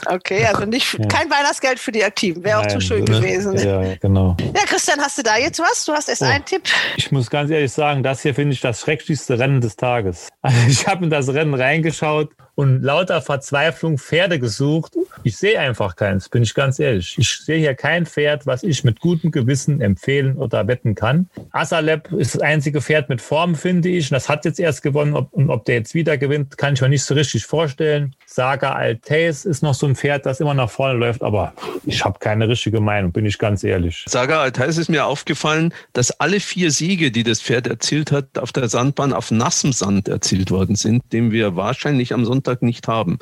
Okay, 0.06 0.46
also 0.46 0.66
nicht 0.66 0.94
ja. 0.94 1.06
kein 1.08 1.30
Weihnachtsgeld 1.30 1.80
für 1.80 1.92
die 1.92 2.04
Aktiven. 2.04 2.44
Wäre 2.44 2.60
auch 2.60 2.68
zu 2.68 2.80
schön 2.80 3.04
ne? 3.04 3.20
gewesen. 3.20 3.58
Ja, 3.58 3.96
genau. 3.96 4.38
Ja, 4.56 4.64
Christian, 4.66 5.00
hast 5.02 5.18
du 5.18 5.24
da 5.24 5.38
jetzt 5.38 5.60
was? 5.60 5.86
Du 5.86 5.94
hast 5.94 6.08
erst 6.08 6.22
oh. 6.22 6.26
einen 6.26 6.46
Tipp. 6.46 6.64
Ich 6.98 7.12
muss 7.12 7.30
ganz 7.30 7.50
ehrlich 7.50 7.72
sagen, 7.72 8.04
das 8.04 8.22
hier 8.22 8.34
finde 8.34 8.54
ich 8.54 8.62
das 8.62 8.80
schrecklichste 8.80 9.38
Rennen 9.38 9.60
des 9.60 9.76
Tages. 9.76 10.30
Also 10.42 10.58
ich 10.68 10.88
habe 10.88 11.04
in 11.04 11.10
das 11.10 11.28
Rennen 11.30 11.54
reingeschaut 11.54 12.11
angeschaut 12.12 12.36
und 12.56 12.84
lauter 12.84 13.22
Verzweiflung 13.22 13.98
Pferde 13.98 14.40
gesucht. 14.40 14.96
Ich 15.24 15.38
sehe 15.38 15.60
einfach 15.60 15.96
keins, 15.96 16.30
bin 16.30 16.44
ich 16.44 16.54
ganz 16.54 16.80
ehrlich. 16.80 17.16
Ich 17.18 17.40
sehe 17.40 17.58
hier 17.58 17.74
kein 17.76 18.06
Pferd, 18.06 18.46
was 18.46 18.64
ich 18.64 18.84
mit 18.84 19.00
gutem 19.00 19.32
Gewissen 19.32 19.82
empfehlen 19.82 20.38
oder 20.38 20.68
wetten 20.68 20.94
kann. 20.94 21.30
Asalep 21.52 22.12
ist 22.12 22.36
das 22.36 22.42
einzige 22.42 22.82
Pferd 22.82 23.10
mit 23.10 23.22
Form, 23.22 23.56
finde 23.56 23.90
ich. 23.90 24.12
Und 24.12 24.16
das 24.16 24.30
hat 24.30 24.46
jetzt 24.46 24.60
erst 24.60 24.84
gewonnen. 24.84 25.16
Ob, 25.16 25.32
und 25.34 25.50
ob 25.50 25.66
der 25.66 25.76
jetzt 25.76 25.94
wieder 25.94 26.18
gewinnt, 26.18 26.58
kann 26.58 26.74
ich 26.74 26.82
mir 26.82 26.90
nicht 26.90 27.04
so 27.04 27.14
richtig 27.14 27.46
vorstellen. 27.46 28.16
Saga 28.34 28.72
Altace 28.72 29.44
ist 29.44 29.62
noch 29.62 29.74
so 29.74 29.86
ein 29.86 29.98
Pferd, 29.98 30.26
das 30.26 30.40
immer 30.40 30.54
nach 30.54 30.70
vorne 30.70 30.98
läuft, 30.98 31.22
aber 31.22 31.52
ich 31.86 32.06
habe 32.06 32.18
keine 32.20 32.48
richtige 32.48 32.80
Meinung, 32.80 33.12
bin 33.12 33.26
ich 33.26 33.38
ganz 33.38 33.62
ehrlich. 33.62 34.06
Saga 34.08 34.40
Altace 34.40 34.78
ist 34.78 34.90
mir 34.90 35.06
aufgefallen, 35.06 35.74
dass 35.92 36.12
alle 36.12 36.40
vier 36.40 36.72
Siege, 36.72 37.12
die 37.12 37.24
das 37.24 37.42
Pferd 37.42 37.68
erzielt 37.68 38.14
hat, 38.14 38.38
auf 38.38 38.54
der 38.54 38.70
Sandbahn 38.70 39.12
auf 39.12 39.32
nassem 39.32 39.74
Sand 39.74 40.08
erzielt 40.08 40.50
worden 40.50 40.78
sind, 40.78 41.04
den 41.12 41.32
wir 41.34 41.58
wahrscheinlich 41.58 42.14
am 42.14 42.24
Sonntag 42.24 42.62
nicht 42.62 42.88
haben. 42.88 43.20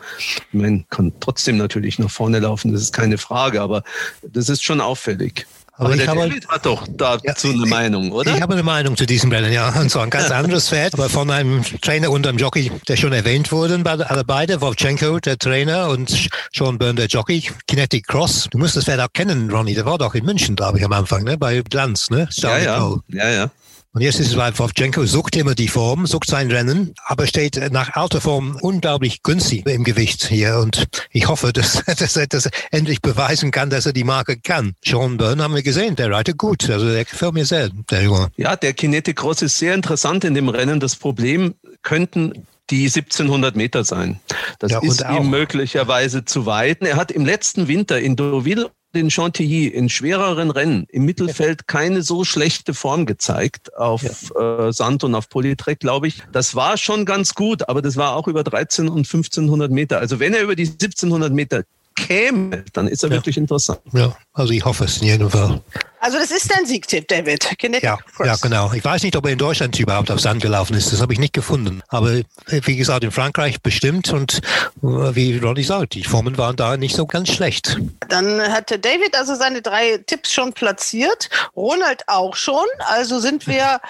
Meine, 0.51 0.85
kann 0.91 1.11
trotzdem 1.19 1.57
natürlich 1.57 1.97
nach 1.97 2.11
vorne 2.11 2.37
laufen, 2.37 2.71
das 2.71 2.83
ist 2.83 2.93
keine 2.93 3.17
Frage, 3.17 3.61
aber 3.61 3.81
das 4.21 4.47
ist 4.47 4.63
schon 4.63 4.79
auffällig. 4.79 5.47
Aber, 5.79 5.87
aber 5.87 5.95
der 5.95 6.07
habe, 6.07 6.19
David 6.19 6.47
hat 6.49 6.65
doch 6.65 6.85
dazu 6.89 7.47
ja, 7.47 7.53
eine 7.53 7.65
Meinung, 7.65 8.11
oder? 8.11 8.35
Ich 8.35 8.41
habe 8.41 8.51
eine 8.51 8.63
Meinung 8.63 8.97
zu 8.97 9.05
diesem 9.05 9.31
Rennen, 9.31 9.53
ja. 9.53 9.69
Und 9.79 9.89
zwar 9.89 10.03
ein 10.03 10.09
ganz 10.09 10.29
anderes 10.29 10.67
Pferd, 10.67 10.93
aber 10.93 11.07
von 11.07 11.31
einem 11.31 11.63
Trainer 11.81 12.11
und 12.11 12.27
einem 12.27 12.37
Jockey, 12.37 12.69
der 12.89 12.97
schon 12.97 13.13
erwähnt 13.13 13.49
wurden, 13.53 13.87
alle 13.87 14.25
beide, 14.25 14.59
Wovchenko, 14.59 15.19
der 15.21 15.37
Trainer, 15.37 15.87
und 15.87 16.29
Sean 16.53 16.77
Byrne, 16.77 16.95
der 16.95 17.07
Jockey, 17.07 17.49
Kinetic 17.65 18.07
Cross. 18.07 18.49
Du 18.51 18.57
musst 18.57 18.75
das 18.75 18.83
Pferd 18.83 18.99
auch 18.99 19.13
kennen, 19.13 19.49
Ronny, 19.49 19.73
der 19.73 19.85
war 19.85 19.97
doch 19.97 20.15
in 20.15 20.25
München, 20.25 20.57
glaube 20.57 20.79
ich, 20.79 20.83
am 20.83 20.91
Anfang, 20.91 21.23
ne? 21.23 21.37
bei 21.37 21.61
Glanz, 21.61 22.09
ne? 22.09 22.27
ja, 22.31 22.57
ja. 22.57 22.93
ja, 23.07 23.29
ja. 23.29 23.51
Und 23.99 24.03
jetzt 24.03 24.21
ist 24.21 24.27
es 24.27 24.37
weil 24.37 24.57
Wovchenko 24.57 25.05
sucht 25.05 25.35
immer 25.35 25.55
die 25.55 25.67
Form, 25.67 26.07
sucht 26.07 26.29
sein 26.29 26.49
Rennen, 26.49 26.93
aber 27.05 27.27
steht 27.27 27.59
nach 27.73 27.95
alter 27.95 28.21
Form 28.21 28.57
unglaublich 28.61 29.23
günstig 29.23 29.67
im 29.67 29.83
Gewicht 29.83 30.25
hier. 30.25 30.59
Und 30.59 30.87
ich 31.11 31.27
hoffe, 31.27 31.51
dass, 31.53 31.83
dass 31.83 32.15
er 32.15 32.27
das 32.27 32.49
endlich 32.71 33.01
beweisen 33.01 33.51
kann, 33.51 33.69
dass 33.69 33.85
er 33.85 33.91
die 33.91 34.05
Marke 34.05 34.39
kann. 34.39 34.71
Sean 34.85 35.17
Byrne 35.17 35.43
haben 35.43 35.53
wir 35.53 35.63
gesehen, 35.63 35.97
der 35.97 36.09
reitet 36.11 36.37
gut. 36.37 36.69
Also 36.69 36.89
der 36.89 37.03
gefällt 37.03 37.33
mir 37.33 37.43
sehr, 37.43 37.71
der 37.91 38.03
Junge. 38.03 38.29
Ja, 38.37 38.55
der 38.55 38.71
Kinetic 38.71 39.17
Cross 39.17 39.41
ist 39.41 39.57
sehr 39.57 39.75
interessant 39.75 40.23
in 40.23 40.33
dem 40.33 40.47
Rennen. 40.47 40.79
Das 40.79 40.95
Problem 40.95 41.55
könnten 41.81 42.47
die 42.69 42.85
1700 42.85 43.55
Meter 43.55 43.83
sein. 43.83 44.19
Das 44.59 44.71
ja, 44.71 44.79
ist 44.81 45.01
ihm 45.01 45.29
möglicherweise 45.29 46.25
zu 46.25 46.45
weit. 46.45 46.81
Er 46.81 46.95
hat 46.95 47.11
im 47.11 47.25
letzten 47.25 47.67
Winter 47.67 47.99
in 47.99 48.15
Deauville 48.15 48.71
den 48.95 49.11
Chantilly 49.11 49.67
in 49.67 49.89
schwereren 49.89 50.49
Rennen 50.49 50.87
im 50.89 51.05
Mittelfeld 51.05 51.67
keine 51.67 52.01
so 52.01 52.23
schlechte 52.23 52.73
Form 52.73 53.05
gezeigt 53.05 53.75
auf 53.77 54.03
ja. 54.03 54.67
äh, 54.67 54.73
Sand 54.73 55.03
und 55.03 55.13
auf 55.13 55.29
Polytrek, 55.29 55.79
glaube 55.79 56.07
ich. 56.07 56.23
Das 56.31 56.55
war 56.55 56.77
schon 56.77 57.05
ganz 57.05 57.35
gut, 57.35 57.69
aber 57.69 57.81
das 57.81 57.97
war 57.97 58.15
auch 58.15 58.27
über 58.27 58.43
13 58.43 58.89
und 58.89 58.99
1500 58.99 59.71
Meter. 59.71 59.99
Also 59.99 60.19
wenn 60.19 60.33
er 60.33 60.41
über 60.41 60.55
die 60.55 60.65
1700 60.65 61.31
Meter 61.31 61.63
käme, 61.95 62.63
dann 62.73 62.87
ist 62.87 63.03
er 63.03 63.09
ja. 63.09 63.15
wirklich 63.15 63.37
interessant. 63.37 63.79
Ja, 63.93 64.15
also 64.33 64.53
ich 64.53 64.65
hoffe 64.65 64.85
es 64.85 64.97
in 64.97 65.07
jedem 65.07 65.29
Fall. 65.29 65.61
Also 66.01 66.17
das 66.17 66.31
ist 66.31 66.49
dein 66.49 66.65
Siegtipp, 66.65 67.07
David. 67.07 67.57
Kinetic 67.57 67.83
ja, 67.83 67.97
ja, 68.23 68.35
genau. 68.41 68.71
Ich 68.73 68.83
weiß 68.83 69.03
nicht, 69.03 69.15
ob 69.17 69.25
er 69.25 69.33
in 69.33 69.37
Deutschland 69.37 69.77
überhaupt 69.79 70.09
auf 70.11 70.19
Sand 70.19 70.41
gelaufen 70.41 70.73
ist. 70.75 70.93
Das 70.93 71.01
habe 71.01 71.11
ich 71.11 71.19
nicht 71.19 71.33
gefunden. 71.33 71.81
Aber 71.89 72.21
wie 72.47 72.77
gesagt, 72.77 73.03
in 73.03 73.11
Frankreich 73.11 73.61
bestimmt. 73.61 74.13
Und 74.13 74.39
äh, 74.81 75.15
wie 75.15 75.37
Ronny 75.37 75.63
sagt, 75.63 75.95
die 75.95 76.03
Formen 76.03 76.37
waren 76.37 76.55
da 76.55 76.77
nicht 76.77 76.95
so 76.95 77.05
ganz 77.05 77.29
schlecht. 77.29 77.77
Dann 78.07 78.41
hatte 78.41 78.79
David 78.79 79.15
also 79.15 79.35
seine 79.35 79.61
drei 79.61 79.97
Tipps 80.05 80.31
schon 80.31 80.53
platziert. 80.53 81.29
Ronald 81.55 82.03
auch 82.07 82.35
schon. 82.35 82.65
Also 82.87 83.19
sind 83.19 83.45
wir... 83.47 83.81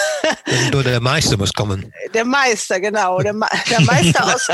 Nur 0.72 0.82
der 0.82 1.00
Meister 1.00 1.36
muss 1.36 1.52
kommen. 1.52 1.92
Der 2.14 2.24
Meister, 2.24 2.80
genau. 2.80 3.20
Der, 3.20 3.34
der 3.70 3.80
Meister 3.82 4.34
aus, 4.34 4.46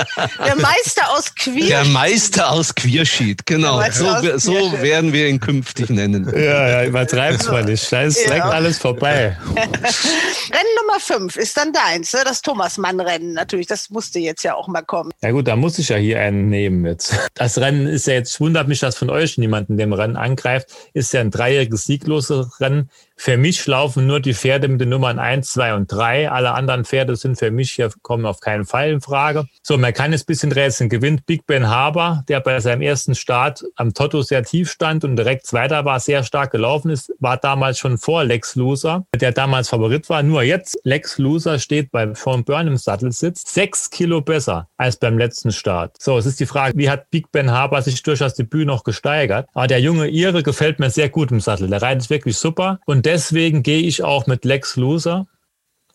der 0.44 0.56
Meister 0.60 1.10
aus 1.10 1.34
Queersheet. 1.34 1.70
Der 1.70 1.84
Meister 1.84 2.50
aus 2.50 2.74
Queersheet, 2.74 3.46
genau. 3.46 3.80
So, 3.90 4.38
so 4.38 4.72
werden 4.82 5.12
wir 5.12 5.28
ihn 5.28 5.38
künftig 5.38 5.88
nennen. 5.90 6.28
Ja, 6.34 6.82
ja, 6.82 6.92
übertreib's 6.96 7.48
mal 7.48 7.64
nicht. 7.64 7.92
Da 7.92 8.02
ist 8.02 8.24
direkt 8.24 8.44
alles 8.44 8.78
vorbei. 8.78 9.36
Rennen 9.54 10.74
Nummer 10.80 10.98
5 10.98 11.36
ist 11.36 11.56
dann 11.56 11.72
deins, 11.72 12.12
ne? 12.14 12.20
das 12.24 12.40
Thomas-Mann-Rennen 12.40 13.34
natürlich. 13.34 13.66
Das 13.66 13.90
musste 13.90 14.18
jetzt 14.18 14.42
ja 14.42 14.54
auch 14.54 14.66
mal 14.68 14.82
kommen. 14.82 15.10
Ja 15.22 15.30
gut, 15.30 15.46
da 15.46 15.56
muss 15.56 15.78
ich 15.78 15.90
ja 15.90 15.96
hier 15.96 16.20
einen 16.20 16.48
nehmen 16.48 16.86
jetzt. 16.86 17.14
Das 17.34 17.58
Rennen 17.58 17.86
ist 17.86 18.06
ja 18.06 18.14
jetzt, 18.14 18.40
wundert 18.40 18.68
mich, 18.68 18.80
dass 18.80 18.96
von 18.96 19.10
euch 19.10 19.36
niemand 19.36 19.68
in 19.68 19.76
dem 19.76 19.92
Rennen 19.92 20.16
angreift, 20.16 20.70
ist 20.94 21.12
ja 21.12 21.20
ein 21.20 21.30
dreijähriges 21.30 21.84
siegloses 21.84 22.60
Rennen. 22.60 22.90
Für 23.18 23.38
mich 23.38 23.66
laufen 23.66 24.06
nur 24.06 24.20
die 24.20 24.34
Pferde 24.34 24.68
mit 24.68 24.80
den 24.80 24.90
Nummern 24.90 25.18
1, 25.18 25.50
2 25.50 25.74
und 25.74 25.90
3. 25.90 26.30
Alle 26.30 26.52
anderen 26.52 26.84
Pferde 26.84 27.16
sind 27.16 27.38
für 27.38 27.50
mich 27.50 27.72
hier, 27.72 27.90
kommen 28.02 28.26
auf 28.26 28.40
keinen 28.40 28.66
Fall 28.66 28.90
in 28.90 29.00
Frage. 29.00 29.46
So, 29.62 29.78
man 29.78 29.94
kann 29.94 30.12
jetzt 30.12 30.24
ein 30.24 30.26
bisschen 30.26 30.52
rätseln. 30.52 30.90
Gewinnt 30.90 31.24
Big 31.24 31.46
Ben 31.46 31.68
Haber, 31.68 32.24
der 32.28 32.40
bei 32.40 32.60
seinem 32.60 32.82
ersten 32.82 33.14
Start 33.14 33.64
am 33.76 33.94
Toto 33.94 34.20
sehr 34.20 34.44
tief 34.44 34.70
stand 34.70 35.02
und 35.02 35.16
direkt 35.16 35.46
Zweiter 35.46 35.84
war, 35.86 35.98
sehr 35.98 36.24
stark 36.24 36.52
gelaufen 36.52 36.90
ist, 36.90 37.12
war 37.18 37.38
damals 37.38 37.78
schon 37.78 37.96
vor 37.96 38.22
Lex 38.22 38.54
Loser, 38.54 39.06
der 39.14 39.32
damals 39.32 39.70
Favorit 39.70 40.08
war. 40.10 40.22
Nur 40.22 40.42
jetzt, 40.42 40.78
Lex 40.84 41.16
Loser 41.16 41.58
steht 41.58 41.90
bei 41.90 42.12
Sean 42.14 42.44
Byrne 42.44 42.70
im 42.70 42.76
Sattelsitz, 42.76 43.42
sechs 43.46 43.90
Kilo 43.90 44.20
besser 44.20 44.68
als 44.76 44.96
beim 44.98 45.16
letzten 45.16 45.52
Start. 45.52 45.96
So, 45.98 46.18
es 46.18 46.26
ist 46.26 46.38
die 46.38 46.46
Frage, 46.46 46.76
wie 46.76 46.90
hat 46.90 47.10
Big 47.10 47.32
Ben 47.32 47.50
Haber 47.50 47.80
sich 47.80 48.02
durch 48.02 48.18
das 48.18 48.34
Debüt 48.34 48.66
noch 48.66 48.84
gesteigert? 48.84 49.48
Aber 49.54 49.66
der 49.66 49.80
junge 49.80 50.08
Ire 50.08 50.42
gefällt 50.42 50.78
mir 50.78 50.90
sehr 50.90 51.08
gut 51.08 51.30
im 51.30 51.40
Sattel. 51.40 51.68
Der 51.68 51.80
reitet 51.80 52.10
wirklich 52.10 52.36
super 52.36 52.78
und 52.84 53.05
deswegen 53.06 53.62
gehe 53.62 53.80
ich 53.80 54.02
auch 54.02 54.26
mit 54.26 54.44
Lex 54.44 54.76
Loser, 54.76 55.26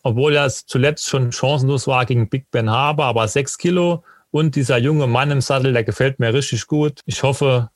obwohl 0.02 0.34
er 0.34 0.48
zuletzt 0.48 1.08
schon 1.08 1.30
chancenlos 1.30 1.86
war 1.86 2.06
gegen 2.06 2.28
Big 2.28 2.50
Ben 2.50 2.70
Haber, 2.70 3.04
aber 3.04 3.28
sechs 3.28 3.58
Kilo 3.58 4.02
und 4.30 4.56
dieser 4.56 4.78
junge 4.78 5.06
Mann 5.06 5.30
im 5.30 5.42
Sattel, 5.42 5.72
der 5.72 5.84
gefällt 5.84 6.18
mir 6.18 6.34
richtig 6.34 6.66
gut. 6.66 7.00
Ich 7.04 7.22
hoffe, 7.22 7.70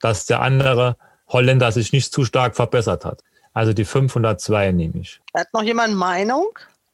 dass 0.00 0.26
der 0.26 0.42
andere 0.42 0.96
Holländer 1.26 1.72
sich 1.72 1.92
nicht 1.92 2.12
zu 2.12 2.24
stark 2.24 2.54
verbessert 2.54 3.04
hat. 3.04 3.22
Also 3.54 3.72
die 3.72 3.84
502 3.84 4.72
nehme 4.72 5.00
ich. 5.00 5.20
Hat 5.34 5.48
noch 5.52 5.62
jemand 5.62 5.94
Meinung? 5.94 6.46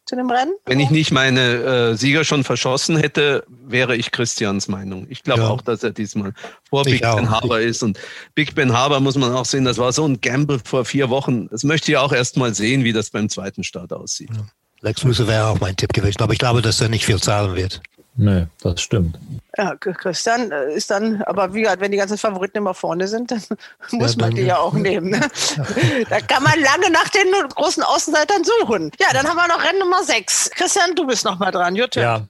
Zu 0.08 0.16
dem 0.16 0.30
Rennen? 0.30 0.54
Wenn 0.66 0.80
ich 0.80 0.90
nicht 0.90 1.12
meine 1.12 1.40
äh, 1.40 1.96
Sieger 1.96 2.24
schon 2.24 2.42
verschossen 2.42 2.96
hätte, 2.96 3.44
wäre 3.48 3.96
ich 3.96 4.10
Christians 4.10 4.66
Meinung. 4.66 5.06
Ich 5.10 5.22
glaube 5.22 5.42
ja. 5.42 5.48
auch, 5.48 5.60
dass 5.60 5.82
er 5.82 5.90
diesmal 5.90 6.32
vor 6.68 6.86
ich 6.86 6.94
Big 6.94 7.04
auch. 7.04 7.16
Ben 7.16 7.30
Haber 7.30 7.60
ist. 7.60 7.82
Und 7.82 7.98
Big 8.34 8.54
Ben 8.54 8.72
Haber 8.72 9.00
muss 9.00 9.16
man 9.16 9.32
auch 9.32 9.44
sehen, 9.44 9.64
das 9.64 9.78
war 9.78 9.92
so 9.92 10.06
ein 10.06 10.20
Gamble 10.20 10.60
vor 10.64 10.84
vier 10.84 11.10
Wochen. 11.10 11.48
Das 11.48 11.62
möchte 11.62 11.92
ich 11.92 11.98
auch 11.98 12.12
erst 12.12 12.36
mal 12.36 12.54
sehen, 12.54 12.84
wie 12.84 12.92
das 12.92 13.10
beim 13.10 13.28
zweiten 13.28 13.62
Start 13.62 13.92
aussieht. 13.92 14.30
Ja. 14.34 14.46
Lex 14.80 15.02
Luce 15.02 15.26
wäre 15.26 15.48
auch 15.48 15.60
mein 15.60 15.76
Tipp 15.76 15.92
gewesen, 15.92 16.22
aber 16.22 16.32
ich 16.32 16.38
glaube, 16.38 16.62
dass 16.62 16.80
er 16.80 16.88
nicht 16.88 17.04
viel 17.04 17.20
zahlen 17.20 17.54
wird. 17.56 17.82
Nee, 18.20 18.48
das 18.62 18.80
stimmt. 18.80 19.16
Ja, 19.56 19.76
Christian 19.76 20.50
äh, 20.50 20.74
ist 20.74 20.90
dann, 20.90 21.22
aber 21.22 21.54
wie 21.54 21.62
gesagt, 21.62 21.80
wenn 21.80 21.92
die 21.92 21.98
ganzen 21.98 22.18
Favoriten 22.18 22.58
immer 22.58 22.74
vorne 22.74 23.06
sind, 23.06 23.30
dann 23.30 23.40
muss 23.92 24.16
ja, 24.16 24.20
man 24.20 24.34
die 24.34 24.42
ja 24.42 24.58
auch 24.58 24.72
nehmen. 24.72 25.10
Ne? 25.10 25.20
da 26.10 26.20
kann 26.20 26.42
man 26.42 26.60
lange 26.60 26.90
nach 26.90 27.08
den 27.10 27.28
großen 27.54 27.82
Außenseitern 27.84 28.42
suchen. 28.42 28.90
Ja, 28.98 29.06
dann 29.12 29.24
haben 29.24 29.36
wir 29.36 29.46
noch 29.46 29.64
Rennen 29.64 29.78
Nummer 29.78 30.02
6. 30.02 30.50
Christian, 30.50 30.96
du 30.96 31.06
bist 31.06 31.24
noch 31.24 31.38
mal 31.38 31.52
dran. 31.52 31.76
Jutta. 31.76 32.00
Ja, 32.00 32.26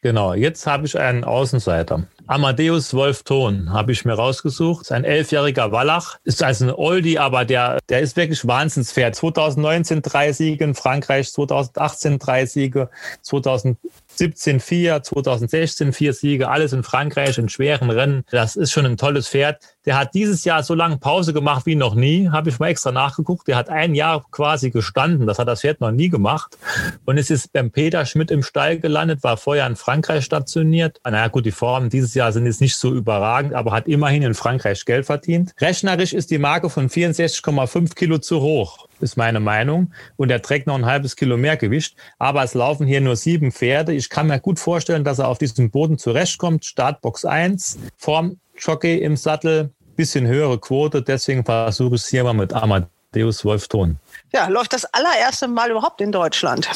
genau. 0.00 0.32
Jetzt 0.32 0.64
habe 0.64 0.86
ich 0.86 0.96
einen 0.96 1.24
Außenseiter. 1.24 2.04
Amadeus 2.28 2.94
Wolf 2.94 3.24
Thon 3.24 3.72
habe 3.72 3.92
ich 3.92 4.04
mir 4.04 4.14
rausgesucht. 4.14 4.82
Ist 4.82 4.92
ein 4.92 5.04
elfjähriger 5.04 5.72
Wallach. 5.72 6.18
Ist 6.24 6.42
also 6.42 6.66
ein 6.66 6.70
Oldie, 6.70 7.18
aber 7.18 7.44
der, 7.44 7.78
der 7.88 8.00
ist 8.00 8.16
wirklich 8.16 8.46
Wahnsinnspferd. 8.46 9.16
2019 9.16 10.02
drei 10.02 10.32
Siege 10.32 10.62
in 10.64 10.74
Frankreich, 10.74 11.32
2018 11.32 12.18
drei 12.20 12.46
Siege, 12.46 12.90
2000 13.22 13.76
17 14.22 14.60
4, 14.60 15.02
2016 15.02 15.92
vier 15.92 16.12
Siege, 16.12 16.48
alles 16.48 16.72
in 16.72 16.84
Frankreich 16.84 17.38
in 17.38 17.48
schweren 17.48 17.90
Rennen. 17.90 18.22
Das 18.30 18.54
ist 18.54 18.70
schon 18.70 18.86
ein 18.86 18.96
tolles 18.96 19.28
Pferd. 19.28 19.58
Der 19.84 19.98
hat 19.98 20.14
dieses 20.14 20.44
Jahr 20.44 20.62
so 20.62 20.74
lange 20.74 20.98
Pause 20.98 21.32
gemacht 21.32 21.66
wie 21.66 21.74
noch 21.74 21.94
nie. 21.94 22.28
Habe 22.28 22.50
ich 22.50 22.58
mal 22.58 22.68
extra 22.68 22.92
nachgeguckt. 22.92 23.48
Der 23.48 23.56
hat 23.56 23.68
ein 23.68 23.94
Jahr 23.94 24.24
quasi 24.30 24.70
gestanden. 24.70 25.26
Das 25.26 25.38
hat 25.38 25.48
das 25.48 25.62
Pferd 25.62 25.80
noch 25.80 25.90
nie 25.90 26.08
gemacht. 26.08 26.56
Und 27.04 27.18
es 27.18 27.30
ist 27.30 27.52
beim 27.52 27.70
Peter 27.70 28.06
Schmidt 28.06 28.30
im 28.30 28.42
Stall 28.42 28.78
gelandet, 28.78 29.24
war 29.24 29.36
vorher 29.36 29.66
in 29.66 29.76
Frankreich 29.76 30.24
stationiert. 30.24 31.00
Naja, 31.04 31.28
gut, 31.28 31.46
die 31.46 31.50
Formen 31.50 31.90
dieses 31.90 32.14
Jahr 32.14 32.32
sind 32.32 32.46
jetzt 32.46 32.60
nicht 32.60 32.76
so 32.76 32.94
überragend, 32.94 33.54
aber 33.54 33.72
hat 33.72 33.88
immerhin 33.88 34.22
in 34.22 34.34
Frankreich 34.34 34.84
Geld 34.84 35.06
verdient. 35.06 35.52
Rechnerisch 35.60 36.12
ist 36.12 36.30
die 36.30 36.38
Marke 36.38 36.70
von 36.70 36.88
64,5 36.88 37.94
Kilo 37.94 38.18
zu 38.18 38.40
hoch 38.40 38.88
ist 39.02 39.16
meine 39.16 39.40
Meinung. 39.40 39.92
Und 40.16 40.30
er 40.30 40.40
trägt 40.40 40.66
noch 40.66 40.76
ein 40.76 40.86
halbes 40.86 41.16
Kilo 41.16 41.36
mehr 41.36 41.56
Gewicht. 41.56 41.96
Aber 42.18 42.42
es 42.42 42.54
laufen 42.54 42.86
hier 42.86 43.00
nur 43.00 43.16
sieben 43.16 43.52
Pferde. 43.52 43.92
Ich 43.92 44.08
kann 44.08 44.28
mir 44.28 44.40
gut 44.40 44.58
vorstellen, 44.58 45.04
dass 45.04 45.18
er 45.18 45.28
auf 45.28 45.38
diesem 45.38 45.70
Boden 45.70 45.98
zurechtkommt. 45.98 46.64
Startbox 46.64 47.24
1, 47.24 47.78
Form 47.96 48.38
Jockey 48.64 48.98
im 48.98 49.16
Sattel, 49.16 49.70
bisschen 49.96 50.26
höhere 50.26 50.56
Quote. 50.58 51.02
Deswegen 51.02 51.44
versuche 51.44 51.96
ich 51.96 52.02
es 52.02 52.08
hier 52.08 52.22
mal 52.22 52.32
mit 52.32 52.52
Amadeus 52.52 53.44
Wolf 53.44 53.66
Thon. 53.66 53.98
Ja, 54.32 54.48
läuft 54.48 54.72
das 54.72 54.84
allererste 54.86 55.48
Mal 55.48 55.70
überhaupt 55.70 56.00
in 56.00 56.12
Deutschland. 56.12 56.68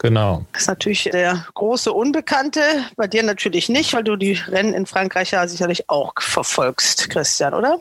Genau. 0.00 0.44
Das 0.52 0.62
ist 0.62 0.68
natürlich 0.68 1.04
der 1.04 1.44
große 1.54 1.92
Unbekannte. 1.92 2.60
Bei 2.96 3.08
dir 3.08 3.24
natürlich 3.24 3.68
nicht, 3.68 3.92
weil 3.94 4.04
du 4.04 4.14
die 4.14 4.34
Rennen 4.34 4.72
in 4.72 4.86
Frankreich 4.86 5.32
ja 5.32 5.48
sicherlich 5.48 5.90
auch 5.90 6.12
verfolgst, 6.20 7.10
Christian, 7.10 7.52
oder? 7.52 7.78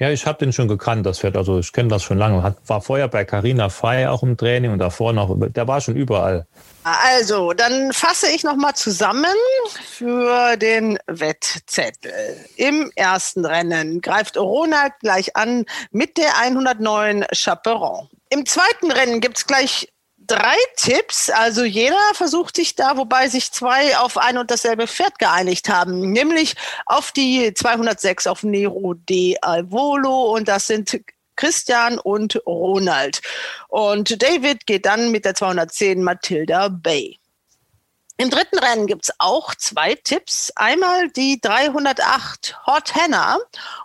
Ja, 0.00 0.10
ich 0.10 0.26
habe 0.26 0.38
den 0.38 0.52
schon 0.52 0.66
gekannt, 0.66 1.06
das 1.06 1.20
Pferd. 1.20 1.36
Also 1.36 1.60
ich 1.60 1.72
kenne 1.72 1.88
das 1.88 2.02
schon 2.02 2.18
lange. 2.18 2.42
Hat, 2.42 2.56
war 2.66 2.80
vorher 2.80 3.06
bei 3.06 3.24
Carina 3.24 3.68
Fey 3.68 4.06
auch 4.06 4.24
im 4.24 4.36
Training 4.36 4.72
und 4.72 4.80
davor 4.80 5.12
noch. 5.12 5.36
Der 5.38 5.68
war 5.68 5.80
schon 5.80 5.94
überall. 5.94 6.46
Also, 6.82 7.52
dann 7.52 7.92
fasse 7.92 8.28
ich 8.34 8.42
nochmal 8.42 8.74
zusammen 8.74 9.26
für 9.68 10.56
den 10.56 10.98
Wettzettel. 11.06 12.12
Im 12.56 12.90
ersten 12.96 13.44
Rennen 13.44 14.00
greift 14.00 14.36
Ronald 14.38 14.94
gleich 15.00 15.36
an 15.36 15.66
mit 15.92 16.16
der 16.16 16.38
109 16.38 17.26
Chaperon. 17.32 18.08
Im 18.30 18.46
zweiten 18.46 18.92
Rennen 18.92 19.20
gibt 19.20 19.38
es 19.38 19.46
gleich 19.46 19.92
drei 20.16 20.56
Tipps. 20.76 21.30
Also 21.30 21.64
jeder 21.64 21.98
versucht 22.14 22.56
sich 22.56 22.76
da, 22.76 22.96
wobei 22.96 23.28
sich 23.28 23.52
zwei 23.52 23.98
auf 23.98 24.16
ein 24.16 24.38
und 24.38 24.50
dasselbe 24.50 24.86
Pferd 24.86 25.18
geeinigt 25.18 25.68
haben, 25.68 26.12
nämlich 26.12 26.54
auf 26.86 27.10
die 27.12 27.52
206 27.52 28.26
auf 28.28 28.42
Nero 28.44 28.94
de 28.94 29.36
Alvolo 29.42 30.34
und 30.34 30.46
das 30.48 30.68
sind 30.68 31.00
Christian 31.34 31.98
und 31.98 32.40
Ronald. 32.46 33.20
Und 33.68 34.22
David 34.22 34.66
geht 34.66 34.86
dann 34.86 35.10
mit 35.10 35.24
der 35.24 35.34
210 35.34 36.02
Matilda 36.02 36.68
Bay. 36.68 37.18
Im 38.18 38.28
dritten 38.28 38.58
Rennen 38.58 38.86
gibt 38.86 39.04
es 39.04 39.14
auch 39.18 39.54
zwei 39.54 39.94
Tipps. 39.94 40.52
Einmal 40.54 41.08
die 41.10 41.40
308 41.40 42.66
Hot 42.66 42.94
Hannah 42.94 43.38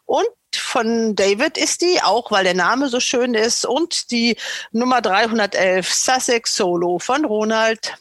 und 0.03 0.27
von 0.57 1.15
David 1.15 1.57
ist 1.57 1.82
die, 1.82 2.02
auch 2.02 2.32
weil 2.32 2.44
der 2.44 2.53
Name 2.53 2.90
so 2.90 2.99
schön 2.99 3.34
ist. 3.34 3.65
Und 3.65 4.11
die 4.11 4.38
Nummer 4.72 5.02
311 5.02 5.94
Sussex 5.94 6.56
Solo 6.56 6.99
von 6.99 7.26
Ronald. 7.26 7.94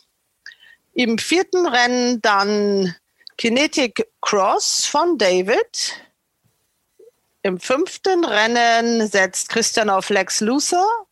Im 0.95 1.19
vierten 1.19 1.67
Rennen 1.67 2.21
dann 2.23 2.95
Kinetic 3.37 4.07
Cross 4.21 4.87
von 4.87 5.19
David. 5.19 6.01
Im 7.43 7.61
fünften 7.61 8.25
Rennen 8.25 9.07
setzt 9.09 9.49
Christian 9.49 9.91
auf 9.91 10.09
Lex 10.11 10.41
Luthor. 10.41 11.07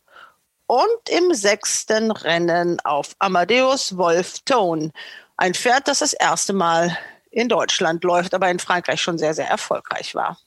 Und 0.66 1.09
im 1.10 1.35
sechsten 1.35 2.10
Rennen 2.10 2.81
auf 2.85 3.14
Amadeus 3.19 3.97
Wolf 3.98 4.39
Tone. 4.44 4.93
Ein 5.36 5.55
Pferd, 5.55 5.89
das 5.89 5.98
das 5.98 6.12
erste 6.12 6.52
Mal 6.52 6.97
in 7.32 7.48
Deutschland 7.48 8.05
läuft, 8.05 8.35
aber 8.35 8.51
in 8.51 8.59
Frankreich 8.59 9.01
schon 9.01 9.19
sehr, 9.19 9.35
sehr 9.35 9.48
erfolgreich 9.48 10.14
war. 10.14 10.39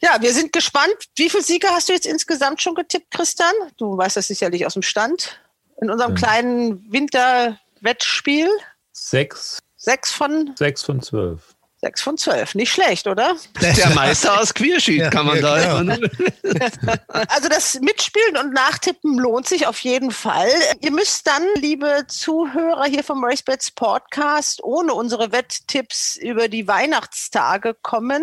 Ja, 0.00 0.20
wir 0.20 0.32
sind 0.32 0.52
gespannt. 0.52 0.94
Wie 1.16 1.30
viele 1.30 1.42
Siege 1.42 1.68
hast 1.68 1.88
du 1.88 1.92
jetzt 1.92 2.06
insgesamt 2.06 2.62
schon 2.62 2.74
getippt, 2.74 3.10
Christian? 3.10 3.52
Du 3.76 3.96
weißt 3.96 4.16
das 4.16 4.26
sicherlich 4.26 4.66
aus 4.66 4.74
dem 4.74 4.82
Stand. 4.82 5.40
In 5.80 5.90
unserem 5.90 6.14
kleinen 6.14 6.92
Winterwettspiel. 6.92 8.48
Sechs. 8.92 9.58
Sechs 9.76 10.12
von? 10.12 10.54
Sechs 10.56 10.82
von 10.84 11.02
zwölf. 11.02 11.51
Sechs 11.84 12.00
von 12.00 12.16
zwölf, 12.16 12.54
nicht 12.54 12.72
schlecht, 12.72 13.08
oder? 13.08 13.34
Der 13.60 13.90
Meister 13.90 14.40
aus 14.40 14.54
Queersheet 14.54 15.10
kann 15.10 15.26
man 15.26 15.42
ja, 15.42 15.42
da. 15.42 15.78
Genau. 15.80 15.96
also 17.08 17.48
das 17.48 17.80
Mitspielen 17.80 18.36
und 18.36 18.52
Nachtippen 18.52 19.18
lohnt 19.18 19.48
sich 19.48 19.66
auf 19.66 19.80
jeden 19.80 20.12
Fall. 20.12 20.48
Ihr 20.78 20.92
müsst 20.92 21.26
dann, 21.26 21.42
liebe 21.56 22.04
Zuhörer 22.06 22.84
hier 22.84 23.02
vom 23.02 23.24
RaceBets 23.24 23.72
Podcast, 23.72 24.62
ohne 24.62 24.94
unsere 24.94 25.32
Wetttipps 25.32 26.14
über 26.14 26.46
die 26.46 26.68
Weihnachtstage 26.68 27.74
kommen. 27.82 28.22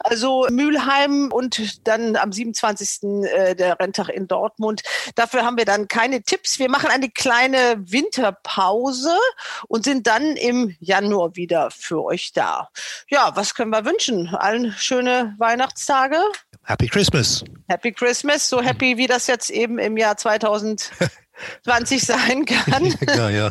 Also 0.00 0.48
Mülheim 0.50 1.30
und 1.30 1.86
dann 1.86 2.16
am 2.16 2.32
27. 2.32 3.04
Äh, 3.22 3.54
der 3.54 3.78
Renntag 3.78 4.08
in 4.08 4.26
Dortmund. 4.26 4.82
Dafür 5.14 5.44
haben 5.44 5.56
wir 5.56 5.66
dann 5.66 5.86
keine 5.86 6.22
Tipps. 6.22 6.58
Wir 6.58 6.68
machen 6.68 6.90
eine 6.90 7.10
kleine 7.10 7.76
Winterpause 7.78 9.16
und 9.68 9.84
sind 9.84 10.08
dann 10.08 10.34
im 10.34 10.74
Januar 10.80 11.36
wieder 11.36 11.70
für 11.70 12.02
euch 12.02 12.32
da 12.32 12.68
ja, 13.08 13.32
was 13.34 13.54
können 13.54 13.70
wir 13.70 13.84
wünschen? 13.84 14.34
Allen 14.34 14.72
schöne 14.72 15.34
Weihnachtstage. 15.38 16.18
Happy 16.64 16.88
Christmas. 16.88 17.44
Happy 17.68 17.92
Christmas, 17.92 18.48
so 18.48 18.60
happy 18.60 18.96
wie 18.96 19.06
das 19.06 19.26
jetzt 19.26 19.50
eben 19.50 19.78
im 19.78 19.96
Jahr 19.96 20.16
2020 20.16 20.90
sein 22.02 22.44
kann. 22.44 22.94
ja, 23.16 23.30
ja. 23.30 23.50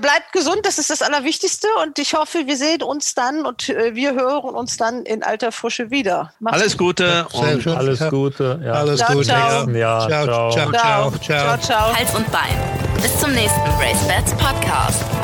Bleibt 0.00 0.32
gesund, 0.32 0.60
das 0.64 0.78
ist 0.78 0.90
das 0.90 1.02
Allerwichtigste 1.02 1.68
und 1.82 1.98
ich 1.98 2.14
hoffe, 2.14 2.46
wir 2.46 2.56
sehen 2.56 2.82
uns 2.82 3.14
dann 3.14 3.44
und 3.44 3.68
äh, 3.68 3.94
wir 3.94 4.14
hören 4.14 4.54
uns 4.54 4.76
dann 4.76 5.04
in 5.04 5.22
alter 5.22 5.52
Frische 5.52 5.90
wieder. 5.90 6.32
Macht's 6.40 6.58
alles 6.58 6.78
Gute 6.78 7.26
und 7.32 7.66
alles 7.66 8.00
Gute. 8.08 8.60
Ja. 8.64 8.72
Alles 8.72 9.00
ciao, 9.00 9.12
Gute. 9.12 9.26
Ciao. 9.26 9.68
Ja, 9.70 10.08
ciao, 10.08 10.24
ciao, 10.26 10.50
ciao, 10.50 10.72
ciao, 10.72 11.18
ciao, 11.18 11.58
ciao. 11.58 11.94
Hals 11.94 12.14
und 12.14 12.30
Bein. 12.32 12.56
Bis 13.02 13.18
zum 13.20 13.32
nächsten 13.32 13.70
Race 13.78 14.06
Bats 14.08 14.32
Podcast. 14.32 15.17